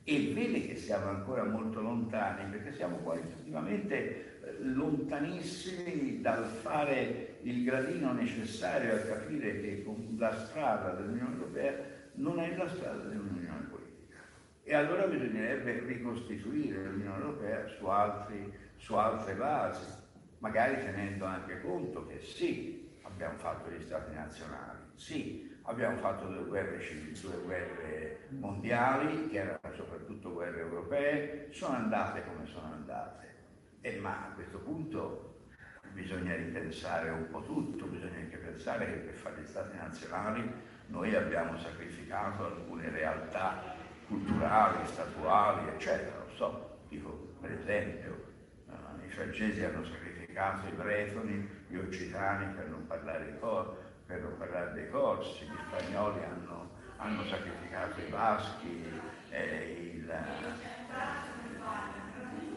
e 0.05 0.33
vede 0.35 0.66
che 0.66 0.77
siamo 0.77 1.09
ancora 1.09 1.43
molto 1.45 1.81
lontani, 1.81 2.49
perché 2.51 2.73
siamo 2.73 2.99
qualitativamente 2.99 4.41
eh, 4.41 4.57
lontanissimi 4.61 6.21
dal 6.21 6.45
fare 6.45 7.39
il 7.43 7.65
gradino 7.65 8.12
necessario 8.12 8.95
a 8.95 8.99
capire 8.99 9.61
che 9.61 9.85
la 10.16 10.33
strada 10.37 10.91
dell'Unione 10.91 11.35
Europea 11.35 11.75
non 12.16 12.39
è 12.39 12.55
la 12.55 12.69
strada 12.69 13.03
dell'Unione 13.03 13.44
politica. 13.44 13.44
E 14.66 14.74
allora 14.74 15.07
bisognerebbe 15.07 15.81
ricostituire 15.81 16.85
l'Unione 16.85 17.23
Europea 17.23 17.66
su, 17.66 17.85
altri, 17.85 18.51
su 18.77 18.95
altre 18.95 19.35
basi, 19.35 19.85
magari 20.39 20.77
tenendo 20.82 21.27
anche 21.27 21.61
conto 21.61 22.07
che 22.07 22.19
sì, 22.20 22.91
abbiamo 23.03 23.36
fatto 23.36 23.70
gli 23.70 23.82
stati 23.82 24.15
nazionali, 24.15 24.78
sì, 24.95 25.55
abbiamo 25.65 25.99
fatto 25.99 26.24
due 26.28 26.45
guerre 26.45 26.81
civili, 26.81 27.20
due 27.20 27.36
guerre 27.45 28.20
mondiali, 28.31 29.28
che 29.28 29.36
erano 29.36 29.74
soprattutto 29.74 30.32
guerre 30.32 30.61
europee, 30.61 31.49
sono 31.51 31.77
andate 31.77 32.24
come 32.24 32.47
sono 32.47 32.73
andate. 32.73 33.32
E 33.82 33.99
ma 33.99 34.28
a 34.28 34.32
questo 34.35 34.61
punto 34.61 35.41
bisogna 35.93 36.35
ripensare 36.36 37.11
un 37.11 37.28
po' 37.31 37.43
tutto, 37.43 37.85
bisogna 37.85 38.16
anche 38.16 38.39
pensare 38.39 38.86
che 38.86 38.97
per 38.97 39.15
fare 39.15 39.43
gli 39.43 39.47
stati 39.47 39.77
nazionali 39.77 40.51
noi 40.86 41.15
abbiamo 41.15 41.59
sacrificato 41.59 42.47
alcune 42.47 42.89
realtà 42.89 43.84
culturali, 44.07 44.87
statuali, 44.87 45.69
eccetera. 45.69 46.17
Non 46.19 46.37
so, 46.37 46.79
dico 46.89 47.37
per 47.41 47.53
esempio, 47.53 48.33
eh, 48.69 49.07
i 49.07 49.11
francesi 49.11 49.65
hanno 49.65 49.85
sacrificato 49.85 50.67
i 50.67 50.73
bretoni, 50.73 51.49
gli 51.69 51.77
occitani 51.77 52.55
per 52.55 52.69
non 52.69 52.87
parlare 52.87 53.39
cose 53.39 53.93
per 54.07 54.21
non 54.21 54.37
parlare 54.37 54.73
dei 54.75 54.91
corsi, 54.91 55.45
gli 55.45 55.57
spagnoli 55.67 56.23
hanno, 56.25 56.71
hanno 56.97 57.25
sacrificato 57.25 58.01
i 58.01 58.11
baschi, 58.11 58.85
eh, 59.31 59.93
il, 59.95 60.15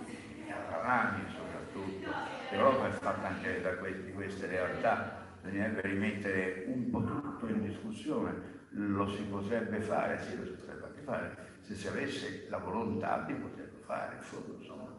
i 0.06 0.48
catalani 0.48 1.24
soprattutto. 1.34 2.12
L'Europa 2.52 2.88
è 2.88 2.92
fatta 2.92 3.28
anche 3.28 3.62
da 3.62 3.76
questi, 3.78 4.12
queste 4.12 4.48
realtà, 4.48 5.26
bisognerebbe 5.42 5.82
rimettere 5.82 6.66
un 6.68 6.90
po' 6.90 7.04
tutto 7.04 7.48
in 7.48 7.62
discussione, 7.62 8.56
lo 8.72 9.10
si 9.10 9.24
potrebbe 9.24 9.80
fare, 9.80 10.22
sì, 10.22 10.38
lo 10.38 10.46
si 10.46 10.52
potrebbe 10.52 10.87
fare, 11.08 11.38
se 11.62 11.74
si 11.74 11.88
avesse 11.88 12.48
la 12.50 12.58
volontà 12.58 13.24
di 13.26 13.34
poterlo 13.34 13.80
fare, 13.86 14.16
in 14.16 14.60
insomma, 14.60 14.94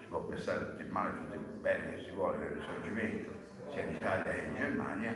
si 0.00 0.06
può 0.08 0.24
pensare 0.24 0.70
tutti 0.70 0.84
male, 0.90 1.12
tutti 1.12 1.38
bene 1.60 1.94
che 1.94 2.02
si 2.02 2.10
vuole 2.10 2.38
nel 2.38 2.50
risorgimento, 2.50 3.30
sia 3.70 3.82
in 3.84 3.94
Italia 3.94 4.32
che 4.32 4.46
in 4.46 4.54
Germania, 4.56 5.14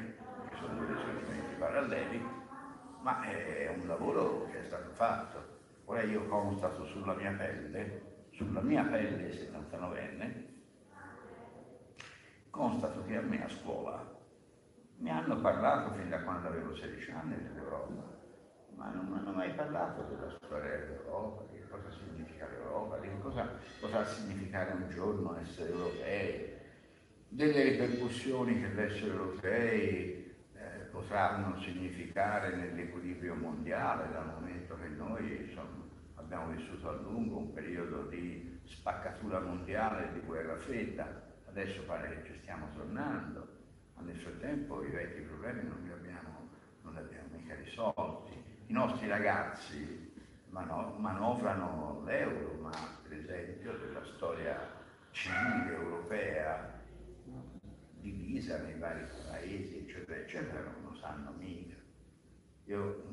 sono 0.60 0.74
due 0.74 0.94
risorgimenti 0.94 1.54
paralleli, 1.58 2.24
ma 3.02 3.22
è 3.22 3.74
un 3.76 3.86
lavoro 3.88 4.48
che 4.50 4.60
è 4.60 4.64
stato 4.64 4.90
fatto. 4.92 5.56
Ora 5.86 6.02
io 6.02 6.26
constato 6.26 6.84
sulla 6.86 7.14
mia 7.14 7.32
pelle, 7.32 8.26
sulla 8.30 8.60
mia 8.60 8.84
pelle 8.84 9.30
79enne, 9.30 10.44
constato 12.50 13.04
che 13.06 13.16
a 13.16 13.22
me 13.22 13.44
a 13.44 13.48
scuola 13.48 14.16
mi 14.98 15.10
hanno 15.10 15.40
parlato 15.40 15.94
fin 15.94 16.08
da 16.08 16.20
quando 16.22 16.48
avevo 16.48 16.74
16 16.74 17.10
anni 17.12 17.36
dell'Europa, 17.42 18.17
ma 18.78 18.90
non 18.92 19.12
hanno 19.12 19.32
mai 19.32 19.52
parlato 19.54 20.02
della 20.02 20.30
storia 20.30 20.70
dell'Europa, 20.70 21.42
di 21.50 21.60
cosa 21.68 21.90
significa 21.90 22.46
l'Europa, 22.48 22.98
di 22.98 23.08
cosa 23.20 23.50
potrà 23.80 24.04
significare 24.06 24.72
un 24.72 24.88
giorno 24.88 25.36
essere 25.36 25.70
europei, 25.70 26.56
delle 27.28 27.62
ripercussioni 27.62 28.60
che 28.60 28.68
l'essere 28.68 29.10
europei 29.10 30.34
eh, 30.54 30.66
potranno 30.92 31.60
significare 31.60 32.54
nell'equilibrio 32.54 33.34
mondiale, 33.34 34.12
dal 34.12 34.26
momento 34.26 34.78
che 34.80 34.88
noi 34.88 35.46
insomma, 35.48 35.84
abbiamo 36.14 36.52
vissuto 36.52 36.88
a 36.88 36.92
lungo 36.92 37.38
un 37.38 37.52
periodo 37.52 38.04
di 38.04 38.60
spaccatura 38.64 39.40
mondiale, 39.40 40.12
di 40.12 40.20
guerra 40.20 40.56
fredda, 40.56 41.26
adesso 41.48 41.82
pare 41.82 42.08
che 42.22 42.32
ci 42.32 42.38
stiamo 42.40 42.68
tornando, 42.76 43.46
ma 43.94 44.02
nel 44.02 44.16
frattempo 44.16 44.84
i 44.84 44.90
vecchi 44.90 45.22
problemi 45.22 45.68
non 45.68 45.82
li 45.82 45.90
abbiamo, 45.90 46.48
non 46.82 46.92
li 46.92 47.00
abbiamo 47.00 47.28
mica 47.32 47.56
risolti. 47.56 48.47
I 48.68 48.72
nostri 48.74 49.08
ragazzi 49.08 50.12
mano, 50.50 50.94
manovrano 50.98 52.02
l'euro, 52.04 52.52
ma 52.60 52.70
per 53.02 53.16
esempio 53.16 53.72
della 53.78 54.04
storia 54.04 54.58
civile 55.10 55.74
europea 55.74 56.78
divisa 57.98 58.58
nei 58.58 58.78
vari 58.78 59.06
paesi, 59.26 59.78
eccetera, 59.78 60.18
eccetera, 60.18 60.60
non 60.60 60.90
lo 60.90 60.94
sanno 60.96 61.32
mica. 61.38 61.76
Io 62.64 63.04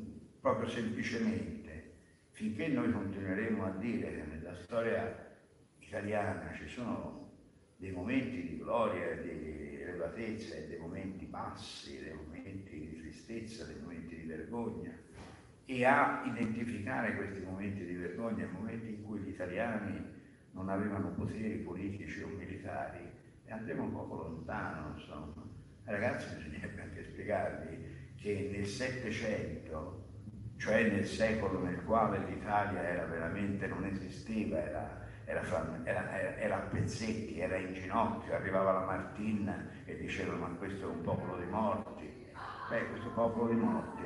proprio 0.41 0.67
semplicemente, 0.67 1.93
finché 2.31 2.67
noi 2.67 2.91
continueremo 2.91 3.63
a 3.65 3.69
dire 3.69 4.13
che 4.13 4.23
nella 4.23 4.55
storia 4.55 5.37
italiana 5.79 6.53
ci 6.53 6.67
sono 6.67 7.31
dei 7.77 7.91
momenti 7.91 8.45
di 8.45 8.57
gloria 8.57 9.15
di 9.21 9.79
elevatezza 9.79 10.55
e 10.55 10.67
dei 10.67 10.79
momenti 10.79 11.23
bassi, 11.23 12.03
dei 12.03 12.13
momenti 12.13 12.77
di 12.77 12.99
tristezza, 12.99 13.63
dei 13.63 13.79
momenti 13.79 14.17
di 14.17 14.25
vergogna, 14.25 15.04
e 15.65 15.83
a 15.83 16.21
identificare 16.25 17.15
questi 17.15 17.39
momenti 17.39 17.83
di 17.85 17.95
vergogna, 17.95 18.47
momenti 18.51 18.89
in 18.89 19.03
cui 19.03 19.19
gli 19.19 19.29
italiani 19.29 20.03
non 20.51 20.69
avevano 20.69 21.09
poteri 21.09 21.57
politici 21.57 22.21
o 22.21 22.27
militari, 22.27 22.99
e 23.45 23.51
andremo 23.51 23.83
un 23.83 23.93
poco 23.93 24.15
lontano, 24.15 24.93
insomma. 24.95 25.43
Ragazzi 25.83 26.35
bisognerebbe 26.35 26.81
anche 26.81 27.03
spiegarvi 27.03 28.13
che 28.15 28.49
nel 28.51 28.65
Settecento, 28.65 30.03
cioè 30.57 30.89
nel 30.89 31.05
secolo 31.05 31.59
nel 31.59 31.83
quale 31.83 32.19
l'Italia 32.27 32.81
era 32.81 33.05
veramente, 33.05 33.67
non 33.67 33.85
esisteva, 33.85 34.57
era, 34.57 35.07
era, 35.25 35.81
era, 35.83 36.37
era, 36.37 36.55
a 36.55 36.59
pezzetti, 36.59 37.39
era 37.39 37.57
in 37.57 37.73
ginocchio, 37.73 38.33
arrivava 38.33 38.71
la 38.71 38.85
Martin 38.85 39.69
e 39.85 39.97
diceva 39.97 40.35
ma 40.35 40.47
questo 40.57 40.89
è 40.89 40.91
un 40.91 41.01
popolo 41.01 41.37
di 41.37 41.45
morti. 41.45 42.23
Beh, 42.69 42.87
questo 42.89 43.09
popolo 43.09 43.49
di 43.49 43.59
morti 43.59 44.05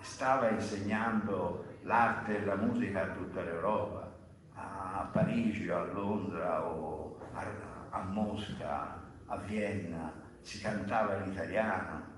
stava 0.00 0.50
insegnando 0.50 1.64
l'arte 1.82 2.38
e 2.38 2.44
la 2.44 2.56
musica 2.56 3.02
a 3.02 3.14
tutta 3.14 3.42
l'Europa, 3.42 4.12
a 4.54 5.08
Parigi, 5.12 5.68
a 5.68 5.84
Londra 5.84 6.66
o 6.66 7.18
a, 7.32 7.46
a 7.90 8.02
Mosca, 8.02 9.00
a 9.26 9.36
Vienna, 9.38 10.12
si 10.40 10.60
cantava 10.60 11.16
in 11.16 11.32
italiano. 11.32 12.16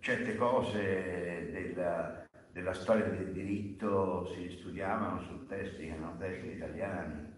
Certe 0.00 0.36
cose 0.36 1.50
della, 1.50 2.24
della 2.52 2.74
storia 2.74 3.06
del 3.06 3.32
diritto 3.32 4.26
si 4.26 4.48
studiavano 4.50 5.20
su 5.22 5.46
testi 5.46 5.86
che 5.86 5.92
erano 5.92 6.16
testi 6.18 6.52
italiani. 6.52 7.34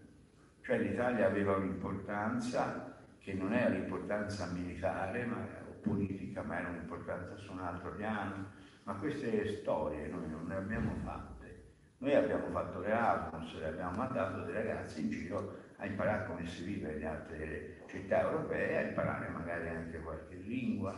Cioè 0.61 0.77
l'Italia 0.77 1.25
aveva 1.25 1.55
un'importanza 1.55 2.97
che 3.19 3.33
non 3.33 3.53
era 3.53 3.69
l'importanza 3.69 4.45
militare 4.47 5.25
ma, 5.25 5.37
o 5.67 5.73
politica, 5.81 6.43
ma 6.43 6.59
era 6.59 6.69
un'importanza 6.69 7.35
su 7.37 7.51
un 7.51 7.59
altro 7.59 7.95
piano. 7.95 8.57
Ma 8.89 8.95
queste 8.95 9.45
storie 9.59 10.07
noi 10.07 10.27
non 10.31 10.47
ne 10.47 10.55
abbiamo 10.55 10.91
fatte. 11.03 11.73
Noi 11.99 12.15
abbiamo 12.15 12.47
fatto 12.47 12.83
Erasmus 12.83 13.53
e 13.61 13.65
abbiamo 13.65 13.97
mandato 13.97 14.41
dei 14.45 14.55
ragazzi 14.55 15.01
in 15.01 15.11
giro 15.11 15.57
a 15.75 15.85
imparare 15.85 16.25
come 16.25 16.47
si 16.47 16.63
vive 16.63 16.93
in 16.93 17.05
altre 17.05 17.83
città 17.85 18.21
europee, 18.21 18.77
a 18.77 18.87
imparare 18.87 19.27
magari 19.27 19.67
anche 19.69 19.99
qualche 19.99 20.37
lingua, 20.37 20.95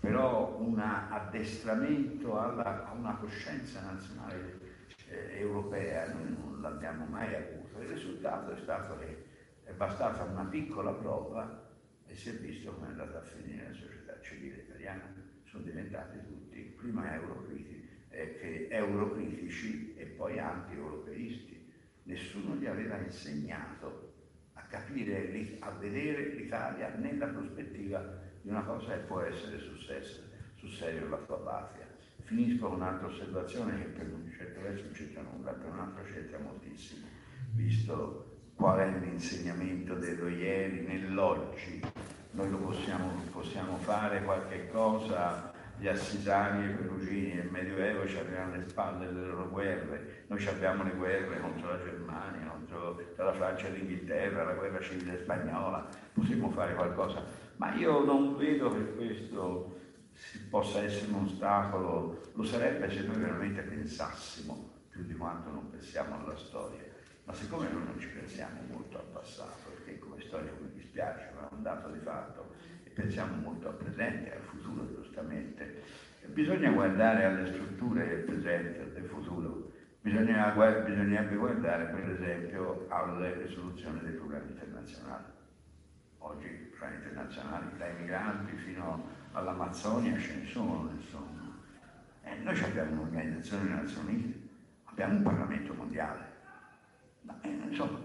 però 0.00 0.56
un 0.58 0.78
addestramento 0.78 2.40
alla, 2.40 2.88
a 2.88 2.92
una 2.92 3.14
coscienza 3.16 3.82
nazionale 3.82 4.60
eh, 5.08 5.38
europea 5.38 6.14
noi 6.14 6.34
non 6.34 6.62
l'abbiamo 6.62 7.04
mai 7.04 7.34
avuto. 7.34 7.78
Il 7.82 7.88
risultato 7.88 8.52
è 8.52 8.56
stato 8.56 8.98
che 9.00 9.26
è 9.64 9.72
bastata 9.72 10.22
una 10.22 10.44
piccola 10.44 10.92
prova 10.92 11.62
e 12.06 12.14
si 12.14 12.30
è 12.30 12.32
visto 12.38 12.72
come 12.72 12.86
è 12.86 12.90
andata 12.92 13.18
a 13.18 13.22
finire 13.22 13.68
la 13.68 13.74
società 13.74 14.18
civile 14.22 14.62
italiana. 14.62 15.12
Sono 15.42 15.62
diventati 15.62 16.16
tutti 16.24 16.43
prima 16.84 17.14
eurocritici, 17.14 17.88
eh, 18.10 18.68
eurocritici 18.70 19.94
e 19.96 20.04
poi 20.04 20.38
anti-europeisti. 20.38 21.72
Nessuno 22.02 22.56
gli 22.56 22.66
aveva 22.66 22.98
insegnato 22.98 24.12
capire, 24.68 25.56
a 25.60 25.70
vedere 25.70 26.34
l'Italia 26.34 26.92
nella 26.96 27.26
prospettiva 27.26 28.20
di 28.42 28.50
una 28.50 28.62
cosa 28.62 28.94
che 28.94 29.04
può 29.04 29.20
essere 29.20 29.58
sul 29.58 29.78
serio, 30.70 31.08
la 31.08 31.16
tua 31.18 31.38
patria. 31.38 31.86
Finisco 32.22 32.68
con 32.68 32.76
un'altra 32.76 33.06
osservazione 33.06 33.78
che 33.78 33.84
per 33.84 34.12
un 34.12 34.30
certo 34.36 34.60
verso 34.60 34.90
c'entra 34.92 35.22
nulla, 35.22 35.52
per 35.52 35.70
un 35.70 35.94
c'entra 36.12 36.38
moltissimo, 36.38 37.06
visto 37.52 38.50
qual 38.56 38.78
è 38.78 38.98
l'insegnamento 38.98 39.94
dello 39.94 40.28
ieri 40.28 40.80
nell'oggi. 40.86 41.80
Noi 42.32 42.50
lo 42.50 42.58
possiamo, 42.58 43.10
possiamo 43.30 43.76
fare 43.76 44.24
qualche 44.24 44.68
cosa 44.68 45.53
gli 45.84 45.88
assisani 45.88 46.64
e 46.64 46.70
i 46.70 46.74
perugini 46.76 47.34
nel 47.34 47.50
Medioevo 47.50 48.08
ci 48.08 48.16
avevano 48.16 48.54
alle 48.54 48.66
spalle 48.66 49.12
le 49.12 49.20
loro 49.20 49.50
guerre, 49.50 50.24
noi 50.28 50.46
abbiamo 50.46 50.82
le 50.82 50.92
guerre 50.92 51.38
contro 51.38 51.72
la 51.72 51.76
Germania, 51.76 52.46
contro 52.46 52.98
la 53.16 53.32
Francia 53.34 53.66
e 53.66 53.72
l'Inghilterra, 53.72 54.44
la 54.44 54.54
guerra 54.54 54.80
civile 54.80 55.18
spagnola, 55.18 55.86
possiamo 56.14 56.48
fare 56.48 56.74
qualcosa, 56.74 57.22
ma 57.56 57.74
io 57.74 58.02
non 58.02 58.34
vedo 58.38 58.70
che 58.70 58.94
questo 58.94 59.78
possa 60.48 60.82
essere 60.82 61.12
un 61.12 61.24
ostacolo, 61.24 62.30
lo 62.32 62.44
sarebbe 62.44 62.90
se 62.90 63.02
noi 63.02 63.18
veramente 63.18 63.60
pensassimo 63.60 64.70
più 64.88 65.04
di 65.04 65.14
quanto 65.14 65.50
non 65.50 65.68
pensiamo 65.68 66.18
alla 66.18 66.36
storia, 66.38 66.82
ma 67.24 67.34
siccome 67.34 67.68
noi 67.70 67.84
non 67.84 67.98
ci 67.98 68.08
pensiamo 68.08 68.58
molto 68.70 68.96
al 68.96 69.06
passato, 69.12 69.68
perché 69.68 69.98
come 69.98 70.18
storia 70.22 70.50
mi 70.58 70.72
dispiace, 70.72 71.30
ma 71.34 71.50
è 71.50 71.52
un 71.52 71.62
dato 71.62 71.90
di 71.90 71.98
fatto, 71.98 72.52
pensiamo 72.94 73.36
molto 73.36 73.68
al 73.68 73.74
presente 73.74 74.30
e 74.30 74.36
al 74.36 74.42
futuro 74.42 74.84
giustamente. 75.14 75.82
Bisogna 76.26 76.70
guardare 76.70 77.24
alle 77.24 77.46
strutture 77.46 78.08
del 78.08 78.24
presente 78.24 78.92
del 78.92 79.04
futuro, 79.04 79.70
Bisogna, 80.00 80.50
bisognerebbe 80.50 81.36
guardare 81.36 81.86
per 81.86 82.10
esempio 82.10 82.86
alle 82.88 83.42
risoluzioni 83.42 84.00
dei 84.00 84.12
problemi 84.12 84.50
internazionali. 84.50 85.24
Oggi 86.18 86.46
i 86.46 86.72
problemi 86.76 86.96
internazionali 86.96 87.66
dai 87.78 87.94
migranti 88.00 88.54
fino 88.56 89.08
all'Amazzonia 89.32 90.18
ce 90.18 90.34
ne 90.34 90.46
sono, 90.46 90.90
insomma. 90.94 91.56
E 92.22 92.36
noi 92.42 92.62
abbiamo 92.62 92.92
un'organizzazione 92.92 93.62
delle 93.62 93.74
Nazioni 93.76 94.08
Unite, 94.08 94.38
abbiamo 94.84 95.14
un 95.14 95.22
Parlamento 95.22 95.72
mondiale. 95.74 96.32
Ma, 97.22 97.38
eh, 97.40 97.48
insomma, 97.48 97.98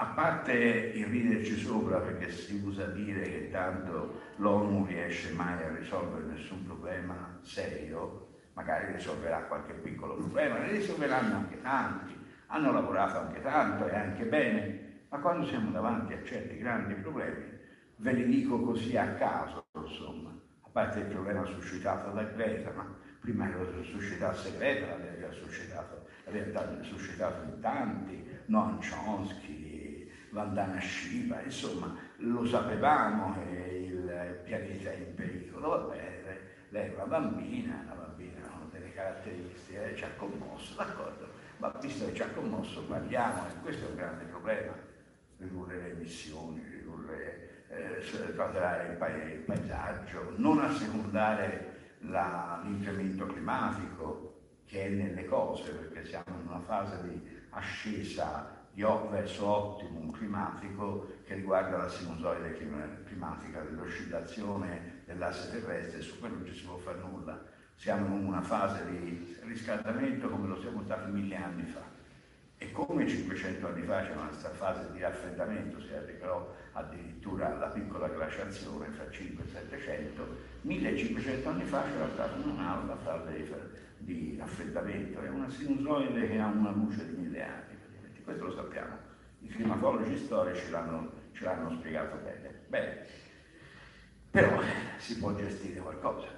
a 0.00 0.06
parte 0.06 0.54
il 0.54 1.04
riderci 1.04 1.58
sopra 1.58 1.98
perché 1.98 2.30
si 2.30 2.58
usa 2.64 2.86
dire 2.86 3.20
che 3.20 3.50
tanto 3.50 4.18
l'ONU 4.36 4.70
non 4.70 4.86
riesce 4.86 5.30
mai 5.34 5.62
a 5.62 5.76
risolvere 5.76 6.24
nessun 6.24 6.64
problema 6.64 7.38
serio, 7.42 8.28
magari 8.54 8.94
risolverà 8.94 9.40
qualche 9.42 9.74
piccolo 9.74 10.14
problema, 10.14 10.56
ne 10.56 10.70
risolveranno 10.70 11.34
anche 11.34 11.60
tanti, 11.60 12.18
hanno 12.46 12.72
lavorato 12.72 13.18
anche 13.18 13.42
tanto 13.42 13.88
e 13.88 13.94
anche 13.94 14.24
bene, 14.24 15.02
ma 15.10 15.18
quando 15.18 15.46
siamo 15.46 15.70
davanti 15.70 16.14
a 16.14 16.24
certi 16.24 16.56
grandi 16.56 16.94
problemi, 16.94 17.58
ve 17.96 18.12
li 18.12 18.24
dico 18.24 18.58
così 18.58 18.96
a 18.96 19.06
caso, 19.16 19.66
insomma, 19.74 20.30
a 20.62 20.68
parte 20.72 21.00
il 21.00 21.06
problema 21.08 21.44
suscitato 21.44 22.10
da 22.12 22.22
Greta, 22.22 22.72
ma 22.74 22.90
prima 23.20 23.50
che 23.50 23.58
lo 23.58 23.82
suscitasse 23.82 24.56
Greta 24.56 24.96
l'aveva 24.96 25.30
suscitato, 25.30 26.06
l'aveva 26.24 26.82
suscitato 26.84 27.42
in 27.52 27.60
tanti, 27.60 28.28
Noam 28.46 28.80
Chomsky, 28.80 29.59
Vandana 30.30 30.80
Shiva, 30.80 31.40
insomma, 31.42 31.94
lo 32.18 32.46
sapevamo 32.46 33.34
che 33.34 33.86
il 33.90 34.40
pianeta 34.44 34.90
è 34.90 34.96
in 34.96 35.14
pericolo, 35.14 35.68
vabbè, 35.68 36.40
lei 36.68 36.90
è 36.90 36.94
una 36.94 37.04
bambina, 37.04 37.80
una 37.84 37.94
bambina 37.94 38.40
con 38.46 38.70
delle 38.70 38.92
caratteristiche, 38.92 39.94
ci 39.96 40.04
ha 40.04 40.10
commosso, 40.16 40.74
d'accordo, 40.76 41.28
ma 41.56 41.68
visto 41.80 42.06
che 42.06 42.14
ci 42.14 42.22
ha 42.22 42.28
commosso 42.28 42.84
parliamo, 42.84 43.48
e 43.48 43.60
questo 43.60 43.86
è 43.86 43.88
un 43.88 43.96
grande 43.96 44.24
problema, 44.24 44.72
ridurre 45.38 45.78
le 45.78 45.90
emissioni, 45.92 46.62
ridurre, 46.70 47.64
eh, 47.68 48.34
tutelare 48.34 48.92
il, 48.92 48.96
pa- 48.96 49.08
il 49.08 49.40
paesaggio, 49.40 50.34
non 50.36 50.60
assecondare 50.60 51.96
la, 52.02 52.60
l'incremento 52.64 53.26
climatico 53.26 54.28
che 54.66 54.86
è 54.86 54.88
nelle 54.90 55.24
cose, 55.24 55.72
perché 55.72 56.06
siamo 56.06 56.36
in 56.40 56.46
una 56.46 56.60
fase 56.60 57.02
di 57.02 57.38
ascesa 57.50 58.58
di, 58.72 58.82
verso 59.10 59.46
ottimum 59.46 60.10
climatico 60.12 61.18
che 61.24 61.34
riguarda 61.34 61.76
la 61.78 61.88
sinusoide 61.88 62.56
climatica, 63.04 63.60
dell'oscillazione 63.60 65.02
dell'asse 65.04 65.50
terrestre, 65.50 66.02
su 66.02 66.18
quello 66.18 66.36
non 66.36 66.46
ci 66.46 66.54
si 66.54 66.64
può 66.64 66.76
fare 66.76 66.98
nulla. 66.98 67.42
Siamo 67.74 68.16
in 68.16 68.26
una 68.26 68.42
fase 68.42 68.84
di 68.90 69.36
riscaldamento 69.42 70.28
come 70.28 70.48
lo 70.48 70.60
siamo 70.60 70.82
stati 70.84 71.10
mille 71.10 71.36
anni 71.36 71.64
fa. 71.64 71.98
E 72.62 72.72
come 72.72 73.08
500 73.08 73.68
anni 73.68 73.82
fa 73.86 74.02
c'era 74.02 74.26
questa 74.26 74.50
fase 74.50 74.92
di 74.92 75.00
raffreddamento, 75.00 75.80
si 75.80 75.94
arrivò 75.94 76.54
addirittura 76.72 77.54
alla 77.54 77.68
piccola 77.68 78.06
glaciazione 78.08 78.90
fra 78.90 79.10
5 79.10 79.44
e 79.44 79.48
700, 79.48 80.36
1500 80.60 81.48
anni 81.48 81.64
fa 81.64 81.82
c'era 81.84 82.08
stata 82.12 82.36
un'altra 82.46 82.96
fase 82.96 83.88
di 83.96 84.36
raffreddamento, 84.38 85.22
è 85.22 85.28
una 85.30 85.48
sinusoide 85.48 86.28
che 86.28 86.38
ha 86.38 86.48
una 86.48 86.70
luce 86.70 87.06
di 87.08 87.22
mille 87.22 87.42
anni, 87.42 87.78
questo 88.22 88.44
lo 88.44 88.52
sappiamo, 88.52 88.96
i 89.40 89.48
climatologi 89.48 90.16
storici 90.16 90.70
l'hanno, 90.70 91.10
ce 91.32 91.44
l'hanno 91.44 91.70
spiegato 91.78 92.16
bene. 92.22 92.62
Bene, 92.68 93.06
però 94.30 94.60
si 94.98 95.18
può 95.18 95.34
gestire 95.34 95.80
qualcosa, 95.80 96.28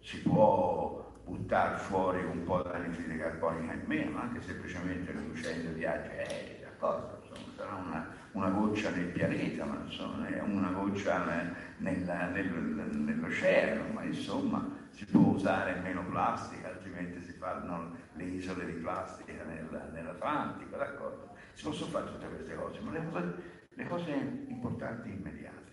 si 0.00 0.20
può 0.22 1.12
buttare 1.24 1.78
fuori 1.78 2.22
un 2.22 2.44
po' 2.44 2.62
di 2.62 2.68
anidride 2.70 3.16
carbonica 3.16 3.72
in 3.72 3.82
meno, 3.86 4.20
anche 4.20 4.40
semplicemente 4.42 5.12
riducendo 5.12 5.70
i 5.70 5.74
viaggi 5.74 6.08
aerei, 6.08 6.60
d'accordo? 6.60 7.20
Insomma, 7.22 7.52
sarà 7.56 7.74
una, 7.74 8.08
una, 8.32 8.48
goccia 8.50 8.90
nel 8.90 9.06
pianeta, 9.06 9.64
ma 9.64 9.82
insomma, 9.84 10.26
una 10.42 10.70
goccia 10.70 11.24
nel, 11.24 11.54
nel, 11.78 12.30
nel, 12.32 12.90
nell'oceano, 12.92 13.92
ma 13.92 14.02
insomma 14.04 14.82
si 14.90 15.04
può 15.06 15.32
usare 15.32 15.80
meno 15.82 16.04
plastica, 16.04 16.68
altrimenti 16.68 17.20
si 17.22 17.32
fanno 17.32 17.96
le 18.16 18.24
isole 18.24 18.66
di 18.66 18.72
plastica 18.72 19.44
nel, 19.44 19.90
nell'Atlantico, 19.92 20.76
d'accordo? 20.76 21.34
Si 21.52 21.64
possono 21.64 21.90
fare 21.90 22.06
tutte 22.06 22.28
queste 22.28 22.54
cose, 22.54 22.80
ma 22.80 22.92
le 22.92 23.04
cose, 23.10 23.34
le 23.68 23.84
cose 23.86 24.10
importanti 24.48 25.10
immediate. 25.10 25.72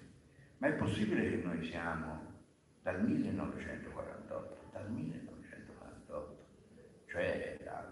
Ma 0.57 0.67
è 0.67 0.73
possibile 0.73 1.29
che 1.29 1.43
noi 1.43 1.63
siamo 1.63 2.39
dal 2.81 3.03
1948, 3.03 4.69
dal 4.71 4.91
1948, 4.91 6.47
cioè 7.07 7.57
da, 7.63 7.87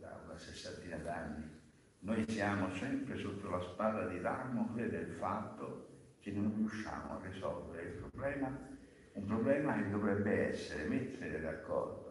da 0.00 0.20
una 0.24 0.38
sessantina 0.38 0.96
d'anni, 0.96 1.56
noi 2.00 2.24
siamo 2.28 2.72
sempre 2.74 3.16
sotto 3.18 3.50
la 3.50 3.60
spada 3.60 4.06
di 4.06 4.20
Damocle 4.20 4.88
del 4.88 5.10
fatto 5.18 5.88
che 6.20 6.30
non 6.30 6.54
riusciamo 6.56 7.18
a 7.18 7.20
risolvere 7.26 7.88
il 7.88 7.94
problema, 7.94 8.58
un 9.12 9.24
problema 9.24 9.74
che 9.76 9.90
dovrebbe 9.90 10.50
essere 10.50 10.84
mettere 10.84 11.40
d'accordo 11.40 12.07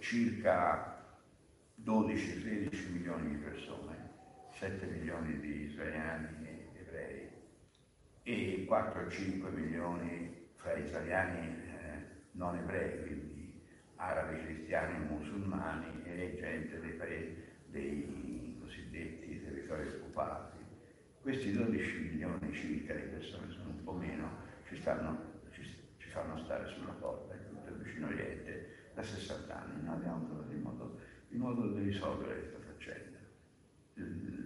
circa 0.00 0.98
12-13 1.84 2.92
milioni 2.92 3.30
di 3.30 3.36
persone, 3.36 4.08
7 4.52 4.86
milioni 4.86 5.38
di 5.40 5.66
israeliani 5.66 6.46
e 6.46 6.70
ebrei 6.80 7.28
e 8.22 8.66
4-5 8.68 9.52
milioni 9.52 10.48
fra 10.54 10.74
israeliani 10.74 11.46
eh, 11.46 12.06
non 12.32 12.56
ebrei, 12.56 13.02
quindi 13.02 13.60
arabi, 13.96 14.42
cristiani, 14.44 15.04
musulmani 15.06 16.02
e 16.04 16.36
gente 16.40 16.80
dei, 16.80 16.92
paesi, 16.92 17.36
dei 17.66 18.56
cosiddetti 18.60 19.42
territori 19.42 19.86
occupati. 19.88 20.58
Questi 21.20 21.52
12 21.52 21.98
milioni 21.98 22.52
circa 22.52 22.94
di 22.94 23.02
persone, 23.02 23.50
sono 23.50 23.68
un 23.68 23.84
po' 23.84 23.92
meno, 23.92 24.28
ci, 24.66 24.76
stanno, 24.76 25.40
ci, 25.50 25.62
ci 25.98 26.08
fanno 26.08 26.38
stare 26.38 26.66
sulla 26.68 26.92
porta 26.92 27.34
in 27.34 27.46
tutto 27.48 27.68
il 27.68 27.76
vicino 27.82 28.06
Oriente 28.06 28.79
da 28.94 29.02
60 29.02 29.54
anni. 29.54 29.82
Noi 29.84 29.94
abbiamo 29.94 30.26
trovato 30.26 30.52
il 30.52 30.58
modo, 30.58 30.98
il 31.28 31.38
modo 31.38 31.66
di 31.68 31.82
risolvere 31.82 32.38
questa 32.38 32.58
faccenda. 32.66 33.18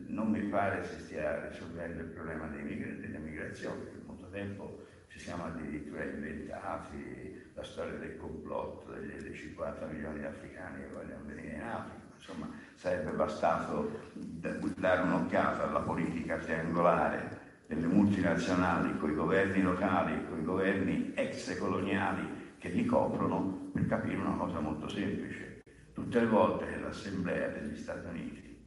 Non 0.08 0.30
mi 0.30 0.40
pare 0.42 0.84
si 0.84 1.00
stia 1.00 1.48
risolvendo 1.48 2.02
il 2.02 2.08
problema 2.08 2.46
delle 2.46 3.18
migrazioni, 3.18 3.82
per 3.82 4.02
molto 4.06 4.28
tempo 4.28 4.86
ci 5.08 5.18
siamo 5.18 5.44
addirittura 5.44 6.02
inventati 6.04 7.42
la 7.54 7.62
storia 7.62 7.94
del 7.94 8.16
complotto 8.16 8.92
degli 8.92 9.32
50 9.32 9.86
milioni 9.86 10.18
di 10.18 10.24
africani 10.24 10.82
che 10.82 10.88
vogliono 10.88 11.24
venire 11.24 11.54
in 11.54 11.62
Africa. 11.62 12.02
Insomma, 12.16 12.50
sarebbe 12.74 13.10
bastato 13.12 14.00
dare 14.12 15.02
un'occhiata 15.02 15.68
alla 15.68 15.80
politica 15.80 16.36
triangolare 16.38 17.42
delle 17.66 17.86
multinazionali 17.86 18.96
con 18.98 19.10
i 19.10 19.14
governi 19.14 19.62
locali 19.62 20.26
con 20.28 20.40
i 20.40 20.44
governi 20.44 21.12
ex-coloniali 21.14 22.43
che 22.64 22.70
li 22.70 22.86
coprono 22.86 23.68
per 23.74 23.86
capire 23.86 24.16
una 24.16 24.36
cosa 24.36 24.58
molto 24.58 24.88
semplice. 24.88 25.62
Tutte 25.92 26.18
le 26.18 26.26
volte 26.26 26.64
che 26.64 26.78
l'Assemblea 26.78 27.48
degli 27.48 27.76
Stati 27.76 28.06
Uniti, 28.06 28.66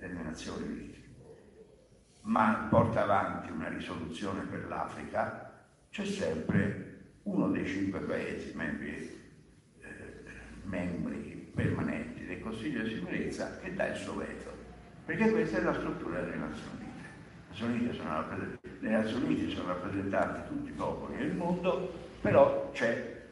delle 0.00 0.22
Nazioni 0.24 0.66
Unite, 0.66 0.98
ma 2.22 2.66
porta 2.68 3.04
avanti 3.04 3.52
una 3.52 3.68
risoluzione 3.68 4.42
per 4.46 4.66
l'Africa, 4.66 5.64
c'è 5.90 6.04
sempre 6.04 7.12
uno 7.22 7.50
dei 7.50 7.64
cinque 7.68 8.00
paesi 8.00 8.52
membri, 8.56 9.16
eh, 9.78 10.24
membri 10.64 11.52
permanenti 11.54 12.26
del 12.26 12.40
Consiglio 12.40 12.82
di 12.82 12.94
sicurezza 12.94 13.58
che 13.58 13.74
dà 13.74 13.86
il 13.86 13.96
suo 13.96 14.16
veto, 14.16 14.50
perché 15.04 15.30
questa 15.30 15.58
è 15.58 15.62
la 15.62 15.72
struttura 15.72 16.20
delle 16.20 16.34
Nazioni 16.34 16.78
Unite. 16.80 17.94
Le 18.80 18.90
Nazioni 18.90 19.24
Unite 19.24 19.54
sono 19.54 19.68
rappresentanti 19.68 20.48
tutti 20.48 20.70
i 20.70 20.74
popoli 20.74 21.16
del 21.16 21.32
mondo, 21.32 22.05
però 22.26 22.70
c'è 22.72 23.22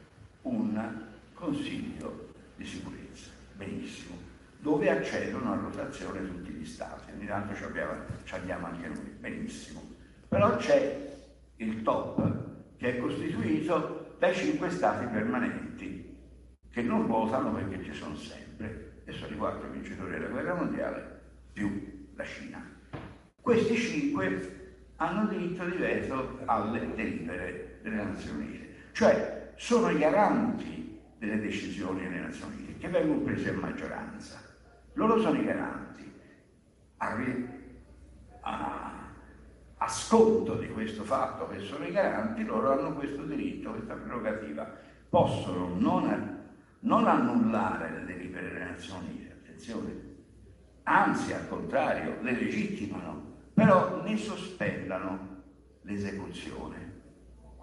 un 0.42 1.02
Consiglio 1.32 2.28
di 2.54 2.64
sicurezza, 2.64 3.30
benissimo, 3.56 4.16
dove 4.58 4.88
accedono 4.88 5.52
a 5.52 5.56
rotazione 5.56 6.24
tutti 6.24 6.52
gli 6.52 6.64
Stati, 6.64 7.10
ogni 7.10 7.26
tanto 7.26 7.56
ci 7.56 7.64
abbiamo, 7.64 7.92
ci 8.22 8.34
abbiamo 8.36 8.66
anche 8.66 8.86
noi, 8.86 9.12
benissimo. 9.18 9.82
Però 10.28 10.54
c'è 10.58 11.12
il 11.56 11.82
top 11.82 12.34
che 12.76 12.96
è 12.96 13.00
costituito 13.00 14.14
dai 14.20 14.32
cinque 14.32 14.70
stati 14.70 15.06
permanenti, 15.06 16.16
che 16.70 16.82
non 16.82 17.08
votano 17.08 17.52
perché 17.52 17.82
ci 17.82 17.92
sono 17.92 18.14
sempre, 18.14 19.00
e 19.06 19.12
sono 19.12 19.34
i 19.34 19.36
quattro 19.36 19.70
vincitori 19.70 20.12
della 20.12 20.28
guerra 20.28 20.54
mondiale, 20.54 21.20
più 21.52 22.08
la 22.14 22.24
Cina. 22.24 22.64
Questi 23.40 23.74
cinque 23.74 24.76
hanno 24.96 25.26
diritto 25.26 25.64
di 25.64 25.76
veto 25.78 26.38
alle 26.44 26.94
delibere 26.94 27.80
delle 27.82 27.96
Nazioni 27.96 28.46
Unite, 28.46 28.63
cioè 28.94 29.52
sono 29.56 29.90
i 29.90 29.98
garanti 29.98 31.00
delle 31.18 31.40
decisioni 31.40 32.02
delle 32.02 32.20
Nazioni 32.20 32.54
Unite, 32.54 32.78
che 32.78 32.88
vengono 32.88 33.20
prese 33.22 33.50
a 33.50 33.54
maggioranza. 33.54 34.40
Loro 34.92 35.20
sono 35.20 35.36
i 35.36 35.44
garanti. 35.44 36.12
A, 36.98 37.16
a, 38.42 38.92
a 39.78 39.88
sconto 39.88 40.54
di 40.54 40.68
questo 40.68 41.02
fatto 41.02 41.48
che 41.48 41.58
sono 41.58 41.84
i 41.84 41.90
garanti, 41.90 42.44
loro 42.44 42.70
hanno 42.70 42.94
questo 42.94 43.24
diritto, 43.24 43.72
questa 43.72 43.94
prerogativa. 43.94 44.72
Possono 45.08 45.74
non, 45.76 46.52
non 46.80 47.08
annullare 47.08 47.90
le 47.90 48.04
delibere 48.04 48.52
delle 48.52 48.64
Nazioni 48.64 49.08
Unite, 49.08 49.32
attenzione, 49.32 50.02
anzi 50.84 51.32
al 51.32 51.48
contrario, 51.48 52.18
le 52.20 52.30
legittimano, 52.30 53.38
però 53.54 54.02
ne 54.04 54.16
sospendano 54.16 55.42
l'esecuzione. 55.82 56.93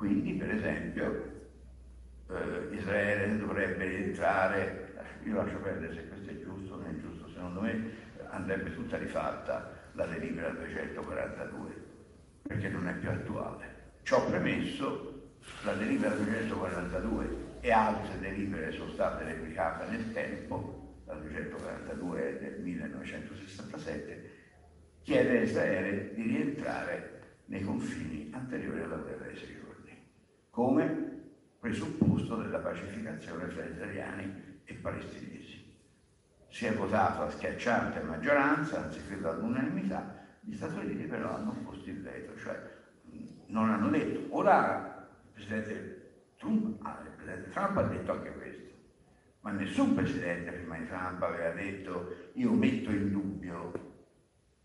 Quindi, 0.02 0.34
per 0.34 0.50
esempio, 0.50 1.32
eh, 2.28 2.76
Israele 2.76 3.38
dovrebbe 3.38 3.86
rientrare, 3.86 4.96
io 5.26 5.36
lascio 5.36 5.58
perdere 5.58 5.94
se 5.94 6.08
questo 6.08 6.32
è 6.32 6.40
giusto 6.42 6.74
o 6.74 6.78
non 6.78 6.88
è 6.88 7.00
giusto, 7.00 7.30
secondo 7.30 7.62
me 7.62 7.92
andrebbe 8.32 8.74
tutta 8.74 8.98
rifatta 8.98 9.72
la 9.92 10.08
delibera 10.08 10.50
242 10.50 11.84
perché 12.42 12.70
non 12.70 12.88
è 12.88 12.96
più 12.96 13.12
attuale. 13.12 13.76
Ciò 14.02 14.26
premesso, 14.26 15.36
la 15.66 15.74
delibera 15.74 16.16
242 16.16 17.60
e 17.60 17.72
altre 17.72 18.18
delibere 18.22 18.72
sono 18.72 18.90
state 18.90 19.24
replicate 19.24 19.86
nel 19.92 20.12
tempo, 20.14 20.96
la 21.06 21.14
242 21.14 22.40
è 22.40 22.40
del 22.40 22.60
1967, 22.60 24.32
chiede 25.04 25.38
a 25.38 25.42
Israele 25.44 26.16
di 26.16 26.24
rientrare 26.24 27.20
nei 27.46 27.62
confini 27.62 28.32
anteriori 28.34 28.82
alla 28.82 28.96
guerra 28.96 29.26
sei 29.36 29.48
giorni, 29.48 29.61
come 30.52 31.10
presupposto 31.60 32.36
della 32.36 32.60
pacificazione 32.60 33.48
tra 33.48 33.66
israeliani 33.66 34.60
e 34.66 34.74
palestinesi. 34.76 35.60
Si 36.50 36.66
è 36.66 36.74
votato 36.74 37.24
a 37.24 37.30
schiacciante 37.30 38.02
maggioranza, 38.02 38.84
anzi 38.84 39.02
credo 39.08 39.30
all'unanimità, 39.30 40.20
gli 40.42 40.56
Stati 40.56 40.78
Uniti 40.78 41.04
però 41.06 41.36
hanno 41.36 41.56
posto 41.64 41.90
il 41.90 42.02
veto, 42.02 42.38
cioè 42.38 42.60
non 43.48 43.70
hanno 43.70 43.90
detto. 43.90 44.36
Ora 44.36 45.08
il 45.24 45.32
presidente 45.32 46.02
Trump, 46.38 46.84
ah, 46.86 47.00
il 47.04 47.12
presidente 47.16 47.50
Trump 47.52 47.78
ha 47.78 47.84
detto 47.84 48.12
anche 48.12 48.34
questo, 48.34 48.72
ma 49.42 49.52
nessun 49.52 49.96
presidente 49.96 50.52
prima 50.52 50.78
di 50.78 50.88
Trump 50.88 51.22
aveva 51.22 51.52
detto 51.52 52.32
io 52.34 52.52
metto 52.52 52.92
in 52.92 53.12
dubbio 53.12 53.72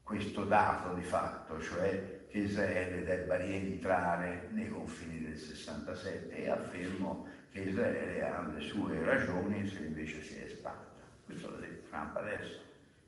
questo 0.02 0.44
dato 0.44 0.94
di 0.94 1.02
fatto, 1.02 1.60
cioè 1.60 2.16
Israele 2.36 3.05
debba 3.05 3.36
rientrare 3.36 4.48
nei 4.50 4.68
confini 4.68 5.23
del 5.23 5.36
67 5.36 6.34
e 6.34 6.50
affermo 6.50 7.26
che 7.50 7.60
Israele 7.60 8.23
ha 8.23 8.47
le 8.47 8.60
sue 8.60 9.02
ragioni 9.05 9.66
se 9.66 9.84
invece 9.84 10.23
si 10.23 10.36
è 10.36 10.44
espanda. 10.44 10.84
Questo 11.24 11.50
l'ha 11.50 11.58
detto 11.58 11.89
Trump 11.89 12.16
adesso 12.16 12.60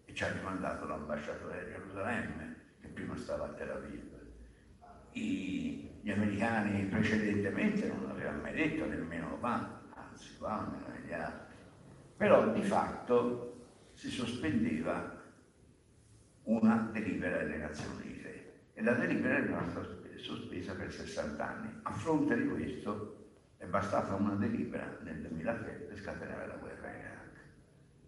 e 0.05 0.15
ci 0.15 0.25
ha 0.25 0.33
rimandato 0.33 0.87
l'ambasciatore 0.87 1.61
a 1.61 1.69
Gerusalemme 1.69 2.57
che 2.81 2.89
prima 2.89 3.17
stava 3.17 3.45
a 3.45 3.49
Tel 3.49 3.71
Aviv. 3.71 4.17
I, 5.13 5.91
gli 6.01 6.11
americani 6.11 6.85
precedentemente 6.85 7.87
non 7.87 8.07
l'avevano 8.07 8.41
mai 8.41 8.55
detto, 8.55 8.87
nemmeno 8.87 9.35
Obama, 9.35 9.83
anzi 9.95 10.35
Obama 10.39 10.71
meno 10.71 10.97
degli 10.99 11.13
altri. 11.13 11.57
Però 12.17 12.53
di 12.53 12.63
fatto 12.63 13.67
si 13.93 14.11
sospendeva 14.11 15.17
una 16.45 16.89
delibera 16.93 17.39
delle 17.39 17.59
Nazioni 17.59 17.97
Unite 17.97 18.18
e 18.79 18.83
la 18.85 18.93
delibera 18.93 19.39
è 19.39 19.43
rimasta 19.43 19.85
sospesa 20.19 20.73
per 20.75 20.93
60 20.93 21.45
anni. 21.45 21.69
A 21.83 21.91
fronte 21.91 22.41
di 22.41 22.47
questo 22.47 23.31
è 23.57 23.65
bastata 23.65 24.15
una 24.15 24.35
delibera 24.35 24.99
nel 25.03 25.21
2003 25.21 25.71
per 25.89 25.99
scatenare 25.99 26.47
la 26.47 26.55
guerra 26.55 26.89
in 26.89 27.01
Iraq, 27.01 27.41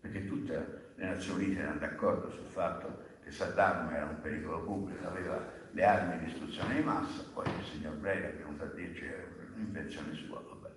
perché 0.00 0.26
tutte 0.28 0.92
le 0.94 1.06
Nazioni 1.06 1.46
Unite 1.46 1.60
erano 1.62 1.80
d'accordo 1.80 2.30
sul 2.30 2.46
fatto 2.46 3.02
che 3.24 3.32
Saddam 3.32 3.90
era 3.90 4.04
un 4.04 4.20
pericolo 4.20 4.62
pubblico, 4.62 5.08
aveva 5.08 5.44
le 5.72 5.84
armi 5.84 6.18
di 6.18 6.26
distruzione 6.26 6.76
di 6.76 6.82
massa, 6.82 7.24
poi 7.34 7.48
il 7.48 7.64
signor 7.64 7.94
Brera 7.94 8.28
è 8.28 8.34
venuto 8.36 8.62
a 8.62 8.66
dirci 8.68 9.00
che 9.00 9.12
era 9.12 9.26
un'invenzione 9.56 10.14
sua, 10.14 10.40
vabbè. 10.40 10.72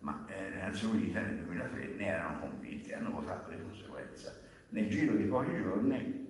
ma 0.00 0.26
eh, 0.26 0.50
le 0.50 0.60
Nazioni 0.60 1.02
Unite 1.02 1.20
nel 1.20 1.44
2003 1.44 1.86
ne 1.96 2.04
erano 2.04 2.40
convinte 2.40 2.94
hanno 2.94 3.10
votato 3.10 3.50
di 3.50 3.62
conseguenza. 3.62 4.34
Nel 4.70 4.88
giro 4.88 5.14
di 5.14 5.24
pochi 5.24 5.56
giorni 5.56 6.28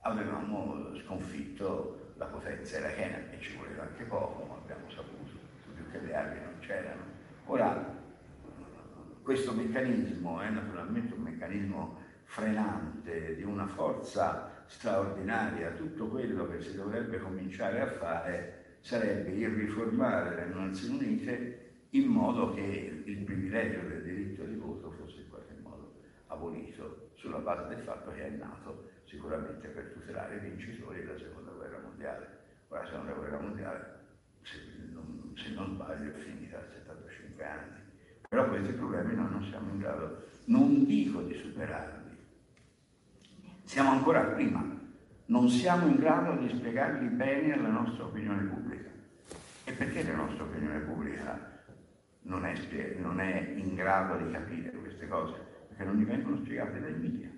avevamo 0.00 0.96
sconfitto 0.96 1.99
la 2.20 2.26
potenza 2.26 2.78
irachena 2.78 3.16
e 3.30 3.40
ci 3.40 3.56
voleva 3.56 3.84
anche 3.84 4.04
poco, 4.04 4.44
ma 4.44 4.56
abbiamo 4.56 4.90
saputo 4.90 5.38
più 5.74 5.90
che 5.90 6.00
le 6.00 6.14
armi 6.14 6.38
non 6.42 6.58
c'erano. 6.60 7.02
Ora, 7.46 7.98
questo 9.22 9.52
meccanismo 9.54 10.38
è 10.40 10.50
naturalmente 10.50 11.14
un 11.14 11.22
meccanismo 11.22 11.96
frenante 12.24 13.36
di 13.36 13.42
una 13.42 13.66
forza 13.66 14.64
straordinaria, 14.66 15.70
tutto 15.70 16.08
quello 16.08 16.46
che 16.46 16.60
si 16.60 16.76
dovrebbe 16.76 17.18
cominciare 17.20 17.80
a 17.80 17.86
fare 17.86 18.76
sarebbe 18.80 19.30
il 19.30 19.48
riformare 19.48 20.34
le 20.34 20.54
Nazioni 20.54 20.98
Unite 20.98 21.68
in 21.90 22.06
modo 22.06 22.52
che 22.52 23.02
il 23.02 23.18
privilegio 23.24 23.80
del 23.88 24.02
diritto 24.02 24.44
di 24.44 24.56
voto 24.56 24.90
fosse 24.90 25.22
in 25.22 25.28
qualche 25.30 25.54
modo 25.62 25.94
abolito 26.26 27.12
sulla 27.14 27.38
base 27.38 27.74
del 27.74 27.82
fatto 27.82 28.12
che 28.12 28.26
è 28.26 28.30
nato 28.30 28.90
sicuramente 29.04 29.68
per 29.68 29.92
tutelare 29.94 30.36
i 30.36 30.40
vincitori 30.40 31.00
della 31.00 31.18
seconda 31.18 31.49
mondiale. 32.00 32.38
Ora 32.68 32.80
la 32.80 32.88
seconda 32.88 33.12
guerra 33.12 33.40
mondiale, 33.40 33.98
se 34.42 34.56
non, 34.92 35.32
se 35.36 35.50
non 35.50 35.74
sbaglio, 35.74 36.10
è 36.10 36.14
finita 36.14 36.58
a 36.58 36.64
75 36.72 37.44
anni. 37.44 37.78
Però 38.28 38.48
questi 38.48 38.72
problemi 38.72 39.14
noi 39.14 39.30
non 39.30 39.44
siamo 39.44 39.70
in 39.70 39.78
grado, 39.78 40.24
non 40.46 40.86
dico 40.86 41.20
di 41.22 41.34
superarli, 41.34 42.16
siamo 43.64 43.90
ancora 43.90 44.22
prima, 44.22 44.64
non 45.26 45.48
siamo 45.48 45.86
in 45.88 45.96
grado 45.96 46.40
di 46.40 46.48
spiegarli 46.48 47.08
bene 47.08 47.52
alla 47.52 47.68
nostra 47.68 48.04
opinione 48.04 48.44
pubblica. 48.44 48.88
E 49.64 49.72
perché 49.72 50.04
la 50.04 50.16
nostra 50.16 50.44
opinione 50.44 50.78
pubblica 50.80 51.58
non 52.22 52.44
è, 52.44 52.54
non 52.98 53.20
è 53.20 53.52
in 53.56 53.74
grado 53.74 54.24
di 54.24 54.30
capire 54.30 54.70
queste 54.70 55.06
cose? 55.08 55.38
Perché 55.68 55.84
non 55.84 55.96
gli 55.96 56.04
vengono 56.04 56.36
spiegate 56.38 56.80
dai 56.80 56.94
media. 56.94 57.30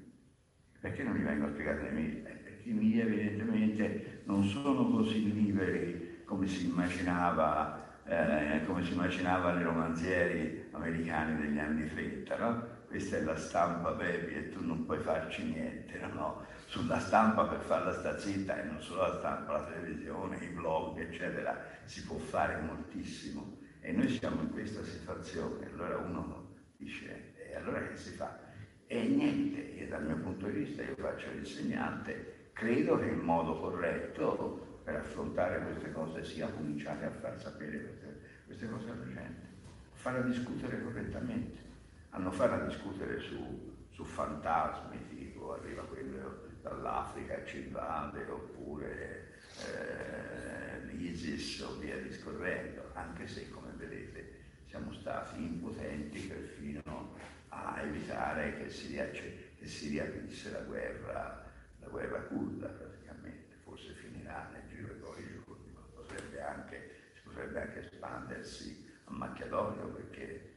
Perché 0.81 1.03
non 1.03 1.17
gli 1.17 1.23
vengono 1.23 1.53
spiegate 1.53 1.83
dai 1.83 1.93
media? 1.93 2.41
I 2.65 3.01
evidentemente 3.01 4.23
non 4.25 4.45
sono 4.45 4.89
così 4.91 5.33
liberi 5.33 6.23
come 6.25 6.47
si 6.47 6.67
immaginava, 6.67 8.01
eh, 8.05 8.65
come 8.67 8.85
si 8.85 8.93
immaginava 8.93 9.53
nei 9.53 9.65
romanzieri 9.65 10.69
americani 10.73 11.41
degli 11.41 11.59
anni 11.59 11.89
30, 11.89 12.39
no? 12.39 12.81
questa 12.93 13.17
è 13.17 13.23
la 13.23 13.37
stampa 13.37 13.93
baby 13.93 14.35
e 14.35 14.49
tu 14.51 14.63
non 14.63 14.85
puoi 14.85 14.99
farci 14.99 15.45
niente, 15.45 15.99
no? 16.13 16.45
Sulla 16.67 16.99
stampa 16.99 17.47
per 17.47 17.61
farla 17.61 17.91
sta 17.95 18.19
zitta 18.19 18.61
e 18.61 18.65
non 18.65 18.83
solo 18.83 19.01
la 19.01 19.17
stampa, 19.17 19.53
la 19.53 19.65
televisione, 19.65 20.37
i 20.45 20.49
blog, 20.49 20.99
eccetera, 20.99 21.59
si 21.85 22.05
può 22.05 22.19
fare 22.19 22.61
moltissimo. 22.61 23.57
E 23.81 23.93
noi 23.93 24.11
siamo 24.11 24.43
in 24.43 24.51
questa 24.51 24.85
situazione, 24.85 25.71
allora 25.73 25.97
uno 25.97 26.51
dice, 26.77 27.33
e 27.35 27.57
allora 27.57 27.81
che 27.89 27.97
si 27.97 28.11
fa? 28.11 28.39
E 28.87 29.03
niente, 29.05 29.75
e 29.79 29.89
dal 29.89 30.05
mio 30.05 30.17
punto 30.17 30.47
di 30.49 30.59
vista 30.59 30.83
io 30.83 30.95
faccio 30.97 31.31
l'insegnante, 31.33 32.42
credo 32.53 32.99
che 32.99 33.07
il 33.07 33.17
modo 33.17 33.59
corretto 33.59 34.81
per 34.85 34.97
affrontare 34.97 35.63
queste 35.63 35.93
cose 35.93 36.25
sia 36.25 36.49
cominciare 36.49 37.07
a 37.07 37.11
far 37.11 37.41
sapere 37.41 37.81
queste, 37.81 38.21
queste 38.47 38.69
cose 38.69 38.91
alla 38.91 39.07
gente, 39.07 39.47
farla 39.93 40.21
discutere 40.23 40.83
correttamente. 40.83 41.71
A 42.11 42.19
non 42.19 42.33
farla 42.33 42.65
discutere 42.65 43.21
su, 43.21 43.87
su 43.91 44.05
fantasmi, 44.05 45.09
tipo 45.09 45.55
arriva 45.55 45.83
quello 45.85 46.51
dall'Africa 46.61 47.37
e 47.37 47.47
ci 47.47 47.63
invade, 47.65 48.25
oppure 48.29 49.29
eh, 49.67 50.85
l'ISIS 50.87 51.61
o 51.61 51.79
via 51.79 51.97
discorrendo, 51.99 52.91
anche 52.93 53.27
se, 53.27 53.49
come 53.51 53.73
vedete, 53.77 54.41
siamo 54.67 54.93
stati 54.93 55.43
impotenti 55.43 56.21
perfino 56.21 57.15
a 57.49 57.81
evitare 57.83 58.57
che 58.57 58.71
si, 58.71 58.89
riac- 58.89 59.57
che 59.59 59.67
si 59.67 59.89
riaprisse 59.89 60.51
la 60.51 60.61
guerra, 60.61 61.52
la 61.83 61.89
guerra 61.89 62.21
curda 62.23 62.69
praticamente, 62.69 63.57
forse 63.63 63.93
finirà 63.95 64.49
nel 64.53 64.63
giro 64.69 64.95
di 64.95 65.01
pochi 65.01 65.23
giorni, 65.23 65.75
potrebbe 65.95 66.41
anche, 66.41 66.91
potrebbe 67.23 67.61
anche 67.61 67.91
espandersi 67.91 68.91
a 69.05 69.13
macchia 69.13 69.47
d'olio 69.47 69.89
perché 69.89 70.51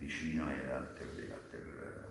vicino 0.00 0.46
al, 0.46 0.94
ter- 0.94 1.30
al, 1.30 1.48
ter- 1.50 2.08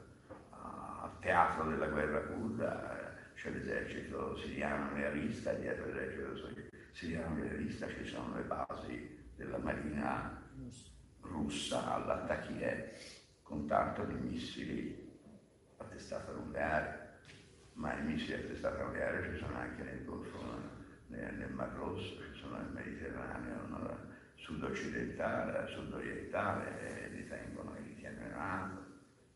al, 0.51 1.19
teatro 1.19 1.69
della 1.69 1.87
guerra 1.87 2.21
curda 2.21 3.17
c'è 3.33 3.49
l'esercito 3.49 4.37
siriano 4.37 4.93
realista, 4.93 5.53
dietro 5.53 5.85
l'esercito 5.85 6.69
siriano 6.91 7.41
realista 7.41 7.87
ci 7.87 8.05
sono 8.05 8.35
le 8.35 8.43
basi 8.43 9.31
della 9.35 9.57
marina 9.57 10.39
russa 11.21 11.95
all'Attachie 11.95 12.93
con 13.41 13.65
tanto 13.65 14.03
di 14.03 14.13
missili 14.13 15.17
a 15.77 15.83
testata 15.85 16.31
nucleare, 16.31 17.08
ma 17.79 17.97
i 17.97 18.03
missili 18.03 18.33
a 18.33 18.47
testata 18.47 18.83
nucleare 18.83 19.31
ci 19.31 19.39
sono 19.39 19.57
anche 19.57 19.83
nel 19.83 20.03
Golfo, 20.03 20.37
nel, 21.07 21.33
nel 21.35 21.51
Mar 21.51 21.73
Rosso, 21.73 22.21
ci 22.33 22.39
sono 22.39 22.57
nel 22.57 22.71
Mediterraneo, 22.71 23.67
no? 23.67 23.97
sud-occidentale, 24.35 25.67
sud-orientale, 25.67 27.05
e 27.05 27.09
li 27.09 27.27
tengono 27.27 27.69
camminando, 28.39 28.85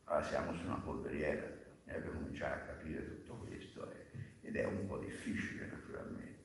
allora 0.05 0.25
siamo 0.25 0.53
su 0.53 0.65
una 0.65 0.81
polveriera, 0.83 1.47
bisogna 1.83 2.05
cominciare 2.05 2.53
a 2.53 2.65
capire 2.65 3.07
tutto 3.07 3.33
questo 3.45 3.91
e, 3.91 4.47
ed 4.47 4.55
è 4.55 4.65
un 4.65 4.88
po' 4.88 4.97
difficile 4.97 5.67
naturalmente. 5.67 6.41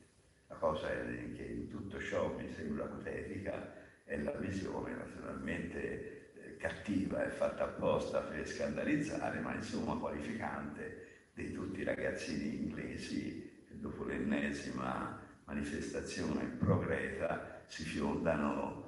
La 0.49 0.57
cosa 0.57 0.91
è 0.91 1.33
che 1.35 1.43
in 1.43 1.69
tutto 1.69 2.01
ciò 2.01 2.35
mi 2.37 2.49
sembra 2.53 2.85
patetica 2.85 3.75
è 4.05 4.17
la 4.19 4.33
visione 4.33 4.95
naturalmente 4.95 6.33
eh, 6.35 6.57
cattiva 6.57 7.25
e 7.25 7.31
fatta 7.31 7.65
apposta 7.65 8.21
per 8.21 8.47
scandalizzare, 8.47 9.41
ma 9.41 9.55
insomma 9.55 9.97
qualificante 9.99 11.08
di 11.39 11.53
tutti 11.53 11.81
i 11.81 11.85
ragazzini 11.85 12.57
inglesi 12.57 13.49
dopo 13.71 14.03
l'ennesima 14.05 15.21
manifestazione 15.45 16.45
pro-Greta 16.59 17.63
si 17.67 17.85
fiondano 17.85 18.87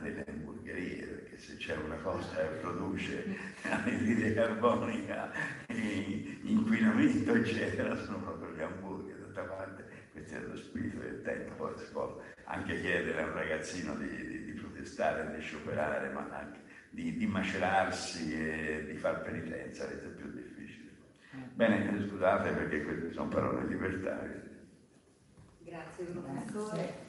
delle 0.00 0.24
hamburgerie, 0.26 1.06
perché 1.06 1.38
se 1.38 1.56
c'è 1.56 1.76
una 1.76 1.96
cosa 1.96 2.36
che 2.36 2.56
produce 2.60 3.24
anidride 3.62 4.34
carbonica, 4.34 5.30
inquinamento, 5.68 7.34
eccetera, 7.34 7.96
sono 7.96 8.18
proprio 8.18 8.54
gli 8.54 8.60
hamburger. 8.60 9.16
D'altra 9.18 9.42
parte, 9.44 9.84
questo 10.12 10.34
è 10.34 10.40
lo 10.40 10.56
spirito 10.56 10.98
del 10.98 11.22
tempo, 11.22 11.76
si 11.76 11.90
può 11.92 12.20
anche 12.44 12.80
chiedere 12.80 13.22
a 13.22 13.26
un 13.26 13.34
ragazzino 13.34 13.94
di, 13.96 14.08
di, 14.08 14.44
di 14.46 14.52
protestare, 14.52 15.36
di 15.36 15.42
scioperare, 15.42 16.10
ma 16.10 16.28
anche 16.32 16.58
di, 16.90 17.16
di, 17.16 17.26
macerarsi 17.26 18.34
e 18.34 18.84
di 18.86 18.96
far 18.96 19.22
penitenza, 19.22 19.88
è 19.88 19.94
più. 19.94 20.37
Bene, 21.58 22.06
scusate 22.08 22.50
perché 22.50 22.84
queste 22.84 23.12
sono 23.12 23.26
parole 23.26 23.66
libertarie. 23.66 24.42
Grazie 25.58 26.04
professore. 26.04 27.06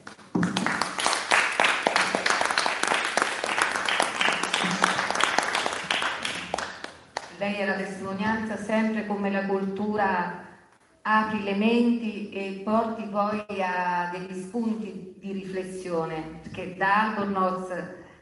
lei 7.38 7.54
è 7.54 7.64
la 7.64 7.74
testimonianza 7.74 8.56
sempre 8.56 9.06
come 9.06 9.30
la 9.30 9.46
cultura 9.46 10.46
apri 11.02 11.44
le 11.44 11.54
menti 11.54 12.30
e 12.30 12.62
porti 12.64 13.04
poi 13.04 13.44
a 13.62 14.10
degli 14.10 14.34
spunti 14.34 15.14
di 15.16 15.30
riflessione, 15.30 16.40
perché 16.42 16.74
da 16.76 17.02
Albornoz 17.02 17.68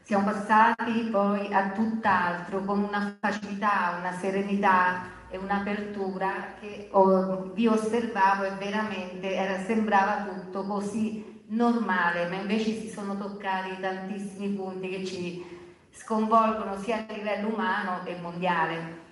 siamo 0.03 0.25
passati 0.25 1.09
poi 1.09 1.51
a 1.51 1.71
tutt'altro, 1.71 2.63
con 2.65 2.83
una 2.83 3.17
facilità, 3.19 3.95
una 3.99 4.11
serenità 4.11 5.17
e 5.29 5.37
un'apertura 5.37 6.55
che 6.59 6.89
oh, 6.91 7.51
vi 7.53 7.67
osservavo 7.67 8.43
e 8.43 8.51
veramente 8.57 9.33
era, 9.33 9.59
sembrava 9.63 10.23
tutto 10.23 10.63
così 10.63 11.43
normale, 11.49 12.27
ma 12.27 12.35
invece 12.35 12.79
si 12.79 12.89
sono 12.89 13.17
toccati 13.17 13.79
tantissimi 13.79 14.49
punti 14.49 14.89
che 14.89 15.05
ci 15.05 15.57
sconvolgono 15.91 16.77
sia 16.77 17.05
a 17.07 17.13
livello 17.13 17.49
umano 17.49 18.01
che 18.03 18.15
mondiale. 18.21 19.07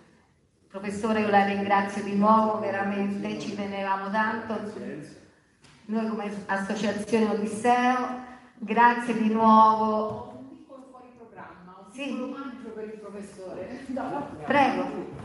Professore, 0.67 1.21
io 1.21 1.29
la 1.29 1.45
ringrazio 1.45 2.03
di 2.03 2.15
nuovo, 2.15 2.59
veramente 2.59 3.39
ci 3.39 3.55
tenevamo 3.55 4.09
tanto. 4.11 4.71
Noi 5.85 6.09
come 6.09 6.43
Associazione 6.47 7.29
Odisseo, 7.29 8.19
grazie 8.55 9.13
di 9.17 9.29
nuovo. 9.29 10.35
Un 10.37 10.49
piccolo 10.49 10.87
fuori 10.91 11.07
programma, 11.15 11.77
un 11.85 11.91
sì. 11.93 12.19
omaggio 12.19 12.69
per 12.75 12.83
il 12.85 12.99
professore. 12.99 13.85
Prego. 14.45 15.16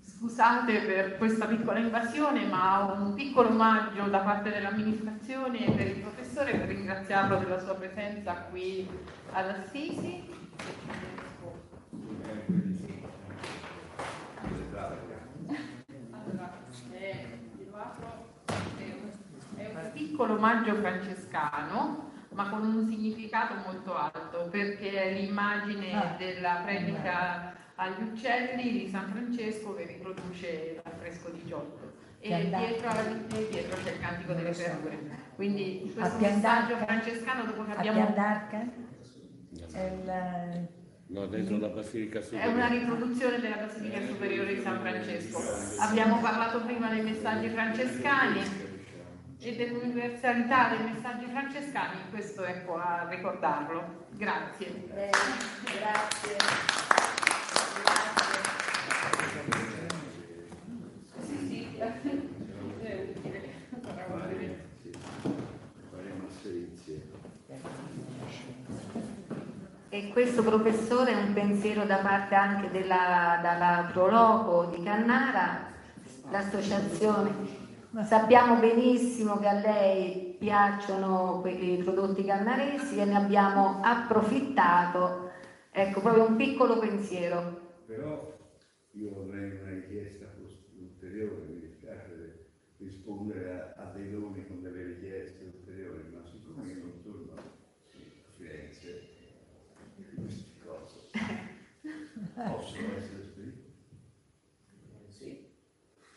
Scusate 0.00 0.80
per 0.80 1.18
questa 1.18 1.44
piccola 1.46 1.78
invasione, 1.78 2.46
ma 2.46 2.92
un 2.98 3.12
piccolo 3.12 3.50
omaggio 3.50 4.08
da 4.08 4.20
parte 4.20 4.50
dell'amministrazione 4.50 5.70
per 5.70 5.86
il 5.86 6.00
professore 6.00 6.56
per 6.56 6.68
ringraziarlo 6.68 7.36
della 7.36 7.58
sua 7.58 7.74
presenza 7.74 8.32
qui 8.50 8.88
ad 9.32 9.48
Assisi. 9.50 10.26
Allora, 16.10 16.52
è, 16.90 17.26
è 19.56 19.70
un 19.74 19.90
piccolo 19.92 20.34
omaggio 20.34 20.74
francescano, 20.76 22.12
ma 22.34 22.48
con 22.50 22.64
un 22.64 22.86
significato 22.88 23.54
molto 23.64 23.94
alto, 23.96 24.48
perché 24.50 24.90
è 24.90 25.14
l'immagine 25.20 26.16
della 26.18 26.62
predica 26.64 27.54
agli 27.76 28.02
uccelli 28.02 28.72
di 28.72 28.88
San 28.88 29.06
Francesco 29.08 29.74
che 29.74 29.86
riproduce 29.86 30.80
l'affresco 30.82 31.30
di 31.30 31.42
Giotto. 31.46 31.92
E 32.18 32.48
dietro, 32.48 32.88
e 32.90 33.48
dietro 33.50 33.76
c'è 33.84 33.92
il 33.92 34.00
cantico 34.00 34.32
delle 34.32 34.50
verdure. 34.50 34.98
Quindi 35.34 35.92
questo 35.94 36.18
messaggio 36.18 36.76
francescano 36.78 37.44
dopo 37.44 37.64
che 37.64 37.72
abbiamo 37.72 38.00
il- 39.50 40.68
No, 41.06 41.26
dentro 41.26 41.58
la 41.58 41.68
Basilica 41.68 42.18
È 42.18 42.22
una 42.46 42.66
Superiore. 42.66 42.68
riproduzione 42.78 43.38
della 43.38 43.56
Basilica 43.56 44.00
Superiore 44.06 44.54
di 44.54 44.62
San 44.62 44.80
Francesco. 44.80 45.38
Abbiamo 45.80 46.18
parlato 46.18 46.62
prima 46.62 46.88
dei 46.88 47.02
messaggi 47.02 47.48
francescani 47.50 48.40
e 49.44 49.56
dell'universalità 49.56 50.68
dei 50.70 50.90
messaggi 50.90 51.26
francescani, 51.26 51.98
questo 52.10 52.44
ecco 52.44 52.76
a 52.76 53.06
ricordarlo. 53.10 54.06
Grazie. 54.12 54.70
Bene, 54.90 55.10
grazie. 55.64 56.36
Sì, 61.20 61.36
sì, 61.46 61.76
è 61.76 61.92
utile. 62.62 63.52
Sarà 63.82 64.06
utile. 64.14 64.64
Faremo 65.90 66.26
insieme. 66.42 67.02
E 69.90 70.08
questo 70.08 70.42
professore 70.42 71.12
è 71.12 71.22
un 71.22 71.34
pensiero 71.34 71.84
da 71.84 71.96
parte 71.98 72.34
anche 72.34 72.70
della, 72.70 73.40
dalla 73.42 73.90
Proloco 73.92 74.74
di 74.74 74.82
Cannara, 74.82 75.66
l'associazione. 76.30 77.63
Sappiamo 78.02 78.58
benissimo 78.58 79.38
che 79.38 79.46
a 79.46 79.60
lei 79.60 80.36
piacciono 80.38 81.40
quei 81.40 81.76
prodotti 81.82 82.24
cannaresi 82.24 82.98
e 82.98 83.04
ne 83.04 83.16
abbiamo 83.16 83.80
approfittato. 83.82 85.30
Ecco, 85.70 86.00
proprio 86.00 86.26
un 86.26 86.36
piccolo 86.36 86.78
pensiero. 86.78 87.82
Però 87.86 88.36
io 88.92 89.20
avrei 89.22 89.50
una 89.60 89.70
richiesta 89.70 90.26
ulteriore, 90.78 91.46
mi 91.46 91.60
dispiace 91.60 92.46
rispondere 92.78 93.74
a, 93.76 93.82
a 93.82 93.92
dei 93.92 94.10
doni 94.10 94.46
con 94.46 94.62
delle 94.62 94.82
richieste 94.84 95.44
ulteriori, 95.44 96.02
ma 96.12 96.22
siccome 96.24 96.68
io 96.68 96.78
non 96.78 97.02
torno 97.02 97.32
a 97.34 97.42
Firenze, 98.36 99.08
queste 100.14 100.50
cose 100.64 101.10
possono 102.34 102.96
essere 102.96 103.22
espresse. 103.22 103.72
Sì. 105.08 105.46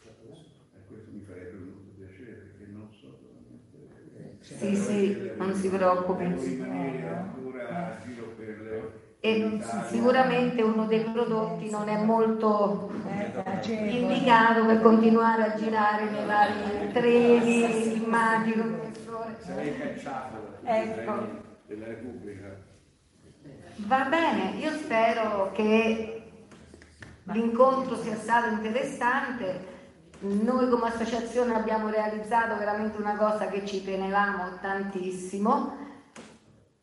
E 0.04 0.80
questo 0.88 1.12
mi 1.12 1.22
farebbe 1.22 1.58
molto 1.58 1.92
piacere 1.96 2.32
perché 2.34 2.66
non 2.72 2.90
so 2.92 3.20
dove 3.22 3.40
mettere. 3.50 4.38
Sì, 4.58 4.76
sì, 4.76 5.32
non 5.38 5.54
si 5.54 5.70
preoccupi. 5.70 6.66
E 9.20 9.62
sicuramente 9.90 10.62
uno 10.62 10.86
dei 10.86 11.02
prodotti 11.02 11.70
non 11.70 11.90
è 11.90 11.98
molto 12.04 12.90
agevole. 13.44 13.92
indicato 13.92 14.66
per 14.66 14.82
continuare 14.82 15.44
a 15.44 15.56
girare 15.56 16.10
nei 16.10 16.26
vari 16.26 16.92
treni, 16.94 17.96
immagino. 18.04 18.80
Sarei 19.40 19.78
cacciato 19.78 20.36
Ecco. 20.64 21.28
della 21.68 21.88
Repubblica. 21.88 22.56
Va 23.76 24.06
bene, 24.10 24.58
io 24.60 24.72
spero 24.72 25.52
che 25.54 26.22
l'incontro 27.24 27.96
sia 28.02 28.16
stato 28.16 28.50
interessante. 28.54 29.76
Noi 30.20 30.70
come 30.70 30.88
associazione 30.88 31.54
abbiamo 31.54 31.90
realizzato 31.90 32.58
veramente 32.58 33.00
una 33.00 33.16
cosa 33.16 33.48
che 33.48 33.66
ci 33.66 33.84
tenevamo 33.84 34.58
tantissimo 34.60 35.76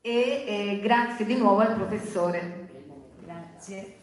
e 0.00 0.44
eh, 0.46 0.80
grazie 0.80 1.24
di 1.24 1.36
nuovo 1.36 1.60
al 1.60 1.74
professore. 1.74 2.68
Grazie. 3.24 4.02